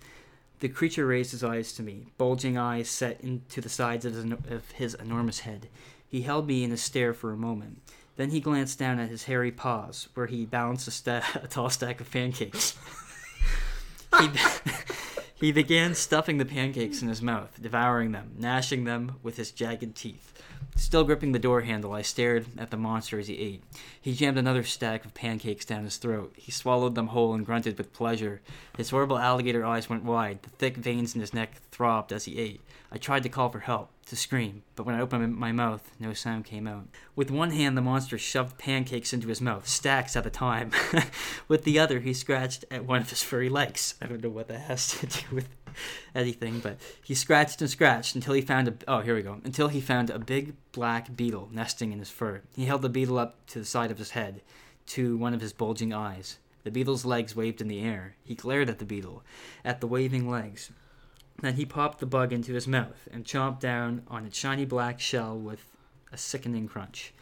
The 0.61 0.69
creature 0.69 1.07
raised 1.07 1.33
his 1.33 1.43
eyes 1.43 1.73
to 1.73 1.83
me, 1.83 2.07
bulging 2.19 2.57
eyes 2.57 2.89
set 2.89 3.21
into 3.21 3.61
the 3.61 3.69
sides 3.69 4.05
of 4.05 4.15
his, 4.15 4.25
of 4.25 4.71
his 4.73 4.95
enormous 4.95 5.41
head. 5.41 5.69
He 6.07 6.23
held 6.23 6.47
me 6.47 6.63
in 6.63 6.73
a 6.73 6.77
stare 6.77 7.15
for 7.15 7.33
a 7.33 7.37
moment. 7.37 7.81
Then 8.17 8.31
he 8.31 8.41
glanced 8.41 8.79
down 8.79 8.99
at 8.99 9.09
his 9.09 9.25
hairy 9.25 9.51
paws, 9.51 10.09
where 10.15 10.27
he 10.27 10.45
balanced 10.45 10.87
a, 10.87 10.91
sta- 10.91 11.25
a 11.43 11.49
tall 11.49 11.71
stack 11.71 12.01
of 12.01 12.11
pancakes. 12.11 12.77
he, 14.21 14.29
he 15.43 15.51
began 15.51 15.93
stuffing 15.93 16.39
the 16.39 16.45
pancakes 16.45 17.03
in 17.03 17.09
his 17.09 17.21
mouth, 17.21 17.59
devouring 17.61 18.13
them, 18.13 18.31
gnashing 18.39 18.85
them 18.85 19.17
with 19.25 19.37
his 19.37 19.51
jagged 19.51 19.97
teeth. 19.97 20.32
Still 20.77 21.05
gripping 21.05 21.33
the 21.33 21.39
door 21.39 21.63
handle, 21.63 21.93
I 21.93 22.03
stared 22.03 22.47
at 22.59 22.71
the 22.71 22.77
monster 22.77 23.19
as 23.19 23.29
he 23.29 23.39
ate. 23.39 23.63
He 24.01 24.15
jammed 24.15 24.39
another 24.39 24.63
stack 24.63 25.05
of 25.05 25.15
pancakes 25.15 25.65
down 25.65 25.85
his 25.85 25.97
throat. 25.97 26.35
He 26.37 26.53
swallowed 26.53 26.95
them 26.95 27.09
whole 27.09 27.35
and 27.35 27.47
grunted 27.47 27.79
with 27.79 27.93
pleasure. 27.93 28.43
His 28.77 28.91
horrible 28.91 29.19
alligator 29.19 29.65
eyes 29.65 29.89
went 29.89 30.05
wide. 30.05 30.43
The 30.43 30.51
thick 30.51 30.77
veins 30.77 31.15
in 31.15 31.21
his 31.21 31.33
neck 31.33 31.63
throbbed 31.71 32.13
as 32.13 32.25
he 32.25 32.39
ate. 32.39 32.61
I 32.91 32.99
tried 32.99 33.23
to 33.23 33.31
call 33.31 33.49
for 33.49 33.61
help, 33.61 33.91
to 34.07 34.17
scream, 34.17 34.65
but 34.77 34.85
when 34.85 34.95
I 34.95 35.01
opened 35.01 35.35
my 35.35 35.51
mouth, 35.51 35.91
no 35.99 36.13
sound 36.13 36.45
came 36.45 36.67
out. 36.67 36.89
With 37.17 37.31
one 37.31 37.53
hand, 37.53 37.75
the 37.75 37.81
monster 37.81 38.19
shoved 38.19 38.59
pancakes 38.59 39.15
into 39.15 39.29
his 39.29 39.41
mouth, 39.41 39.67
stacks 39.67 40.15
at 40.15 40.27
a 40.27 40.31
time. 40.31 40.73
with 41.49 41.65
the 41.65 41.79
other, 41.79 42.01
he 42.01 42.13
scratched 42.13 42.67
at 42.71 42.85
one 42.85 43.01
of 43.01 43.09
his 43.09 43.23
furry 43.23 43.49
legs. 43.49 43.95
I 44.03 44.07
don't 44.07 44.23
know 44.23 44.29
what 44.29 44.49
that 44.49 44.61
has 44.61 44.89
to 44.99 45.07
do 45.07 45.23
with 45.35 45.49
anything, 46.15 46.61
but 46.61 46.79
he 47.03 47.15
scratched 47.15 47.61
and 47.61 47.71
scratched 47.71 48.15
until 48.15 48.35
he 48.35 48.41
found 48.41 48.69
a 48.69 48.75
oh 48.89 49.01
here 49.01 49.15
we 49.15 49.23
go 49.23 49.41
until 49.45 49.69
he 49.69 49.81
found 49.81 50.11
a 50.11 50.19
big 50.19 50.55
black 50.73 51.15
beetle 51.17 51.49
nesting 51.53 51.93
in 51.93 51.99
his 51.99 52.11
fur. 52.11 52.43
He 52.57 52.67
held 52.67 52.83
the 52.83 52.89
beetle 52.89 53.19
up 53.19 53.45
to 53.49 53.59
the 53.59 53.65
side 53.65 53.91
of 53.91 53.99
his 53.99 54.11
head, 54.11 54.43
to 54.87 55.17
one 55.17 55.35
of 55.35 55.41
his 55.41 55.53
bulging 55.53 55.93
eyes. 55.93 56.39
The 56.65 56.71
beetle's 56.71 57.05
legs 57.05 57.35
waved 57.35 57.61
in 57.61 57.69
the 57.69 57.81
air. 57.81 58.15
He 58.25 58.35
glared 58.35 58.71
at 58.71 58.79
the 58.79 58.85
beetle, 58.85 59.23
at 59.65 59.81
the 59.81 59.87
waving 59.87 60.31
legs. 60.31 60.71
Then 61.41 61.55
he 61.55 61.65
popped 61.65 61.99
the 61.99 62.07
bug 62.07 62.33
into 62.33 62.53
his 62.53 62.69
mouth 62.69 63.09
and 63.11 63.25
chomped 63.25 63.61
down 63.61 64.03
on 64.09 64.27
its 64.27 64.39
shiny 64.39 64.65
black 64.65 65.01
shell 65.01 65.37
with 65.37 65.67
a 66.13 66.17
sickening 66.17 66.69
crunch. 66.69 67.13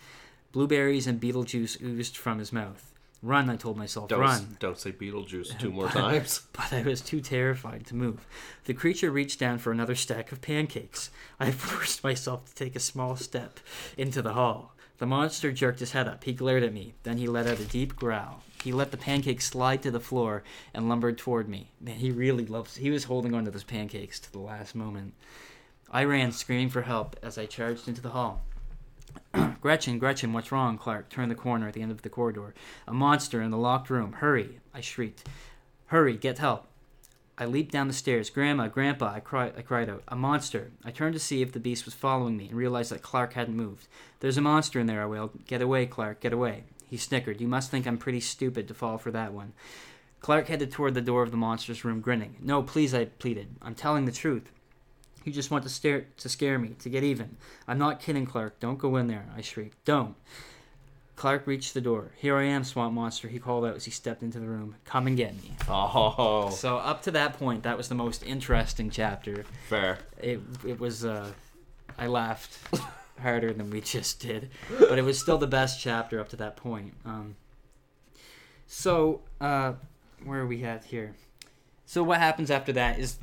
Blueberries 0.52 1.06
and 1.06 1.20
beetle 1.20 1.44
juice 1.44 1.78
oozed 1.80 2.16
from 2.16 2.38
his 2.38 2.52
mouth. 2.52 2.89
Run, 3.22 3.50
I 3.50 3.56
told 3.56 3.76
myself, 3.76 4.08
Don't, 4.08 4.20
run. 4.20 4.56
don't 4.60 4.78
say 4.78 4.92
Beetlejuice 4.92 5.58
two 5.58 5.70
more 5.72 5.88
times. 5.88 6.42
But 6.52 6.72
I 6.72 6.82
was 6.82 7.02
too 7.02 7.20
terrified 7.20 7.86
to 7.86 7.94
move. 7.94 8.26
The 8.64 8.74
creature 8.74 9.10
reached 9.10 9.38
down 9.38 9.58
for 9.58 9.72
another 9.72 9.94
stack 9.94 10.32
of 10.32 10.40
pancakes. 10.40 11.10
I 11.38 11.50
forced 11.50 12.02
myself 12.02 12.46
to 12.46 12.54
take 12.54 12.74
a 12.74 12.80
small 12.80 13.16
step 13.16 13.60
into 13.98 14.22
the 14.22 14.32
hall. 14.32 14.74
The 14.98 15.06
monster 15.06 15.52
jerked 15.52 15.80
his 15.80 15.92
head 15.92 16.08
up. 16.08 16.24
He 16.24 16.32
glared 16.32 16.62
at 16.62 16.72
me. 16.72 16.94
Then 17.02 17.18
he 17.18 17.26
let 17.26 17.46
out 17.46 17.60
a 17.60 17.64
deep 17.64 17.96
growl. 17.96 18.42
He 18.62 18.72
let 18.72 18.90
the 18.90 18.98
pancakes 18.98 19.46
slide 19.46 19.82
to 19.82 19.90
the 19.90 20.00
floor 20.00 20.42
and 20.74 20.88
lumbered 20.88 21.16
toward 21.16 21.48
me. 21.48 21.70
Man, 21.80 21.96
he 21.96 22.10
really 22.10 22.44
loves. 22.44 22.76
He 22.76 22.90
was 22.90 23.04
holding 23.04 23.34
on 23.34 23.46
to 23.46 23.50
those 23.50 23.64
pancakes 23.64 24.20
to 24.20 24.32
the 24.32 24.38
last 24.38 24.74
moment. 24.74 25.14
I 25.90 26.04
ran, 26.04 26.32
screaming 26.32 26.68
for 26.68 26.82
help, 26.82 27.16
as 27.22 27.38
I 27.38 27.46
charged 27.46 27.88
into 27.88 28.02
the 28.02 28.10
hall. 28.10 28.42
Gretchen, 29.60 29.98
Gretchen, 29.98 30.32
what's 30.32 30.50
wrong? 30.50 30.78
Clark 30.78 31.10
turned 31.10 31.30
the 31.30 31.34
corner 31.34 31.68
at 31.68 31.74
the 31.74 31.82
end 31.82 31.90
of 31.90 32.00
the 32.02 32.08
corridor. 32.08 32.54
A 32.88 32.94
monster 32.94 33.42
in 33.42 33.50
the 33.50 33.58
locked 33.58 33.90
room. 33.90 34.14
Hurry! 34.14 34.60
I 34.72 34.80
shrieked. 34.80 35.28
Hurry, 35.86 36.16
get 36.16 36.38
help. 36.38 36.66
I 37.36 37.44
leaped 37.44 37.72
down 37.72 37.88
the 37.88 37.94
stairs. 37.94 38.30
Grandma, 38.30 38.68
Grandpa, 38.68 39.14
I 39.14 39.20
cried, 39.20 39.54
I 39.56 39.62
cried 39.62 39.88
out. 39.88 40.02
A 40.08 40.16
monster. 40.16 40.70
I 40.84 40.90
turned 40.90 41.14
to 41.14 41.18
see 41.18 41.42
if 41.42 41.52
the 41.52 41.60
beast 41.60 41.84
was 41.84 41.94
following 41.94 42.36
me 42.36 42.48
and 42.48 42.56
realized 42.56 42.90
that 42.90 43.02
Clark 43.02 43.34
hadn't 43.34 43.56
moved. 43.56 43.86
There's 44.20 44.36
a 44.36 44.42
monster 44.42 44.80
in 44.80 44.86
there, 44.86 45.02
I 45.02 45.06
wailed. 45.06 45.46
Get 45.46 45.62
away, 45.62 45.86
Clark, 45.86 46.20
get 46.20 46.32
away. 46.32 46.64
He 46.88 46.96
snickered. 46.96 47.40
You 47.40 47.48
must 47.48 47.70
think 47.70 47.86
I'm 47.86 47.98
pretty 47.98 48.20
stupid 48.20 48.66
to 48.68 48.74
fall 48.74 48.98
for 48.98 49.10
that 49.10 49.32
one. 49.32 49.52
Clark 50.20 50.48
headed 50.48 50.70
toward 50.70 50.94
the 50.94 51.00
door 51.00 51.22
of 51.22 51.30
the 51.30 51.36
monster's 51.36 51.84
room, 51.84 52.00
grinning. 52.00 52.36
No, 52.40 52.62
please, 52.62 52.92
I 52.94 53.06
pleaded. 53.06 53.56
I'm 53.62 53.74
telling 53.74 54.04
the 54.04 54.12
truth. 54.12 54.50
You 55.24 55.32
just 55.32 55.50
want 55.50 55.64
to 55.64 55.68
stare 55.70 56.06
to 56.18 56.28
scare 56.28 56.58
me, 56.58 56.70
to 56.80 56.88
get 56.88 57.02
even. 57.04 57.36
I'm 57.68 57.78
not 57.78 58.00
kidding, 58.00 58.26
Clark. 58.26 58.58
Don't 58.60 58.78
go 58.78 58.96
in 58.96 59.06
there, 59.06 59.26
I 59.36 59.40
shrieked. 59.42 59.84
Don't. 59.84 60.14
Clark 61.16 61.46
reached 61.46 61.74
the 61.74 61.82
door. 61.82 62.12
Here 62.16 62.34
I 62.38 62.44
am, 62.44 62.64
swamp 62.64 62.94
monster, 62.94 63.28
he 63.28 63.38
called 63.38 63.66
out 63.66 63.76
as 63.76 63.84
he 63.84 63.90
stepped 63.90 64.22
into 64.22 64.38
the 64.40 64.46
room. 64.46 64.76
Come 64.86 65.06
and 65.06 65.18
get 65.18 65.34
me. 65.34 65.52
Oh, 65.68 66.48
So 66.50 66.78
up 66.78 67.02
to 67.02 67.10
that 67.10 67.38
point, 67.38 67.62
that 67.64 67.76
was 67.76 67.88
the 67.88 67.94
most 67.94 68.22
interesting 68.22 68.88
chapter. 68.88 69.44
fair. 69.68 69.98
It 70.22 70.40
it 70.66 70.80
was 70.80 71.04
uh, 71.04 71.30
I 71.98 72.06
laughed 72.06 72.58
harder 73.20 73.52
than 73.52 73.68
we 73.68 73.82
just 73.82 74.20
did, 74.20 74.48
but 74.78 74.98
it 74.98 75.02
was 75.02 75.18
still 75.20 75.36
the 75.36 75.46
best 75.46 75.78
chapter 75.78 76.18
up 76.20 76.30
to 76.30 76.36
that 76.36 76.56
point. 76.56 76.94
Um, 77.04 77.36
so 78.66 79.20
uh, 79.42 79.74
where 80.24 80.40
are 80.40 80.46
we 80.46 80.64
at 80.64 80.84
here? 80.84 81.14
So 81.84 82.02
what 82.02 82.18
happens 82.18 82.50
after 82.50 82.72
that 82.72 82.98
is 82.98 83.18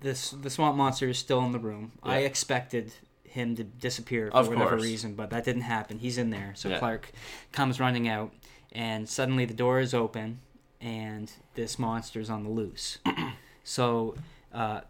this 0.00 0.30
the 0.30 0.50
swamp 0.50 0.76
monster 0.76 1.08
is 1.08 1.18
still 1.18 1.44
in 1.44 1.52
the 1.52 1.58
room. 1.58 1.92
I 2.02 2.18
expected 2.18 2.92
him 3.24 3.54
to 3.56 3.64
disappear 3.64 4.30
for 4.30 4.36
Of 4.36 4.48
whatever 4.48 4.70
course. 4.70 4.82
reason, 4.82 5.14
but 5.14 5.30
that 5.30 5.44
didn't 5.44 5.62
happen. 5.62 5.98
He's 5.98 6.18
in 6.18 6.30
there. 6.30 6.52
So 6.56 6.68
Yeah. 6.68 6.78
Clark 6.80 7.12
comes 7.52 7.78
running 7.78 8.08
out, 8.08 8.32
and 8.72 9.08
suddenly 9.08 9.44
the 9.44 9.54
door 9.54 9.78
is 9.78 9.94
open, 9.94 10.40
and 10.80 11.30
this 11.54 11.78
monster's 11.78 12.28
on 12.28 12.42
the 12.42 12.50
loose. 12.50 12.98
so 13.64 14.16
uh, 14.52 14.80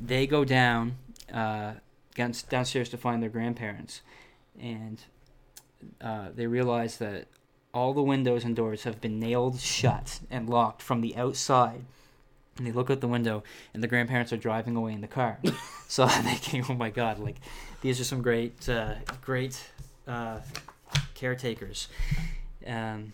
they 0.00 0.26
go 0.28 0.44
down 0.44 0.96
uh, 1.32 1.72
downstairs 2.14 2.88
to 2.90 2.96
find 2.96 3.20
their 3.22 3.30
grandparents, 3.30 4.02
and 4.60 5.00
uh, 6.00 6.28
they 6.34 6.46
realize 6.46 6.98
that 6.98 7.26
all 7.74 7.94
the 7.94 8.02
windows 8.02 8.44
and 8.44 8.54
doors 8.54 8.84
have 8.84 9.00
been 9.00 9.18
nailed 9.18 9.58
shut 9.58 10.20
and 10.30 10.48
locked 10.48 10.82
from 10.82 11.00
the 11.00 11.16
outside. 11.16 11.84
And 12.58 12.66
they 12.66 12.72
look 12.72 12.90
out 12.90 13.00
the 13.00 13.08
window, 13.08 13.42
and 13.72 13.82
the 13.82 13.88
grandparents 13.88 14.32
are 14.32 14.36
driving 14.36 14.76
away 14.76 14.92
in 14.92 15.00
the 15.00 15.08
car. 15.08 15.38
so 15.88 16.04
I'm 16.04 16.24
thinking, 16.24 16.64
oh 16.68 16.74
my 16.74 16.90
god, 16.90 17.18
like 17.18 17.36
these 17.80 18.00
are 18.00 18.04
some 18.04 18.20
great, 18.20 18.68
uh, 18.68 18.94
great 19.22 19.70
uh, 20.06 20.40
caretakers. 21.14 21.88
Um, 22.66 23.12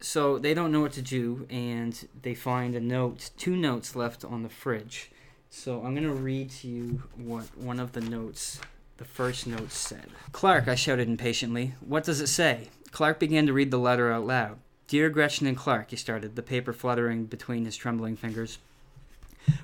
so 0.00 0.38
they 0.38 0.54
don't 0.54 0.72
know 0.72 0.80
what 0.80 0.92
to 0.92 1.02
do, 1.02 1.46
and 1.50 2.08
they 2.22 2.34
find 2.34 2.74
a 2.74 2.80
note, 2.80 3.30
two 3.36 3.56
notes 3.56 3.94
left 3.94 4.24
on 4.24 4.42
the 4.42 4.48
fridge. 4.48 5.10
So 5.48 5.82
I'm 5.84 5.94
gonna 5.94 6.12
read 6.12 6.50
to 6.50 6.68
you 6.68 7.02
what 7.16 7.56
one 7.56 7.78
of 7.78 7.92
the 7.92 8.00
notes, 8.00 8.60
the 8.96 9.04
first 9.04 9.46
note 9.46 9.70
said. 9.70 10.06
Clark, 10.32 10.66
I 10.66 10.74
shouted 10.74 11.08
impatiently. 11.08 11.74
What 11.80 12.04
does 12.04 12.20
it 12.20 12.28
say? 12.28 12.68
Clark 12.90 13.20
began 13.20 13.46
to 13.46 13.52
read 13.52 13.70
the 13.70 13.78
letter 13.78 14.10
out 14.10 14.26
loud. 14.26 14.58
Dear 14.92 15.08
Gretchen 15.08 15.46
and 15.46 15.56
Clark, 15.56 15.88
he 15.88 15.96
started, 15.96 16.36
the 16.36 16.42
paper 16.42 16.74
fluttering 16.74 17.24
between 17.24 17.64
his 17.64 17.78
trembling 17.78 18.14
fingers. 18.14 18.58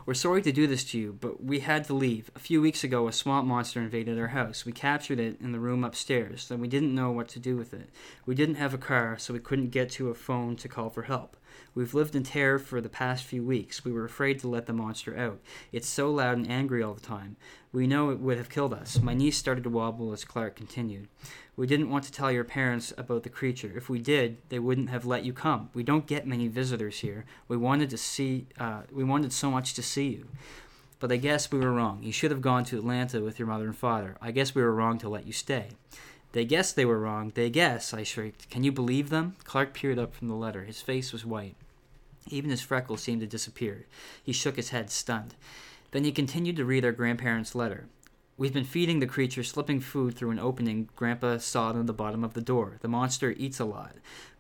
We're 0.07 0.14
sorry 0.14 0.41
to 0.41 0.53
do 0.53 0.66
this 0.66 0.85
to 0.85 0.99
you, 0.99 1.18
but 1.20 1.45
we 1.45 1.61
had 1.61 1.85
to 1.85 1.93
leave. 1.93 2.31
A 2.35 2.39
few 2.39 2.62
weeks 2.62 2.83
ago, 2.83 3.07
a 3.07 3.12
swamp 3.12 3.47
monster 3.47 3.79
invaded 3.79 4.18
our 4.18 4.29
house. 4.29 4.64
We 4.64 4.72
captured 4.72 5.20
it 5.20 5.39
in 5.39 5.53
the 5.53 5.61
room 5.61 5.85
upstairs, 5.85 6.51
and 6.51 6.62
we 6.62 6.66
didn't 6.66 6.95
know 6.95 7.11
what 7.11 7.29
to 7.29 7.39
do 7.39 7.59
with 7.59 7.74
it. 7.74 7.91
We 8.24 8.35
didn't 8.35 8.55
have 8.55 8.72
a 8.72 8.79
car, 8.79 9.18
so 9.18 9.35
we 9.35 9.39
couldn't 9.39 9.68
get 9.68 9.91
to 9.91 10.09
a 10.09 10.14
phone 10.14 10.57
to 10.57 10.66
call 10.66 10.89
for 10.89 11.03
help. 11.03 11.37
We've 11.74 11.94
lived 11.94 12.14
in 12.14 12.22
terror 12.22 12.59
for 12.59 12.80
the 12.80 12.88
past 12.88 13.24
few 13.24 13.42
weeks. 13.42 13.84
We 13.84 13.92
were 13.92 14.04
afraid 14.04 14.38
to 14.40 14.48
let 14.48 14.66
the 14.66 14.72
monster 14.72 15.16
out. 15.16 15.40
It's 15.72 15.88
so 15.88 16.11
loud 16.11 16.38
and 16.38 16.50
angry 16.50 16.82
all 16.82 16.94
the 16.94 17.00
time. 17.00 17.36
We 17.72 17.86
know 17.86 18.11
it 18.11 18.20
would 18.20 18.38
have 18.38 18.48
killed 18.48 18.72
us. 18.72 19.00
My 19.00 19.14
niece 19.14 19.36
started 19.36 19.64
to 19.64 19.70
wobble 19.70 20.12
as 20.12 20.24
Clark 20.24 20.56
continued. 20.56 21.09
We 21.56 21.66
didn't 21.66 21.90
want 21.90 22.04
to 22.04 22.12
tell 22.12 22.30
your 22.30 22.44
parents 22.44 22.92
about 22.96 23.24
the 23.24 23.28
creature. 23.28 23.72
If 23.76 23.88
we 23.88 23.98
did, 23.98 24.38
they 24.48 24.59
wouldn't 24.59 24.90
have 24.90 25.04
let 25.04 25.24
you 25.24 25.32
come. 25.32 25.70
We 25.74 25.82
don't 25.82 26.06
get 26.06 26.26
many 26.26 26.48
visitors 26.48 27.00
here. 27.00 27.24
We 27.48 27.56
wanted 27.56 27.90
to 27.90 27.98
see. 27.98 28.46
Uh, 28.59 28.82
we 28.92 29.04
wanted 29.04 29.32
so 29.32 29.50
much 29.50 29.74
to 29.74 29.82
see 29.82 30.09
you. 30.09 30.28
But 31.00 31.12
I 31.12 31.16
guess 31.16 31.52
we 31.52 31.59
were 31.59 31.72
wrong. 31.72 32.02
You 32.02 32.12
should 32.12 32.30
have 32.30 32.40
gone 32.40 32.64
to 32.66 32.78
Atlanta 32.78 33.20
with 33.20 33.38
your 33.38 33.46
mother 33.46 33.66
and 33.66 33.76
father. 33.76 34.16
I 34.20 34.30
guess 34.30 34.54
we 34.54 34.62
were 34.62 34.74
wrong 34.74 34.98
to 34.98 35.09
let 35.09 35.26
you 35.26 35.32
stay. 35.32 35.68
They 36.33 36.45
guess 36.45 36.72
they 36.72 36.85
were 36.85 36.99
wrong. 36.99 37.33
They 37.35 37.51
guess, 37.51 37.95
I 37.95 38.03
shrieked. 38.03 38.51
Can 38.51 38.64
you 38.64 38.72
believe 38.72 39.11
them? 39.11 39.37
Clark 39.45 39.72
peered 39.72 39.99
up 39.99 40.14
from 40.14 40.29
the 40.29 40.35
letter. 40.35 40.64
His 40.64 40.83
face 40.83 41.12
was 41.12 41.24
white. 41.24 41.57
Even 42.29 42.51
his 42.51 42.61
freckles 42.61 43.03
seemed 43.03 43.20
to 43.22 43.26
disappear. 43.26 43.87
He 44.22 44.33
shook 44.33 44.57
his 44.57 44.70
head, 44.70 44.91
stunned. 44.91 45.35
Then 45.91 46.05
he 46.05 46.12
continued 46.12 46.57
to 46.57 46.64
read 46.64 46.85
our 46.85 46.93
grandparents' 46.93 47.55
letter. 47.55 47.87
We've 48.37 48.53
been 48.53 48.64
feeding 48.64 49.01
the 49.01 49.07
creature, 49.07 49.43
slipping 49.43 49.81
food 49.81 50.14
through 50.14 50.31
an 50.31 50.39
opening 50.39 50.91
Grandpa 50.95 51.39
sawed 51.39 51.74
on 51.74 51.87
the 51.87 51.93
bottom 51.93 52.22
of 52.22 52.35
the 52.35 52.41
door. 52.41 52.76
The 52.83 52.89
monster 52.89 53.35
eats 53.37 53.59
a 53.59 53.64
lot, 53.64 53.97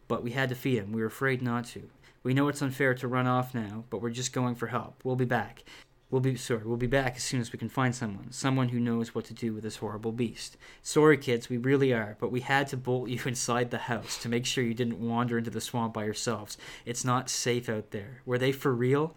but 0.06 0.22
we 0.22 0.32
had 0.32 0.50
to 0.50 0.54
feed 0.54 0.78
him. 0.78 0.92
We 0.92 1.00
were 1.00 1.08
afraid 1.08 1.42
not 1.42 1.64
to. 1.68 1.88
We 2.22 2.34
know 2.34 2.48
it's 2.48 2.62
unfair 2.62 2.94
to 2.94 3.08
run 3.08 3.26
off 3.26 3.54
now, 3.54 3.84
but 3.90 4.02
we're 4.02 4.10
just 4.10 4.32
going 4.32 4.54
for 4.54 4.66
help. 4.68 5.00
We'll 5.02 5.16
be 5.16 5.24
back. 5.24 5.64
We'll 6.10 6.22
be 6.22 6.36
sorry. 6.36 6.62
We'll 6.64 6.78
be 6.78 6.86
back 6.86 7.16
as 7.16 7.22
soon 7.22 7.40
as 7.40 7.52
we 7.52 7.58
can 7.58 7.68
find 7.68 7.94
someone, 7.94 8.32
someone 8.32 8.70
who 8.70 8.80
knows 8.80 9.14
what 9.14 9.26
to 9.26 9.34
do 9.34 9.52
with 9.52 9.62
this 9.62 9.76
horrible 9.76 10.10
beast. 10.10 10.56
Sorry, 10.82 11.18
kids, 11.18 11.50
we 11.50 11.58
really 11.58 11.92
are, 11.92 12.16
but 12.18 12.32
we 12.32 12.40
had 12.40 12.66
to 12.68 12.78
bolt 12.78 13.10
you 13.10 13.20
inside 13.26 13.70
the 13.70 13.78
house 13.78 14.16
to 14.22 14.28
make 14.30 14.46
sure 14.46 14.64
you 14.64 14.72
didn't 14.72 15.06
wander 15.06 15.36
into 15.36 15.50
the 15.50 15.60
swamp 15.60 15.92
by 15.92 16.04
yourselves. 16.04 16.56
It's 16.86 17.04
not 17.04 17.28
safe 17.28 17.68
out 17.68 17.90
there. 17.90 18.22
Were 18.24 18.38
they 18.38 18.52
for 18.52 18.74
real? 18.74 19.14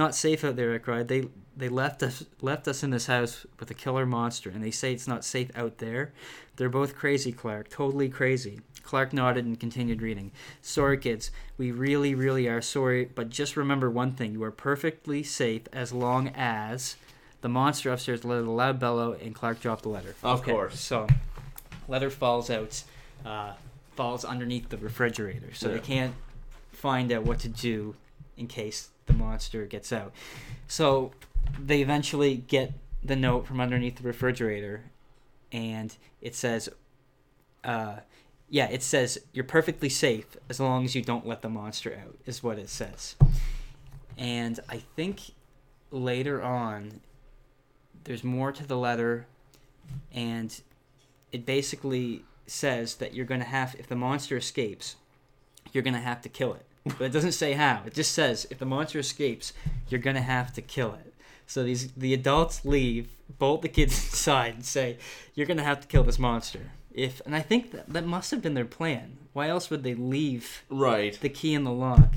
Not 0.00 0.14
safe 0.14 0.44
out 0.44 0.56
there, 0.56 0.72
I 0.72 0.78
cried. 0.78 1.08
They 1.08 1.28
they 1.54 1.68
left 1.68 2.02
us 2.02 2.24
left 2.40 2.66
us 2.66 2.82
in 2.82 2.88
this 2.88 3.04
house 3.04 3.44
with 3.58 3.70
a 3.70 3.74
killer 3.74 4.06
monster, 4.06 4.48
and 4.48 4.64
they 4.64 4.70
say 4.70 4.94
it's 4.94 5.06
not 5.06 5.26
safe 5.26 5.50
out 5.54 5.76
there. 5.76 6.14
They're 6.56 6.70
both 6.70 6.96
crazy, 6.96 7.32
Clark. 7.32 7.68
Totally 7.68 8.08
crazy. 8.08 8.60
Clark 8.82 9.12
nodded 9.12 9.44
and 9.44 9.60
continued 9.60 10.00
reading. 10.00 10.32
Sorry, 10.62 10.96
kids. 10.96 11.30
We 11.58 11.70
really, 11.70 12.14
really 12.14 12.48
are 12.48 12.62
sorry, 12.62 13.10
but 13.14 13.28
just 13.28 13.58
remember 13.58 13.90
one 13.90 14.12
thing. 14.12 14.32
You 14.32 14.42
are 14.44 14.50
perfectly 14.50 15.22
safe 15.22 15.64
as 15.70 15.92
long 15.92 16.28
as 16.28 16.96
the 17.42 17.50
monster 17.50 17.92
upstairs 17.92 18.24
let 18.24 18.42
a 18.42 18.50
loud 18.50 18.80
bellow 18.80 19.12
and 19.12 19.34
Clark 19.34 19.60
dropped 19.60 19.82
the 19.82 19.90
letter. 19.90 20.14
Of 20.22 20.42
course. 20.42 20.80
So, 20.80 21.08
letter 21.88 22.08
falls 22.08 22.48
out, 22.48 22.84
uh, 23.26 23.52
falls 23.96 24.24
underneath 24.24 24.70
the 24.70 24.78
refrigerator. 24.78 25.52
So 25.52 25.68
Yeah. 25.68 25.74
they 25.74 25.80
can't 25.80 26.14
find 26.72 27.12
out 27.12 27.24
what 27.24 27.38
to 27.40 27.50
do 27.50 27.96
in 28.38 28.46
case 28.46 28.88
the 29.10 29.18
monster 29.18 29.66
gets 29.66 29.92
out. 29.92 30.12
So 30.68 31.12
they 31.58 31.82
eventually 31.82 32.36
get 32.36 32.72
the 33.02 33.16
note 33.16 33.46
from 33.46 33.60
underneath 33.60 33.96
the 33.96 34.02
refrigerator, 34.02 34.84
and 35.52 35.94
it 36.20 36.34
says, 36.34 36.68
uh, 37.64 37.96
yeah, 38.48 38.68
it 38.68 38.82
says 38.82 39.18
you're 39.32 39.44
perfectly 39.44 39.88
safe 39.88 40.36
as 40.48 40.60
long 40.60 40.84
as 40.84 40.94
you 40.94 41.02
don't 41.02 41.26
let 41.26 41.42
the 41.42 41.48
monster 41.48 41.98
out, 42.04 42.16
is 42.26 42.42
what 42.42 42.58
it 42.58 42.68
says. 42.68 43.16
And 44.18 44.60
I 44.68 44.78
think 44.96 45.32
later 45.90 46.42
on, 46.42 47.00
there's 48.04 48.22
more 48.22 48.52
to 48.52 48.66
the 48.66 48.76
letter, 48.76 49.26
and 50.12 50.60
it 51.32 51.46
basically 51.46 52.24
says 52.46 52.96
that 52.96 53.14
you're 53.14 53.26
going 53.26 53.40
to 53.40 53.46
have, 53.46 53.76
if 53.78 53.86
the 53.86 53.96
monster 53.96 54.36
escapes, 54.36 54.96
you're 55.72 55.82
going 55.82 55.94
to 55.94 56.00
have 56.00 56.20
to 56.22 56.28
kill 56.28 56.54
it. 56.54 56.66
But 56.98 57.06
it 57.06 57.12
doesn't 57.12 57.32
say 57.32 57.52
how. 57.52 57.82
It 57.86 57.94
just 57.94 58.12
says 58.12 58.46
if 58.50 58.58
the 58.58 58.66
monster 58.66 58.98
escapes, 58.98 59.52
you're 59.88 60.00
going 60.00 60.16
to 60.16 60.22
have 60.22 60.52
to 60.54 60.62
kill 60.62 60.94
it. 60.94 61.14
So 61.46 61.62
these 61.64 61.90
the 61.92 62.14
adults 62.14 62.64
leave, 62.64 63.08
bolt 63.38 63.62
the 63.62 63.68
kids 63.68 63.92
inside, 64.10 64.54
and 64.54 64.64
say, 64.64 64.98
"You're 65.34 65.46
going 65.46 65.56
to 65.56 65.64
have 65.64 65.80
to 65.80 65.86
kill 65.88 66.04
this 66.04 66.18
monster." 66.18 66.70
If 66.92 67.20
and 67.24 67.34
I 67.34 67.40
think 67.40 67.70
that 67.72 67.88
that 67.92 68.04
must 68.06 68.30
have 68.30 68.42
been 68.42 68.54
their 68.54 68.64
plan. 68.64 69.16
Why 69.32 69.48
else 69.48 69.70
would 69.70 69.84
they 69.84 69.94
leave 69.94 70.64
Right. 70.68 71.16
the 71.20 71.28
key 71.28 71.54
in 71.54 71.62
the 71.62 71.70
lock 71.72 72.14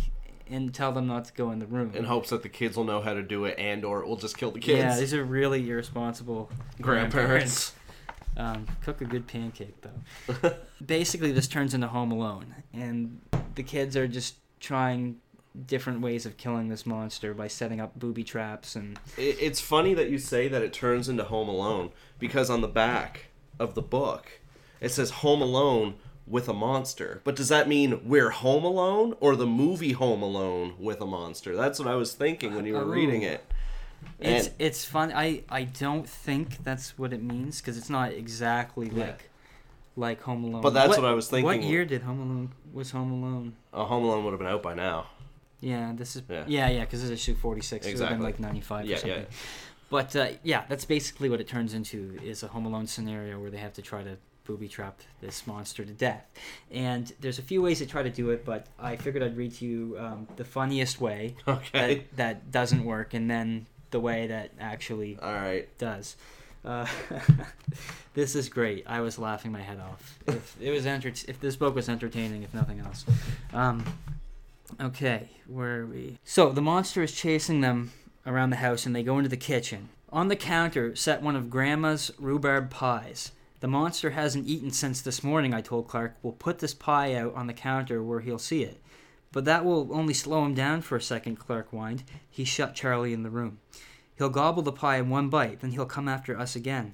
and 0.49 0.73
tell 0.73 0.91
them 0.91 1.05
not 1.05 1.25
to 1.25 1.33
go 1.33 1.51
in 1.51 1.59
the 1.59 1.67
room? 1.67 1.91
In 1.93 2.05
hopes 2.05 2.31
that 2.31 2.41
the 2.41 2.49
kids 2.49 2.75
will 2.75 2.83
know 2.83 3.01
how 3.01 3.13
to 3.13 3.21
do 3.21 3.45
it, 3.45 3.55
and 3.59 3.85
or 3.85 4.01
it 4.01 4.07
will 4.07 4.15
just 4.17 4.35
kill 4.37 4.49
the 4.51 4.59
kids? 4.59 4.79
Yeah, 4.79 4.99
these 4.99 5.13
are 5.13 5.23
really 5.23 5.69
irresponsible 5.69 6.49
grandparents. 6.81 7.73
Um, 8.35 8.65
cook 8.81 8.99
a 9.01 9.05
good 9.05 9.27
pancake 9.27 9.75
though. 9.81 10.53
Basically, 10.85 11.31
this 11.31 11.47
turns 11.47 11.73
into 11.75 11.87
Home 11.87 12.11
Alone, 12.11 12.55
and 12.73 13.21
the 13.55 13.61
kids 13.63 13.95
are 13.95 14.07
just 14.07 14.35
trying 14.63 15.17
different 15.67 16.01
ways 16.01 16.25
of 16.25 16.35
killing 16.37 16.69
this 16.69 16.83
monster 16.85 17.31
by 17.35 17.47
setting 17.47 17.79
up 17.79 17.99
booby 17.99 18.23
traps 18.23 18.75
and 18.75 18.97
It, 19.17 19.37
it's 19.39 19.61
funny 19.61 19.93
that 19.93 20.09
you 20.09 20.17
say 20.17 20.47
that 20.47 20.63
it 20.63 20.73
turns 20.73 21.07
into 21.07 21.23
Home 21.25 21.47
Alone 21.47 21.91
because 22.17 22.49
on 22.49 22.61
the 22.61 22.67
back 22.67 23.27
of 23.59 23.75
the 23.75 23.81
book 23.83 24.39
it 24.81 24.89
says 24.89 25.11
Home 25.11 25.41
Alone 25.43 25.93
with 26.25 26.47
a 26.47 26.53
monster. 26.53 27.21
But 27.25 27.35
does 27.35 27.49
that 27.49 27.67
mean 27.67 28.01
we're 28.07 28.29
home 28.29 28.63
alone 28.63 29.13
or 29.19 29.35
the 29.35 29.45
movie 29.45 29.91
Home 29.91 30.21
Alone 30.23 30.75
with 30.79 31.01
a 31.01 31.05
monster? 31.05 31.53
That's 31.55 31.77
what 31.79 31.87
I 31.87 31.95
was 31.95 32.13
thinking 32.13 32.55
when 32.55 32.65
you 32.65 32.73
were 32.73 32.79
Oh. 32.81 32.85
reading 32.85 33.21
it. 33.23 33.43
it's 34.19 34.49
it's 34.57 34.85
fun. 34.85 35.11
I 35.13 35.43
I 35.49 35.63
don't 35.65 36.07
think 36.09 36.63
that's 36.63 36.97
what 36.97 37.11
it 37.13 37.21
means 37.21 37.59
because 37.61 37.77
it's 37.77 37.89
not 37.89 38.11
exactly 38.13 38.89
Yeah. 38.93 39.05
like 39.07 39.29
like 39.95 40.21
Home 40.23 40.43
Alone. 40.43 40.61
But 40.61 40.73
that's 40.73 40.97
what 40.97 41.05
I 41.05 41.13
was 41.13 41.27
thinking. 41.29 41.45
What 41.45 41.61
year 41.63 41.85
did 41.85 42.01
Home 42.03 42.19
Alone 42.19 42.51
was 42.71 42.91
Home 42.91 43.11
Alone? 43.11 43.55
a 43.73 43.85
Home 43.85 44.03
Alone 44.03 44.23
would 44.25 44.31
have 44.31 44.39
been 44.39 44.47
out 44.49 44.63
by 44.63 44.73
now. 44.73 45.07
Yeah, 45.59 45.93
this 45.95 46.15
is 46.15 46.23
Yeah. 46.29 46.43
yeah 46.47 46.69
yeah 46.69 46.79
because 46.81 47.01
this 47.01 47.09
is 47.09 47.19
issue 47.19 47.35
forty 47.35 47.61
six. 47.61 47.85
It 47.85 47.91
would 47.93 47.99
have 48.01 48.09
been 48.09 48.17
Exactly. 48.17 48.25
like 48.25 48.39
ninety 48.39 48.61
five 48.61 48.85
Yeah, 48.85 48.95
or 48.95 48.99
something. 48.99 49.19
yeah. 49.21 49.25
But 49.89 50.15
uh, 50.15 50.27
yeah, 50.43 50.63
that's 50.67 50.85
basically 50.85 51.29
what 51.29 51.39
it 51.39 51.47
turns 51.47 51.73
into 51.73 52.17
is 52.23 52.43
a 52.43 52.47
Home 52.47 52.65
Alone 52.65 52.87
scenario 52.87 53.39
where 53.39 53.51
they 53.51 53.57
have 53.59 53.73
to 53.73 53.81
try 53.81 54.03
to 54.03 54.17
booby 54.45 54.67
trap 54.67 54.99
this 55.21 55.47
monster 55.47 55.85
to 55.85 55.91
death. 55.93 56.25
And 56.71 57.13
there's 57.21 57.39
a 57.39 57.43
few 57.43 57.61
ways 57.61 57.77
to 57.79 57.85
try 57.85 58.03
to 58.03 58.09
do 58.09 58.31
it, 58.31 58.43
but 58.43 58.67
I 58.77 58.97
figured 58.97 59.23
I'd 59.23 59.37
read 59.37 59.53
to 59.55 59.65
you 59.65 59.95
um, 59.99 60.27
the 60.35 60.43
funniest 60.43 60.99
way 60.99 61.35
Okay. 61.47 61.95
that, 61.95 62.17
that 62.17 62.51
doesn't 62.51 62.83
work, 62.83 63.13
and 63.13 63.29
then 63.31 63.67
the 63.91 64.01
way 64.01 64.27
that 64.27 64.49
actually 64.59 65.17
All 65.21 65.31
right. 65.31 65.69
does. 65.77 66.17
Uh, 66.65 66.85
this 68.13 68.35
is 68.35 68.49
great. 68.49 68.85
I 68.87 69.01
was 69.01 69.19
laughing 69.19 69.51
my 69.51 69.61
head 69.61 69.79
off. 69.79 70.17
If 70.27 70.55
it 70.61 70.71
was 70.71 70.85
enter- 70.85 71.09
if 71.09 71.39
this 71.39 71.55
book 71.55 71.75
was 71.75 71.89
entertaining, 71.89 72.43
if 72.43 72.53
nothing 72.53 72.79
else. 72.79 73.05
Um, 73.53 73.85
okay, 74.79 75.29
where 75.47 75.81
are 75.81 75.85
we? 75.85 76.19
So 76.23 76.51
the 76.51 76.61
monster 76.61 77.03
is 77.03 77.13
chasing 77.13 77.61
them 77.61 77.91
around 78.25 78.51
the 78.51 78.57
house, 78.57 78.85
and 78.85 78.95
they 78.95 79.03
go 79.03 79.17
into 79.17 79.29
the 79.29 79.37
kitchen. 79.37 79.89
On 80.11 80.27
the 80.27 80.35
counter, 80.35 80.95
sat 80.95 81.21
one 81.21 81.35
of 81.35 81.49
Grandma's 81.49 82.11
rhubarb 82.19 82.69
pies. 82.69 83.31
The 83.59 83.67
monster 83.67 84.11
hasn't 84.11 84.47
eaten 84.47 84.71
since 84.71 85.01
this 85.01 85.23
morning. 85.23 85.53
I 85.53 85.61
told 85.61 85.87
Clark. 85.87 86.15
We'll 86.21 86.33
put 86.33 86.59
this 86.59 86.73
pie 86.73 87.15
out 87.15 87.33
on 87.33 87.47
the 87.47 87.53
counter 87.53 88.03
where 88.03 88.19
he'll 88.19 88.37
see 88.37 88.63
it. 88.63 88.79
But 89.31 89.45
that 89.45 89.65
will 89.65 89.89
only 89.91 90.13
slow 90.13 90.45
him 90.45 90.53
down 90.53 90.81
for 90.81 90.95
a 90.95 91.01
second, 91.01 91.37
Clark 91.37 91.69
whined. 91.71 92.03
He 92.29 92.43
shut 92.45 92.75
Charlie 92.75 93.13
in 93.13 93.23
the 93.23 93.31
room. 93.31 93.59
He'll 94.23 94.29
gobble 94.29 94.63
the 94.63 94.71
pie 94.71 94.99
in 94.99 95.09
one 95.09 95.27
bite, 95.27 95.59
then 95.59 95.71
he'll 95.71 95.85
come 95.85 96.07
after 96.07 96.39
us 96.39 96.55
again. 96.55 96.93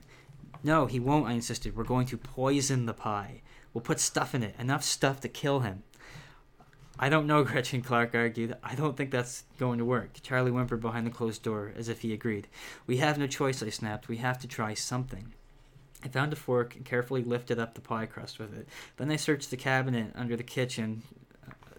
No, 0.64 0.88
he 0.88 1.00
won't, 1.00 1.28
I 1.28 1.34
insisted. 1.34 1.76
We're 1.76 1.84
going 1.84 2.08
to 2.08 2.18
poison 2.18 2.88
the 2.88 2.94
pie. 2.96 3.44
We'll 3.72 3.84
put 3.84 4.00
stuff 4.00 4.34
in 4.34 4.42
it, 4.42 4.56
enough 4.58 4.84
stuff 4.84 5.22
to 5.22 5.30
kill 5.30 5.60
him. 5.60 5.84
I 6.98 7.08
don't 7.08 7.28
know, 7.28 7.44
Gretchen 7.46 7.84
Clark 7.84 8.16
argued. 8.16 8.58
I 8.64 8.74
don't 8.74 8.98
think 8.98 9.12
that's 9.12 9.44
going 9.60 9.78
to 9.78 9.86
work. 9.86 10.14
Charlie 10.24 10.50
whimpered 10.50 10.82
behind 10.82 11.06
the 11.06 11.12
closed 11.12 11.44
door, 11.44 11.72
as 11.78 11.88
if 11.88 12.02
he 12.02 12.14
agreed. 12.14 12.48
We 12.88 12.98
have 12.98 13.20
no 13.20 13.28
choice, 13.28 13.62
I 13.62 13.70
snapped. 13.70 14.08
We 14.08 14.18
have 14.18 14.40
to 14.40 14.48
try 14.48 14.74
something. 14.74 15.32
I 16.04 16.08
found 16.08 16.34
a 16.34 16.36
fork 16.36 16.76
and 16.76 16.84
carefully 16.84 17.24
lifted 17.24 17.60
up 17.60 17.76
the 17.76 17.82
pie 17.82 18.08
crust 18.08 18.40
with 18.40 18.58
it. 18.58 18.68
Then 18.98 19.12
I 19.12 19.18
searched 19.18 19.52
the 19.52 19.56
cabinet 19.56 20.14
under 20.16 20.36
the 20.36 20.42
kitchen 20.42 21.04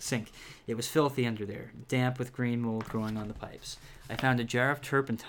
sink. 0.02 0.30
It 0.66 0.76
was 0.76 0.88
filthy 0.88 1.26
under 1.26 1.46
there, 1.46 1.72
damp 1.88 2.18
with 2.18 2.32
green 2.32 2.60
mold 2.60 2.86
growing 2.86 3.16
on 3.16 3.28
the 3.28 3.34
pipes. 3.34 3.78
I 4.08 4.16
found 4.16 4.40
a 4.40 4.44
jar 4.44 4.70
of 4.70 4.80
turpentine. 4.80 5.28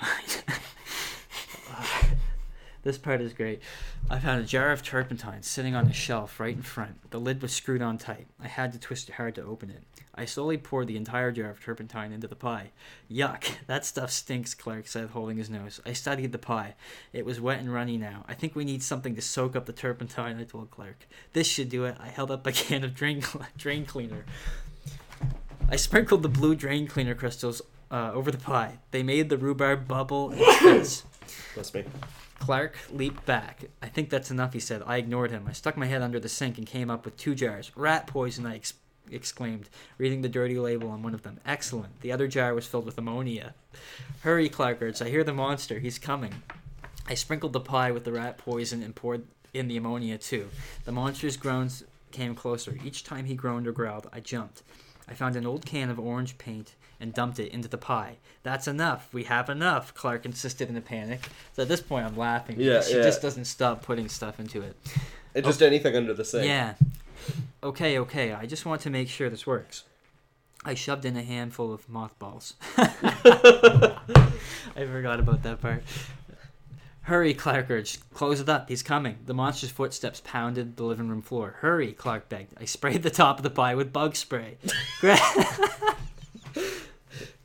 this 2.83 2.97
part 2.97 3.21
is 3.21 3.33
great. 3.33 3.61
I 4.09 4.19
found 4.19 4.41
a 4.41 4.45
jar 4.45 4.71
of 4.71 4.83
turpentine 4.83 5.43
sitting 5.43 5.75
on 5.75 5.87
a 5.87 5.93
shelf 5.93 6.39
right 6.39 6.55
in 6.55 6.63
front. 6.63 7.11
The 7.11 7.19
lid 7.19 7.41
was 7.41 7.53
screwed 7.53 7.81
on 7.81 7.97
tight. 7.97 8.27
I 8.41 8.47
had 8.47 8.73
to 8.73 8.79
twist 8.79 9.09
it 9.09 9.15
hard 9.15 9.35
to 9.35 9.43
open 9.43 9.69
it. 9.69 9.83
I 10.21 10.25
slowly 10.25 10.59
poured 10.59 10.85
the 10.85 10.97
entire 10.97 11.31
jar 11.31 11.49
of 11.49 11.59
turpentine 11.59 12.11
into 12.11 12.27
the 12.27 12.35
pie. 12.35 12.69
Yuck, 13.09 13.43
that 13.65 13.83
stuff 13.83 14.11
stinks, 14.11 14.53
Clark 14.53 14.85
said, 14.85 15.09
holding 15.09 15.37
his 15.37 15.49
nose. 15.49 15.81
I 15.83 15.93
studied 15.93 16.31
the 16.31 16.37
pie. 16.37 16.75
It 17.11 17.25
was 17.25 17.41
wet 17.41 17.57
and 17.57 17.73
runny 17.73 17.97
now. 17.97 18.23
I 18.27 18.35
think 18.35 18.55
we 18.55 18.63
need 18.63 18.83
something 18.83 19.15
to 19.15 19.21
soak 19.23 19.55
up 19.55 19.65
the 19.65 19.73
turpentine, 19.73 20.39
I 20.39 20.43
told 20.43 20.69
Clark. 20.69 21.07
This 21.33 21.47
should 21.47 21.69
do 21.69 21.85
it. 21.85 21.97
I 21.99 22.09
held 22.09 22.29
up 22.29 22.45
a 22.45 22.51
can 22.51 22.83
of 22.83 22.93
drain, 22.93 23.23
drain 23.57 23.83
cleaner. 23.83 24.23
I 25.67 25.75
sprinkled 25.75 26.21
the 26.21 26.29
blue 26.29 26.53
drain 26.53 26.85
cleaner 26.85 27.15
crystals 27.15 27.63
uh, 27.89 28.11
over 28.13 28.29
the 28.29 28.37
pie. 28.37 28.77
They 28.91 29.01
made 29.01 29.29
the 29.29 29.39
rhubarb 29.39 29.87
bubble 29.87 30.29
and 30.29 30.39
fizz. 30.59 31.01
That's 31.55 31.73
me. 31.73 31.85
Clark 32.37 32.75
leaped 32.91 33.25
back. 33.25 33.65
I 33.81 33.87
think 33.87 34.11
that's 34.11 34.29
enough, 34.29 34.53
he 34.53 34.59
said. 34.59 34.83
I 34.85 34.97
ignored 34.97 35.31
him. 35.31 35.45
I 35.47 35.53
stuck 35.53 35.77
my 35.77 35.87
head 35.87 36.03
under 36.03 36.19
the 36.19 36.29
sink 36.29 36.59
and 36.59 36.67
came 36.67 36.91
up 36.91 37.05
with 37.05 37.17
two 37.17 37.33
jars. 37.33 37.71
Rat 37.75 38.05
poison, 38.05 38.45
I 38.45 38.57
ex- 38.57 38.73
exclaimed, 39.09 39.69
reading 39.97 40.21
the 40.21 40.29
dirty 40.29 40.59
label 40.59 40.89
on 40.89 41.03
one 41.03 41.13
of 41.13 41.23
them. 41.23 41.39
Excellent. 41.45 42.01
The 42.01 42.11
other 42.11 42.27
jar 42.27 42.53
was 42.53 42.67
filled 42.67 42.85
with 42.85 42.97
ammonia. 42.97 43.53
Hurry, 44.21 44.49
Clarkards. 44.49 45.01
I 45.01 45.09
hear 45.09 45.23
the 45.23 45.33
monster. 45.33 45.79
He's 45.79 45.97
coming. 45.97 46.33
I 47.07 47.15
sprinkled 47.15 47.53
the 47.53 47.59
pie 47.59 47.91
with 47.91 48.03
the 48.03 48.11
rat 48.11 48.37
poison 48.37 48.83
and 48.83 48.95
poured 48.95 49.23
in 49.53 49.67
the 49.67 49.77
ammonia, 49.77 50.17
too. 50.17 50.49
The 50.85 50.91
monster's 50.91 51.37
groans 51.37 51.83
came 52.11 52.35
closer. 52.35 52.77
Each 52.83 53.03
time 53.03 53.25
he 53.25 53.35
groaned 53.35 53.67
or 53.67 53.71
growled, 53.71 54.09
I 54.13 54.19
jumped. 54.19 54.63
I 55.07 55.13
found 55.13 55.35
an 55.35 55.45
old 55.45 55.65
can 55.65 55.89
of 55.89 55.99
orange 55.99 56.37
paint 56.37 56.75
and 56.99 57.13
dumped 57.13 57.39
it 57.39 57.51
into 57.51 57.67
the 57.67 57.77
pie. 57.77 58.17
That's 58.43 58.67
enough. 58.67 59.09
We 59.11 59.23
have 59.23 59.49
enough, 59.49 59.93
Clark 59.93 60.25
insisted 60.25 60.69
in 60.69 60.77
a 60.77 60.81
panic. 60.81 61.27
So 61.53 61.63
at 61.63 61.67
this 61.67 61.81
point, 61.81 62.05
I'm 62.05 62.15
laughing. 62.15 62.57
Yeah, 62.59 62.81
she 62.81 62.95
yeah. 62.95 63.03
just 63.03 63.21
doesn't 63.21 63.45
stop 63.45 63.81
putting 63.81 64.07
stuff 64.07 64.39
into 64.39 64.61
it. 64.61 64.77
It 65.33 65.43
just 65.43 65.61
oh. 65.61 65.65
anything 65.65 65.95
under 65.95 66.13
the 66.13 66.23
sink. 66.23 66.45
Yeah. 66.45 66.75
Okay, 67.63 67.99
okay. 67.99 68.33
I 68.33 68.45
just 68.45 68.65
want 68.65 68.81
to 68.81 68.89
make 68.89 69.09
sure 69.09 69.29
this 69.29 69.45
works. 69.45 69.83
I 70.63 70.73
shoved 70.75 71.05
in 71.05 71.17
a 71.17 71.23
handful 71.23 71.73
of 71.73 71.89
mothballs. 71.89 72.53
I 72.77 73.95
forgot 74.75 75.19
about 75.19 75.43
that 75.43 75.59
part. 75.61 75.83
Hurry, 77.03 77.33
Clark 77.33 77.69
urged. 77.69 77.99
Close 78.13 78.39
it 78.39 78.47
up. 78.47 78.69
He's 78.69 78.83
coming. 78.83 79.17
The 79.25 79.33
monster's 79.33 79.71
footsteps 79.71 80.21
pounded 80.23 80.77
the 80.77 80.83
living 80.83 81.09
room 81.09 81.23
floor. 81.23 81.55
Hurry, 81.59 81.93
Clark 81.93 82.29
begged. 82.29 82.53
I 82.59 82.65
sprayed 82.65 83.01
the 83.01 83.09
top 83.09 83.37
of 83.37 83.43
the 83.43 83.49
pie 83.49 83.73
with 83.73 83.91
bug 83.91 84.15
spray. 84.15 84.57
Gre- 84.99 85.13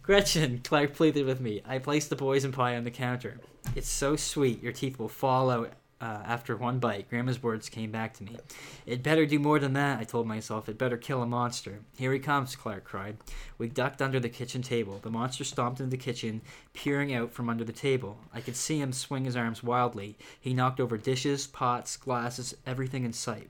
Gretchen, 0.02 0.60
Clark 0.62 0.94
pleaded 0.94 1.24
with 1.24 1.40
me. 1.40 1.62
I 1.66 1.78
placed 1.78 2.10
the 2.10 2.16
poison 2.16 2.52
pie 2.52 2.76
on 2.76 2.84
the 2.84 2.90
counter. 2.90 3.40
It's 3.74 3.88
so 3.88 4.14
sweet, 4.14 4.62
your 4.62 4.72
teeth 4.72 4.98
will 4.98 5.08
fall 5.08 5.50
out 5.50 5.72
uh, 6.00 6.22
after 6.24 6.56
one 6.56 6.78
bite. 6.78 7.08
Grandma's 7.08 7.42
words 7.42 7.68
came 7.68 7.90
back 7.90 8.14
to 8.14 8.24
me. 8.24 8.36
It 8.84 9.02
better 9.02 9.24
do 9.24 9.38
more 9.38 9.58
than 9.58 9.72
that, 9.74 9.98
I 9.98 10.04
told 10.04 10.26
myself. 10.26 10.68
It 10.68 10.78
better 10.78 10.96
kill 10.96 11.22
a 11.22 11.26
monster. 11.26 11.80
Here 11.96 12.12
he 12.12 12.18
comes, 12.18 12.54
Clark 12.54 12.84
cried. 12.84 13.16
We 13.58 13.68
ducked 13.68 14.02
under 14.02 14.20
the 14.20 14.28
kitchen 14.28 14.62
table. 14.62 14.98
The 15.02 15.10
monster 15.10 15.44
stomped 15.44 15.80
into 15.80 15.90
the 15.90 16.02
kitchen, 16.02 16.42
peering 16.74 17.14
out 17.14 17.32
from 17.32 17.48
under 17.48 17.64
the 17.64 17.72
table. 17.72 18.18
I 18.32 18.40
could 18.40 18.56
see 18.56 18.78
him 18.78 18.92
swing 18.92 19.24
his 19.24 19.36
arms 19.36 19.62
wildly. 19.62 20.16
He 20.38 20.54
knocked 20.54 20.80
over 20.80 20.98
dishes, 20.98 21.46
pots, 21.46 21.96
glasses, 21.96 22.54
everything 22.66 23.04
in 23.04 23.12
sight. 23.12 23.48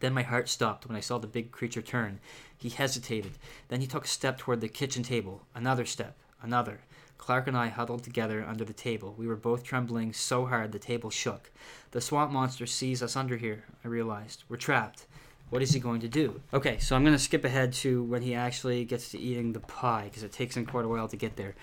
Then 0.00 0.12
my 0.14 0.22
heart 0.22 0.48
stopped 0.48 0.86
when 0.86 0.96
I 0.96 1.00
saw 1.00 1.18
the 1.18 1.26
big 1.26 1.50
creature 1.50 1.82
turn. 1.82 2.20
He 2.56 2.68
hesitated. 2.68 3.32
Then 3.68 3.80
he 3.80 3.86
took 3.86 4.04
a 4.04 4.08
step 4.08 4.38
toward 4.38 4.60
the 4.60 4.68
kitchen 4.68 5.02
table. 5.02 5.42
Another 5.54 5.84
step. 5.84 6.16
Another. 6.42 6.80
Clark 7.20 7.46
and 7.46 7.56
I 7.56 7.68
huddled 7.68 8.02
together 8.02 8.44
under 8.48 8.64
the 8.64 8.72
table. 8.72 9.14
We 9.16 9.26
were 9.26 9.36
both 9.36 9.62
trembling 9.62 10.14
so 10.14 10.46
hard 10.46 10.72
the 10.72 10.78
table 10.78 11.10
shook. 11.10 11.50
The 11.90 12.00
swamp 12.00 12.32
monster 12.32 12.64
sees 12.64 13.02
us 13.02 13.14
under 13.14 13.36
here, 13.36 13.64
I 13.84 13.88
realized. 13.88 14.44
We're 14.48 14.56
trapped. 14.56 15.06
What 15.50 15.60
is 15.60 15.72
he 15.72 15.80
going 15.80 16.00
to 16.00 16.08
do? 16.08 16.40
Okay, 16.54 16.78
so 16.78 16.96
I'm 16.96 17.04
going 17.04 17.14
to 17.14 17.22
skip 17.22 17.44
ahead 17.44 17.74
to 17.74 18.02
when 18.04 18.22
he 18.22 18.34
actually 18.34 18.86
gets 18.86 19.10
to 19.10 19.18
eating 19.18 19.52
the 19.52 19.60
pie, 19.60 20.04
because 20.04 20.22
it 20.22 20.32
takes 20.32 20.56
him 20.56 20.64
quite 20.64 20.86
a 20.86 20.88
while 20.88 21.08
to 21.08 21.16
get 21.16 21.36
there. 21.36 21.54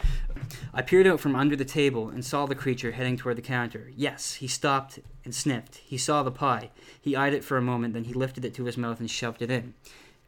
I 0.76 0.84
peered 0.84 1.08
out 1.08 1.20
from 1.20 1.36
under 1.36 1.55
the 1.55 1.66
table 1.66 2.10
and 2.10 2.24
saw 2.24 2.45
the 2.45 2.53
creature 2.53 2.91
heading 2.91 3.18
toward 3.18 3.38
the 3.38 3.41
counter. 3.41 3.91
Yes, 3.95 4.36
he 4.36 4.47
stopped 4.47 4.99
and 5.26 5.34
sniffed. 5.34 5.78
He 5.78 5.97
saw 5.97 6.22
the 6.22 6.32
pie. 6.32 6.70
He 7.01 7.16
eyed 7.16 7.34
it 7.34 7.43
for 7.43 7.58
a 7.58 7.64
moment, 7.64 7.95
then 7.95 8.03
he 8.03 8.14
lifted 8.14 8.45
it 8.45 8.53
to 8.55 8.66
his 8.66 8.78
mouth 8.78 8.99
and 8.99 9.10
shoved 9.10 9.41
it 9.41 9.49
in. 9.49 9.74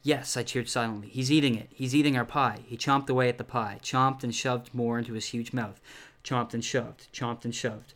Yes, 0.02 0.38
I 0.38 0.44
cheered 0.44 0.70
silently. 0.70 1.10
He's 1.10 1.32
eating 1.32 1.56
it. 1.56 1.70
He's 1.74 1.94
eating 1.94 2.16
our 2.18 2.26
pie. 2.26 2.60
He 2.66 2.78
chomped 2.78 3.10
away 3.10 3.28
at 3.30 3.38
the 3.38 3.44
pie, 3.44 3.80
chomped 3.84 4.24
and 4.24 4.34
shoved 4.34 4.74
more 4.74 4.98
into 4.98 5.14
his 5.14 5.28
huge 5.28 5.52
mouth, 5.54 5.80
chomped 6.24 6.54
and 6.54 6.64
shoved, 6.64 7.12
chomped 7.14 7.44
and 7.44 7.54
shoved. 7.54 7.94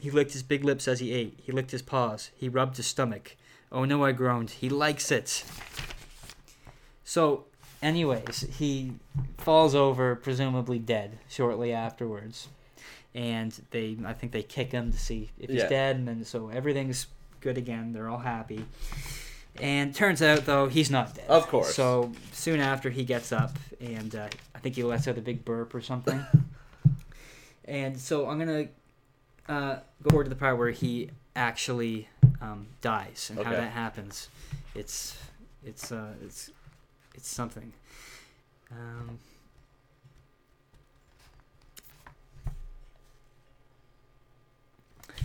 He 0.00 0.10
licked 0.10 0.32
his 0.32 0.42
big 0.42 0.64
lips 0.64 0.88
as 0.88 0.98
he 1.00 1.12
ate. 1.12 1.38
He 1.42 1.52
licked 1.52 1.70
his 1.70 1.82
paws. 1.82 2.30
He 2.36 2.48
rubbed 2.48 2.76
his 2.78 2.86
stomach. 2.86 3.36
Oh 3.70 3.84
no, 3.84 4.04
I 4.04 4.12
groaned. 4.12 4.50
He 4.50 4.68
likes 4.68 5.12
it. 5.12 5.44
So, 7.04 7.44
anyways, 7.82 8.46
he 8.58 8.94
falls 9.38 9.74
over, 9.74 10.16
presumably 10.16 10.78
dead, 10.78 11.18
shortly 11.28 11.72
afterwards. 11.72 12.48
And 13.14 13.52
they, 13.70 13.96
I 14.04 14.12
think 14.12 14.32
they 14.32 14.42
kick 14.42 14.72
him 14.72 14.92
to 14.92 14.98
see 14.98 15.30
if 15.38 15.50
he's 15.50 15.62
Yeah. 15.62 15.68
dead, 15.68 15.96
and 15.96 16.08
then 16.08 16.24
so 16.24 16.48
everything's 16.48 17.06
good 17.40 17.58
again. 17.58 17.92
They're 17.92 18.08
all 18.08 18.18
happy. 18.18 18.64
And 19.58 19.94
turns 19.94 20.22
out, 20.22 20.46
though, 20.46 20.68
he's 20.68 20.90
not 20.90 21.14
dead. 21.14 21.26
Of 21.28 21.46
course. 21.48 21.74
So 21.74 22.12
soon 22.32 22.60
after, 22.60 22.90
he 22.90 23.04
gets 23.04 23.32
up, 23.32 23.58
and 23.80 24.14
uh, 24.14 24.28
I 24.54 24.58
think 24.58 24.76
he 24.76 24.82
lets 24.82 25.06
out 25.08 25.18
a 25.18 25.20
big 25.20 25.44
burp 25.44 25.74
or 25.74 25.80
something. 25.80 26.24
and 27.64 27.98
so 27.98 28.28
I'm 28.28 28.38
gonna 28.38 28.68
uh, 29.48 29.76
go 30.02 30.10
forward 30.10 30.24
to 30.24 30.30
the 30.30 30.36
part 30.36 30.56
where 30.56 30.70
he 30.70 31.10
actually 31.36 32.08
um, 32.40 32.66
dies 32.80 33.30
and 33.34 33.44
how 33.44 33.52
that 33.52 33.72
happens. 33.72 34.28
It's 34.74 35.16
it's 35.64 35.92
uh, 35.92 36.14
it's 36.24 36.50
it's 37.14 37.28
something. 37.28 37.72
Um, 38.70 39.18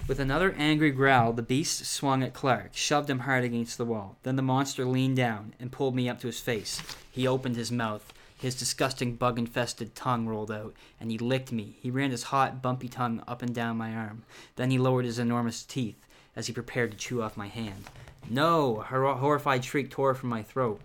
With 0.08 0.20
another 0.20 0.53
angry 0.56 0.91
growl, 0.91 1.34
the 1.34 1.41
beast 1.41 1.84
swung 1.84 2.22
at 2.22 2.36
Clark, 2.36 2.76
shoved 2.76 3.10
him 3.10 3.22
hard 3.22 3.43
against 3.43 3.80
the 3.80 3.86
wall. 3.86 4.18
Then 4.22 4.36
the 4.36 4.43
monster 4.43 4.86
leaned 4.86 5.18
down 5.18 5.56
and 5.60 5.72
pulled 5.72 5.95
me 5.95 6.08
up 6.08 6.20
to 6.20 6.28
his 6.28 6.39
face. 6.39 6.80
He 7.10 7.26
opened 7.26 7.56
his 7.56 7.72
mouth. 7.72 8.14
His 8.38 8.53
disgusting 8.53 9.16
bug 9.16 9.39
infested 9.39 9.95
tongue 9.95 10.28
rolled 10.28 10.51
out, 10.51 10.76
and 10.99 11.10
he 11.10 11.18
licked 11.18 11.51
me. 11.51 11.78
He 11.82 11.89
ran 11.89 12.12
his 12.12 12.26
hot, 12.26 12.62
bumpy 12.62 12.88
tongue 12.88 13.24
up 13.28 13.41
and 13.41 13.56
down 13.56 13.78
my 13.78 13.95
arm. 13.95 14.22
Then 14.58 14.70
he 14.70 14.78
lowered 14.78 15.06
his 15.06 15.18
enormous 15.18 15.64
teeth 15.64 16.06
as 16.36 16.45
he 16.45 16.53
prepared 16.53 16.91
to 16.91 16.97
chew 16.97 17.24
off 17.24 17.36
my 17.36 17.47
hand. 17.47 17.86
No! 18.30 18.82
A 18.82 18.84
hor- 18.84 19.16
horrified 19.16 19.66
shriek 19.66 19.89
tore 19.89 20.14
from 20.14 20.30
my 20.30 20.43
throat. 20.43 20.82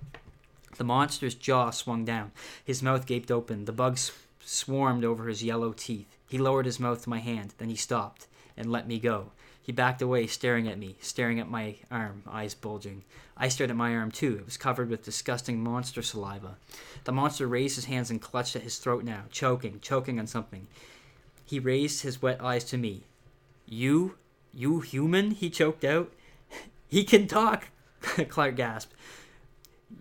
The 0.78 0.84
monster's 0.84 1.34
jaw 1.34 1.72
swung 1.72 2.06
down. 2.06 2.32
His 2.64 2.82
mouth 2.82 3.04
gaped 3.04 3.30
open. 3.30 3.66
The 3.66 3.72
bugs 3.72 4.12
swarmed 4.42 5.04
over 5.04 5.28
his 5.28 5.44
yellow 5.44 5.74
teeth. 5.74 6.08
He 6.26 6.38
lowered 6.38 6.64
his 6.64 6.80
mouth 6.80 7.02
to 7.02 7.10
my 7.10 7.18
hand. 7.18 7.52
Then 7.58 7.68
he 7.68 7.76
stopped 7.76 8.26
and 8.60 8.70
let 8.70 8.86
me 8.86 8.98
go. 8.98 9.32
He 9.62 9.72
backed 9.72 10.02
away, 10.02 10.26
staring 10.26 10.68
at 10.68 10.78
me, 10.78 10.96
staring 11.00 11.38
at 11.38 11.50
my 11.50 11.76
arm, 11.90 12.22
eyes 12.28 12.54
bulging. 12.54 13.04
I 13.36 13.48
stared 13.48 13.70
at 13.70 13.76
my 13.76 13.94
arm 13.94 14.10
too. 14.10 14.36
It 14.38 14.44
was 14.44 14.56
covered 14.56 14.90
with 14.90 15.04
disgusting 15.04 15.62
monster 15.62 16.02
saliva. 16.02 16.56
The 17.04 17.12
monster 17.12 17.46
raised 17.46 17.76
his 17.76 17.84
hands 17.84 18.10
and 18.10 18.20
clutched 18.20 18.56
at 18.56 18.62
his 18.62 18.78
throat 18.78 19.04
now, 19.04 19.24
choking, 19.30 19.80
choking 19.80 20.18
on 20.18 20.26
something. 20.26 20.66
He 21.44 21.58
raised 21.58 22.02
his 22.02 22.22
wet 22.22 22.40
eyes 22.42 22.64
to 22.64 22.78
me. 22.78 23.04
You? 23.66 24.16
You 24.52 24.80
human? 24.80 25.32
He 25.32 25.50
choked 25.50 25.84
out. 25.84 26.12
He 26.88 27.04
can 27.04 27.28
talk! 27.28 27.68
Clark 28.00 28.56
gasped. 28.56 28.92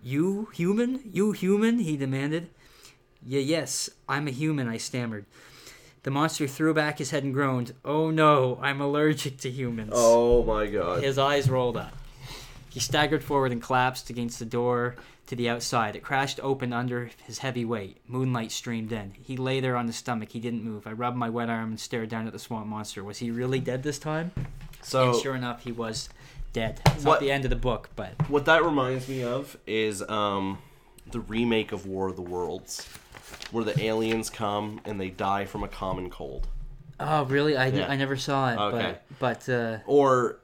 You 0.02 0.48
human? 0.52 1.00
You 1.12 1.32
human? 1.32 1.78
He 1.78 1.96
demanded. 1.96 2.48
Yeah, 3.24 3.40
yes, 3.40 3.90
I'm 4.08 4.26
a 4.26 4.32
human, 4.32 4.68
I 4.68 4.78
stammered. 4.78 5.26
The 6.02 6.10
monster 6.10 6.46
threw 6.46 6.72
back 6.72 6.98
his 6.98 7.10
head 7.10 7.24
and 7.24 7.34
groaned. 7.34 7.74
Oh 7.84 8.10
no, 8.10 8.58
I'm 8.62 8.80
allergic 8.80 9.38
to 9.38 9.50
humans. 9.50 9.92
Oh 9.94 10.42
my 10.44 10.66
god. 10.66 11.02
His 11.02 11.18
eyes 11.18 11.50
rolled 11.50 11.76
up. 11.76 11.92
He 12.70 12.80
staggered 12.80 13.24
forward 13.24 13.52
and 13.52 13.60
collapsed 13.60 14.10
against 14.10 14.38
the 14.38 14.44
door 14.44 14.96
to 15.26 15.36
the 15.36 15.48
outside. 15.48 15.96
It 15.96 16.02
crashed 16.02 16.40
open 16.42 16.72
under 16.72 17.10
his 17.26 17.38
heavy 17.38 17.64
weight. 17.64 17.98
Moonlight 18.06 18.52
streamed 18.52 18.92
in. 18.92 19.12
He 19.20 19.36
lay 19.36 19.60
there 19.60 19.76
on 19.76 19.86
his 19.86 19.96
stomach. 19.96 20.32
He 20.32 20.40
didn't 20.40 20.64
move. 20.64 20.86
I 20.86 20.92
rubbed 20.92 21.16
my 21.16 21.28
wet 21.28 21.50
arm 21.50 21.70
and 21.70 21.80
stared 21.80 22.08
down 22.08 22.26
at 22.26 22.32
the 22.32 22.38
swamp 22.38 22.66
monster. 22.66 23.04
Was 23.04 23.18
he 23.18 23.30
really 23.30 23.60
dead 23.60 23.82
this 23.82 23.98
time? 23.98 24.30
So 24.82 25.10
and 25.10 25.20
sure 25.20 25.34
enough, 25.34 25.64
he 25.64 25.72
was 25.72 26.08
dead. 26.52 26.80
It's 26.86 27.04
not 27.04 27.20
the 27.20 27.30
end 27.30 27.44
of 27.44 27.50
the 27.50 27.56
book, 27.56 27.90
but 27.96 28.12
what 28.28 28.44
that 28.46 28.64
reminds 28.64 29.08
me 29.08 29.22
of 29.22 29.56
is 29.66 30.02
um, 30.08 30.58
the 31.10 31.20
remake 31.20 31.72
of 31.72 31.86
War 31.86 32.08
of 32.08 32.16
the 32.16 32.22
Worlds, 32.22 32.88
where 33.52 33.64
the 33.64 33.78
aliens 33.82 34.30
come 34.30 34.80
and 34.84 35.00
they 35.00 35.10
die 35.10 35.44
from 35.44 35.62
a 35.62 35.68
common 35.68 36.10
cold. 36.10 36.48
oh 36.98 37.24
really? 37.24 37.56
I, 37.56 37.68
Yeah. 37.68 37.88
I 37.88 37.96
never 37.96 38.16
saw 38.16 38.52
it. 38.52 38.58
Okay. 38.58 38.96
But 39.18 39.46
but 39.46 39.52
uh, 39.52 39.78
Or 39.86 40.38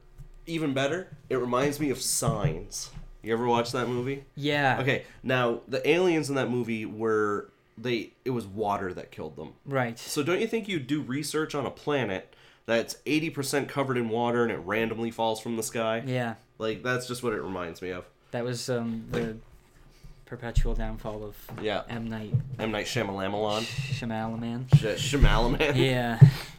even 0.46 0.74
better, 0.74 1.08
it 1.28 1.36
reminds 1.36 1.80
me 1.80 1.90
of 1.90 2.00
Signs. 2.00 2.90
You 3.22 3.32
ever 3.32 3.46
watch 3.46 3.72
that 3.72 3.88
movie? 3.88 4.24
yeah. 4.36 4.78
Okay, 4.80 5.04
now 5.22 5.60
the 5.66 5.86
aliens 5.88 6.28
in 6.28 6.36
that 6.36 6.48
movie 6.50 6.86
were 6.86 7.50
they 7.78 8.12
it 8.24 8.30
was 8.30 8.46
water 8.46 8.92
that 8.94 9.10
killed 9.10 9.36
them. 9.36 9.54
Right. 9.64 9.98
So 9.98 10.22
don't 10.22 10.40
you 10.40 10.46
think 10.46 10.68
you 10.68 10.78
do 10.78 11.02
research 11.02 11.54
on 11.54 11.66
a 11.66 11.70
planet 11.70 12.34
that's 12.64 12.96
80% 13.06 13.68
covered 13.68 13.96
in 13.96 14.08
water 14.08 14.42
and 14.42 14.50
it 14.50 14.58
randomly 14.58 15.10
falls 15.10 15.40
from 15.40 15.56
the 15.56 15.62
sky? 15.62 16.02
Yeah. 16.06 16.34
Like 16.58 16.82
that's 16.82 17.06
just 17.06 17.22
what 17.22 17.32
it 17.32 17.42
reminds 17.42 17.82
me 17.82 17.90
of. 17.90 18.04
That 18.30 18.44
was 18.44 18.68
um, 18.70 19.06
the 19.10 19.36
perpetual 20.26 20.74
downfall 20.74 21.24
of 21.24 21.36
Yeah. 21.62 21.82
M 21.88 22.08
Night 22.08 22.34
M 22.58 22.72
Night 22.72 22.86
Shyamalan. 22.86 23.62
Shyamalan. 23.62 24.68
Sh- 24.76 25.14
Shyamalan. 25.14 25.74
yeah, 25.76 26.18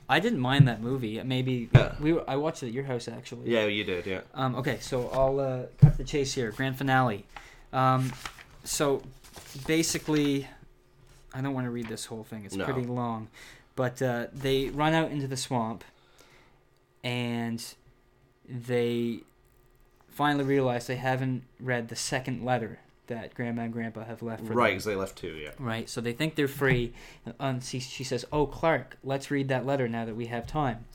I 0.09 0.19
didn't 0.19 0.39
mind 0.39 0.67
that 0.67 0.81
movie. 0.81 1.21
Maybe 1.23 1.69
Yeah. 1.75 1.95
we 1.99 2.13
were, 2.13 2.23
I 2.29 2.37
watched 2.37 2.63
it 2.63 2.67
at 2.67 2.73
your 2.73 2.85
house 2.85 3.07
actually. 3.07 3.49
Yeah, 3.51 3.65
you 3.65 3.83
did. 3.83 4.05
Yeah. 4.05 4.21
Um, 4.33 4.55
okay, 4.55 4.77
so 4.79 5.09
I'll 5.09 5.39
uh, 5.39 5.63
cut 5.79 5.97
the 5.97 6.03
chase 6.03 6.33
here. 6.33 6.51
Grand 6.51 6.77
finale. 6.77 7.25
Um, 7.73 8.11
so 8.63 9.03
basically, 9.67 10.47
I 11.33 11.41
don't 11.41 11.53
want 11.53 11.65
to 11.65 11.71
read 11.71 11.87
this 11.87 12.05
whole 12.05 12.23
thing. 12.23 12.45
It's 12.45 12.55
No. 12.55 12.65
pretty 12.65 12.85
long, 12.85 13.27
but 13.75 14.01
uh, 14.01 14.27
they 14.33 14.69
run 14.69 14.93
out 14.93 15.11
into 15.11 15.27
the 15.27 15.37
swamp, 15.37 15.83
and 17.03 17.63
they 18.47 19.19
finally 20.09 20.45
realize 20.45 20.87
they 20.87 20.95
haven't 20.95 21.43
read 21.59 21.89
the 21.89 21.95
second 21.95 22.43
letter 22.43 22.79
that 23.07 23.33
Grandma 23.33 23.63
and 23.63 23.73
Grandpa 23.73 24.05
have 24.05 24.21
left 24.21 24.45
for. 24.45 24.53
Right, 24.53 24.71
because 24.71 24.85
they 24.85 24.95
left 24.95 25.17
too. 25.17 25.35
Yeah. 25.35 25.51
Right, 25.59 25.89
so 25.89 26.01
they 26.01 26.13
think 26.13 26.35
they're 26.35 26.47
free. 26.47 26.93
And 27.39 27.63
she, 27.63 27.79
says, 27.79 28.25
Oh, 28.31 28.45
Clark, 28.45 28.97
let's 29.03 29.31
read 29.31 29.47
that 29.49 29.65
letter 29.65 29.87
now 29.87 30.05
that 30.05 30.15
we 30.15 30.27
have 30.27 30.47
time. 30.47 30.85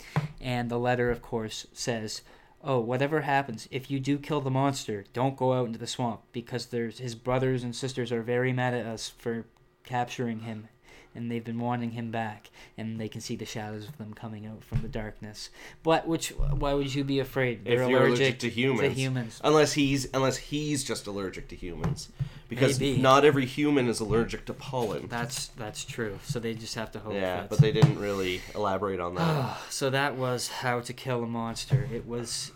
And 0.40 0.70
the 0.70 0.78
letter, 0.78 1.10
of 1.10 1.22
course, 1.22 1.66
says, 1.72 2.22
oh, 2.64 2.80
whatever 2.80 3.22
happens, 3.22 3.68
if 3.70 3.90
you 3.90 3.98
do 3.98 4.18
kill 4.18 4.40
the 4.40 4.50
monster, 4.50 5.04
don't 5.12 5.36
go 5.36 5.52
out 5.52 5.66
into 5.66 5.78
the 5.78 5.86
swamp 5.86 6.20
because 6.32 6.66
there's 6.66 6.98
his 6.98 7.14
brothers 7.14 7.64
and 7.64 7.74
sisters 7.74 8.12
are 8.12 8.22
very 8.22 8.52
mad 8.52 8.74
at 8.74 8.86
us 8.86 9.08
for 9.18 9.46
capturing 9.84 10.40
him 10.40 10.68
and 11.14 11.30
they've 11.30 11.44
been 11.44 11.58
wanting 11.58 11.90
him 11.92 12.10
back 12.10 12.50
and 12.78 13.00
they 13.00 13.08
can 13.08 13.20
see 13.20 13.36
the 13.36 13.44
shadows 13.44 13.86
of 13.88 13.98
them 13.98 14.14
coming 14.14 14.46
out 14.46 14.62
from 14.64 14.80
the 14.82 14.88
darkness. 14.88 15.50
But 15.82 16.06
which 16.06 16.30
why 16.30 16.74
would 16.74 16.94
you 16.94 17.04
be 17.04 17.18
afraid? 17.18 17.60
If 17.64 17.78
They're 17.78 17.88
you're 17.90 18.06
allergic 18.06 18.38
to 18.40 18.48
humans. 18.48 18.80
To 18.94 19.00
humans. 19.00 19.40
Unless 19.44 19.72
he's 19.74 20.08
unless 20.14 20.36
he's 20.36 20.84
just 20.84 21.06
allergic 21.06 21.48
to 21.48 21.56
humans. 21.56 22.08
Because 22.48 22.78
Maybe. 22.78 23.00
not 23.00 23.24
every 23.24 23.46
human 23.46 23.88
is 23.88 24.00
allergic 24.00 24.44
to 24.44 24.52
pollen. 24.52 25.06
That's 25.08 25.48
that's 25.48 25.84
true. 25.86 26.18
So 26.24 26.38
they 26.38 26.52
just 26.52 26.74
have 26.74 26.92
to 26.92 26.98
hope 26.98 27.14
Yeah, 27.14 27.36
that 27.40 27.50
but 27.50 27.58
they 27.60 27.72
didn't 27.72 27.98
really 27.98 28.42
elaborate 28.54 29.00
on 29.00 29.14
that. 29.14 29.56
so 29.70 29.88
that 29.90 30.16
was 30.16 30.48
how 30.48 30.80
to 30.80 30.92
kill 30.92 31.22
a 31.22 31.26
monster. 31.26 31.88
It 31.90 32.06
was, 32.06 32.52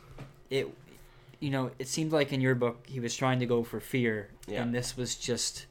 it, 0.51 0.69
you 1.41 1.49
know, 1.51 1.71
it 1.79 1.89
seemed 1.89 2.13
like 2.13 2.31
in 2.33 2.43
your 2.43 2.55
book 2.55 2.85
he 2.87 3.01
was 3.01 3.17
trying 3.17 3.41
to 3.41 3.47
go 3.47 3.63
for 3.63 3.81
fear, 3.81 4.29
Yeah. 4.47 4.63
and 4.63 4.75
this 4.75 4.99
was 4.99 5.15
just, 5.15 5.65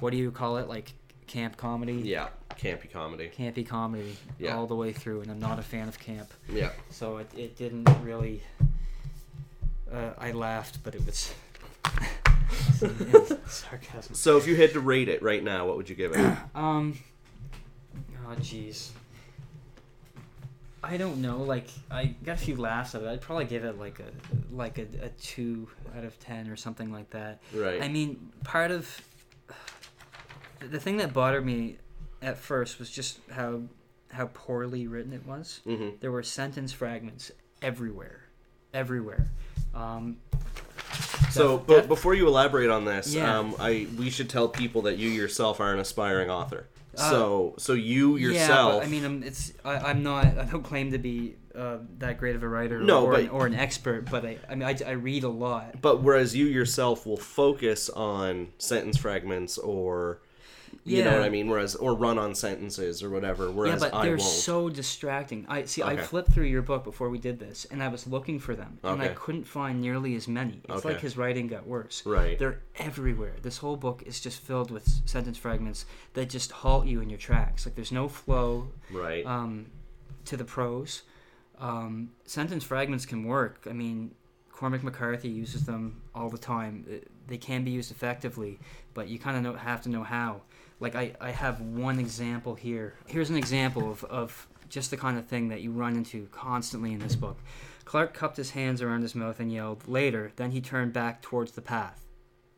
what 0.00 0.10
do 0.10 0.18
you 0.18 0.30
call 0.30 0.58
it? 0.58 0.68
Like 0.68 0.92
camp 1.26 1.56
comedy, 1.56 1.94
yeah, 1.94 2.28
campy 2.52 2.90
comedy. 2.90 3.30
campy 3.36 3.66
comedy, 3.66 4.16
Yeah. 4.38 4.56
all 4.56 4.66
the 4.66 4.74
way 4.76 4.92
through. 4.92 5.22
And 5.22 5.30
I'm 5.30 5.40
not 5.40 5.58
a 5.58 5.62
fan 5.62 5.88
of 5.88 5.98
camp, 5.98 6.28
Yeah. 6.48 6.70
so 6.90 7.18
it, 7.18 7.30
it 7.36 7.56
didn't 7.56 7.88
really. 8.02 8.42
Uh, 9.92 10.10
I 10.18 10.32
laughed, 10.32 10.82
but 10.82 10.94
it 10.94 11.04
was. 11.04 11.34
sarcasm. 13.46 14.14
So 14.14 14.36
if 14.36 14.46
you 14.46 14.56
had 14.56 14.72
to 14.72 14.80
rate 14.80 15.08
it 15.08 15.22
right 15.22 15.42
now, 15.42 15.66
what 15.66 15.76
would 15.76 15.88
you 15.88 15.94
give 15.96 16.12
it? 16.14 16.36
Um. 16.54 16.98
Oh 18.24 18.34
jeez. 18.36 18.90
I 20.84 20.96
don't 20.96 21.20
know. 21.22 21.38
Like 21.42 21.66
I 21.90 22.06
got 22.24 22.34
a 22.36 22.40
few 22.40 22.56
laughs 22.56 22.94
at 22.94 23.02
it. 23.02 23.08
I'd 23.08 23.20
probably 23.20 23.44
give 23.44 23.64
it 23.64 23.78
like 23.78 24.00
a 24.00 24.54
like 24.54 24.78
a, 24.78 24.86
a 25.02 25.08
two 25.20 25.68
out 25.96 26.04
of 26.04 26.18
ten 26.18 26.48
or 26.48 26.56
something 26.56 26.90
like 26.92 27.10
that. 27.10 27.40
Right. 27.54 27.82
I 27.82 27.88
mean, 27.88 28.32
part 28.44 28.70
of 28.70 28.88
the 30.70 30.80
thing 30.80 30.96
that 30.98 31.12
bothered 31.12 31.44
me 31.44 31.76
at 32.20 32.38
first 32.38 32.78
was 32.78 32.90
just 32.90 33.18
how 33.30 33.62
how 34.10 34.26
poorly 34.34 34.86
written 34.86 35.12
it 35.12 35.26
was. 35.26 35.60
hmm 35.64 35.90
There 36.00 36.12
were 36.12 36.22
sentence 36.22 36.72
fragments 36.72 37.32
everywhere, 37.62 38.24
everywhere. 38.74 39.30
Um, 39.74 40.18
So, 41.30 41.56
Def- 41.58 41.66
but 41.66 41.76
def- 41.82 41.88
before 41.88 42.12
you 42.14 42.26
elaborate 42.28 42.68
on 42.68 42.84
this, 42.84 43.14
Yeah. 43.14 43.38
um, 43.38 43.54
I 43.58 43.86
we 43.98 44.10
should 44.10 44.28
tell 44.28 44.48
people 44.48 44.82
that 44.82 44.98
you 44.98 45.08
yourself 45.08 45.60
are 45.60 45.72
an 45.72 45.78
aspiring 45.78 46.28
author. 46.30 46.66
Uh, 46.96 47.08
so, 47.10 47.54
so 47.56 47.72
you 47.72 48.16
Yeah, 48.16 48.28
yourself. 48.32 48.80
but, 48.80 48.86
I 48.86 48.90
mean, 48.90 49.04
I'm, 49.04 49.22
it's 49.22 49.52
I, 49.64 49.76
I'm 49.78 50.02
not. 50.02 50.26
I 50.26 50.44
don't 50.44 50.62
claim 50.62 50.92
to 50.92 50.98
be 50.98 51.36
uh, 51.54 51.78
that 52.00 52.18
great 52.18 52.36
of 52.36 52.42
a 52.42 52.48
writer 52.48 52.80
No, 52.80 53.06
or, 53.06 53.12
but- 53.12 53.20
an, 53.22 53.28
or 53.30 53.46
an 53.46 53.54
expert, 53.54 54.10
but 54.10 54.26
I, 54.26 54.36
I 54.48 54.54
mean, 54.54 54.68
I, 54.68 54.76
I 54.86 54.90
read 54.92 55.24
a 55.24 55.28
lot. 55.30 55.80
But 55.80 56.02
whereas 56.02 56.36
you 56.36 56.44
yourself 56.46 57.06
will 57.06 57.16
focus 57.16 57.88
on 57.88 58.48
sentence 58.58 58.98
fragments 58.98 59.56
or 59.56 60.20
you 60.84 61.04
know 61.04 61.12
what 61.12 61.22
I 61.22 61.28
mean, 61.28 61.48
whereas 61.48 61.74
or 61.76 61.94
run 61.94 62.18
on 62.18 62.34
sentences 62.34 63.02
or 63.02 63.10
whatever, 63.10 63.50
whereas 63.50 63.80
yeah, 63.82 63.90
but 63.90 64.02
they're 64.02 64.18
so 64.18 64.68
distracting. 64.68 65.46
I 65.48 65.64
see. 65.64 65.82
I 65.82 65.96
flipped 65.96 66.32
through 66.32 66.46
your 66.46 66.62
book 66.62 66.82
before 66.84 67.08
we 67.08 67.18
did 67.18 67.38
this, 67.38 67.64
and 67.70 67.82
I 67.82 67.88
was 67.88 68.06
looking 68.06 68.38
for 68.40 68.54
them, 68.56 68.78
and 68.82 69.00
I 69.00 69.08
couldn't 69.08 69.44
find 69.44 69.80
nearly 69.80 70.14
as 70.16 70.26
many. 70.26 70.60
It's 70.64 70.78
Okay. 70.84 70.88
like 70.90 71.00
his 71.00 71.16
writing 71.16 71.46
got 71.46 71.66
worse. 71.66 72.04
right. 72.04 72.38
They're 72.38 72.60
everywhere. 72.76 73.34
This 73.42 73.58
whole 73.58 73.76
book 73.76 74.02
is 74.06 74.20
just 74.20 74.40
filled 74.40 74.70
with 74.70 74.88
sentence 75.04 75.38
fragments 75.38 75.86
that 76.14 76.28
just 76.28 76.50
halt 76.50 76.86
you 76.86 77.00
in 77.00 77.08
your 77.10 77.18
tracks. 77.18 77.64
Like 77.66 77.74
there's 77.76 77.92
no 77.92 78.08
flow 78.08 78.68
Right. 78.90 79.24
um, 79.24 79.66
to 80.24 80.36
the 80.36 80.44
prose. 80.44 81.02
Um, 81.58 82.10
sentence 82.24 82.64
fragments 82.64 83.06
can 83.06 83.24
work. 83.24 83.66
I 83.70 83.72
mean, 83.72 84.14
Cormac 84.50 84.82
McCarthy 84.82 85.28
uses 85.28 85.64
them 85.64 86.02
all 86.14 86.28
the 86.28 86.38
time. 86.38 86.84
They 87.28 87.38
can 87.38 87.62
be 87.64 87.70
used 87.70 87.90
effectively, 87.92 88.58
but 88.94 89.08
you 89.08 89.18
kind 89.18 89.46
of 89.46 89.56
have 89.56 89.82
to 89.82 89.88
know 89.88 90.02
how. 90.02 90.42
Like 90.82 90.96
I, 90.96 91.12
I 91.20 91.30
have 91.30 91.60
one 91.60 91.98
example 92.00 92.54
here. 92.56 92.94
Here's 93.06 93.30
an 93.30 93.36
example 93.36 93.90
of, 93.90 94.02
of 94.04 94.48
just 94.68 94.90
the 94.90 94.96
kind 94.96 95.16
of 95.16 95.26
thing 95.26 95.48
that 95.48 95.60
you 95.62 95.70
run 95.70 95.94
into 95.96 96.26
constantly 96.32 96.92
in 96.92 96.98
this 96.98 97.14
book. 97.16 97.38
Clark 97.84 98.14
cupped 98.14 98.36
his 98.36 98.50
hands 98.50 98.82
around 98.82 99.02
his 99.02 99.14
mouth 99.14 99.38
and 99.38 99.52
yelled, 99.52 99.86
Later, 99.86 100.32
then 100.36 100.50
he 100.50 100.60
turned 100.60 100.92
back 100.92 101.22
towards 101.22 101.52
the 101.52 101.62
path 101.62 102.04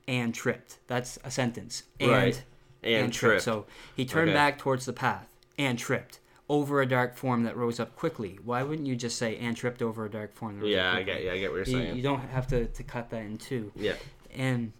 and 0.09 0.34
tripped. 0.34 0.78
That's 0.86 1.18
a 1.22 1.30
sentence. 1.30 1.82
And, 2.01 2.10
Right. 2.10 2.42
and, 2.82 3.12
trip. 3.12 3.40
So 3.42 3.66
he 3.94 4.05
turned 4.05 4.30
Okay. 4.30 4.36
back 4.36 4.59
towards 4.59 4.86
the 4.86 4.92
path 4.92 5.28
and 5.59 5.78
tripped 5.78 6.18
over 6.48 6.80
a 6.82 6.86
dark 6.86 7.16
form 7.16 7.42
that 7.44 7.56
rose 7.56 7.78
up 7.80 7.94
quickly. 7.96 8.38
Why 8.44 8.62
wouldn't 8.62 8.86
you 8.88 8.96
just 8.96 9.16
say 9.18 9.36
and 9.38 9.56
tripped 9.56 9.82
over 9.82 10.05
a 10.05 10.10
dark 10.10 10.34
form? 10.34 10.56
That 10.56 10.62
rose 10.64 10.72
yeah, 10.72 10.90
up 10.92 10.96
I 10.98 11.02
get. 11.02 11.24
Yeah, 11.24 11.32
I 11.32 11.38
get 11.38 11.51
what 11.51 11.56
you're 11.56 11.78
You, 11.78 11.84
saying. 11.84 11.96
you 11.96 12.02
don't 12.02 12.20
have 12.20 12.46
to, 12.48 12.66
to 12.66 12.82
cut 12.82 13.10
that 13.10 13.22
in 13.22 13.36
two. 13.38 13.72
yeah. 13.76 13.94
And 14.34 14.72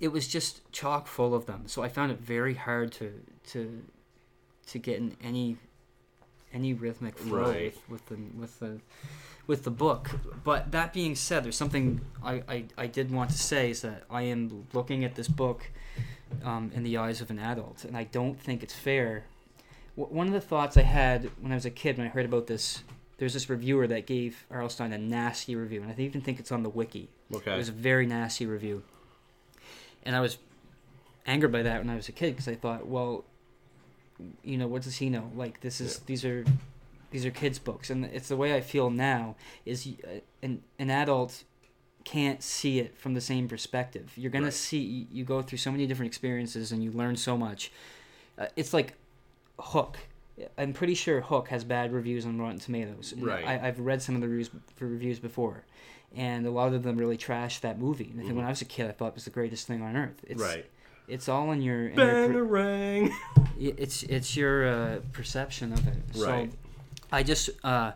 it 0.00 0.08
was 0.08 0.28
just 0.28 0.70
chock 0.72 1.06
full 1.06 1.34
of 1.34 1.46
them. 1.46 1.64
So 1.66 1.82
I 1.82 1.88
found 1.88 2.12
it 2.12 2.18
very 2.20 2.54
hard 2.54 2.92
to 2.92 3.12
to 3.52 3.82
to 4.68 4.78
get 4.78 4.98
in 4.98 5.16
any 5.22 5.56
any 6.52 6.72
rhythmic 6.72 7.18
flow 7.18 7.50
Right. 7.50 7.76
with, 7.88 8.06
the 8.06 8.16
with 8.38 8.58
the 8.60 8.80
with 9.46 9.64
the 9.64 9.70
book. 9.70 10.10
But 10.44 10.72
that 10.72 10.92
being 10.92 11.14
said, 11.14 11.44
there's 11.44 11.56
something 11.56 12.00
I, 12.22 12.42
I, 12.48 12.64
I 12.76 12.86
did 12.86 13.10
want 13.10 13.30
to 13.30 13.38
say 13.38 13.70
is 13.70 13.82
that 13.82 14.04
I 14.10 14.22
am 14.22 14.66
looking 14.72 15.04
at 15.04 15.14
this 15.14 15.28
book 15.28 15.70
um, 16.44 16.70
in 16.74 16.82
the 16.84 16.96
eyes 16.98 17.20
of 17.20 17.30
an 17.30 17.38
adult, 17.38 17.84
and 17.84 17.96
I 17.96 18.04
don't 18.04 18.38
think 18.38 18.62
it's 18.62 18.74
fair. 18.74 19.24
W- 19.96 20.14
one 20.14 20.26
of 20.26 20.32
the 20.34 20.40
thoughts 20.40 20.76
I 20.76 20.82
had 20.82 21.30
when 21.40 21.50
I 21.52 21.54
was 21.54 21.64
a 21.66 21.70
kid 21.70 21.96
when 21.98 22.06
I 22.06 22.10
heard 22.10 22.26
about 22.26 22.46
this, 22.46 22.82
there's 23.16 23.32
this 23.34 23.48
reviewer 23.50 23.86
that 23.86 24.06
gave 24.06 24.44
R.L. 24.50 24.68
Stine 24.68 24.92
a 24.92 24.98
nasty 24.98 25.54
review, 25.56 25.82
and 25.82 25.90
I 25.90 25.94
even 26.02 26.20
think 26.20 26.38
it's 26.38 26.52
on 26.52 26.62
the 26.62 26.68
wiki. 26.70 27.08
Okay. 27.34 27.54
It 27.54 27.56
was 27.56 27.68
a 27.70 27.72
very 27.72 28.06
nasty 28.06 28.44
review. 28.46 28.82
And 30.08 30.16
I 30.16 30.20
was 30.20 30.38
angered 31.26 31.52
by 31.52 31.62
that 31.64 31.80
when 31.80 31.90
I 31.90 31.94
was 31.96 32.08
a 32.08 32.12
kid 32.12 32.30
because 32.32 32.48
I 32.48 32.54
thought, 32.54 32.86
well, 32.86 33.26
you 34.42 34.56
know, 34.56 34.66
what 34.66 34.80
does 34.80 34.96
he 34.96 35.10
know? 35.10 35.30
Like 35.36 35.60
this 35.60 35.82
is 35.82 35.96
Yeah. 35.98 36.02
these 36.06 36.24
are 36.24 36.44
these 37.10 37.26
are 37.26 37.30
kids 37.30 37.58
books 37.58 37.90
and 37.90 38.06
it's 38.06 38.28
the 38.28 38.36
way 38.36 38.54
I 38.54 38.62
feel 38.62 38.88
now 38.88 39.36
is 39.66 39.86
uh, 40.04 40.20
an 40.42 40.62
an 40.78 40.88
adult 40.90 41.44
can't 42.04 42.42
see 42.42 42.78
it 42.78 42.96
from 42.96 43.12
the 43.12 43.20
same 43.20 43.48
perspective. 43.48 44.12
You're 44.16 44.30
going 44.30 44.44
Right. 44.44 44.50
to 44.52 44.56
see 44.58 44.78
you- 44.80 45.06
you 45.12 45.24
go 45.24 45.42
through 45.42 45.58
so 45.58 45.70
many 45.70 45.86
different 45.86 46.08
experiences 46.08 46.72
and 46.72 46.82
you 46.82 46.90
learn 46.90 47.16
so 47.16 47.36
much. 47.36 47.70
Uh, 48.38 48.46
it's 48.56 48.72
like 48.72 48.94
Hook. 49.58 49.98
I'm 50.56 50.72
pretty 50.72 50.94
sure 50.94 51.20
Hook 51.20 51.48
has 51.48 51.64
bad 51.64 51.92
reviews 51.92 52.24
on 52.24 52.40
Rotten 52.40 52.60
Tomatoes. 52.60 53.12
Right. 53.18 53.44
I, 53.46 53.68
I've 53.68 53.78
read 53.80 54.00
some 54.00 54.14
of 54.14 54.22
the 54.22 54.28
reviews, 54.28 54.50
reviews 54.80 55.18
before, 55.18 55.64
and 56.16 56.46
a 56.46 56.50
lot 56.50 56.72
of 56.74 56.82
them 56.82 56.96
really 56.96 57.18
trashed 57.18 57.60
that 57.60 57.78
movie. 57.78 58.08
And 58.10 58.20
I 58.20 58.24
think 58.24 58.34
when 58.36 58.44
Mhm. 58.44 58.48
I 58.48 58.50
was 58.50 58.62
a 58.62 58.66
kid, 58.66 58.88
I 58.88 58.92
thought 58.92 59.08
it 59.08 59.14
was 59.14 59.24
the 59.24 59.30
greatest 59.30 59.66
thing 59.66 59.82
on 59.82 59.96
earth. 59.96 60.24
It's, 60.26 60.40
right. 60.42 60.64
It's 61.06 61.28
all 61.28 61.52
in 61.52 61.62
your. 61.62 61.88
In 61.88 61.98
your 61.98 62.46
per- 62.46 63.10
it's 63.58 64.02
it's 64.04 64.36
your 64.36 64.68
uh, 64.68 65.00
perception 65.12 65.72
of 65.72 65.86
it. 65.86 65.94
Right. 66.16 66.50
So 66.52 66.58
I 67.10 67.22
just 67.22 67.50
uh, 67.64 67.92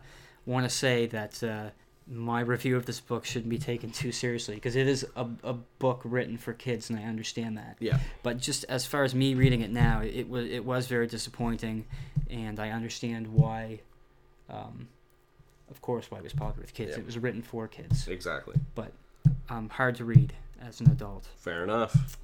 want 0.47 0.65
to 0.65 0.71
say 0.71 1.07
that 1.07 1.43
uh, 1.43 1.71
my 2.09 2.41
review 2.41 2.77
of 2.77 2.87
this 2.87 3.01
book 3.01 3.25
shouldn't 3.25 3.51
be 3.51 3.59
taken 3.59 3.91
too 3.91 4.13
seriously 4.13 4.55
because 4.55 4.77
it 4.77 4.87
is 4.89 5.07
a, 5.15 5.27
a 5.45 5.53
book 5.79 6.01
written 6.05 6.39
for 6.39 6.53
kids, 6.55 6.89
and 6.91 6.99
I 6.99 7.03
understand 7.05 7.59
that. 7.59 7.77
Yeah. 7.81 7.99
But 8.23 8.39
just 8.39 8.65
as 8.69 8.87
far 8.87 9.05
as 9.05 9.15
me 9.15 9.35
reading 9.35 9.61
it 9.61 9.71
now, 9.71 10.01
it 10.01 10.29
was 10.29 10.47
it 10.51 10.65
was 10.65 10.87
very 10.87 11.07
disappointing, 11.07 11.85
and 12.31 12.59
I 12.59 12.71
understand 12.71 13.27
why. 13.29 13.81
Um, 14.49 14.89
of 15.73 15.81
course, 15.81 16.11
why 16.11 16.19
it 16.19 16.25
was 16.25 16.33
popular 16.35 16.61
with 16.63 16.75
kids. 16.75 16.93
Yeah. 16.93 16.99
It 16.99 17.07
was 17.07 17.19
written 17.19 17.43
for 17.43 17.67
kids, 17.67 18.07
Exactly. 18.07 18.57
But 18.75 18.93
um, 19.49 19.69
hard 19.71 19.97
to 19.97 20.05
read 20.05 20.35
as 20.61 20.81
an 20.81 20.91
adult. 20.91 21.27
Fair 21.37 21.65
enough. 21.65 22.19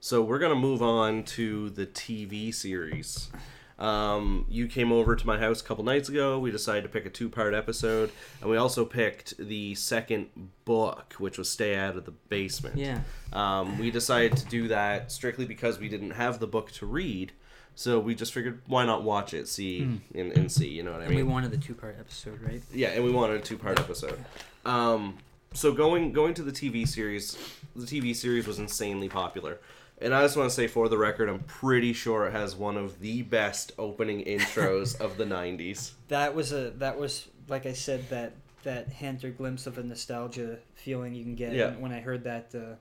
So 0.00 0.22
we're 0.22 0.38
gonna 0.38 0.54
move 0.54 0.82
on 0.82 1.24
to 1.24 1.70
the 1.70 1.86
TV 1.86 2.52
series. 2.54 3.30
Um, 3.78 4.44
you 4.48 4.66
came 4.66 4.90
over 4.90 5.14
to 5.14 5.26
my 5.26 5.38
house 5.38 5.60
a 5.60 5.64
couple 5.64 5.84
nights 5.84 6.08
ago. 6.08 6.38
We 6.40 6.50
decided 6.50 6.82
to 6.82 6.88
pick 6.88 7.06
a 7.06 7.10
two-part 7.10 7.54
episode, 7.54 8.10
and 8.40 8.50
we 8.50 8.56
also 8.56 8.84
picked 8.84 9.36
the 9.38 9.76
second 9.76 10.28
book, 10.64 11.14
which 11.18 11.38
was 11.38 11.48
"Stay 11.48 11.76
Out 11.76 11.96
of 11.96 12.04
the 12.04 12.10
Basement." 12.10 12.76
Yeah. 12.76 13.00
Um, 13.32 13.78
we 13.78 13.90
decided 13.92 14.36
to 14.38 14.46
do 14.46 14.68
that 14.68 15.12
strictly 15.12 15.44
because 15.44 15.78
we 15.78 15.88
didn't 15.88 16.10
have 16.10 16.40
the 16.40 16.48
book 16.48 16.72
to 16.72 16.86
read, 16.86 17.32
so 17.78 18.00
we 18.00 18.12
just 18.12 18.34
figured 18.34 18.60
why 18.66 18.84
not 18.84 19.04
watch 19.04 19.32
it, 19.34 19.46
see 19.46 19.84
Hmm. 19.84 19.96
and, 20.18 20.32
and 20.36 20.50
see. 20.50 20.66
You 20.68 20.82
know 20.82 20.90
what 20.90 21.02
I 21.02 21.04
mean? 21.08 21.16
And 21.18 21.26
we 21.26 21.32
wanted 21.32 21.52
the 21.52 21.58
two 21.58 21.74
part 21.74 21.96
episode, 22.00 22.40
right? 22.42 22.60
Yeah, 22.74 22.88
and 22.88 23.04
we 23.04 23.12
wanted 23.12 23.36
a 23.36 23.40
two-part 23.40 23.78
episode. 23.78 24.18
Um, 24.64 25.18
so 25.54 25.72
going 25.72 26.12
going 26.12 26.34
to 26.34 26.42
the 26.42 26.50
TV 26.50 26.86
series, 26.88 27.38
the 27.76 27.86
TV 27.86 28.16
series 28.16 28.48
was 28.48 28.58
insanely 28.58 29.08
popular, 29.08 29.58
and 30.00 30.12
I 30.12 30.22
just 30.22 30.36
want 30.36 30.48
to 30.50 30.54
say 30.54 30.66
for 30.66 30.88
the 30.88 30.98
record, 30.98 31.28
I'm 31.28 31.44
pretty 31.44 31.92
sure 31.92 32.26
it 32.26 32.32
has 32.32 32.56
one 32.56 32.76
of 32.76 32.98
the 32.98 33.22
best 33.22 33.70
opening 33.78 34.24
intros 34.24 35.00
of 35.06 35.16
the 35.16 35.24
'90s. 35.24 35.92
That 36.08 36.34
was 36.34 36.52
a 36.52 36.70
that 36.78 36.98
was 36.98 37.28
like 37.48 37.64
I 37.64 37.72
said 37.74 38.08
that 38.10 38.32
that 38.64 38.88
hint 38.88 39.22
or 39.24 39.30
glimpse 39.30 39.68
of 39.68 39.78
a 39.78 39.82
nostalgia 39.84 40.58
feeling 40.74 41.14
you 41.14 41.22
can 41.22 41.36
get 41.36 41.52
Yeah. 41.52 41.66
when, 41.70 41.80
when 41.82 41.92
I 41.92 42.00
heard 42.00 42.24
that 42.24 42.50
uh, 42.54 42.74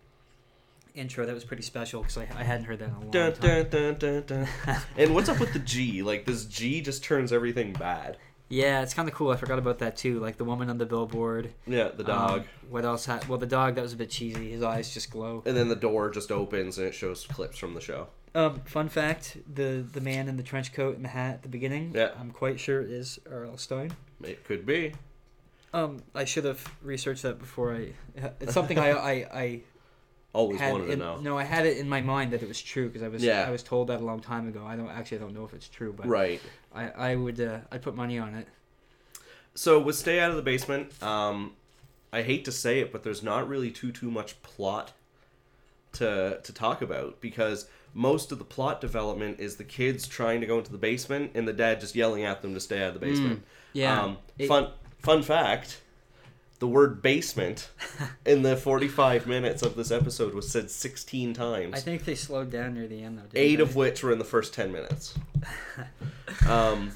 intro. 0.97 1.25
That 1.25 1.33
was 1.35 1.43
pretty 1.45 1.63
special 1.63 2.01
because 2.01 2.17
I, 2.17 2.27
I 2.37 2.43
hadn't 2.43 2.65
heard 2.65 2.79
that 2.79 2.89
in 2.89 2.95
a 2.95 2.99
long 2.99 3.11
Dun, 3.11 3.33
time. 3.33 3.67
dun, 3.69 3.69
dun, 3.69 4.23
dun, 4.25 4.47
dun. 4.65 4.77
and 4.97 5.13
what's 5.13 5.29
up 5.29 5.39
with 5.39 5.53
the 5.53 5.59
G? 5.59 6.03
Like 6.03 6.25
this 6.25 6.45
G 6.45 6.81
just 6.81 7.03
turns 7.03 7.31
everything 7.31 7.73
bad. 7.73 8.17
Yeah, 8.49 8.81
it's 8.81 8.93
kind 8.93 9.09
of 9.09 9.13
cool. 9.13 9.31
I 9.31 9.35
forgot 9.35 9.59
about 9.59 9.79
that 9.79 9.97
too. 9.97 10.19
Like 10.19 10.37
the 10.37 10.45
woman 10.45 10.69
on 10.69 10.77
the 10.77 10.85
billboard. 10.85 11.53
Yeah, 11.65 11.89
the 11.89 12.03
dog. 12.03 12.41
Um, 12.41 12.45
what 12.69 12.85
else? 12.85 13.05
Ha- 13.05 13.19
well, 13.27 13.37
the 13.37 13.45
dog 13.45 13.75
that 13.75 13.81
was 13.81 13.91
a 13.93 13.97
bit 13.97 14.09
cheesy. 14.09 14.51
His 14.51 14.63
eyes 14.63 14.93
just 14.93 15.11
glow. 15.11 15.43
and 15.45 15.55
then 15.55 15.67
the 15.67 15.75
door 15.75 16.09
just 16.09 16.31
opens 16.31 16.77
and 16.77 16.87
it 16.87 16.93
shows 16.93 17.25
clips 17.27 17.57
from 17.57 17.73
the 17.73 17.81
show. 17.81 18.07
Um, 18.35 18.61
fun 18.65 18.87
fact: 18.87 19.37
the 19.53 19.85
the 19.91 19.99
man 20.01 20.27
in 20.29 20.37
the 20.37 20.43
trench 20.43 20.71
coat 20.71 20.95
and 20.95 21.03
the 21.03 21.09
hat 21.09 21.35
at 21.35 21.41
the 21.43 21.49
beginning. 21.49 21.91
Yeah. 21.93 22.11
I'm 22.19 22.31
quite 22.31 22.59
sure 22.59 22.81
it 22.81 22.89
is 22.91 23.19
R.L. 23.29 23.57
Stine. 23.57 23.91
It 24.23 24.43
could 24.45 24.65
be. 24.65 24.93
Um, 25.73 26.01
I 26.15 26.23
should 26.23 26.45
have 26.45 26.65
researched 26.81 27.23
that 27.23 27.39
before 27.39 27.75
I. 27.75 27.89
It's 28.39 28.53
something 28.53 28.79
I 28.79 28.91
I, 28.91 29.11
I 29.33 29.61
Always 30.33 30.59
had 30.59 30.71
wanted 30.73 30.87
to 30.87 30.95
know. 30.97 31.17
no, 31.19 31.37
I 31.37 31.43
had 31.43 31.65
it 31.65 31.77
in 31.77 31.87
my 31.89 32.01
mind 32.01 32.31
that 32.33 32.41
it 32.43 32.47
was 32.47 32.61
true 32.61 32.87
because 32.87 33.01
I 33.01 33.07
was 33.07 33.23
Yeah. 33.23 33.45
I 33.47 33.51
was 33.51 33.63
told 33.63 33.87
that 33.87 34.01
a 34.01 34.03
long 34.05 34.19
time 34.19 34.47
ago. 34.47 34.63
I 34.65 34.75
don't 34.75 34.89
actually 34.89 35.17
I 35.17 35.21
don't 35.21 35.33
know 35.33 35.45
if 35.45 35.53
it's 35.53 35.67
true, 35.67 35.93
but 35.95 36.05
Right. 36.07 36.41
I 36.75 36.89
I 36.89 37.15
would 37.15 37.39
uh, 37.39 37.59
I'd 37.71 37.81
put 37.81 37.95
money 37.95 38.19
on 38.19 38.35
it. 38.35 38.47
So 39.55 39.79
with 39.79 39.95
Stay 39.95 40.19
Out 40.19 40.29
of 40.29 40.35
the 40.35 40.43
Basement, 40.43 41.01
um, 41.01 41.53
I 42.13 42.21
hate 42.21 42.45
to 42.45 42.51
say 42.51 42.79
it, 42.79 42.91
but 42.91 43.01
there's 43.03 43.23
not 43.23 43.47
really 43.49 43.71
too 43.71 43.91
too 43.91 44.11
much 44.11 44.39
plot 44.43 44.91
to 45.93 46.39
to 46.43 46.53
talk 46.53 46.81
about 46.81 47.19
because 47.21 47.67
most 47.93 48.31
of 48.31 48.37
the 48.37 48.45
plot 48.45 48.79
development 48.81 49.39
is 49.39 49.55
the 49.55 49.63
kids 49.63 50.07
trying 50.07 50.41
to 50.41 50.45
go 50.45 50.59
into 50.59 50.71
the 50.71 50.77
basement 50.77 51.31
and 51.33 51.47
the 51.47 51.53
dad 51.53 51.79
just 51.79 51.95
yelling 51.95 52.23
at 52.25 52.41
them 52.43 52.53
to 52.53 52.59
stay 52.59 52.81
out 52.83 52.89
of 52.89 52.93
the 52.93 52.99
basement. 52.99 53.43
Yeah. 53.73 54.03
Um, 54.03 54.17
It- 54.37 54.47
fun 54.47 54.69
fun 54.99 55.23
fact. 55.23 55.81
The 56.59 56.67
word 56.67 57.01
basement 57.03 57.69
in 58.25 58.41
the 58.41 58.57
45 58.57 59.27
minutes 59.27 59.61
of 59.61 59.75
this 59.75 59.91
episode 59.91 60.33
was 60.33 60.49
said 60.49 60.71
16 60.71 61.33
times. 61.35 61.75
I 61.75 61.79
think 61.79 62.03
they 62.05 62.15
slowed 62.15 62.49
down 62.51 62.73
near 62.73 62.87
the 62.87 63.03
end 63.03 63.19
though. 63.19 63.23
didn't 63.23 63.37
eight 63.37 63.55
they? 63.57 63.61
of 63.61 63.75
which 63.75 64.03
were 64.03 64.11
in 64.11 64.17
the 64.17 64.25
first 64.25 64.53
10 64.55 64.71
minutes 64.71 65.13
um 66.47 66.91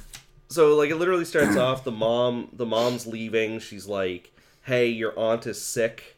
so 0.49 0.75
like 0.75 0.89
it 0.89 0.95
literally 0.97 1.25
starts 1.25 1.55
off 1.57 1.83
the 1.83 1.91
mom 1.91 2.49
the 2.53 2.65
mom's 2.65 3.07
leaving 3.07 3.59
she's 3.59 3.87
like 3.87 4.31
hey 4.63 4.87
your 4.87 5.17
aunt 5.17 5.45
is 5.47 5.61
sick 5.61 6.17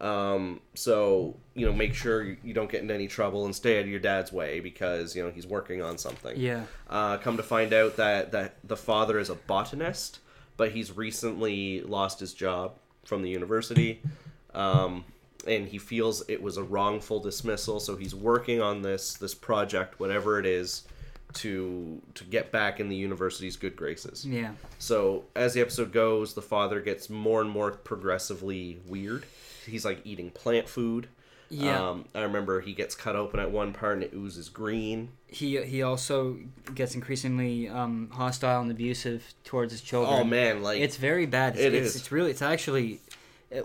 um 0.00 0.60
so 0.74 1.36
you 1.54 1.64
know 1.66 1.72
make 1.72 1.94
sure 1.94 2.22
you 2.22 2.36
you 2.42 2.54
don't 2.54 2.70
get 2.70 2.80
into 2.82 2.94
any 2.94 3.06
trouble 3.08 3.44
and 3.44 3.54
stay 3.54 3.78
out 3.78 3.82
of 3.84 3.88
your 3.88 4.00
dad's 4.00 4.32
way 4.32 4.60
because 4.60 5.14
you 5.14 5.22
know 5.22 5.30
he's 5.30 5.46
working 5.46 5.82
on 5.82 5.98
something 5.98 6.36
Yeah. 6.38 6.64
uh, 6.88 7.16
come 7.18 7.36
to 7.36 7.42
find 7.42 7.72
out 7.72 7.96
that 7.96 8.32
that 8.32 8.56
the 8.64 8.76
father 8.76 9.18
is 9.18 9.30
a 9.30 9.34
botanist 9.34 10.18
but 10.56 10.72
he's 10.72 10.96
recently 10.96 11.80
lost 11.82 12.20
his 12.20 12.32
job 12.32 12.76
from 13.04 13.22
the 13.22 13.30
university 13.30 14.00
um, 14.54 15.04
and 15.46 15.68
he 15.68 15.78
feels 15.78 16.22
it 16.28 16.42
was 16.42 16.56
a 16.56 16.62
wrongful 16.62 17.20
dismissal 17.20 17.80
so 17.80 17.96
he's 17.96 18.14
working 18.14 18.60
on 18.60 18.82
this 18.82 19.14
this 19.14 19.34
project 19.34 19.98
whatever 20.00 20.38
it 20.38 20.46
is 20.46 20.84
to 21.34 22.00
to 22.14 22.24
get 22.24 22.50
back 22.50 22.80
in 22.80 22.88
the 22.88 22.96
university's 22.96 23.56
good 23.56 23.76
graces. 23.76 24.24
Yeah. 24.24 24.52
so 24.78 25.24
as 25.36 25.52
the 25.54 25.60
episode 25.60 25.92
goes 25.92 26.34
the 26.34 26.42
father 26.42 26.80
gets 26.80 27.10
more 27.10 27.40
and 27.40 27.50
more 27.50 27.72
progressively 27.72 28.80
weird. 28.86 29.26
He's 29.66 29.84
like 29.84 30.00
eating 30.04 30.30
plant 30.30 30.68
food 30.68 31.08
Yeah. 31.50 31.90
um, 31.90 32.04
i 32.14 32.22
remember 32.22 32.60
he 32.60 32.72
gets 32.72 32.94
cut 32.94 33.16
open 33.16 33.38
at 33.40 33.50
one 33.50 33.72
part 33.72 33.94
and 33.94 34.02
it 34.02 34.12
oozes 34.14 34.48
green 34.48 35.10
He 35.26 35.62
he 35.64 35.82
also 35.82 36.38
gets 36.74 36.94
increasingly 36.94 37.68
um, 37.68 38.08
hostile 38.12 38.60
and 38.62 38.70
abusive 38.70 39.34
towards 39.44 39.72
his 39.72 39.80
children. 39.80 40.20
oh 40.20 40.24
man 40.24 40.62
like 40.62 40.80
it's 40.80 40.96
very 40.96 41.26
bad. 41.26 41.54
It's, 41.54 41.62
It 41.64 41.74
it's, 41.74 41.88
is. 41.88 41.96
It's 41.96 42.12
really. 42.12 42.30
It's 42.30 42.42
actually. 42.42 43.00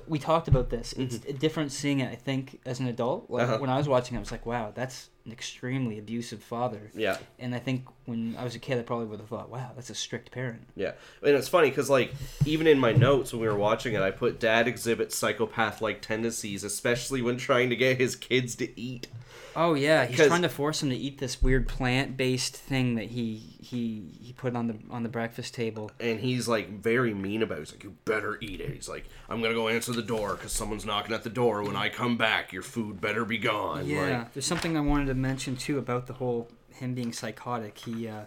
We 0.07 0.19
talked 0.19 0.47
about 0.47 0.69
this. 0.69 0.93
It's 0.93 1.17
different 1.17 1.71
seeing 1.71 1.99
it. 1.99 2.11
I 2.11 2.15
think 2.15 2.59
as 2.65 2.79
an 2.79 2.87
adult, 2.87 3.29
like 3.29 3.43
Mm-hmm. 3.43 3.51
Uh-huh. 3.53 3.61
when 3.61 3.69
I 3.69 3.77
was 3.77 3.87
watching, 3.87 4.15
it, 4.15 4.19
I 4.19 4.21
was 4.21 4.31
like, 4.31 4.45
"Wow, 4.45 4.71
that's 4.75 5.09
an 5.25 5.31
extremely 5.31 5.97
abusive 5.97 6.43
father." 6.43 6.91
yeah 6.93 7.17
And 7.39 7.55
I 7.55 7.59
think 7.59 7.85
when 8.05 8.35
I 8.37 8.43
was 8.43 8.55
a 8.55 8.59
kid, 8.59 8.77
I 8.77 8.83
probably 8.83 9.05
would 9.07 9.19
have 9.19 9.29
thought, 9.29 9.49
"Wow, 9.49 9.71
that's 9.75 9.89
a 9.89 9.95
strict 9.95 10.31
parent." 10.31 10.67
Yeah, 10.75 10.91
and 11.23 11.35
it's 11.35 11.47
funny 11.47 11.69
because 11.69 11.89
like 11.89 12.13
even 12.45 12.67
in 12.67 12.77
my 12.79 12.91
notes 12.93 13.31
when 13.33 13.41
we 13.41 13.47
were 13.47 13.55
watching 13.55 13.93
it, 13.93 14.01
I 14.01 14.11
put 14.11 14.39
dad 14.39 14.67
exhibits 14.67 15.15
psychopath-like 15.17 16.01
tendencies, 16.01 16.63
especially 16.63 17.21
when 17.21 17.37
trying 17.37 17.69
to 17.69 17.75
get 17.75 17.97
his 17.97 18.15
kids 18.15 18.55
to 18.55 18.79
eat. 18.79 19.07
Oh 19.55 19.73
yeah, 19.73 20.05
he's 20.05 20.27
trying 20.27 20.41
to 20.43 20.49
force 20.49 20.83
him 20.83 20.89
to 20.89 20.95
eat 20.95 21.17
this 21.17 21.41
weird 21.41 21.67
plant-based 21.67 22.55
thing 22.55 22.95
that 22.95 23.05
he 23.05 23.57
he 23.61 24.03
he 24.21 24.33
put 24.33 24.55
on 24.55 24.67
the 24.67 24.77
on 24.89 25.03
the 25.03 25.09
breakfast 25.09 25.53
table. 25.53 25.91
And 25.99 26.19
he's 26.19 26.47
like 26.47 26.69
very 26.81 27.13
mean 27.13 27.41
about 27.41 27.57
it. 27.57 27.61
He's 27.61 27.71
like, 27.71 27.83
"You 27.83 27.95
better 28.05 28.37
eat 28.41 28.61
it." 28.61 28.73
He's 28.73 28.89
like, 28.89 29.05
"I'm 29.29 29.41
gonna 29.41 29.53
go 29.53 29.67
answer 29.67 29.91
the 29.91 30.01
door 30.01 30.35
because 30.35 30.51
someone's 30.51 30.85
knocking 30.85 31.13
at 31.13 31.23
the 31.23 31.29
door. 31.29 31.63
When 31.63 31.75
I 31.75 31.89
come 31.89 32.17
back, 32.17 32.53
your 32.53 32.61
food 32.61 33.01
better 33.01 33.25
be 33.25 33.37
gone." 33.37 33.85
Yeah, 33.87 34.19
Like, 34.19 34.33
there's 34.33 34.45
something 34.45 34.77
I 34.77 34.81
wanted 34.81 35.07
to 35.07 35.15
mention 35.15 35.55
too 35.55 35.77
about 35.77 36.07
the 36.07 36.13
whole 36.13 36.49
him 36.73 36.93
being 36.93 37.13
psychotic. 37.13 37.77
He 37.77 38.07
uh, 38.07 38.25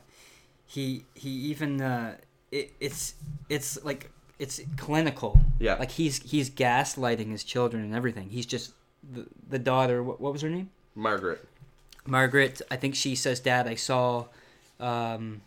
he 0.67 1.05
he 1.15 1.31
even 1.31 1.81
uh, 1.81 2.17
it, 2.51 2.73
it's 2.81 3.15
it's 3.49 3.83
like 3.85 4.11
it's 4.39 4.61
clinical. 4.77 5.41
Yeah. 5.59 5.75
like 5.77 5.93
he's 5.93 6.23
he's 6.23 6.51
gaslighting 6.51 7.31
his 7.31 7.45
children 7.45 7.83
and 7.83 7.95
everything. 7.95 8.29
He's 8.29 8.47
just 8.47 8.73
the 9.03 9.27
the 9.49 9.59
daughter. 9.59 10.03
What, 10.03 10.21
what 10.21 10.33
was 10.33 10.43
her 10.43 10.51
name? 10.51 10.71
Margaret. 10.95 11.47
Margaret. 12.07 12.61
I 12.71 12.77
think 12.77 12.95
she 12.95 13.15
says, 13.15 13.41
"Dad, 13.41 13.67
I 13.67 13.75
saw." 13.75 14.27
Um, 14.81 15.43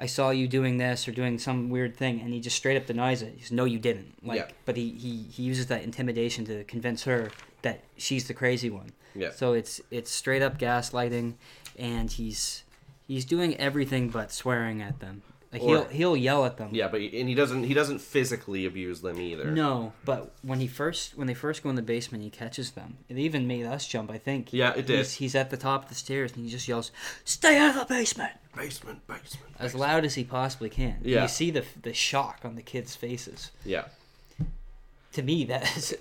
I 0.00 0.06
saw 0.06 0.30
you 0.30 0.46
doing 0.46 0.78
this 0.78 1.08
or 1.08 1.12
doing 1.12 1.38
some 1.38 1.70
weird 1.70 1.96
thing, 1.96 2.20
and 2.20 2.32
he 2.32 2.40
just 2.40 2.56
straight 2.56 2.76
up 2.76 2.86
denies 2.86 3.20
it. 3.20 3.34
He 3.36 3.42
says, 3.42 3.52
"No, 3.52 3.64
you 3.64 3.78
didn't." 3.78 4.24
Like, 4.24 4.38
Yeah. 4.38 4.46
but 4.64 4.76
he, 4.76 4.90
he, 4.90 5.24
he 5.24 5.42
uses 5.42 5.66
that 5.66 5.82
intimidation 5.82 6.44
to 6.46 6.62
convince 6.64 7.02
her 7.04 7.30
that 7.62 7.80
she's 7.96 8.28
the 8.28 8.34
crazy 8.34 8.70
one. 8.70 8.92
Yeah. 9.14 9.32
So 9.32 9.52
it's 9.54 9.80
it's 9.90 10.10
straight 10.10 10.40
up 10.42 10.56
gaslighting, 10.58 11.34
and 11.78 12.10
he's 12.12 12.62
he's 13.08 13.24
doing 13.24 13.56
everything 13.56 14.08
but 14.08 14.30
swearing 14.32 14.80
at 14.80 15.00
them. 15.00 15.22
Like 15.50 15.62
Or- 15.62 15.68
he'll 15.68 15.84
he'll 15.88 16.16
yell 16.16 16.44
at 16.44 16.58
them. 16.58 16.68
Yeah, 16.72 16.88
but 16.88 17.00
and 17.00 17.26
he 17.28 17.34
doesn't 17.34 17.64
he 17.64 17.72
doesn't 17.72 18.00
physically 18.00 18.66
abuse 18.66 19.00
them 19.00 19.18
either. 19.18 19.50
No, 19.50 19.94
but 20.04 20.32
when 20.42 20.60
he 20.60 20.66
first 20.66 21.16
when 21.16 21.26
they 21.26 21.32
first 21.32 21.62
go 21.62 21.70
in 21.70 21.76
the 21.76 21.80
basement, 21.82 22.22
he 22.22 22.28
catches 22.28 22.72
them. 22.72 22.98
It 23.08 23.16
even 23.16 23.46
made 23.46 23.64
us 23.64 23.86
jump. 23.88 24.10
I 24.10 24.18
think. 24.18 24.52
Yeah, 24.52 24.74
it 24.74 24.84
did. 24.86 24.98
He's, 24.98 25.14
he's 25.14 25.34
at 25.34 25.48
the 25.48 25.56
top 25.56 25.84
of 25.84 25.88
the 25.88 25.94
stairs 25.94 26.32
and 26.34 26.44
he 26.44 26.50
just 26.50 26.68
yells, 26.68 26.90
"Stay 27.24 27.56
out 27.56 27.70
of 27.76 27.88
the 27.88 27.94
basement!" 27.94 28.32
Basement, 28.54 29.06
basement. 29.06 29.46
as 29.58 29.74
loud 29.74 30.04
as 30.04 30.16
he 30.16 30.24
possibly 30.24 30.68
can. 30.68 30.96
And 30.98 31.06
Yeah. 31.06 31.22
You 31.22 31.28
see 31.28 31.50
the 31.50 31.64
the 31.80 31.94
shock 31.94 32.40
on 32.44 32.54
the 32.54 32.62
kids' 32.62 32.94
faces. 32.94 33.50
Yeah. 33.64 33.84
To 35.12 35.22
me, 35.22 35.44
that 35.46 35.76
is 35.78 35.96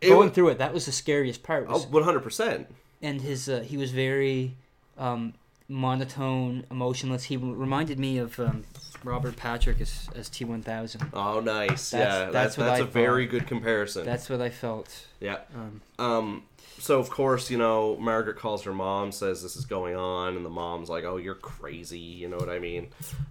It 0.00 0.08
going 0.08 0.30
through 0.32 0.48
it. 0.48 0.58
That 0.58 0.74
was 0.74 0.86
the 0.86 0.92
scariest 0.92 1.42
part. 1.44 1.66
oh, 1.68 1.74
Was, 1.74 1.86
100%. 1.86 2.66
and 3.00 3.20
his 3.20 3.48
uh, 3.48 3.60
he 3.60 3.76
was 3.76 3.92
very 3.92 4.56
um, 4.98 5.34
monotone, 5.68 6.64
emotionless. 6.70 7.24
He 7.24 7.36
reminded 7.36 7.98
me 7.98 8.18
of 8.18 8.38
um, 8.40 8.64
Robert 9.04 9.36
Patrick 9.36 9.80
as 9.80 10.08
as 10.16 10.28
T 10.28 10.44
one 10.44 10.62
thousand. 10.62 11.08
Oh, 11.12 11.40
nice. 11.40 11.90
That's- 11.90 12.08
yeah, 12.26 12.30
that's 12.30 12.56
that's, 12.56 12.56
that's 12.56 12.80
a 12.80 12.84
very 12.84 13.26
good 13.26 13.46
comparison. 13.46 14.04
That's 14.04 14.28
what 14.30 14.40
I 14.40 14.50
felt. 14.50 15.06
yeah. 15.20 15.38
Um, 15.54 15.80
Um, 15.98 16.42
so 16.78 16.98
of 17.00 17.10
course, 17.10 17.50
you 17.50 17.58
know, 17.58 17.96
Margaret 17.98 18.38
calls 18.38 18.62
her 18.64 18.72
mom, 18.72 19.12
says 19.12 19.42
this 19.42 19.56
is 19.56 19.66
going 19.66 19.96
on, 19.96 20.36
and 20.36 20.44
the 20.44 20.50
mom's 20.50 20.88
like, 20.88 21.04
"Oh, 21.04 21.16
you're 21.16 21.34
crazy," 21.34 21.98
you 21.98 22.28
know 22.28 22.36
what 22.38 22.48
I 22.48 22.58
mean? 22.60 22.88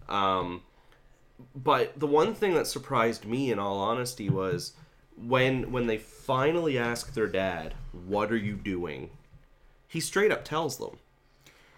Um, 0.10 0.62
but 1.56 1.98
the 2.00 2.08
one 2.08 2.34
thing 2.34 2.54
that 2.56 2.68
surprised 2.68 3.26
me, 3.26 3.52
in 3.52 3.60
all 3.60 3.78
honesty, 3.80 4.30
was 4.30 4.74
when 5.16 5.72
when 5.72 5.88
they 5.88 5.98
finally 5.98 6.78
ask 6.78 7.14
their 7.14 7.28
dad, 7.28 7.74
"What 7.94 8.32
are 8.32 8.38
you 8.38 8.56
doing?" 8.56 9.10
He 9.88 10.02
straight 10.02 10.32
up 10.32 10.44
tells 10.44 10.78
them, 10.78 10.98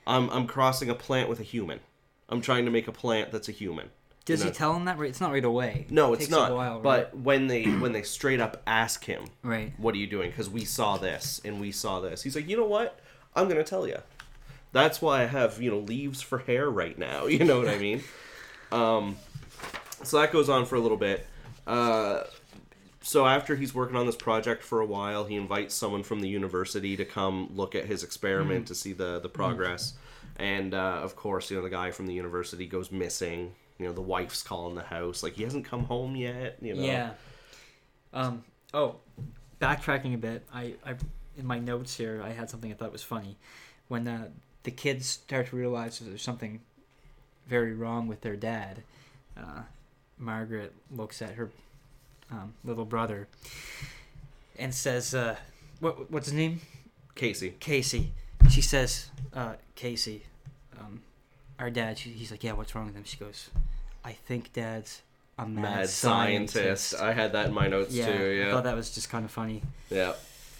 "I'm 0.09 0.29
I'm 0.29 0.47
crossing 0.47 0.89
a 0.89 0.95
plant 0.95 1.29
with 1.29 1.39
a 1.39 1.43
human. 1.43 1.79
I'm 2.27 2.41
trying 2.41 2.65
to 2.65 2.71
make 2.71 2.87
a 2.87 2.91
plant 2.91 3.31
that's 3.31 3.49
a 3.49 3.53
human." 3.53 3.89
does 4.29 4.43
You 4.43 4.51
he 4.51 4.55
tell 4.55 4.75
him 4.75 4.85
that? 4.85 4.97
Right? 4.97 5.09
It's 5.09 5.21
not 5.21 5.31
right 5.31 5.43
away. 5.43 5.87
No, 5.89 6.13
It 6.13 6.21
it's 6.21 6.29
not. 6.29 6.53
While, 6.53 6.75
right? 6.75 6.83
But 6.83 7.17
when 7.17 7.47
they 7.47 7.63
when 7.81 7.91
they 7.91 8.03
straight 8.03 8.39
up 8.39 8.61
ask 8.67 9.03
him, 9.03 9.25
right. 9.43 9.73
what 9.77 9.95
are 9.95 9.97
you 9.97 10.07
doing? 10.07 10.29
Because 10.29 10.49
we 10.49 10.65
saw 10.65 10.97
this 10.97 11.41
and 11.43 11.59
we 11.59 11.71
saw 11.71 11.99
this. 11.99 12.21
He's 12.21 12.35
like, 12.35 12.47
you 12.47 12.55
know 12.55 12.65
what? 12.65 12.99
I'm 13.35 13.47
gonna 13.47 13.63
tell 13.63 13.87
you. 13.87 13.97
That's 14.71 15.01
why 15.01 15.23
I 15.23 15.25
have 15.25 15.61
you 15.61 15.71
know 15.71 15.79
leaves 15.79 16.21
for 16.21 16.39
hair 16.39 16.69
right 16.69 16.97
now. 16.97 17.25
You 17.39 17.43
know 17.43 17.59
what 17.59 17.69
I 17.69 17.77
mean? 17.77 18.03
Um, 18.71 19.17
so 20.03 20.19
that 20.19 20.31
goes 20.31 20.49
on 20.49 20.65
for 20.65 20.75
a 20.75 20.79
little 20.79 20.97
bit. 20.97 21.25
Uh, 21.65 22.23
so 23.09 23.25
after 23.25 23.55
he's 23.55 23.73
working 23.73 23.95
on 23.95 24.05
this 24.05 24.15
project 24.15 24.61
for 24.61 24.81
a 24.81 24.85
while, 24.85 25.25
he 25.25 25.35
invites 25.35 25.73
someone 25.73 26.03
from 26.03 26.19
the 26.19 26.29
university 26.29 26.95
to 26.95 27.03
come 27.03 27.49
look 27.55 27.73
at 27.73 27.85
his 27.85 28.03
experiment 28.03 28.67
to 28.67 28.75
see 28.75 28.93
the 28.93 29.19
the 29.19 29.27
progress. 29.27 29.93
And 30.35 30.75
uh, 30.75 31.01
of 31.01 31.15
course, 31.15 31.49
you 31.49 31.57
know 31.57 31.63
the 31.63 31.71
guy 31.71 31.89
from 31.89 32.05
the 32.05 32.13
university 32.13 32.67
goes 32.67 32.91
missing. 32.91 33.55
You 33.79 33.87
know 33.87 33.93
the 33.93 34.01
wife's 34.01 34.43
calling 34.43 34.75
the 34.75 34.83
house 34.83 35.23
like 35.23 35.33
he 35.33 35.41
hasn't 35.41 35.65
come 35.65 35.85
home 35.85 36.15
yet. 36.15 36.57
You 36.61 36.75
know. 36.75 36.83
Yeah. 36.83 37.11
Um. 38.13 38.43
Oh, 38.75 38.97
backtracking 39.59 40.13
a 40.13 40.19
bit. 40.19 40.45
I, 40.53 40.75
I 40.85 40.93
in 41.35 41.47
my 41.47 41.57
notes 41.57 41.97
here, 41.97 42.21
I 42.23 42.29
had 42.29 42.47
something 42.51 42.71
I 42.71 42.75
thought 42.75 42.91
was 42.91 43.01
funny. 43.01 43.37
When 43.87 44.07
uh, 44.07 44.27
the 44.61 44.71
kids 44.71 45.07
start 45.07 45.47
to 45.47 45.55
realize 45.55 45.97
that 45.97 46.05
there's 46.05 46.21
something 46.21 46.61
very 47.47 47.73
wrong 47.73 48.07
with 48.07 48.21
their 48.21 48.35
dad, 48.35 48.83
uh, 49.35 49.63
Margaret 50.19 50.75
looks 50.91 51.23
at 51.23 51.33
her 51.33 51.49
um, 52.31 52.53
little 52.63 52.85
brother 52.85 53.27
and 54.57 54.73
says, 54.73 55.13
uh, 55.13 55.35
"What? 55.79 56.11
What's 56.11 56.27
his 56.27 56.35
name? 56.35 56.61
Casey. 57.15 57.55
Casey." 57.59 58.11
She 58.49 58.61
says, 58.61 59.09
uh, 59.33 59.53
"Casey, 59.75 60.23
um, 60.79 61.01
our 61.59 61.69
dad." 61.69 61.97
She, 61.97 62.09
he's 62.09 62.31
like, 62.31 62.43
"Yeah, 62.43 62.53
what's 62.53 62.73
wrong 62.75 62.87
with 62.87 62.95
him?" 62.95 63.03
She 63.03 63.17
goes, 63.17 63.49
"I 64.03 64.13
think 64.13 64.53
Dad's 64.53 65.01
a 65.37 65.45
mad, 65.45 65.61
Mad 65.61 65.89
scientist. 65.89 66.53
scientist. 66.53 66.95
I 66.95 67.13
had 67.13 67.31
that 67.33 67.47
in 67.47 67.53
my 67.53 67.67
notes 67.67 67.93
yeah, 67.93 68.05
too. 68.05 68.45
I 68.47 68.51
thought 68.51 68.65
that 68.65 68.75
was 68.75 68.93
just 68.93 69.09
kind 69.09 69.25
of 69.25 69.31
funny. 69.31 69.61
Yeah. 69.89 70.13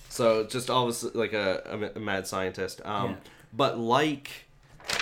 So 0.10 0.46
just 0.46 0.70
obviously 0.70 1.12
like 1.14 1.34
a, 1.34 1.62
a 1.66 1.98
a 1.98 2.00
mad 2.00 2.26
scientist. 2.28 2.82
Um, 2.86 3.12
Yeah. 3.12 3.16
But 3.52 3.80
like 3.80 4.30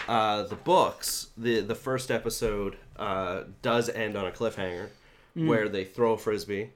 uh, 0.07 0.43
the 0.43 0.55
books, 0.55 1.27
the 1.37 1.61
the 1.61 1.75
first 1.75 2.11
episode 2.11 2.77
uh, 2.97 3.43
does 3.61 3.89
end 3.89 4.15
on 4.15 4.25
a 4.25 4.31
cliffhanger 4.31 4.89
Mm. 5.37 5.47
where 5.47 5.69
they 5.69 5.83
throw 5.85 6.13
a 6.13 6.17
frisbee 6.17 6.71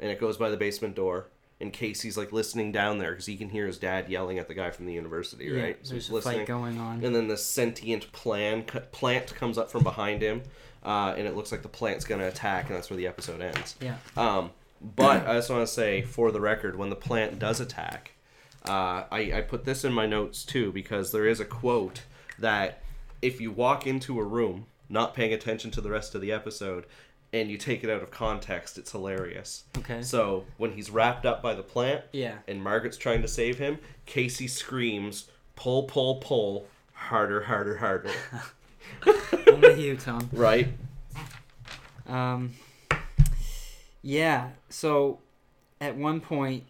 and 0.00 0.10
it 0.10 0.20
goes 0.20 0.36
by 0.36 0.48
the 0.50 0.56
basement 0.56 0.94
door. 0.94 1.26
And 1.60 1.72
Casey's 1.72 2.16
like 2.16 2.32
listening 2.32 2.72
down 2.72 2.98
there 2.98 3.10
because 3.12 3.26
he 3.26 3.36
can 3.36 3.48
hear 3.48 3.66
his 3.66 3.78
dad 3.78 4.08
yelling 4.08 4.38
at 4.38 4.48
the 4.48 4.54
guy 4.54 4.70
from 4.70 4.86
the 4.86 4.92
university, 4.92 5.46
Yeah, 5.46 5.62
right? 5.62 5.78
So 5.82 5.90
there's 5.94 6.04
he's 6.06 6.10
a 6.10 6.14
listening. 6.14 6.38
fight 6.38 6.46
going 6.46 6.78
on. 6.78 7.04
And 7.04 7.14
then 7.14 7.28
the 7.28 7.36
sentient 7.36 8.10
plan, 8.12 8.64
plant 8.64 9.34
comes 9.34 9.56
up 9.56 9.70
from 9.70 9.82
behind 9.84 10.20
him, 10.20 10.42
uh, 10.84 11.14
and 11.16 11.26
it 11.26 11.34
looks 11.36 11.52
like 11.52 11.62
the 11.62 11.68
plant's 11.68 12.04
gonna 12.04 12.26
attack, 12.26 12.66
and 12.66 12.76
that's 12.76 12.90
where 12.90 12.96
the 12.96 13.06
episode 13.06 13.40
ends. 13.40 13.76
Yeah. 13.80 13.96
Um, 14.16 14.50
but 14.96 15.26
I 15.26 15.34
just 15.36 15.48
want 15.48 15.62
to 15.66 15.72
say, 15.72 16.02
for 16.02 16.32
the 16.32 16.40
record, 16.40 16.76
when 16.76 16.90
the 16.90 16.96
plant 16.96 17.38
does 17.38 17.60
attack, 17.60 18.12
uh, 18.68 19.04
I, 19.10 19.32
I 19.36 19.40
put 19.42 19.64
this 19.64 19.84
in 19.84 19.92
my 19.92 20.06
notes 20.06 20.44
too 20.44 20.72
because 20.72 21.12
there 21.12 21.26
is 21.26 21.38
a 21.40 21.44
quote 21.44 22.02
that 22.38 22.82
if 23.22 23.40
you 23.40 23.50
walk 23.52 23.86
into 23.86 24.18
a 24.18 24.24
room 24.24 24.66
not 24.88 25.14
paying 25.14 25.32
attention 25.32 25.70
to 25.70 25.80
the 25.80 25.90
rest 25.90 26.14
of 26.14 26.20
the 26.20 26.32
episode 26.32 26.84
and 27.34 27.50
you 27.50 27.58
take 27.58 27.82
it 27.82 27.90
out 27.90 28.00
of 28.02 28.10
context, 28.10 28.78
it's 28.78 28.92
hilarious. 28.92 29.64
Okay. 29.78 30.02
So 30.02 30.44
when 30.56 30.72
he's 30.72 30.88
wrapped 30.90 31.26
up 31.26 31.42
by 31.42 31.54
the 31.54 31.62
plant 31.64 32.02
Yeah. 32.12 32.36
and 32.46 32.62
Margaret's 32.62 32.96
trying 32.96 33.22
to 33.22 33.28
save 33.28 33.58
him, 33.58 33.78
Casey 34.06 34.46
screams, 34.46 35.28
"Pull, 35.56 35.82
pull, 35.84 36.16
pull, 36.16 36.66
harder, 36.92 37.42
harder, 37.42 37.76
harder." 37.78 38.10
Only 39.48 39.82
you, 39.84 39.96
Tom. 39.96 40.28
right? 40.32 40.68
Um, 42.06 42.52
yeah. 44.02 44.50
So, 44.68 45.18
at 45.80 45.96
one 45.96 46.20
point, 46.20 46.64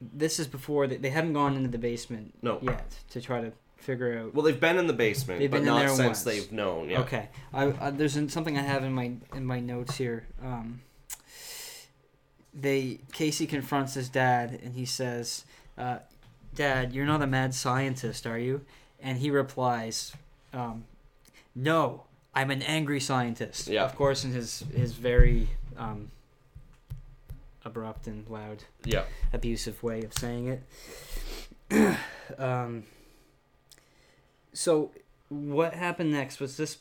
this 0.00 0.38
is 0.38 0.46
before 0.46 0.86
they, 0.86 0.96
they 0.98 1.10
haven't 1.10 1.32
gone 1.32 1.56
into 1.56 1.68
the 1.68 1.78
basement 1.78 2.34
No. 2.42 2.58
yet 2.62 2.94
to 3.10 3.20
try 3.20 3.40
to 3.40 3.52
figure 3.84 4.18
out. 4.18 4.34
Well, 4.34 4.42
they've 4.44 4.58
been 4.60 4.78
in 4.78 4.86
the 4.86 4.92
basement, 4.92 5.40
They've 5.40 5.50
but 5.50 5.58
been 5.58 5.68
in 5.68 5.74
not 5.74 5.78
there 5.80 5.88
since 5.88 6.00
once. 6.00 6.22
they've 6.24 6.50
known. 6.52 6.88
Yeah. 6.90 7.00
Okay. 7.00 7.28
I, 7.52 7.72
I 7.80 7.90
there's 7.90 8.16
an- 8.16 8.28
something 8.28 8.56
I 8.58 8.62
have 8.62 8.82
in 8.84 8.92
my 8.92 9.12
in 9.34 9.44
my 9.44 9.60
notes 9.60 9.96
here. 9.96 10.26
Um, 10.42 10.80
they 12.52 13.00
Casey 13.12 13.46
confronts 13.46 13.94
his 13.94 14.08
dad 14.08 14.58
and 14.62 14.74
he 14.74 14.84
says, 14.84 15.44
uh, 15.76 15.98
"Dad, 16.54 16.92
you're 16.92 17.06
not 17.06 17.22
a 17.22 17.26
mad 17.26 17.54
scientist, 17.54 18.26
are 18.26 18.38
you?" 18.38 18.62
And 19.00 19.18
he 19.18 19.30
replies, 19.30 20.12
um, 20.52 20.84
"No, 21.54 22.04
I'm 22.34 22.50
an 22.50 22.62
angry 22.62 23.00
scientist." 23.00 23.68
Yeah. 23.68 23.84
Of 23.84 23.96
course, 23.96 24.24
in 24.24 24.32
his 24.32 24.64
his 24.74 24.92
very 24.94 25.48
um, 25.76 26.10
abrupt 27.64 28.06
and 28.06 28.28
loud 28.28 28.64
Yeah. 28.84 29.04
abusive 29.32 29.82
way 29.82 30.02
of 30.02 30.12
saying 30.12 30.46
it. 31.70 31.96
um, 32.38 32.84
so, 34.54 34.90
what 35.28 35.74
happened 35.74 36.12
next 36.12 36.40
was 36.40 36.56
this: 36.56 36.78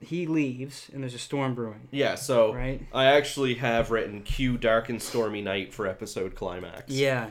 he 0.00 0.26
leaves, 0.26 0.88
and 0.92 1.02
there's 1.02 1.14
a 1.14 1.18
storm 1.18 1.54
brewing, 1.54 1.88
Yeah. 1.90 2.14
So 2.14 2.54
right? 2.54 2.80
I 2.92 3.06
actually 3.06 3.54
have 3.54 3.90
written 3.90 4.22
"Cue 4.22 4.56
dark 4.58 4.88
and 4.88 5.02
stormy 5.02 5.42
night" 5.42 5.72
for 5.74 5.86
episode 5.86 6.34
climax. 6.36 6.92
Yeah, 6.92 7.30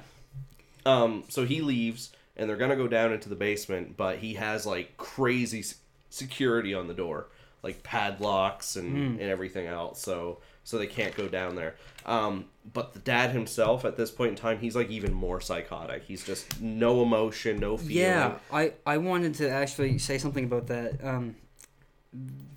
Um. 0.86 1.24
So 1.30 1.45
he 1.45 1.62
leaves, 1.62 2.12
and 2.36 2.49
they're 2.49 2.57
gonna 2.57 2.76
go 2.76 2.88
down 2.88 3.14
into 3.14 3.30
the 3.30 3.36
basement, 3.36 3.95
but 3.98 4.18
he 4.20 4.34
has 4.34 4.66
like 4.66 4.98
crazy 4.98 5.64
security 6.10 6.74
on 6.74 6.88
the 6.88 6.94
door, 6.94 7.28
like 7.64 7.84
padlocks 7.84 8.76
and 8.76 8.91
Hmm. 8.91 9.20
and 9.22 9.30
everything 9.30 9.68
else. 9.68 10.02
So 10.02 10.40
so 10.66 10.78
they 10.78 10.88
can't 10.88 11.16
go 11.16 11.30
down 11.30 11.56
there. 11.56 11.76
Um. 12.06 12.46
But 12.74 12.94
the 12.94 13.00
dad 13.00 13.30
himself, 13.30 13.86
at 13.86 13.96
this 13.96 14.10
point 14.10 14.32
in 14.32 14.36
time, 14.36 14.58
he's 14.58 14.76
like 14.76 14.90
even 14.90 15.14
more 15.14 15.40
psychotic. 15.40 16.04
He's 16.04 16.24
just 16.26 16.60
no 16.60 17.04
emotion, 17.04 17.60
no 17.60 17.78
feeling. 17.78 17.96
yeah. 17.98 18.40
I 18.52 18.74
I 18.86 18.98
wanted 18.98 19.36
to 19.36 19.50
actually 19.50 20.00
say 20.00 20.18
something 20.18 20.44
about 20.46 20.66
that. 20.68 21.02
Um, 21.06 21.36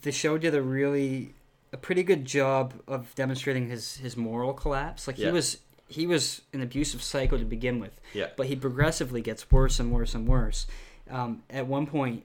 the 0.02 0.10
show 0.12 0.38
did 0.38 0.54
a 0.54 0.62
really 0.62 1.34
a 1.72 1.76
pretty 1.76 2.02
good 2.02 2.24
job 2.24 2.72
of 2.88 3.14
demonstrating 3.16 3.68
his 3.68 3.98
his 3.98 4.16
moral 4.16 4.54
collapse. 4.54 5.06
Like 5.06 5.18
Yeah. 5.18 5.26
he 5.26 5.32
was 5.32 5.58
he 5.88 6.06
was 6.06 6.40
an 6.54 6.62
abusive 6.62 7.02
psycho 7.02 7.36
to 7.36 7.44
begin 7.44 7.78
with. 7.80 8.00
Yeah. 8.14 8.28
but 8.36 8.46
he 8.46 8.56
progressively 8.56 9.20
gets 9.20 9.50
worse 9.50 9.78
and 9.78 9.92
worse 9.92 10.14
and 10.14 10.26
worse. 10.26 10.66
Um, 11.10 11.42
at 11.50 11.66
one 11.66 11.86
point, 11.86 12.24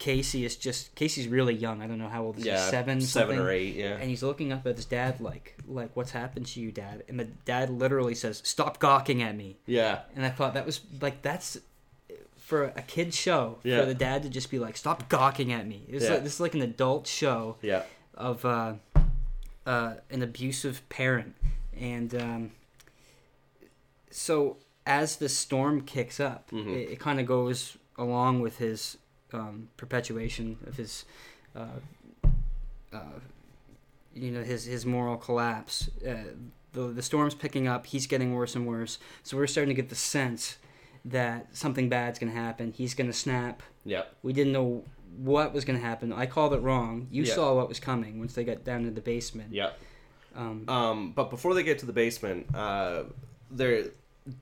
Casey 0.00 0.44
is 0.44 0.56
just 0.56 0.92
Casey's 0.96 1.28
really 1.28 1.54
young. 1.54 1.80
I 1.82 1.86
don't 1.86 1.98
know 1.98 2.08
how 2.08 2.24
old 2.24 2.38
is 2.38 2.44
Yeah. 2.46 2.64
he? 2.64 2.70
Seven, 2.70 3.00
seven 3.02 3.36
something? 3.36 3.38
or 3.38 3.50
eight. 3.52 3.76
Yeah. 3.76 3.96
And 3.98 4.08
he's 4.10 4.22
looking 4.24 4.50
up 4.52 4.66
at 4.66 4.74
his 4.74 4.86
dad 4.86 5.20
like, 5.20 5.54
like 5.68 5.90
what's 5.94 6.10
happened 6.10 6.46
to 6.46 6.60
you, 6.60 6.72
dad? 6.72 7.04
And 7.08 7.20
the 7.20 7.26
dad 7.26 7.70
literally 7.70 8.14
says, 8.16 8.40
"Stop 8.44 8.78
gawking 8.80 9.22
at 9.22 9.36
me." 9.36 9.58
Yeah. 9.66 10.00
And 10.16 10.24
I 10.26 10.30
thought 10.30 10.54
that 10.54 10.66
was 10.66 10.80
like 11.00 11.22
that's 11.22 11.58
for 12.38 12.64
a 12.64 12.82
kid 12.82 13.12
show 13.14 13.58
Yeah. 13.62 13.80
for 13.80 13.86
the 13.86 13.94
dad 13.94 14.22
to 14.24 14.28
just 14.30 14.50
be 14.50 14.58
like, 14.58 14.76
"Stop 14.76 15.08
gawking 15.08 15.52
at 15.52 15.66
me." 15.68 15.84
It's 15.88 16.04
Yeah. 16.06 16.14
like, 16.14 16.24
this 16.24 16.34
is 16.34 16.40
like 16.40 16.54
an 16.54 16.62
adult 16.62 17.06
show 17.06 17.58
Yeah. 17.62 17.82
of 18.14 18.44
uh, 18.44 18.74
uh, 19.66 19.94
an 20.10 20.22
abusive 20.22 20.80
parent, 20.88 21.34
and 21.78 22.14
um, 22.14 22.50
so 24.10 24.56
as 24.86 25.16
the 25.16 25.28
storm 25.28 25.82
kicks 25.82 26.18
up, 26.18 26.50
Mhm. 26.50 26.74
it, 26.74 26.90
it 26.92 26.98
kind 27.00 27.20
of 27.20 27.26
goes 27.26 27.76
along 27.98 28.40
with 28.40 28.56
his 28.58 28.96
um, 29.32 29.68
perpetuation 29.76 30.56
of 30.66 30.76
his, 30.76 31.04
uh, 31.56 31.66
uh, 32.92 32.98
you 34.14 34.30
know, 34.30 34.42
his 34.42 34.64
his 34.64 34.84
moral 34.86 35.16
collapse. 35.16 35.88
Uh, 36.06 36.14
the 36.72 36.82
the 36.88 37.02
storm's 37.02 37.34
picking 37.34 37.66
up. 37.68 37.86
He's 37.86 38.06
getting 38.06 38.34
worse 38.34 38.54
and 38.54 38.66
worse. 38.66 38.98
So 39.22 39.36
we're 39.36 39.46
starting 39.46 39.74
to 39.74 39.80
get 39.80 39.88
the 39.88 39.94
sense 39.96 40.58
that 41.04 41.48
something 41.56 41.88
bad's 41.88 42.18
gonna 42.18 42.32
happen. 42.32 42.72
He's 42.72 42.94
gonna 42.94 43.12
snap. 43.12 43.62
Yeah. 43.84 44.02
We 44.22 44.32
didn't 44.32 44.52
know 44.52 44.84
what 45.16 45.52
was 45.52 45.64
going 45.64 45.76
to 45.78 45.84
happen. 45.84 46.12
I 46.12 46.26
called 46.26 46.52
it 46.54 46.58
wrong. 46.58 47.08
You 47.10 47.24
Yeah. 47.24 47.34
saw 47.34 47.54
what 47.56 47.68
was 47.68 47.80
coming 47.80 48.20
once 48.20 48.34
they 48.34 48.44
got 48.44 48.62
down 48.62 48.84
to 48.84 48.90
the 48.92 49.00
basement. 49.00 49.52
Yeah. 49.52 49.70
Um, 50.36 50.68
Um, 50.68 51.12
but 51.12 51.30
before 51.30 51.52
they 51.54 51.64
get 51.64 51.80
to 51.80 51.86
the 51.86 51.92
basement, 51.92 52.46
uh, 52.54 53.04
they're, 53.50 53.86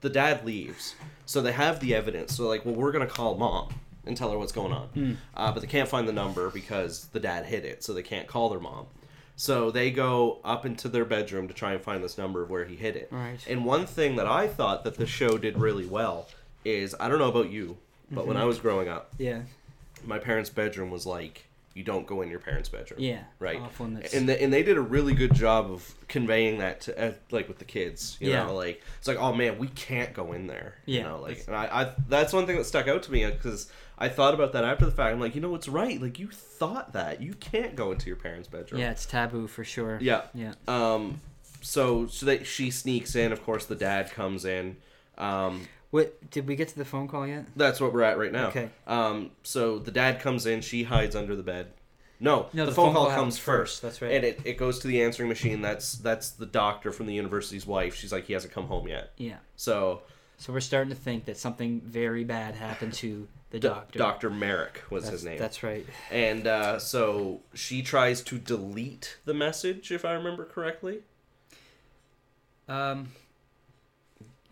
the 0.02 0.10
dad 0.10 0.44
leaves, 0.44 0.94
so 1.24 1.40
they 1.40 1.52
have 1.52 1.80
the 1.80 1.94
evidence. 1.94 2.36
So 2.36 2.46
like, 2.46 2.66
well, 2.66 2.74
we're 2.74 2.92
gonna 2.92 3.06
call 3.06 3.36
mom 3.36 3.68
and 4.08 4.16
tell 4.16 4.30
her 4.32 4.38
what's 4.38 4.52
going 4.52 4.72
on. 4.72 4.86
Hmm. 4.88 5.12
Uh, 5.34 5.52
but 5.52 5.60
they 5.60 5.66
can't 5.68 5.88
find 5.88 6.08
the 6.08 6.12
number 6.12 6.50
because 6.50 7.06
the 7.12 7.20
dad 7.20 7.46
hid 7.46 7.64
it, 7.64 7.84
so 7.84 7.92
they 7.92 8.02
can't 8.02 8.26
call 8.26 8.48
their 8.48 8.60
mom. 8.60 8.86
So 9.36 9.70
they 9.70 9.92
go 9.92 10.40
up 10.44 10.66
into 10.66 10.88
their 10.88 11.04
bedroom 11.04 11.46
to 11.46 11.54
try 11.54 11.72
and 11.72 11.80
find 11.80 12.02
this 12.02 12.18
number 12.18 12.42
of 12.42 12.50
where 12.50 12.64
he 12.64 12.74
hid 12.74 12.96
it. 12.96 13.08
Right. 13.12 13.38
And 13.48 13.64
one 13.64 13.86
thing 13.86 14.16
that 14.16 14.26
I 14.26 14.48
thought 14.48 14.82
that 14.84 14.96
the 14.96 15.06
show 15.06 15.38
did 15.38 15.58
really 15.58 15.86
well 15.86 16.28
is 16.64 16.94
I 16.98 17.08
don't 17.08 17.20
know 17.20 17.28
about 17.28 17.50
you, 17.50 17.76
but 18.10 18.26
when 18.26 18.36
I 18.36 18.40
Mm-hmm. 18.40 18.48
was 18.48 18.58
growing 18.58 18.88
up, 18.88 19.12
yeah. 19.18 19.42
my 20.04 20.18
parents' 20.18 20.50
bedroom 20.50 20.90
was 20.90 21.06
like 21.06 21.44
you 21.74 21.84
don't 21.84 22.08
go 22.08 22.22
in 22.22 22.28
your 22.30 22.40
parents' 22.40 22.68
bedroom. 22.68 22.98
Yeah. 23.00 23.20
Right. 23.38 23.60
And 24.12 24.28
the, 24.28 24.42
and 24.42 24.52
they 24.52 24.64
did 24.64 24.76
a 24.76 24.80
really 24.80 25.14
good 25.14 25.32
job 25.34 25.70
of 25.70 25.94
conveying 26.08 26.58
that 26.58 26.80
to 26.82 27.00
uh, 27.10 27.12
like 27.30 27.46
with 27.46 27.58
the 27.60 27.64
kids. 27.64 28.16
You 28.18 28.30
Yeah. 28.32 28.46
know, 28.46 28.56
like 28.56 28.82
it's 28.98 29.06
like 29.06 29.18
oh 29.18 29.32
man, 29.32 29.58
we 29.58 29.68
can't 29.68 30.12
go 30.12 30.32
in 30.32 30.48
there. 30.48 30.74
You 30.86 30.96
Yeah. 30.98 31.02
know, 31.04 31.20
like 31.20 31.44
and 31.46 31.54
I, 31.54 31.66
I 31.82 31.92
that's 32.08 32.32
one 32.32 32.46
thing 32.46 32.56
that 32.56 32.64
stuck 32.64 32.88
out 32.88 33.04
to 33.04 33.12
me 33.12 33.24
because 33.26 33.70
I 33.98 34.08
thought 34.08 34.34
about 34.34 34.52
that 34.52 34.64
after 34.64 34.84
the 34.84 34.92
fact. 34.92 35.12
I'm 35.12 35.20
like, 35.20 35.34
you 35.34 35.40
know, 35.40 35.54
it's 35.54 35.68
right. 35.68 36.00
Like 36.00 36.18
you 36.18 36.28
thought 36.28 36.92
that 36.92 37.20
you 37.20 37.34
can't 37.34 37.74
go 37.76 37.92
into 37.92 38.06
your 38.06 38.16
parents' 38.16 38.48
bedroom. 38.48 38.80
yeah, 38.80 38.90
it's 38.90 39.06
taboo 39.06 39.46
for 39.46 39.64
sure. 39.64 39.98
Yeah. 40.00 40.22
Yeah. 40.34 40.54
Um. 40.66 41.20
So 41.60 42.06
so 42.06 42.26
that 42.26 42.46
she 42.46 42.70
sneaks 42.70 43.14
in. 43.16 43.32
Of 43.32 43.44
course, 43.44 43.66
the 43.66 43.74
dad 43.74 44.10
comes 44.12 44.44
in. 44.44 44.76
Um. 45.16 45.66
What 45.90 46.30
did 46.30 46.46
we 46.46 46.54
get 46.54 46.68
to 46.68 46.76
the 46.76 46.84
phone 46.84 47.08
call 47.08 47.26
yet? 47.26 47.46
That's 47.56 47.80
what 47.80 47.94
we're 47.94 48.02
at 48.02 48.18
right 48.18 48.32
now. 48.32 48.48
Okay. 48.48 48.70
Um. 48.86 49.30
So 49.42 49.78
the 49.78 49.90
dad 49.90 50.20
comes 50.20 50.46
in. 50.46 50.60
She 50.60 50.84
hides 50.84 51.16
under 51.16 51.34
the 51.34 51.42
bed. 51.42 51.72
No, 52.20 52.48
the, 52.52 52.72
phone, 52.72 52.94
call, 52.94 53.06
comes 53.10 53.38
first. 53.38 53.80
That's 53.80 54.02
right. 54.02 54.10
And 54.10 54.24
it, 54.24 54.40
it 54.44 54.58
goes 54.58 54.80
to 54.80 54.88
the 54.88 55.02
answering 55.02 55.28
machine. 55.28 55.62
That's 55.62 55.92
that's 55.92 56.30
the 56.30 56.46
doctor 56.46 56.90
from 56.90 57.06
the 57.06 57.14
university's 57.14 57.64
wife. 57.64 57.94
She's 57.94 58.10
like, 58.10 58.24
he 58.24 58.32
hasn't 58.32 58.52
come 58.52 58.66
home 58.66 58.88
yet. 58.88 59.12
yeah. 59.18 59.36
So 59.54 60.02
So 60.38 60.52
we're 60.52 60.60
starting 60.60 60.90
to 60.90 60.96
think 60.96 61.24
that 61.26 61.36
something 61.36 61.80
very 61.84 62.24
bad 62.24 62.54
happened 62.54 62.94
to 62.94 63.26
the 63.50 63.58
Do- 63.60 63.68
doctor. 63.68 63.98
Dr. 63.98 64.30
Merrick 64.30 64.82
was 64.88 65.02
That's, 65.04 65.12
his 65.12 65.24
name. 65.24 65.38
That's 65.38 65.62
right. 65.62 65.84
And 66.10 66.46
uh, 66.46 66.78
so 66.78 67.40
she 67.54 67.82
tries 67.82 68.22
to 68.22 68.38
delete 68.38 69.18
the 69.24 69.34
message, 69.34 69.90
if 69.90 70.04
I 70.04 70.12
remember 70.12 70.44
correctly. 70.44 71.00
Um. 72.68 73.08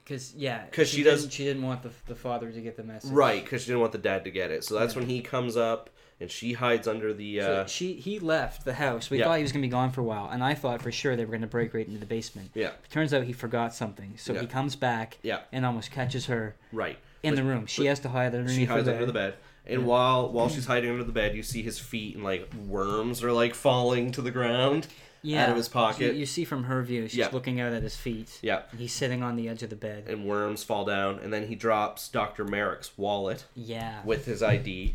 Because 0.03 0.35
yeah, 0.37 0.65
because 0.67 0.89
she 0.89 0.99
didn't- 0.99 1.13
doesn't- 1.15 1.33
She 1.33 1.45
didn't 1.45 1.63
want 1.65 1.83
the 1.83 1.91
the 2.07 2.15
father 2.15 2.51
to 2.53 2.61
get 2.61 2.77
the 2.77 2.85
message. 2.85 3.11
Right, 3.11 3.43
because 3.43 3.63
she 3.63 3.67
didn't 3.69 3.81
want 3.81 3.91
the 3.93 3.99
dad 3.99 4.23
to 4.25 4.31
get 4.31 4.51
it. 4.53 4.63
So 4.63 4.79
that's 4.79 4.95
Yeah. 4.95 5.01
when 5.01 5.09
he 5.09 5.21
comes 5.21 5.57
up 5.57 5.91
and 6.21 6.31
she 6.31 6.55
hides 6.55 6.89
under 6.89 7.13
the. 7.13 7.41
So 7.41 7.53
Uh, 7.63 7.67
she 7.67 7.95
he 7.95 8.19
left 8.19 8.65
the 8.65 8.75
house. 8.75 9.11
We 9.11 9.19
Yeah. 9.19 9.25
thought 9.25 9.37
he 9.37 9.43
was 9.43 9.53
gonna 9.53 9.63
be 9.63 9.69
gone 9.69 9.91
for 9.93 10.01
a 10.01 10.05
while, 10.05 10.29
and 10.31 10.43
I 10.43 10.55
thought 10.55 10.83
for 10.83 10.91
sure 10.93 11.17
they 11.17 11.25
were 11.25 11.33
gonna 11.33 11.47
break 11.47 11.75
right 11.75 11.87
into 11.87 11.99
the 12.01 12.07
basement. 12.07 12.51
yeah, 12.55 12.71
Turns 12.91 13.13
out 13.13 13.25
he 13.25 13.33
forgot 13.33 13.75
something, 13.75 14.15
so 14.17 14.33
Yeah. 14.33 14.41
he 14.41 14.47
comes 14.47 14.77
back 14.77 15.19
yeah, 15.23 15.41
and 15.53 15.67
almost 15.67 15.91
catches 15.91 16.27
her 16.27 16.57
right. 16.73 16.99
in 17.23 17.35
But- 17.35 17.37
the 17.37 17.45
room. 17.49 17.67
She 17.67 17.87
has 17.87 18.01
to 18.01 18.09
hide 18.09 18.35
underneath 18.35 18.57
She 18.57 18.65
hides 18.65 18.89
under 18.89 19.07
the 19.07 19.13
bed. 19.13 19.35
And 19.69 19.85
while 19.85 20.31
while 20.31 20.49
she's 20.49 20.67
hiding 20.67 20.91
under 20.91 21.03
the 21.05 21.13
bed, 21.13 21.35
you 21.35 21.43
see 21.43 21.63
his 21.63 21.79
feet 21.79 22.15
and 22.15 22.25
like 22.25 22.49
worms 22.67 23.23
are 23.23 23.33
like 23.33 23.55
falling 23.55 24.13
to 24.13 24.23
the 24.23 24.31
ground 24.31 24.87
yeah. 25.23 25.43
out 25.45 25.51
of 25.51 25.57
his 25.57 25.69
pocket. 25.69 26.13
You, 26.15 26.21
you 26.21 26.27
see 26.27 26.45
from 26.45 26.65
her 26.65 26.83
view, 26.85 27.09
she's 27.09 27.19
Yeah. 27.19 27.31
looking 27.33 27.61
out 27.61 27.73
at 27.73 27.83
his 27.83 27.97
feet. 27.97 28.39
yeah, 28.43 28.63
He's 28.79 28.93
sitting 28.93 29.25
on 29.25 29.35
the 29.35 29.49
edge 29.49 29.65
of 29.65 29.71
the 29.71 29.77
bed. 29.77 30.05
and 30.07 30.25
worms 30.25 30.63
fall 30.63 30.85
down, 30.85 31.19
and 31.19 31.33
then 31.33 31.49
he 31.49 31.57
drops 31.57 32.09
Doctor 32.09 32.45
Merrick's 32.45 32.97
wallet 32.97 33.45
Yeah. 33.57 34.03
with 34.05 34.25
his 34.27 34.41
ID. 34.41 34.95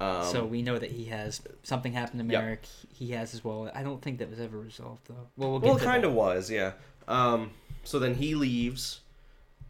Um, 0.00 0.24
so 0.24 0.44
we 0.44 0.62
know 0.62 0.78
that 0.78 0.90
he 0.90 1.06
has 1.06 1.42
something 1.62 1.92
happened 1.92 2.20
to. 2.20 2.24
Merrick. 2.24 2.62
He 2.92 3.10
has 3.12 3.32
his 3.32 3.42
wallet. 3.42 3.72
I 3.74 3.82
don't 3.82 4.00
think 4.00 4.18
that 4.18 4.30
was 4.30 4.40
ever 4.40 4.58
resolved 4.58 5.08
though. 5.08 5.28
Well, 5.36 5.52
we'll 5.52 5.60
well, 5.60 5.76
it 5.76 5.82
kind 5.82 6.04
of 6.04 6.12
was, 6.12 6.50
yeah. 6.50 6.72
Um, 7.08 7.50
so 7.84 7.98
then 7.98 8.14
he 8.14 8.34
leaves, 8.34 9.00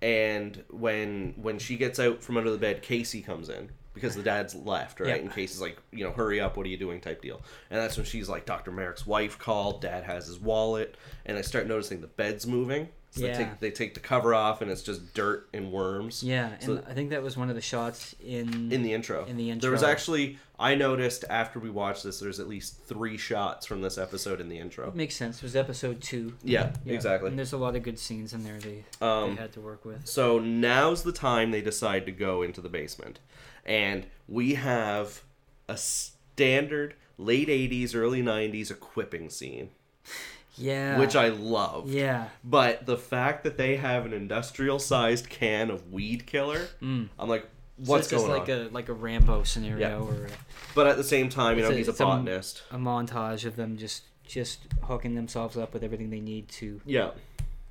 and 0.03 0.63
when 0.71 1.35
when 1.37 1.59
she 1.59 1.77
gets 1.77 1.99
out 1.99 2.23
from 2.23 2.37
under 2.37 2.51
the 2.51 2.59
bed, 2.59 2.83
Casey 2.83 3.23
comes 3.23 3.49
in 3.49 3.71
because 3.95 4.15
the 4.15 4.23
dad's 4.23 4.55
left, 4.55 5.01
right? 5.01 5.09
Yeah. 5.09 5.15
And 5.17 5.33
Casey's 5.33 5.61
like, 5.61 5.79
you 5.93 6.05
know, 6.05 6.13
hurry 6.13 6.41
up, 6.41 6.57
what 6.57 6.67
are 6.67 6.69
you 6.69 6.77
doing? 6.77 7.01
Type 7.01 7.21
deal. 7.23 7.41
And 7.71 7.81
that's 7.81 7.97
when 7.97 8.07
she's 8.07 8.29
like, 8.29 8.47
Dr. 8.47 8.71
Merrick's 8.71 9.07
wife 9.07 9.39
called. 9.39 9.81
Dad 9.81 10.05
has 10.05 10.27
his 10.27 10.39
wallet, 10.39 10.97
and 11.27 11.37
I 11.37 11.41
start 11.41 11.67
noticing 11.67 12.01
the 12.01 12.07
bed's 12.07 12.47
moving. 12.47 12.89
So 13.11 13.25
Yeah. 13.25 13.33
they 13.33 13.39
take 13.45 13.61
they 13.61 13.71
take 13.71 13.95
the 13.95 14.01
cover 14.01 14.35
off, 14.35 14.61
and 14.61 14.71
it's 14.71 14.83
just 14.83 15.15
dirt 15.15 15.49
and 15.55 15.73
worms. 15.73 16.23
Yeah, 16.23 16.53
and 16.61 16.83
I 16.87 16.93
think 16.93 17.11
that 17.11 17.23
was 17.23 17.37
one 17.37 17.49
of 17.49 17.55
the 17.57 17.63
shots 17.63 18.15
in 18.25 18.71
In 18.71 18.83
the 18.83 18.93
intro. 18.93 19.25
In 19.25 19.37
the 19.37 19.51
intro, 19.51 19.63
There 19.63 19.71
was 19.71 19.83
actually 19.83 20.39
I 20.61 20.75
noticed 20.75 21.25
after 21.31 21.59
we 21.61 21.71
watched 21.71 22.03
this, 22.05 22.19
there's 22.21 22.41
at 22.41 22.49
least 22.49 22.83
three 22.85 23.17
shots 23.17 23.65
from 23.65 23.81
this 23.81 23.97
episode 23.97 24.41
in 24.41 24.49
the 24.49 24.59
intro. 24.59 24.91
Makes 24.93 25.15
sense. 25.15 25.37
It 25.37 25.45
was 25.45 25.55
episode 25.57 26.01
two. 26.03 26.35
Yeah, 26.43 26.73
Yeah. 26.85 26.95
exactly. 26.95 27.29
And 27.31 27.39
there's 27.39 27.53
a 27.53 27.59
lot 27.59 27.77
of 27.77 27.83
good 27.85 27.99
scenes 27.99 28.33
in 28.35 28.43
there 28.43 28.59
they, 28.59 28.85
Um, 29.01 29.37
they 29.37 29.41
had 29.43 29.53
to 29.53 29.61
work 29.61 29.85
with. 29.85 30.07
So 30.09 30.39
now's 30.41 31.05
the 31.05 31.13
time 31.13 31.53
they 31.53 31.61
decide 31.63 32.07
to 32.07 32.13
go 32.13 32.43
into 32.43 32.61
the 32.61 32.69
basement. 32.69 33.21
And 33.65 34.07
we 34.27 34.55
have 34.55 35.23
a 35.69 35.77
standard 35.77 36.95
late 37.19 37.49
80s, 37.49 37.95
early 37.95 38.21
90s 38.23 38.71
equipping 38.71 39.31
scene, 39.31 39.71
Yeah. 40.59 40.99
which 40.99 41.15
I 41.17 41.29
love. 41.29 41.91
Yeah. 41.91 42.29
But 42.45 42.87
the 42.87 42.97
fact 42.97 43.45
that 43.45 43.57
they 43.57 43.77
have 43.77 44.07
an 44.07 44.13
industrial 44.13 44.79
sized 44.79 45.29
can 45.29 45.71
of 45.71 45.93
weed 45.93 46.27
killer, 46.27 46.69
Mm. 46.83 47.09
I'm 47.19 47.29
like, 47.29 47.43
So 47.43 47.93
what's 47.93 48.07
it's 48.07 48.11
just 48.23 48.29
like 48.29 48.49
on? 48.49 48.51
a 48.51 48.69
like 48.69 48.89
a 48.89 48.93
Rambo 48.93 49.45
scenario 49.45 49.79
Yeah. 49.79 49.97
or 50.05 50.27
a, 50.27 50.31
But 50.75 50.87
at 50.89 50.97
the 50.97 51.05
same 51.05 51.29
time, 51.29 51.57
you 51.59 51.63
know, 51.65 51.71
a- 51.71 51.75
he's 51.75 51.89
a 51.89 51.93
it's 51.93 52.01
a- 52.01 52.05
botanist. 52.05 52.63
a 52.71 52.77
montage 52.77 53.45
of 53.45 53.57
them 53.57 53.77
just 53.77 54.03
just 54.27 54.61
hooking 54.83 55.15
themselves 55.15 55.57
up 55.57 55.73
with 55.73 55.83
everything 55.83 56.11
they 56.11 56.21
need 56.21 56.49
to 56.49 56.81
Yeah. 56.85 57.13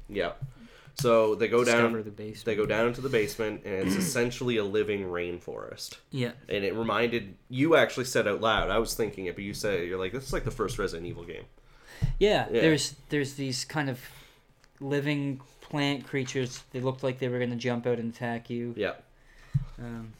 Yeah. 0.10 0.32
So 0.96 1.36
they 1.36 1.48
go 1.48 1.64
down 1.64 1.94
the 2.02 2.10
base. 2.10 2.42
they 2.42 2.56
go 2.56 2.66
down 2.66 2.88
into 2.88 3.02
the 3.02 3.10
basement 3.10 3.62
and 3.66 3.76
it's 3.88 3.96
essentially 3.96 4.58
a 4.58 4.64
living 4.64 5.04
rainforest. 5.04 5.98
Yeah. 6.10 6.32
and 6.50 6.64
it 6.64 6.74
reminded 6.74 7.36
you 7.50 7.76
actually 7.76 8.06
said 8.06 8.28
out 8.28 8.42
loud. 8.42 8.72
I 8.72 8.80
was 8.80 8.96
thinking 8.96 9.26
it, 9.28 9.36
but 9.36 9.44
you 9.44 9.54
said 9.54 9.82
it, 9.82 9.88
you're 9.88 10.00
like, 10.00 10.12
this 10.14 10.24
is 10.26 10.34
like 10.34 10.44
the 10.46 10.50
first 10.52 10.80
Resident 10.80 11.06
Evil 11.08 11.24
game. 11.24 11.44
Yeah. 12.20 12.48
Yeah. 12.52 12.62
There's 12.62 12.96
there's 13.10 13.34
these 13.36 13.66
kind 13.66 13.90
of 13.90 14.00
living 14.80 15.42
plant 15.62 16.06
creatures. 16.08 16.64
They 16.72 16.80
looked 16.80 17.04
like 17.04 17.20
they 17.20 17.28
were 17.28 17.40
gonna 17.40 17.56
jump 17.56 17.86
out 17.88 18.00
and 18.00 18.14
attack 18.14 18.50
you. 18.50 18.74
Yeah. 18.78 18.94
Um, 19.80 20.14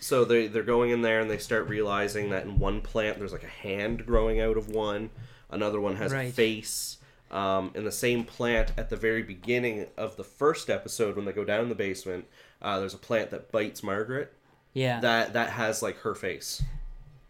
So 0.00 0.24
they 0.24 0.46
they're 0.46 0.62
going 0.62 0.90
in 0.90 1.02
there 1.02 1.20
and 1.20 1.30
they 1.30 1.38
start 1.38 1.68
realizing 1.68 2.30
that 2.30 2.44
in 2.44 2.58
one 2.58 2.80
plant 2.80 3.18
there's 3.18 3.32
like 3.32 3.44
a 3.44 3.46
hand 3.46 4.06
growing 4.06 4.40
out 4.40 4.56
of 4.56 4.68
one, 4.70 5.10
another 5.50 5.80
one 5.80 5.96
has 5.96 6.12
a 6.12 6.16
face. 6.32 6.96
Um, 7.30 7.70
in 7.76 7.84
the 7.84 7.92
same 7.92 8.24
plant 8.24 8.72
at 8.76 8.90
the 8.90 8.96
very 8.96 9.22
beginning 9.22 9.86
of 9.96 10.16
the 10.16 10.24
first 10.24 10.68
episode 10.68 11.14
when 11.14 11.26
they 11.26 11.32
go 11.32 11.44
down 11.44 11.62
in 11.62 11.68
the 11.68 11.76
basement, 11.76 12.24
uh, 12.60 12.80
there's 12.80 12.92
a 12.94 12.98
plant 12.98 13.30
that 13.30 13.52
bites 13.52 13.84
Margaret. 13.84 14.32
yeah. 14.72 14.98
That 15.00 15.32
that 15.34 15.50
has 15.50 15.80
like 15.80 15.98
her 15.98 16.14
face. 16.16 16.60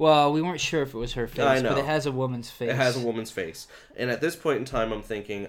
Well, 0.00 0.32
we 0.32 0.40
weren't 0.40 0.62
sure 0.62 0.80
if 0.80 0.94
it 0.94 0.96
was 0.96 1.12
her 1.12 1.26
face, 1.26 1.60
but 1.60 1.76
it 1.76 1.84
has 1.84 2.06
a 2.06 2.12
woman's 2.12 2.48
face. 2.48 2.70
It 2.70 2.76
has 2.76 2.96
a 2.96 3.00
woman's 3.04 3.30
face. 3.30 3.68
And 3.94 4.10
at 4.10 4.22
this 4.22 4.34
point 4.34 4.56
in 4.56 4.64
time, 4.64 4.92
I'm 4.92 5.02
thinking, 5.02 5.48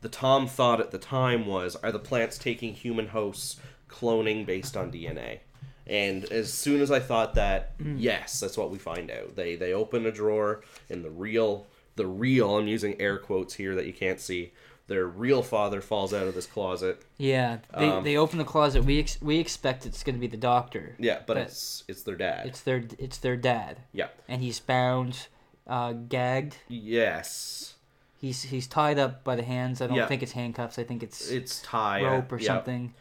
the 0.00 0.08
Tom 0.08 0.46
thought 0.46 0.80
at 0.80 0.92
the 0.92 0.98
time 0.98 1.44
was, 1.44 1.76
are 1.76 1.92
the 1.92 1.98
plants 1.98 2.38
taking 2.38 2.72
human 2.72 3.08
hosts, 3.08 3.60
cloning 3.90 4.46
based 4.46 4.78
on 4.78 4.90
DNA? 4.90 5.40
And 5.86 6.24
as 6.32 6.50
soon 6.50 6.80
as 6.80 6.90
I 6.90 7.00
thought 7.00 7.34
that, 7.34 7.74
hmm. 7.76 7.96
yes, 7.98 8.40
that's 8.40 8.56
what 8.56 8.70
we 8.70 8.78
find 8.78 9.10
out. 9.10 9.36
They 9.36 9.56
they 9.56 9.74
open 9.74 10.06
a 10.06 10.10
drawer, 10.10 10.62
and 10.88 11.04
the 11.04 11.10
real, 11.10 11.66
the 11.96 12.06
real, 12.06 12.56
I'm 12.56 12.68
using 12.68 12.98
air 12.98 13.18
quotes 13.18 13.52
here 13.52 13.74
that 13.74 13.84
you 13.84 13.92
can't 13.92 14.20
see. 14.20 14.54
Their 14.88 15.06
real 15.06 15.42
father 15.42 15.80
falls 15.80 16.12
out 16.12 16.26
of 16.26 16.34
this 16.34 16.46
closet. 16.46 17.02
Yeah, 17.16 17.58
they, 17.78 17.88
Um, 17.88 18.04
they 18.04 18.16
open 18.16 18.38
the 18.38 18.44
closet. 18.44 18.84
We 18.84 18.98
ex- 18.98 19.22
we 19.22 19.38
expect 19.38 19.86
it's 19.86 20.02
going 20.02 20.16
to 20.16 20.20
be 20.20 20.26
the 20.26 20.36
doctor. 20.36 20.96
Yeah, 20.98 21.18
but, 21.26 21.34
But- 21.34 21.36
it's 21.38 21.84
it's 21.88 22.02
their 22.02 22.16
dad. 22.16 22.46
It's 22.46 22.60
their 22.62 22.84
it's 22.98 23.18
their 23.18 23.36
dad, 23.36 23.78
yeah. 23.92 24.08
and 24.28 24.42
he's 24.42 24.58
bound, 24.60 25.28
uh, 25.66 25.92
gagged. 25.92 26.56
Yes. 26.68 27.74
He's 28.20 28.42
he's 28.42 28.66
tied 28.66 28.98
up 28.98 29.24
by 29.24 29.34
the 29.36 29.42
hands. 29.42 29.80
I 29.80 29.86
don't 29.86 29.96
Yeah. 29.96 30.06
think 30.06 30.22
it's 30.22 30.32
handcuffs. 30.32 30.78
I 30.78 30.84
think 30.84 31.02
it's 31.02 31.30
It's 31.30 31.60
Ty. 31.62 32.02
rope 32.02 32.30
or 32.32 32.38
yeah. 32.38 32.46
something. 32.48 32.94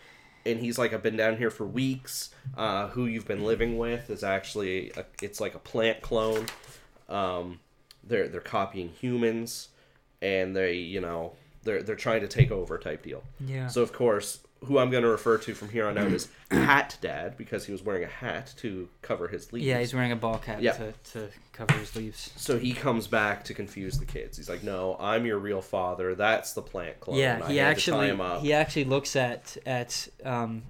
and 0.44 0.60
he's 0.60 0.80
like, 0.80 0.91
I've 0.91 1.03
been 1.03 1.18
down 1.18 1.38
here 1.38 1.52
for 1.52 1.68
weeks. 1.68 2.34
Uh, 2.58 2.88
who 2.90 3.06
you've 3.06 3.28
been 3.28 3.44
living 3.44 3.78
with 3.78 4.10
is 4.10 4.24
actually, 4.24 4.90
a, 4.98 5.06
it's 5.22 5.40
like 5.40 5.53
a 5.53 5.60
plant 5.60 6.02
clone. 6.02 6.48
Um, 7.10 7.60
they're 8.03 8.28
they're 8.28 8.41
copying 8.41 8.90
humans, 8.90 9.70
and 10.22 10.56
they, 10.56 10.74
you 10.74 10.99
know, 11.02 11.34
they're 11.64 11.84
they're 11.84 11.96
trying 11.96 12.22
to 12.22 12.28
take 12.28 12.52
over 12.52 12.78
type 12.78 13.04
deal. 13.04 13.24
Yeah. 13.40 13.68
So 13.68 13.82
of 13.82 13.94
course, 13.94 14.40
who 14.66 14.78
I'm 14.78 14.90
going 14.92 15.04
to 15.04 15.10
refer 15.10 15.38
to 15.40 15.54
from 15.56 15.70
here 15.70 15.88
on 15.88 15.98
out 15.98 16.12
is 16.12 16.28
Hat 16.52 16.98
Dad 17.02 17.36
because 17.38 17.66
he 17.66 17.72
was 17.72 17.82
wearing 17.84 18.04
a 18.04 18.08
hat 18.08 18.54
to 18.58 18.88
cover 19.02 19.28
his 19.28 19.52
leaves. 19.52 19.66
yeah, 19.66 19.80
he's 19.80 19.94
wearing 19.94 20.12
a 20.12 20.16
ball 20.16 20.38
cap 20.38 20.60
Yeah. 20.62 20.74
to, 20.74 20.94
to 21.14 21.28
cover 21.52 21.74
his 21.74 21.96
leaves. 21.96 22.32
So 22.36 22.60
he 22.60 22.74
comes 22.74 23.08
back 23.08 23.44
to 23.46 23.54
confuse 23.56 23.98
the 23.98 24.06
kids. 24.06 24.38
He's 24.38 24.50
like, 24.50 24.64
"No, 24.64 24.98
I'm 25.00 25.26
your 25.26 25.40
real 25.40 25.62
father. 25.62 26.14
That's 26.16 26.54
the 26.54 26.62
plant 26.62 27.00
clone. 27.00 27.18
yeah, 27.18 27.40
I 27.44 27.48
he 27.48 27.54
to 27.56 27.60
tie 27.64 27.70
actually 27.70 28.08
him 28.10 28.22
up." 28.22 28.42
he 28.42 28.54
actually 28.54 28.86
looks 28.86 29.16
at 29.16 29.58
at 29.66 30.08
um, 30.24 30.64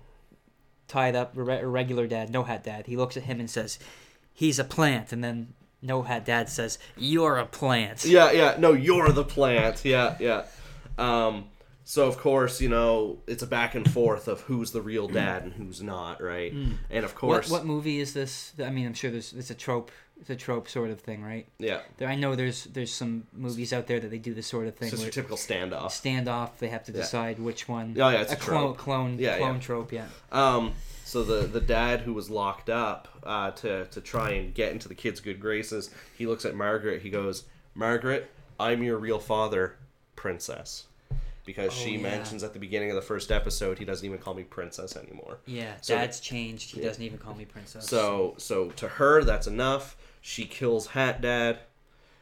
tied 0.88 1.16
up 1.16 1.32
re- 1.36 1.64
regular 1.64 2.08
dad, 2.08 2.30
no 2.30 2.44
hat 2.44 2.64
dad. 2.64 2.86
He 2.88 2.98
looks 2.98 3.18
at 3.18 3.24
him 3.24 3.40
and 3.40 3.50
says, 3.50 3.78
"He's 4.34 4.58
a 4.60 4.64
plant," 4.64 5.12
and 5.12 5.24
then 5.24 5.54
no 5.82 6.04
hat 6.04 6.26
dad 6.26 6.48
says, 6.48 6.78
"You're 6.96 7.38
a 7.38 7.46
plant." 7.46 8.06
Yeah, 8.06 8.32
yeah. 8.32 8.56
No, 8.58 8.72
you're 8.74 9.10
the 9.12 9.24
plant. 9.26 9.84
Yeah, 9.84 10.16
yeah. 10.20 10.44
Um, 10.98 11.46
so 11.84 12.08
of 12.08 12.18
course, 12.18 12.62
you 12.62 12.70
know, 12.70 13.20
it's 13.28 13.44
a 13.44 13.48
back 13.48 13.76
and 13.76 13.90
forth 13.92 14.28
of 14.28 14.42
who's 14.42 14.72
the 14.72 14.82
real 14.82 15.08
dad 15.08 15.44
and 15.44 15.54
who's 15.54 15.82
not, 15.82 16.22
right? 16.22 16.54
And 16.90 17.04
of 17.06 17.16
course, 17.16 17.50
what 17.50 17.66
movie 17.66 18.00
is 18.00 18.14
this? 18.14 18.54
I 18.64 18.70
mean, 18.70 18.86
I'm 18.86 18.94
sure 18.94 19.12
there's 19.12 19.34
it's 19.34 19.50
a 19.50 19.56
trope. 19.56 19.92
It's 20.20 20.30
a 20.30 20.36
trope 20.36 20.70
sort 20.70 20.92
of 20.92 21.02
thing, 21.02 21.24
right? 21.24 21.48
yeah, 21.58 21.80
There, 21.98 22.08
I 22.08 22.14
know 22.14 22.36
there's 22.36 22.66
there's 22.66 22.94
some 22.94 23.24
movies 23.34 23.74
out 23.74 23.88
there 23.88 24.00
that 24.00 24.12
they 24.12 24.20
do 24.20 24.36
this 24.36 24.46
sort 24.46 24.68
of 24.68 24.76
thing. 24.76 24.90
it's 24.94 25.02
your 25.02 25.10
typical 25.10 25.36
standoff. 25.36 25.88
standoff. 25.88 26.60
They 26.60 26.68
have 26.68 26.84
to 26.84 26.92
Yeah. 26.92 27.00
decide 27.00 27.40
which 27.40 27.68
one. 27.68 27.96
Oh, 28.00 28.08
yeah, 28.10 28.22
it's 28.22 28.32
a 28.32 28.36
clone 28.36 28.76
trope. 28.76 28.78
clone 28.78 29.18
Yeah, 29.18 29.38
clone 29.40 29.56
yeah. 29.56 29.62
trope. 29.62 29.92
Yeah. 29.92 30.06
Um, 30.32 30.74
so 31.06 31.24
the 31.24 31.48
the 31.48 31.60
dad 31.60 32.02
who 32.02 32.14
was 32.14 32.30
locked 32.30 32.70
up 32.70 33.08
uh, 33.24 33.50
to 33.52 33.86
to 33.88 34.00
try 34.00 34.30
and 34.34 34.54
get 34.54 34.72
into 34.72 34.88
the 34.88 34.94
kid's 34.96 35.20
good 35.20 35.40
graces, 35.40 35.90
he 36.16 36.28
looks 36.28 36.46
at 36.46 36.54
Margaret. 36.54 37.02
He 37.02 37.10
goes, 37.10 37.46
"Margaret, 37.74 38.30
I'm 38.60 38.84
your 38.84 38.98
real 39.00 39.20
father, 39.20 39.76
princess." 40.22 40.86
Because 41.44 41.74
she 41.74 41.94
Oh, 41.98 42.02
yeah. 42.02 42.02
mentions 42.04 42.44
at 42.44 42.54
the 42.54 42.60
beginning 42.60 42.92
of 42.92 42.96
the 42.96 43.02
first 43.02 43.32
episode, 43.32 43.80
he 43.80 43.84
doesn't 43.86 44.06
even 44.06 44.20
call 44.20 44.36
me 44.36 44.44
princess 44.44 44.96
anymore. 44.96 45.40
Yeah. 45.48 45.74
So- 45.82 45.96
Dad's 45.96 46.20
changed. 46.20 46.76
He 46.76 46.82
doesn't 46.82 47.02
even 47.04 47.18
call 47.18 47.34
me 47.34 47.46
princess. 47.46 47.88
So 47.88 48.36
so 48.38 48.70
to 48.82 48.88
her 48.88 49.24
that's 49.24 49.48
enough. 49.48 49.98
She 50.22 50.46
kills 50.46 50.88
Hat 50.88 51.20
Dad, 51.20 51.60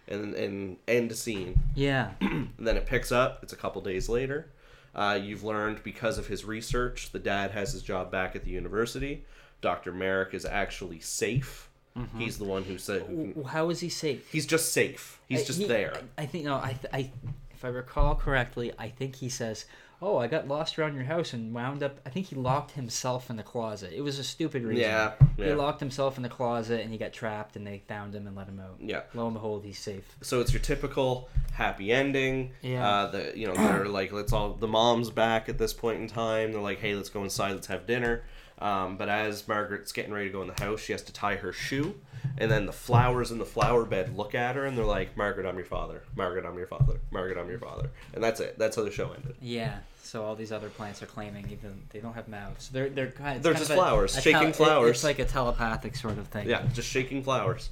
and 0.08 0.34
and 0.36 0.78
end 0.88 1.12
scene. 1.18 1.60
yeah. 1.76 2.12
And 2.22 2.54
then 2.60 2.78
it 2.78 2.86
picks 2.86 3.12
up. 3.12 3.44
It's 3.44 3.52
a 3.54 3.58
couple 3.58 3.82
days 3.82 4.08
later. 4.08 4.48
Uh, 4.96 5.20
you've 5.22 5.44
learned 5.44 5.84
because 5.84 6.18
of 6.18 6.28
his 6.28 6.46
research, 6.46 7.12
the 7.12 7.20
dad 7.20 7.52
has 7.52 7.74
his 7.74 7.84
job 7.84 8.10
back 8.12 8.36
at 8.38 8.44
the 8.46 8.52
university. 8.52 9.26
Dr. 9.62 9.92
Merrick 9.92 10.34
is 10.34 10.46
actually 10.46 11.00
safe. 11.02 11.70
He's 12.18 12.38
the 12.38 12.46
one 12.46 12.64
who 12.64 12.78
said 12.78 13.02
who 13.02 13.34
can, 13.34 13.44
How 13.44 13.70
is 13.70 13.82
he 13.82 13.90
safe? 13.90 14.32
he's 14.32 14.46
just 14.46 14.72
safe. 14.72 15.20
He's 15.28 15.42
I- 15.42 15.46
just 15.46 15.60
he- 15.60 15.66
there. 15.68 15.94
I, 16.18 16.24
I 16.24 16.26
think 16.26 16.46
no. 16.46 16.56
I, 16.56 16.74
th- 16.82 16.94
I 16.94 17.12
if 17.60 17.66
I 17.66 17.68
recall 17.68 18.16
correctly, 18.16 18.72
I 18.80 18.88
think 18.88 19.18
he 19.18 19.28
says, 19.28 19.66
"Oh, 20.02 20.16
I 20.16 20.28
got 20.28 20.48
lost 20.48 20.80
around 20.80 20.96
your 20.96 21.04
house 21.04 21.34
and 21.34 21.54
wound 21.54 21.84
up." 21.84 22.00
I 22.06 22.10
think 22.10 22.28
he 22.28 22.36
locked 22.38 22.72
himself 22.72 23.30
in 23.30 23.36
the 23.36 23.44
closet. 23.44 23.92
It 23.94 24.00
was 24.00 24.18
a 24.18 24.24
stupid 24.24 24.64
reason. 24.64 24.84
Yeah, 24.84 25.12
He 25.36 25.52
locked 25.52 25.82
himself 25.82 26.16
in 26.16 26.24
the 26.24 26.30
closet 26.30 26.80
and 26.80 26.90
he 26.90 26.98
got 26.98 27.12
trapped 27.12 27.58
and 27.58 27.68
they 27.68 27.80
found 27.86 28.16
him 28.16 28.28
and 28.28 28.36
let 28.38 28.48
him 28.48 28.62
out. 28.62 28.78
Yeah. 28.80 29.02
Lo 29.14 29.26
and 29.26 29.34
behold, 29.34 29.66
he's 29.66 29.78
safe. 29.78 30.06
So 30.22 30.40
it's 30.40 30.54
your 30.54 30.62
typical 30.62 31.28
happy 31.52 31.92
ending. 31.92 32.52
Yeah. 32.62 32.90
Uh, 32.90 33.12
the 33.12 33.34
you 33.36 33.46
know 33.48 33.54
they're 33.54 33.88
like 34.00 34.14
let's 34.14 34.32
all 34.32 34.54
the 34.54 34.68
mom's 34.70 35.10
back 35.10 35.50
at 35.50 35.58
this 35.58 35.74
point 35.74 36.00
in 36.00 36.08
time. 36.08 36.54
They're 36.54 36.62
like, 36.62 36.80
hey, 36.80 36.96
let's 36.96 37.10
go 37.10 37.26
inside. 37.26 37.52
Let's 37.52 37.68
have 37.68 37.86
dinner. 37.86 38.24
Um, 38.60 38.96
but 38.96 39.10
as 39.10 39.46
Margaret's 39.50 39.92
getting 39.92 40.14
ready 40.14 40.28
to 40.28 40.32
go 40.34 40.42
in 40.42 40.48
the 40.48 40.64
house, 40.64 40.80
she 40.80 40.94
has 40.94 41.02
to 41.04 41.14
tie 41.14 41.36
her 41.36 41.52
shoe. 41.52 41.96
And 42.38 42.50
then 42.52 42.66
the 42.66 42.72
flowers 42.74 43.32
in 43.32 43.38
the 43.38 43.46
flower 43.46 43.86
bed 43.86 44.16
look 44.18 44.36
at 44.36 44.56
her 44.56 44.66
and 44.66 44.78
they're 44.78 44.86
like, 44.86 45.16
"Margaret, 45.18 45.46
I'm 45.46 45.56
your 45.58 45.66
father. 45.66 46.04
Margaret, 46.16 46.46
I'm 46.46 46.58
your 46.58 46.68
father. 46.68 47.00
Margaret, 47.12 47.38
I'm 47.38 47.50
your 47.50 47.60
father." 47.60 47.90
And 48.14 48.24
that's 48.24 48.40
it. 48.40 48.58
That's 48.58 48.76
how 48.76 48.84
the 48.84 48.92
show 48.92 49.12
ended. 49.12 49.36
Yeah. 49.42 49.78
So 50.02 50.24
all 50.24 50.36
these 50.36 50.52
other 50.52 50.70
plants 50.70 51.04
are 51.04 51.06
claiming 51.06 51.50
even 51.52 51.82
they 51.92 52.00
don't 52.00 52.14
have 52.14 52.28
mouths. 52.28 52.70
They're 52.70 52.90
they're 52.90 53.12
kind. 53.12 53.38
it's 53.38 53.44
They're 53.44 53.54
just 53.54 53.66
of 53.70 53.72
a- 53.78 53.80
flowers, 53.80 54.18
a 54.18 54.22
shaking 54.22 54.40
tel- 54.40 54.50
it- 54.50 54.56
flowers. 54.56 54.90
It's 54.92 55.04
like 55.04 55.20
a 55.20 55.26
telepathic 55.26 55.96
sort 55.96 56.18
of 56.18 56.28
thing. 56.28 56.50
Yeah, 56.50 56.64
just 56.74 56.90
shaking 56.90 57.24
flowers. 57.24 57.70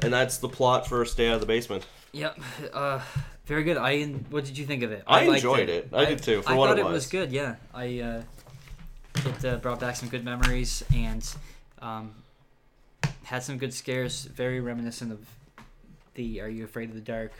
And 0.00 0.12
that's 0.12 0.38
the 0.38 0.48
plot 0.48 0.86
for 0.86 1.04
Stay 1.04 1.28
Out 1.28 1.34
of 1.34 1.40
the 1.40 1.46
Basement. 1.46 1.86
Yep. 2.12 2.38
Uh, 2.72 3.00
very 3.46 3.62
good. 3.64 3.76
I 3.76 4.04
what 4.30 4.44
did 4.44 4.56
you 4.56 4.64
think 4.66 4.82
of 4.82 4.92
it? 4.92 5.02
I 5.06 5.26
liked 5.26 5.36
enjoyed 5.44 5.68
it. 5.68 5.88
I 5.92 6.04
did 6.06 6.22
too, 6.22 6.42
for 6.42 6.50
I 6.50 6.54
what 6.54 6.68
thought 6.68 6.78
it 6.78 6.82
it 6.82 6.84
was 6.84 6.92
was. 6.94 7.06
good. 7.08 7.30
Yeah. 7.32 7.56
I 7.74 8.00
uh, 8.00 8.22
it 9.16 9.44
uh, 9.44 9.56
brought 9.56 9.80
back 9.80 9.96
some 9.96 10.08
good 10.08 10.24
memories 10.24 10.82
and 10.94 11.26
um, 11.80 12.14
had 13.26 13.42
some 13.42 13.58
good 13.58 13.74
scares. 13.74 14.24
Very 14.24 14.60
reminiscent 14.60 15.10
of 15.10 15.26
the 16.14 16.40
Are 16.40 16.48
You 16.48 16.64
Afraid 16.64 16.90
of 16.90 16.94
the 16.94 17.00
Dark 17.00 17.32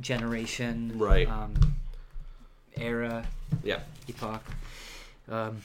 generation. 0.00 0.92
Right. 0.96 1.28
Um, 1.28 1.54
era. 2.76 3.24
Yeah. 3.62 3.80
Epoch. 4.08 4.42
Um, 5.28 5.62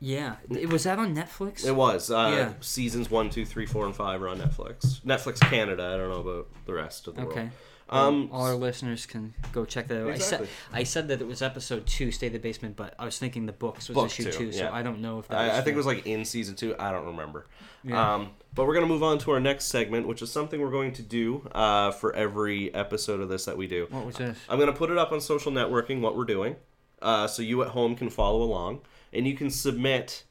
yeah. 0.00 0.36
It, 0.50 0.70
was 0.70 0.84
that 0.84 0.98
on 0.98 1.14
Netflix? 1.14 1.66
It 1.66 1.76
was. 1.76 2.10
Uh, 2.10 2.32
Yeah. 2.34 2.52
Seasons 2.62 3.10
one, 3.10 3.28
two, 3.28 3.44
three, 3.44 3.66
four, 3.66 3.84
and 3.84 3.94
5 3.94 4.22
are 4.22 4.28
on 4.28 4.38
Netflix. 4.38 5.00
Netflix 5.02 5.38
Canada. 5.40 5.92
I 5.94 5.96
don't 5.98 6.08
know 6.08 6.20
about 6.30 6.48
the 6.64 6.72
rest 6.72 7.06
of 7.06 7.16
the 7.16 7.22
Okay. 7.22 7.40
world. 7.40 7.50
Um, 7.90 8.28
all 8.32 8.42
our 8.46 8.54
listeners 8.54 9.04
can 9.06 9.34
go 9.52 9.64
check 9.64 9.88
that 9.88 10.02
out. 10.02 10.10
Exactly. 10.10 10.46
I 10.46 10.48
said 10.48 10.48
I 10.80 10.82
said 10.84 11.08
that 11.08 11.20
it 11.20 11.26
was 11.26 11.42
episode 11.42 11.86
two, 11.86 12.12
Stay 12.12 12.28
the 12.28 12.38
Basement, 12.38 12.76
but 12.76 12.94
I 12.98 13.04
was 13.04 13.18
thinking 13.18 13.46
the 13.46 13.52
books 13.52 13.88
was 13.88 13.94
Book 13.96 14.06
issue 14.06 14.24
two, 14.24 14.30
two, 14.32 14.52
so 14.52 14.64
yeah. 14.64 14.72
I 14.72 14.82
don't 14.82 15.00
know 15.00 15.18
if 15.18 15.28
that. 15.28 15.36
I, 15.38 15.58
I 15.58 15.60
think 15.60 15.74
it 15.74 15.76
was 15.76 15.86
like 15.86 16.06
in 16.06 16.24
season 16.24 16.54
two. 16.54 16.74
I 16.78 16.92
don't 16.92 17.06
remember. 17.06 17.46
Yeah. 17.82 18.14
Um, 18.14 18.30
but 18.54 18.66
we're 18.66 18.74
going 18.74 18.86
to 18.86 18.92
move 18.92 19.02
on 19.02 19.18
to 19.18 19.30
our 19.32 19.40
next 19.40 19.66
segment, 19.66 20.06
which 20.06 20.22
is 20.22 20.30
something 20.30 20.60
we're 20.60 20.70
going 20.70 20.92
to 20.92 21.02
do 21.02 21.48
uh, 21.52 21.90
for 21.92 22.14
every 22.14 22.72
episode 22.74 23.20
of 23.20 23.28
this 23.28 23.44
that 23.46 23.56
we 23.56 23.66
do. 23.66 23.86
What 23.90 24.06
was 24.06 24.16
this? 24.16 24.38
I'm 24.48 24.58
going 24.58 24.70
to 24.72 24.76
put 24.76 24.90
it 24.90 24.98
up 24.98 25.12
on 25.12 25.20
social 25.20 25.50
networking, 25.50 26.00
what 26.00 26.16
we're 26.16 26.24
doing, 26.24 26.56
uh, 27.02 27.26
so 27.26 27.42
you 27.42 27.62
at 27.62 27.68
home 27.68 27.96
can 27.96 28.10
follow 28.10 28.42
along, 28.42 28.80
and 29.12 29.26
you 29.26 29.34
can 29.36 29.50
submit 29.50 30.24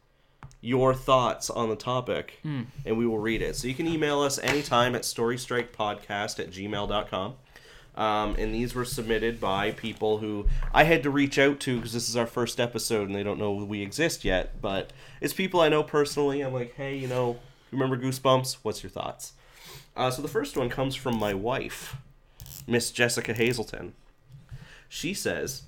your 0.62 0.94
thoughts 0.94 1.50
on 1.50 1.70
the 1.70 1.76
topic, 1.76 2.40
Hmm. 2.44 2.64
and 2.86 2.98
we 2.98 3.08
will 3.08 3.20
read 3.20 3.42
it. 3.42 3.56
So 3.56 3.68
you 3.68 3.74
can 3.74 3.88
email 3.88 4.20
us 4.22 4.38
anytime 4.40 4.94
at 4.94 5.04
storystrikepodcast 5.04 6.40
at 6.40 6.52
gmail.com. 6.52 7.36
Um, 8.00 8.36
and 8.40 8.56
these 8.56 8.74
were 8.74 8.86
submitted 8.86 9.42
by 9.42 9.72
people 9.72 10.20
who 10.20 10.48
I 10.74 10.86
had 10.86 11.04
to 11.04 11.10
reach 11.10 11.38
out 11.38 11.60
to 11.62 11.76
because 11.76 11.92
this 11.92 12.08
is 12.08 12.16
our 12.16 12.26
first 12.26 12.58
episode 12.58 13.10
and 13.10 13.16
they 13.16 13.24
don't 13.24 13.38
know 13.38 13.52
we 13.52 13.82
exist 13.82 14.24
yet. 14.24 14.62
But 14.62 14.94
it's 15.20 15.34
people 15.34 15.60
I 15.60 15.68
know 15.68 15.84
personally. 15.84 16.40
I'm 16.40 16.54
like, 16.54 16.76
hey, 16.76 16.96
you 16.96 17.08
know, 17.08 17.40
remember 17.72 17.98
Goosebumps? 17.98 18.60
What's 18.64 18.82
your 18.82 18.90
thoughts? 18.90 19.34
Uh, 19.98 20.10
so 20.10 20.22
the 20.22 20.30
first 20.30 20.56
one 20.56 20.70
comes 20.70 20.96
from 20.96 21.20
my 21.20 21.34
wife, 21.34 21.98
Miss 22.66 22.90
Jessica 22.90 23.34
Hazelton. 23.34 23.92
She 24.88 25.14
says, 25.14 25.64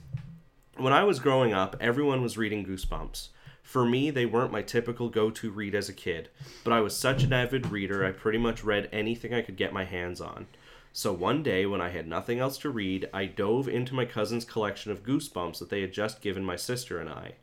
When 0.77 0.93
I 0.93 1.03
was 1.03 1.19
growing 1.19 1.51
up, 1.51 1.75
everyone 1.81 2.21
was 2.21 2.37
reading 2.37 2.65
Goosebumps. 2.65 3.27
For 3.61 3.85
me, 3.85 4.09
they 4.09 4.25
weren't 4.25 4.53
my 4.53 4.61
typical 4.61 5.09
go 5.09 5.31
to 5.31 5.51
read 5.51 5.75
as 5.75 5.89
a 5.89 5.93
kid, 5.93 6.29
but 6.63 6.71
I 6.71 6.79
was 6.79 6.95
such 6.95 7.23
an 7.23 7.33
avid 7.33 7.71
reader, 7.71 8.05
I 8.05 8.11
pretty 8.11 8.37
much 8.37 8.63
read 8.63 8.87
anything 8.93 9.33
I 9.33 9.41
could 9.41 9.57
get 9.57 9.73
my 9.73 9.83
hands 9.83 10.21
on. 10.21 10.47
So 10.93 11.13
one 11.13 11.41
day, 11.41 11.65
when 11.65 11.79
I 11.81 11.89
had 11.89 12.07
nothing 12.07 12.39
else 12.39 12.57
to 12.59 12.69
read, 12.69 13.09
I 13.13 13.25
dove 13.25 13.67
into 13.69 13.93
my 13.95 14.05
cousin's 14.05 14.43
collection 14.43 14.91
of 14.91 15.03
Goosebumps 15.03 15.59
that 15.59 15.69
they 15.69 15.81
had 15.81 15.93
just 15.93 16.21
given 16.21 16.43
my 16.43 16.57
sister 16.57 16.99
and 16.99 17.09
I. 17.09 17.33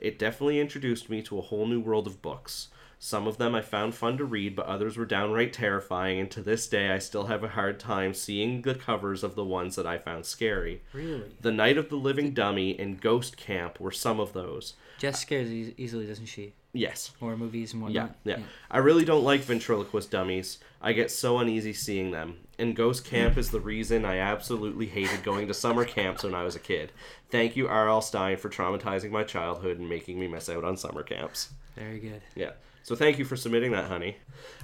It 0.00 0.18
definitely 0.18 0.58
introduced 0.58 1.10
me 1.10 1.22
to 1.22 1.38
a 1.38 1.42
whole 1.42 1.66
new 1.66 1.80
world 1.80 2.06
of 2.06 2.22
books. 2.22 2.68
Some 2.98 3.26
of 3.26 3.36
them 3.36 3.54
I 3.54 3.60
found 3.60 3.94
fun 3.94 4.16
to 4.16 4.24
read, 4.24 4.56
but 4.56 4.64
others 4.66 4.96
were 4.96 5.04
downright 5.04 5.52
terrifying, 5.52 6.18
and 6.18 6.30
to 6.30 6.40
this 6.40 6.66
day 6.66 6.90
I 6.90 6.98
still 6.98 7.26
have 7.26 7.44
a 7.44 7.48
hard 7.48 7.78
time 7.78 8.14
seeing 8.14 8.62
the 8.62 8.74
covers 8.74 9.22
of 9.22 9.34
the 9.34 9.44
ones 9.44 9.76
that 9.76 9.86
I 9.86 9.98
found 9.98 10.24
scary. 10.24 10.80
Really? 10.94 11.24
The 11.40 11.52
Night 11.52 11.76
of 11.76 11.90
the 11.90 11.96
Living 11.96 12.32
Dummy 12.32 12.78
and 12.78 13.00
Ghost 13.00 13.36
Camp 13.36 13.78
were 13.78 13.90
some 13.90 14.20
of 14.20 14.32
those. 14.32 14.74
Jess 14.96 15.20
scares 15.20 15.50
e- 15.50 15.74
easily, 15.76 16.06
doesn't 16.06 16.26
she? 16.26 16.54
Yes. 16.74 17.12
Horror 17.20 17.36
movies 17.36 17.72
and 17.72 17.80
Yeah, 17.90 18.02
whatnot. 18.02 18.16
yeah. 18.24 18.38
I 18.70 18.78
really 18.78 19.04
don't 19.06 19.24
like 19.24 19.40
ventriloquist 19.42 20.10
dummies. 20.10 20.58
I 20.82 20.92
get 20.92 21.10
so 21.10 21.38
uneasy 21.38 21.72
seeing 21.72 22.10
them. 22.10 22.38
And 22.58 22.76
Ghost 22.76 23.04
Camp 23.06 23.38
is 23.38 23.50
the 23.50 23.60
reason 23.60 24.04
I 24.04 24.18
absolutely 24.18 24.86
hated 24.86 25.22
going 25.22 25.46
to 25.48 25.54
summer 25.54 25.84
camps 25.84 26.24
when 26.24 26.34
I 26.34 26.42
was 26.42 26.54
a 26.56 26.60
kid. 26.60 26.92
Thank 27.30 27.56
you, 27.56 27.66
R.L. 27.68 28.02
Stine, 28.02 28.36
for 28.36 28.48
traumatizing 28.50 29.10
my 29.10 29.22
childhood 29.24 29.78
and 29.78 29.88
making 29.88 30.18
me 30.20 30.28
miss 30.28 30.48
out 30.50 30.64
on 30.64 30.76
summer 30.76 31.02
camps. 31.02 31.50
Very 31.76 31.98
good. 32.00 32.20
Yeah. 32.34 32.50
So 32.82 32.94
thank 32.94 33.18
you 33.18 33.24
for 33.24 33.34
submitting 33.34 33.72
that, 33.72 33.86
honey. 33.86 34.18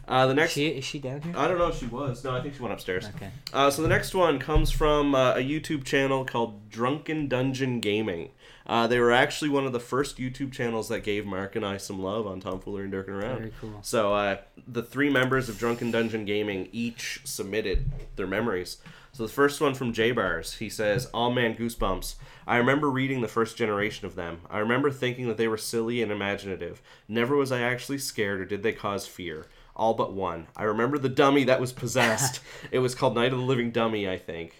Uh, 0.07 0.27
the 0.27 0.33
Is 0.33 0.37
next. 0.37 0.53
she 0.53 0.69
is 0.69 0.85
she 0.85 0.99
down 0.99 1.23
here? 1.23 1.33
I 1.35 1.49
don't 1.49 1.57
know 1.57 1.69
if 1.69 1.79
she 1.79 1.87
was. 1.87 2.23
No, 2.23 2.37
I 2.37 2.43
think 2.43 2.55
she 2.55 2.61
went 2.61 2.75
upstairs. 2.75 3.07
Okay. 3.17 3.31
Uh, 3.53 3.71
so 3.71 3.81
the 3.81 3.89
next 3.89 4.15
one 4.15 4.39
comes 4.39 4.71
from 4.71 5.15
uh, 5.15 5.33
a 5.37 5.39
YouTube 5.39 5.85
channel 5.85 6.27
called 6.27 6.69
Drunken 6.69 7.29
Dungeon 7.29 7.81
Gaming. 7.81 8.31
Uh, 8.71 8.87
they 8.87 9.01
were 9.01 9.11
actually 9.11 9.49
one 9.49 9.67
of 9.67 9.73
the 9.73 9.81
first 9.81 10.17
YouTube 10.19 10.53
channels 10.53 10.89
that 10.89 11.01
gave 11.01 11.27
Mark 11.27 11.57
and 11.57 11.67
I 11.67 11.77
some 11.77 12.01
love 12.01 12.25
on 12.25 12.39
Tomfoolery 12.39 12.85
and 12.85 12.93
Dirking 12.93 13.15
Around. 13.15 13.39
Very 13.39 13.53
cool. 13.61 13.81
So 13.83 14.15
uh, 14.15 14.37
the 14.69 14.85
three 14.85 15.11
members 15.11 15.49
of 15.49 15.59
Drunken 15.59 15.91
Dungeon 15.91 16.25
Gaming 16.25 16.69
each 16.71 17.21
submitted 17.25 17.91
their 18.15 18.29
memories. 18.29 18.77
So 19.11 19.25
the 19.25 19.33
first 19.33 19.61
one 19.61 19.75
from 19.75 19.93
J 19.93 20.13
Bars, 20.13 20.55
he 20.55 20.69
says, 20.69 21.07
"All 21.07 21.33
man, 21.33 21.57
goosebumps! 21.57 22.15
I 22.47 22.59
remember 22.59 22.89
reading 22.89 23.23
the 23.23 23.27
first 23.27 23.57
generation 23.57 24.07
of 24.07 24.15
them. 24.15 24.43
I 24.49 24.59
remember 24.59 24.93
thinking 24.93 25.27
that 25.27 25.37
they 25.37 25.49
were 25.49 25.59
silly 25.59 26.01
and 26.01 26.13
imaginative. 26.13 26.81
Never 27.09 27.35
was 27.35 27.51
I 27.51 27.63
actually 27.63 27.99
scared 27.99 28.41
or 28.41 28.45
did 28.45 28.63
they 28.63 28.73
cause 28.73 29.05
fear. 29.05 29.47
All 29.75 29.95
but 29.95 30.13
one. 30.13 30.47
I 30.57 30.63
remember 30.63 30.97
the 30.97 31.09
dummy 31.09 31.43
that 31.43 31.61
was 31.61 31.73
possessed. 31.73 32.41
it 32.71 32.79
was 32.79 32.95
called 32.95 33.17
Night 33.17 33.33
of 33.33 33.41
the 33.41 33.45
Living 33.45 33.73
Dummy, 33.73 34.09
I 34.09 34.17
think." 34.17 34.60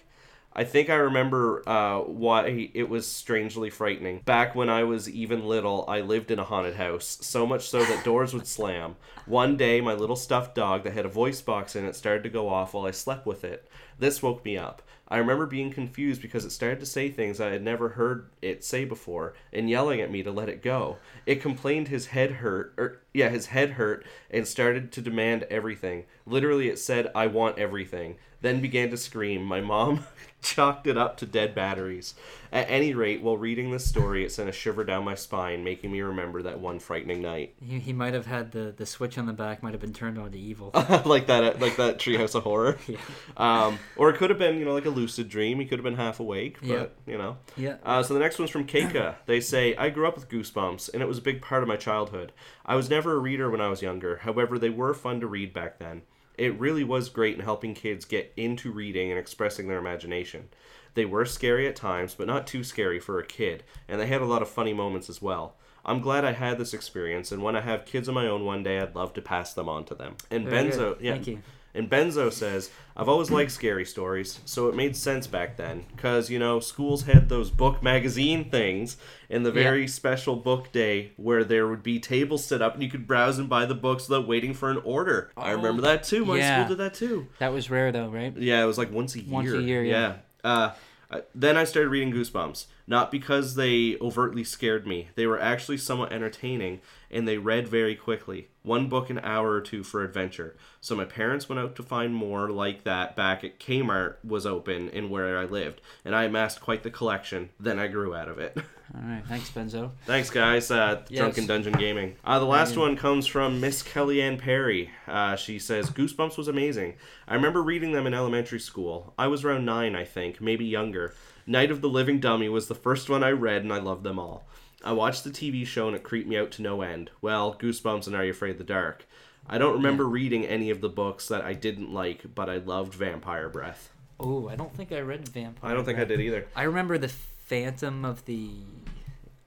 I 0.53 0.65
think 0.65 0.89
I 0.89 0.95
remember 0.95 1.67
uh, 1.67 1.99
why 1.99 2.69
it 2.73 2.89
was 2.89 3.07
strangely 3.07 3.69
frightening. 3.69 4.19
Back 4.19 4.53
when 4.53 4.69
I 4.69 4.83
was 4.83 5.09
even 5.09 5.45
little, 5.45 5.85
I 5.87 6.01
lived 6.01 6.29
in 6.29 6.39
a 6.39 6.43
haunted 6.43 6.75
house, 6.75 7.17
so 7.21 7.45
much 7.45 7.69
so 7.69 7.83
that 7.85 8.03
doors 8.03 8.33
would 8.33 8.45
slam. 8.45 8.97
One 9.25 9.55
day, 9.55 9.79
my 9.79 9.93
little 9.93 10.17
stuffed 10.17 10.55
dog 10.55 10.83
that 10.83 10.93
had 10.93 11.05
a 11.05 11.09
voice 11.09 11.41
box 11.41 11.75
in 11.75 11.85
it 11.85 11.95
started 11.95 12.23
to 12.23 12.29
go 12.29 12.49
off 12.49 12.73
while 12.73 12.85
I 12.85 12.91
slept 12.91 13.25
with 13.25 13.45
it. 13.45 13.65
This 13.97 14.21
woke 14.21 14.43
me 14.43 14.57
up. 14.57 14.81
I 15.11 15.17
remember 15.17 15.45
being 15.45 15.71
confused 15.71 16.21
because 16.21 16.45
it 16.45 16.51
started 16.51 16.79
to 16.79 16.85
say 16.85 17.09
things 17.09 17.41
I 17.41 17.49
had 17.49 17.61
never 17.61 17.89
heard 17.89 18.29
it 18.41 18.63
say 18.63 18.85
before 18.85 19.33
and 19.51 19.69
yelling 19.69 19.99
at 19.99 20.09
me 20.09 20.23
to 20.23 20.31
let 20.31 20.47
it 20.47 20.63
go. 20.63 20.99
It 21.25 21.41
complained 21.41 21.89
his 21.89 22.07
head 22.07 22.31
hurt, 22.31 22.73
or 22.77 23.01
yeah, 23.13 23.27
his 23.27 23.47
head 23.47 23.71
hurt 23.71 24.05
and 24.29 24.47
started 24.47 24.93
to 24.93 25.01
demand 25.01 25.43
everything. 25.49 26.05
Literally, 26.25 26.69
it 26.69 26.79
said, 26.79 27.11
"I 27.13 27.27
want 27.27 27.59
everything." 27.59 28.15
Then 28.39 28.61
began 28.61 28.89
to 28.89 28.97
scream. 28.97 29.43
My 29.43 29.59
mom 29.59 30.05
chalked 30.41 30.87
it 30.87 30.97
up 30.97 31.17
to 31.17 31.25
dead 31.25 31.53
batteries. 31.55 32.13
At 32.53 32.69
any 32.69 32.93
rate, 32.93 33.21
while 33.21 33.37
reading 33.37 33.71
this 33.71 33.85
story, 33.85 34.25
it 34.25 34.31
sent 34.31 34.49
a 34.49 34.51
shiver 34.51 34.83
down 34.83 35.05
my 35.05 35.15
spine, 35.15 35.63
making 35.63 35.89
me 35.89 36.01
remember 36.01 36.41
that 36.41 36.59
one 36.59 36.79
frightening 36.79 37.21
night. 37.21 37.53
He, 37.65 37.79
he 37.79 37.93
might 37.93 38.13
have 38.13 38.25
had 38.25 38.51
the, 38.51 38.73
the 38.75 38.85
switch 38.85 39.17
on 39.17 39.25
the 39.25 39.31
back 39.31 39.63
might 39.63 39.71
have 39.73 39.79
been 39.79 39.93
turned 39.93 40.17
on 40.17 40.31
to 40.31 40.37
evil. 40.37 40.71
like 41.05 41.27
that, 41.27 41.61
like 41.61 41.77
that 41.77 41.97
Treehouse 41.99 42.35
of 42.35 42.43
Horror. 42.43 42.77
Yeah. 42.87 42.97
Um, 43.37 43.79
or 43.95 44.09
it 44.09 44.17
could 44.17 44.29
have 44.31 44.39
been, 44.39 44.57
you 44.57 44.65
know, 44.65 44.73
like 44.73 44.85
a 44.85 44.89
lucid 44.89 45.29
dream. 45.29 45.59
He 45.61 45.65
could 45.65 45.79
have 45.79 45.83
been 45.85 45.95
half 45.95 46.19
awake, 46.19 46.57
but 46.59 46.67
Yeah. 46.67 46.85
you 47.05 47.17
know. 47.17 47.37
yeah. 47.55 47.77
Uh, 47.83 48.03
so 48.03 48.13
the 48.13 48.19
next 48.19 48.37
one's 48.37 48.51
from 48.51 48.65
Keika. 48.67 49.15
They 49.27 49.39
say, 49.39 49.73
I 49.77 49.89
grew 49.89 50.05
up 50.07 50.15
with 50.15 50.27
Goosebumps, 50.27 50.89
and 50.93 51.01
it 51.01 51.05
was 51.07 51.19
a 51.19 51.21
big 51.21 51.41
part 51.41 51.61
of 51.63 51.69
my 51.69 51.77
childhood. 51.77 52.33
I 52.65 52.75
was 52.75 52.89
never 52.89 53.13
a 53.13 53.19
reader 53.19 53.49
when 53.49 53.61
I 53.61 53.69
was 53.69 53.81
younger. 53.81 54.17
However, 54.17 54.59
they 54.59 54.69
were 54.69 54.93
fun 54.93 55.21
to 55.21 55.27
read 55.27 55.53
back 55.53 55.79
then. 55.79 56.01
It 56.41 56.59
really 56.59 56.83
was 56.83 57.07
great 57.09 57.35
in 57.35 57.41
helping 57.43 57.75
kids 57.75 58.03
get 58.03 58.33
into 58.35 58.71
reading 58.71 59.11
and 59.11 59.19
expressing 59.19 59.67
their 59.67 59.77
imagination. 59.77 60.49
They 60.95 61.05
were 61.05 61.23
scary 61.25 61.67
at 61.67 61.75
times, 61.75 62.15
but 62.15 62.25
not 62.25 62.47
too 62.47 62.63
scary 62.63 62.99
for 62.99 63.19
a 63.19 63.25
kid, 63.25 63.63
and 63.87 64.01
they 64.01 64.07
had 64.07 64.21
a 64.21 64.25
lot 64.25 64.41
of 64.41 64.49
funny 64.49 64.73
moments 64.73 65.07
as 65.07 65.21
well. 65.21 65.55
I'm 65.85 66.01
glad 66.01 66.25
I 66.25 66.31
had 66.31 66.57
this 66.57 66.73
experience, 66.73 67.31
and 67.31 67.43
when 67.43 67.55
I 67.55 67.61
have 67.61 67.85
kids 67.85 68.07
of 68.07 68.15
my 68.15 68.25
own 68.25 68.43
one 68.43 68.63
day, 68.63 68.79
I'd 68.79 68.95
love 68.95 69.13
to 69.13 69.21
pass 69.21 69.53
them 69.53 69.69
on 69.69 69.85
to 69.85 69.93
them. 69.93 70.15
And 70.31 70.47
Very 70.47 70.71
Benzo, 70.71 70.77
good. 70.77 70.97
yeah, 71.01 71.11
Thank 71.13 71.27
you. 71.27 71.41
And 71.73 71.89
Benzo 71.89 72.31
says, 72.31 72.69
I've 72.95 73.07
always 73.07 73.31
liked 73.31 73.51
scary 73.51 73.85
stories, 73.85 74.39
so 74.45 74.67
it 74.67 74.75
made 74.75 74.95
sense 74.95 75.25
back 75.25 75.55
then. 75.57 75.85
Because, 75.95 76.29
you 76.29 76.37
know, 76.39 76.59
schools 76.59 77.03
had 77.03 77.29
those 77.29 77.49
book 77.49 77.81
magazine 77.81 78.49
things, 78.49 78.97
and 79.29 79.45
the 79.45 79.49
Yeah. 79.49 79.63
very 79.63 79.87
special 79.87 80.35
book 80.35 80.71
day 80.71 81.13
where 81.15 81.43
there 81.43 81.67
would 81.67 81.83
be 81.83 81.99
tables 81.99 82.43
set 82.43 82.61
up 82.61 82.73
and 82.73 82.83
you 82.83 82.89
could 82.89 83.07
browse 83.07 83.39
and 83.39 83.47
buy 83.47 83.65
the 83.65 83.75
books 83.75 84.09
without 84.09 84.27
waiting 84.27 84.53
for 84.53 84.69
an 84.69 84.81
order. 84.83 85.31
I 85.37 85.51
remember 85.51 85.81
that 85.83 86.03
too. 86.03 86.25
My 86.25 86.37
yeah. 86.37 86.63
school 86.65 86.75
did 86.75 86.83
that 86.83 86.93
too. 86.93 87.27
That 87.39 87.53
was 87.53 87.69
rare 87.69 87.91
though, 87.91 88.09
right? 88.09 88.35
Yeah, 88.35 88.61
it 88.61 88.65
was 88.67 88.77
like 88.77 88.91
once 88.91 89.15
a 89.15 89.21
year. 89.21 89.33
Once 89.33 89.51
a 89.51 89.61
year, 89.61 89.83
yeah. 89.83 90.15
Uh, 90.43 90.71
uh, 91.09 91.21
then 91.35 91.57
I 91.57 91.63
started 91.63 91.89
reading 91.89 92.13
Goosebumps. 92.13 92.65
Not 92.87 93.09
because 93.09 93.55
they 93.55 93.95
overtly 94.01 94.43
scared 94.43 94.85
me. 94.85 95.07
They 95.15 95.25
were 95.25 95.39
actually 95.39 95.77
somewhat 95.77 96.11
entertaining, 96.11 96.81
and 97.09 97.25
they 97.25 97.37
read 97.37 97.67
very 97.69 97.95
quickly. 97.95 98.49
One 98.63 98.87
book 98.89 99.09
an 99.09 99.19
hour 99.23 99.51
or 99.51 99.61
two 99.61 99.83
for 99.83 100.03
adventure. 100.03 100.55
So 100.81 100.95
my 100.95 101.05
parents 101.05 101.49
went 101.49 101.59
out 101.59 101.75
to 101.77 101.83
find 101.83 102.13
more 102.13 102.49
like 102.49 102.83
that 102.83 103.15
back 103.15 103.43
at 103.43 103.59
Kmart 103.59 104.15
was 104.23 104.45
open 104.45 104.89
in 104.89 105.09
where 105.09 105.37
I 105.37 105.45
lived, 105.45 105.81
and 106.05 106.15
I 106.15 106.25
amassed 106.25 106.61
quite 106.61 106.83
the 106.83 106.91
collection. 106.91 107.49
Then 107.59 107.79
I 107.79 107.87
grew 107.87 108.15
out 108.15 108.29
of 108.29 108.37
it. 108.39 108.55
All 108.93 109.01
right, 109.09 109.23
thanks, 109.25 109.49
Benzo. 109.49 109.91
Thanks, 110.05 110.29
guys. 110.29 110.69
Uh, 110.69 111.01
Yes. 111.09 111.19
Drunken 111.19 111.47
Dungeon 111.47 111.73
Gaming. 111.73 112.15
Uh, 112.25 112.39
the 112.39 112.45
last 112.45 112.75
one 112.75 112.97
comes 112.97 113.25
from 113.25 113.61
Miss 113.61 113.81
Kellyanne 113.81 114.37
Perry. 114.37 114.89
Uh, 115.07 115.35
she 115.37 115.59
says 115.59 115.89
Goosebumps 115.89 116.37
was 116.37 116.49
amazing. 116.49 116.95
I 117.27 117.35
remember 117.35 117.63
reading 117.63 117.93
them 117.93 118.05
in 118.05 118.13
elementary 118.13 118.59
school. 118.59 119.13
I 119.17 119.27
was 119.27 119.45
around 119.45 119.63
nine, 119.65 119.95
I 119.95 120.03
think, 120.03 120.41
maybe 120.41 120.65
younger. 120.65 121.13
Night 121.47 121.71
of 121.71 121.79
the 121.81 121.87
Living 121.89 122.19
Dummy 122.19 122.49
was 122.49 122.67
the 122.67 122.75
first 122.75 123.09
one 123.09 123.23
I 123.23 123.31
read, 123.31 123.63
and 123.63 123.71
I 123.73 123.79
loved 123.79 124.03
them 124.03 124.19
all. 124.19 124.45
I 124.83 124.93
watched 124.93 125.23
the 125.23 125.29
TV 125.29 125.65
show 125.65 125.87
and 125.87 125.95
it 125.95 126.03
creeped 126.03 126.27
me 126.27 126.37
out 126.37 126.51
to 126.51 126.61
no 126.61 126.81
end. 126.81 127.11
Well, 127.21 127.55
Goosebumps 127.55 128.07
and 128.07 128.15
Are 128.15 128.23
You 128.23 128.31
Afraid 128.31 128.51
of 128.51 128.57
the 128.57 128.63
Dark. 128.63 129.05
I 129.47 129.57
don't 129.57 129.73
remember 129.73 130.05
reading 130.05 130.45
any 130.45 130.69
of 130.69 130.81
the 130.81 130.89
books 130.89 131.27
that 131.27 131.43
I 131.43 131.53
didn't 131.53 131.93
like, 131.93 132.33
but 132.33 132.49
I 132.49 132.57
loved 132.57 132.93
Vampire 132.93 133.49
Breath. 133.49 133.89
Oh, 134.19 134.47
I 134.47 134.55
don't 134.55 134.73
think 134.75 134.91
I 134.91 134.99
read 134.99 135.27
Vampire. 135.27 135.71
I 135.71 135.73
don't 135.73 135.83
think 135.83 135.99
I 135.99 136.05
did 136.05 136.19
either. 136.21 136.47
I 136.55 136.63
remember 136.63 136.97
the 136.97 137.09
Phantom 137.09 138.05
of 138.05 138.23
the. 138.25 138.49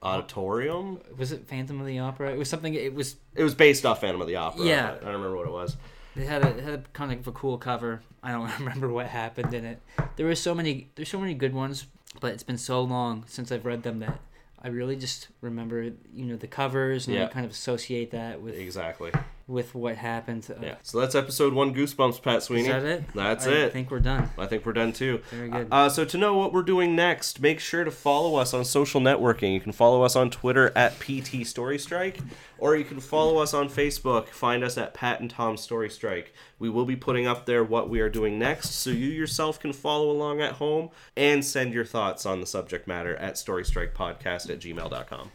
Auditorium? 0.03 0.99
Was 1.17 1.31
it 1.31 1.47
Phantom 1.47 1.79
of 1.79 1.87
the 1.87 1.97
Opera? 1.97 2.31
It 2.31 2.37
was 2.37 2.49
something. 2.49 2.73
It 2.73 2.93
was. 2.93 3.15
It 3.33 3.43
was 3.43 3.55
based 3.55 3.85
off 3.85 4.01
Phantom 4.01 4.21
of 4.21 4.27
the 4.27 4.35
Opera. 4.35 4.65
Yeah. 4.65 4.91
I 4.91 5.05
don't 5.05 5.13
remember 5.13 5.35
what 5.37 5.47
it 5.47 5.51
was. 5.51 5.77
It 6.15 6.27
had 6.27 6.43
a 6.43 6.49
it 6.49 6.63
had 6.63 6.73
a 6.73 6.83
kind 6.93 7.11
of 7.11 7.27
a 7.27 7.31
cool 7.31 7.57
cover. 7.57 8.01
I 8.21 8.31
don't 8.31 8.51
remember 8.59 8.89
what 8.89 9.07
happened 9.07 9.53
in 9.53 9.65
it. 9.65 9.81
There 10.17 10.25
were 10.25 10.35
so 10.35 10.53
many. 10.53 10.89
There's 10.95 11.09
so 11.09 11.19
many 11.19 11.33
good 11.33 11.53
ones, 11.53 11.87
but 12.19 12.33
it's 12.33 12.43
been 12.43 12.57
so 12.57 12.81
long 12.81 13.23
since 13.27 13.51
I've 13.51 13.65
read 13.65 13.83
them 13.83 13.99
that 13.99 14.19
I 14.65 14.69
really 14.69 14.95
just 14.95 15.27
remember 15.41 15.83
you 15.83 16.25
know 16.25 16.37
the 16.37 16.47
covers 16.47 17.05
and 17.05 17.15
Yeah. 17.15 17.25
I 17.25 17.27
kind 17.27 17.45
of 17.45 17.51
associate 17.51 18.09
that 18.11 18.41
with 18.41 18.55
Exactly. 18.55 19.11
With 19.47 19.75
what 19.75 19.95
happened. 19.95 20.47
Uh, 20.49 20.55
Yeah. 20.61 20.75
So 20.81 20.99
that's 20.99 21.13
episode 21.13 21.53
one 21.53 21.73
Goosebumps, 21.73 22.21
Pat 22.21 22.41
Sweeney. 22.41 22.63
Is 22.63 22.67
that 22.67 22.83
it? 22.83 23.03
That's 23.13 23.45
I 23.45 23.51
it. 23.51 23.65
I 23.65 23.69
think 23.69 23.91
we're 23.91 23.99
done. 23.99 24.29
I 24.37 24.47
think 24.47 24.65
we're 24.65 24.73
done 24.73 24.91
too. 24.91 25.21
Very 25.29 25.49
good. 25.49 25.67
Uh, 25.71 25.89
so 25.89 26.03
to 26.05 26.17
know 26.17 26.35
what 26.35 26.51
we're 26.51 26.63
doing 26.63 26.95
next, 26.95 27.39
make 27.39 27.59
sure 27.59 27.83
to 27.83 27.91
follow 27.91 28.35
us 28.37 28.53
on 28.53 28.65
social 28.65 28.99
networking. 28.99 29.53
You 29.53 29.59
can 29.59 29.71
follow 29.71 30.01
us 30.01 30.15
on 30.15 30.31
Twitter 30.31 30.71
at 30.75 30.99
PT 30.99 31.45
Story 31.45 31.77
Strike, 31.77 32.19
or 32.57 32.75
you 32.75 32.85
can 32.85 32.99
follow 32.99 33.37
us 33.37 33.53
on 33.53 33.69
Facebook. 33.69 34.29
Find 34.29 34.63
us 34.63 34.77
at 34.77 34.93
Pat 34.93 35.19
and 35.19 35.29
Tom 35.29 35.57
Story 35.57 35.89
Strike. 35.89 36.33
We 36.57 36.69
will 36.69 36.85
be 36.85 36.95
putting 36.95 37.27
up 37.27 37.45
there 37.45 37.63
what 37.63 37.89
we 37.89 37.99
are 37.99 38.09
doing 38.09 38.39
next, 38.39 38.71
so 38.71 38.89
you 38.89 39.09
yourself 39.09 39.59
can 39.59 39.73
follow 39.73 40.09
along 40.09 40.41
at 40.41 40.53
home 40.53 40.89
and 41.15 41.45
send 41.45 41.73
your 41.73 41.85
thoughts 41.85 42.25
on 42.25 42.39
the 42.39 42.47
subject 42.47 42.87
matter 42.87 43.15
at 43.17 43.35
storystrikepodcast 43.35 44.49
at 44.49 44.59
gmail.com. 44.59 45.31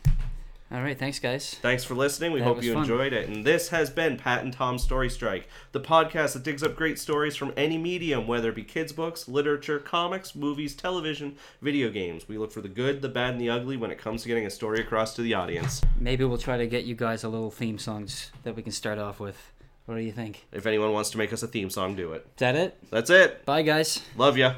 All 0.73 0.81
right. 0.83 0.97
Thanks, 0.97 1.19
guys. 1.19 1.55
Thanks 1.55 1.83
for 1.83 1.95
listening. 1.97 2.31
We 2.31 2.39
That 2.39 2.45
hope 2.45 2.63
you 2.63 2.75
fun. 2.75 2.83
enjoyed 2.83 3.13
it. 3.13 3.29
And 3.29 3.45
this 3.45 3.71
has 3.71 3.91
been 3.91 4.17
Pat 4.17 4.45
and 4.45 4.53
Tom's 4.53 4.85
Story 4.85 5.11
Strike, 5.11 5.49
the 5.73 5.81
podcast 5.81 6.35
that 6.35 6.45
digs 6.45 6.63
up 6.63 6.77
great 6.77 6.97
stories 6.97 7.35
from 7.35 7.53
any 7.57 7.77
medium, 7.77 8.29
whether 8.29 8.51
it 8.51 8.55
be 8.55 8.63
kids' 8.63 8.93
books, 8.93 9.27
literature, 9.27 9.81
comics, 9.81 10.37
movies, 10.37 10.77
television, 10.77 11.35
video 11.61 11.91
games. 11.91 12.29
We 12.29 12.39
look 12.39 12.53
for 12.53 12.61
the 12.61 12.69
good, 12.69 13.03
the 13.03 13.09
bad, 13.09 13.33
and 13.33 13.41
the 13.41 13.51
ugly 13.51 13.77
when 13.77 13.91
it 13.91 13.99
comes 13.99 14.23
to 14.23 14.29
getting 14.29 14.47
a 14.47 14.51
story 14.51 14.79
across 14.81 15.17
to 15.17 15.23
the 15.23 15.35
audience. 15.35 15.81
Maybe 15.99 16.23
we'll 16.25 16.39
try 16.39 16.57
to 16.57 16.69
get 16.69 16.85
you 16.85 16.95
guys 16.95 17.25
a 17.25 17.29
little 17.29 17.51
theme 17.51 17.79
songs 17.79 18.31
that 18.45 18.55
we 18.55 18.63
can 18.63 18.71
start 18.73 18.99
off 18.99 19.19
with. 19.19 19.51
What 19.87 19.97
do 19.97 20.03
you 20.03 20.13
think? 20.13 20.47
If 20.53 20.67
anyone 20.67 20.93
wants 20.93 21.11
to 21.11 21.19
make 21.19 21.33
us 21.33 21.43
a 21.43 21.49
theme 21.49 21.71
song, 21.71 21.97
do 21.97 22.13
it. 22.13 22.19
Is 22.27 22.39
that 22.39 22.55
it? 22.55 22.79
That's 22.91 23.11
it. 23.11 23.45
Bye, 23.45 23.63
guys. 23.63 24.03
Love 24.17 24.39
ya. 24.39 24.55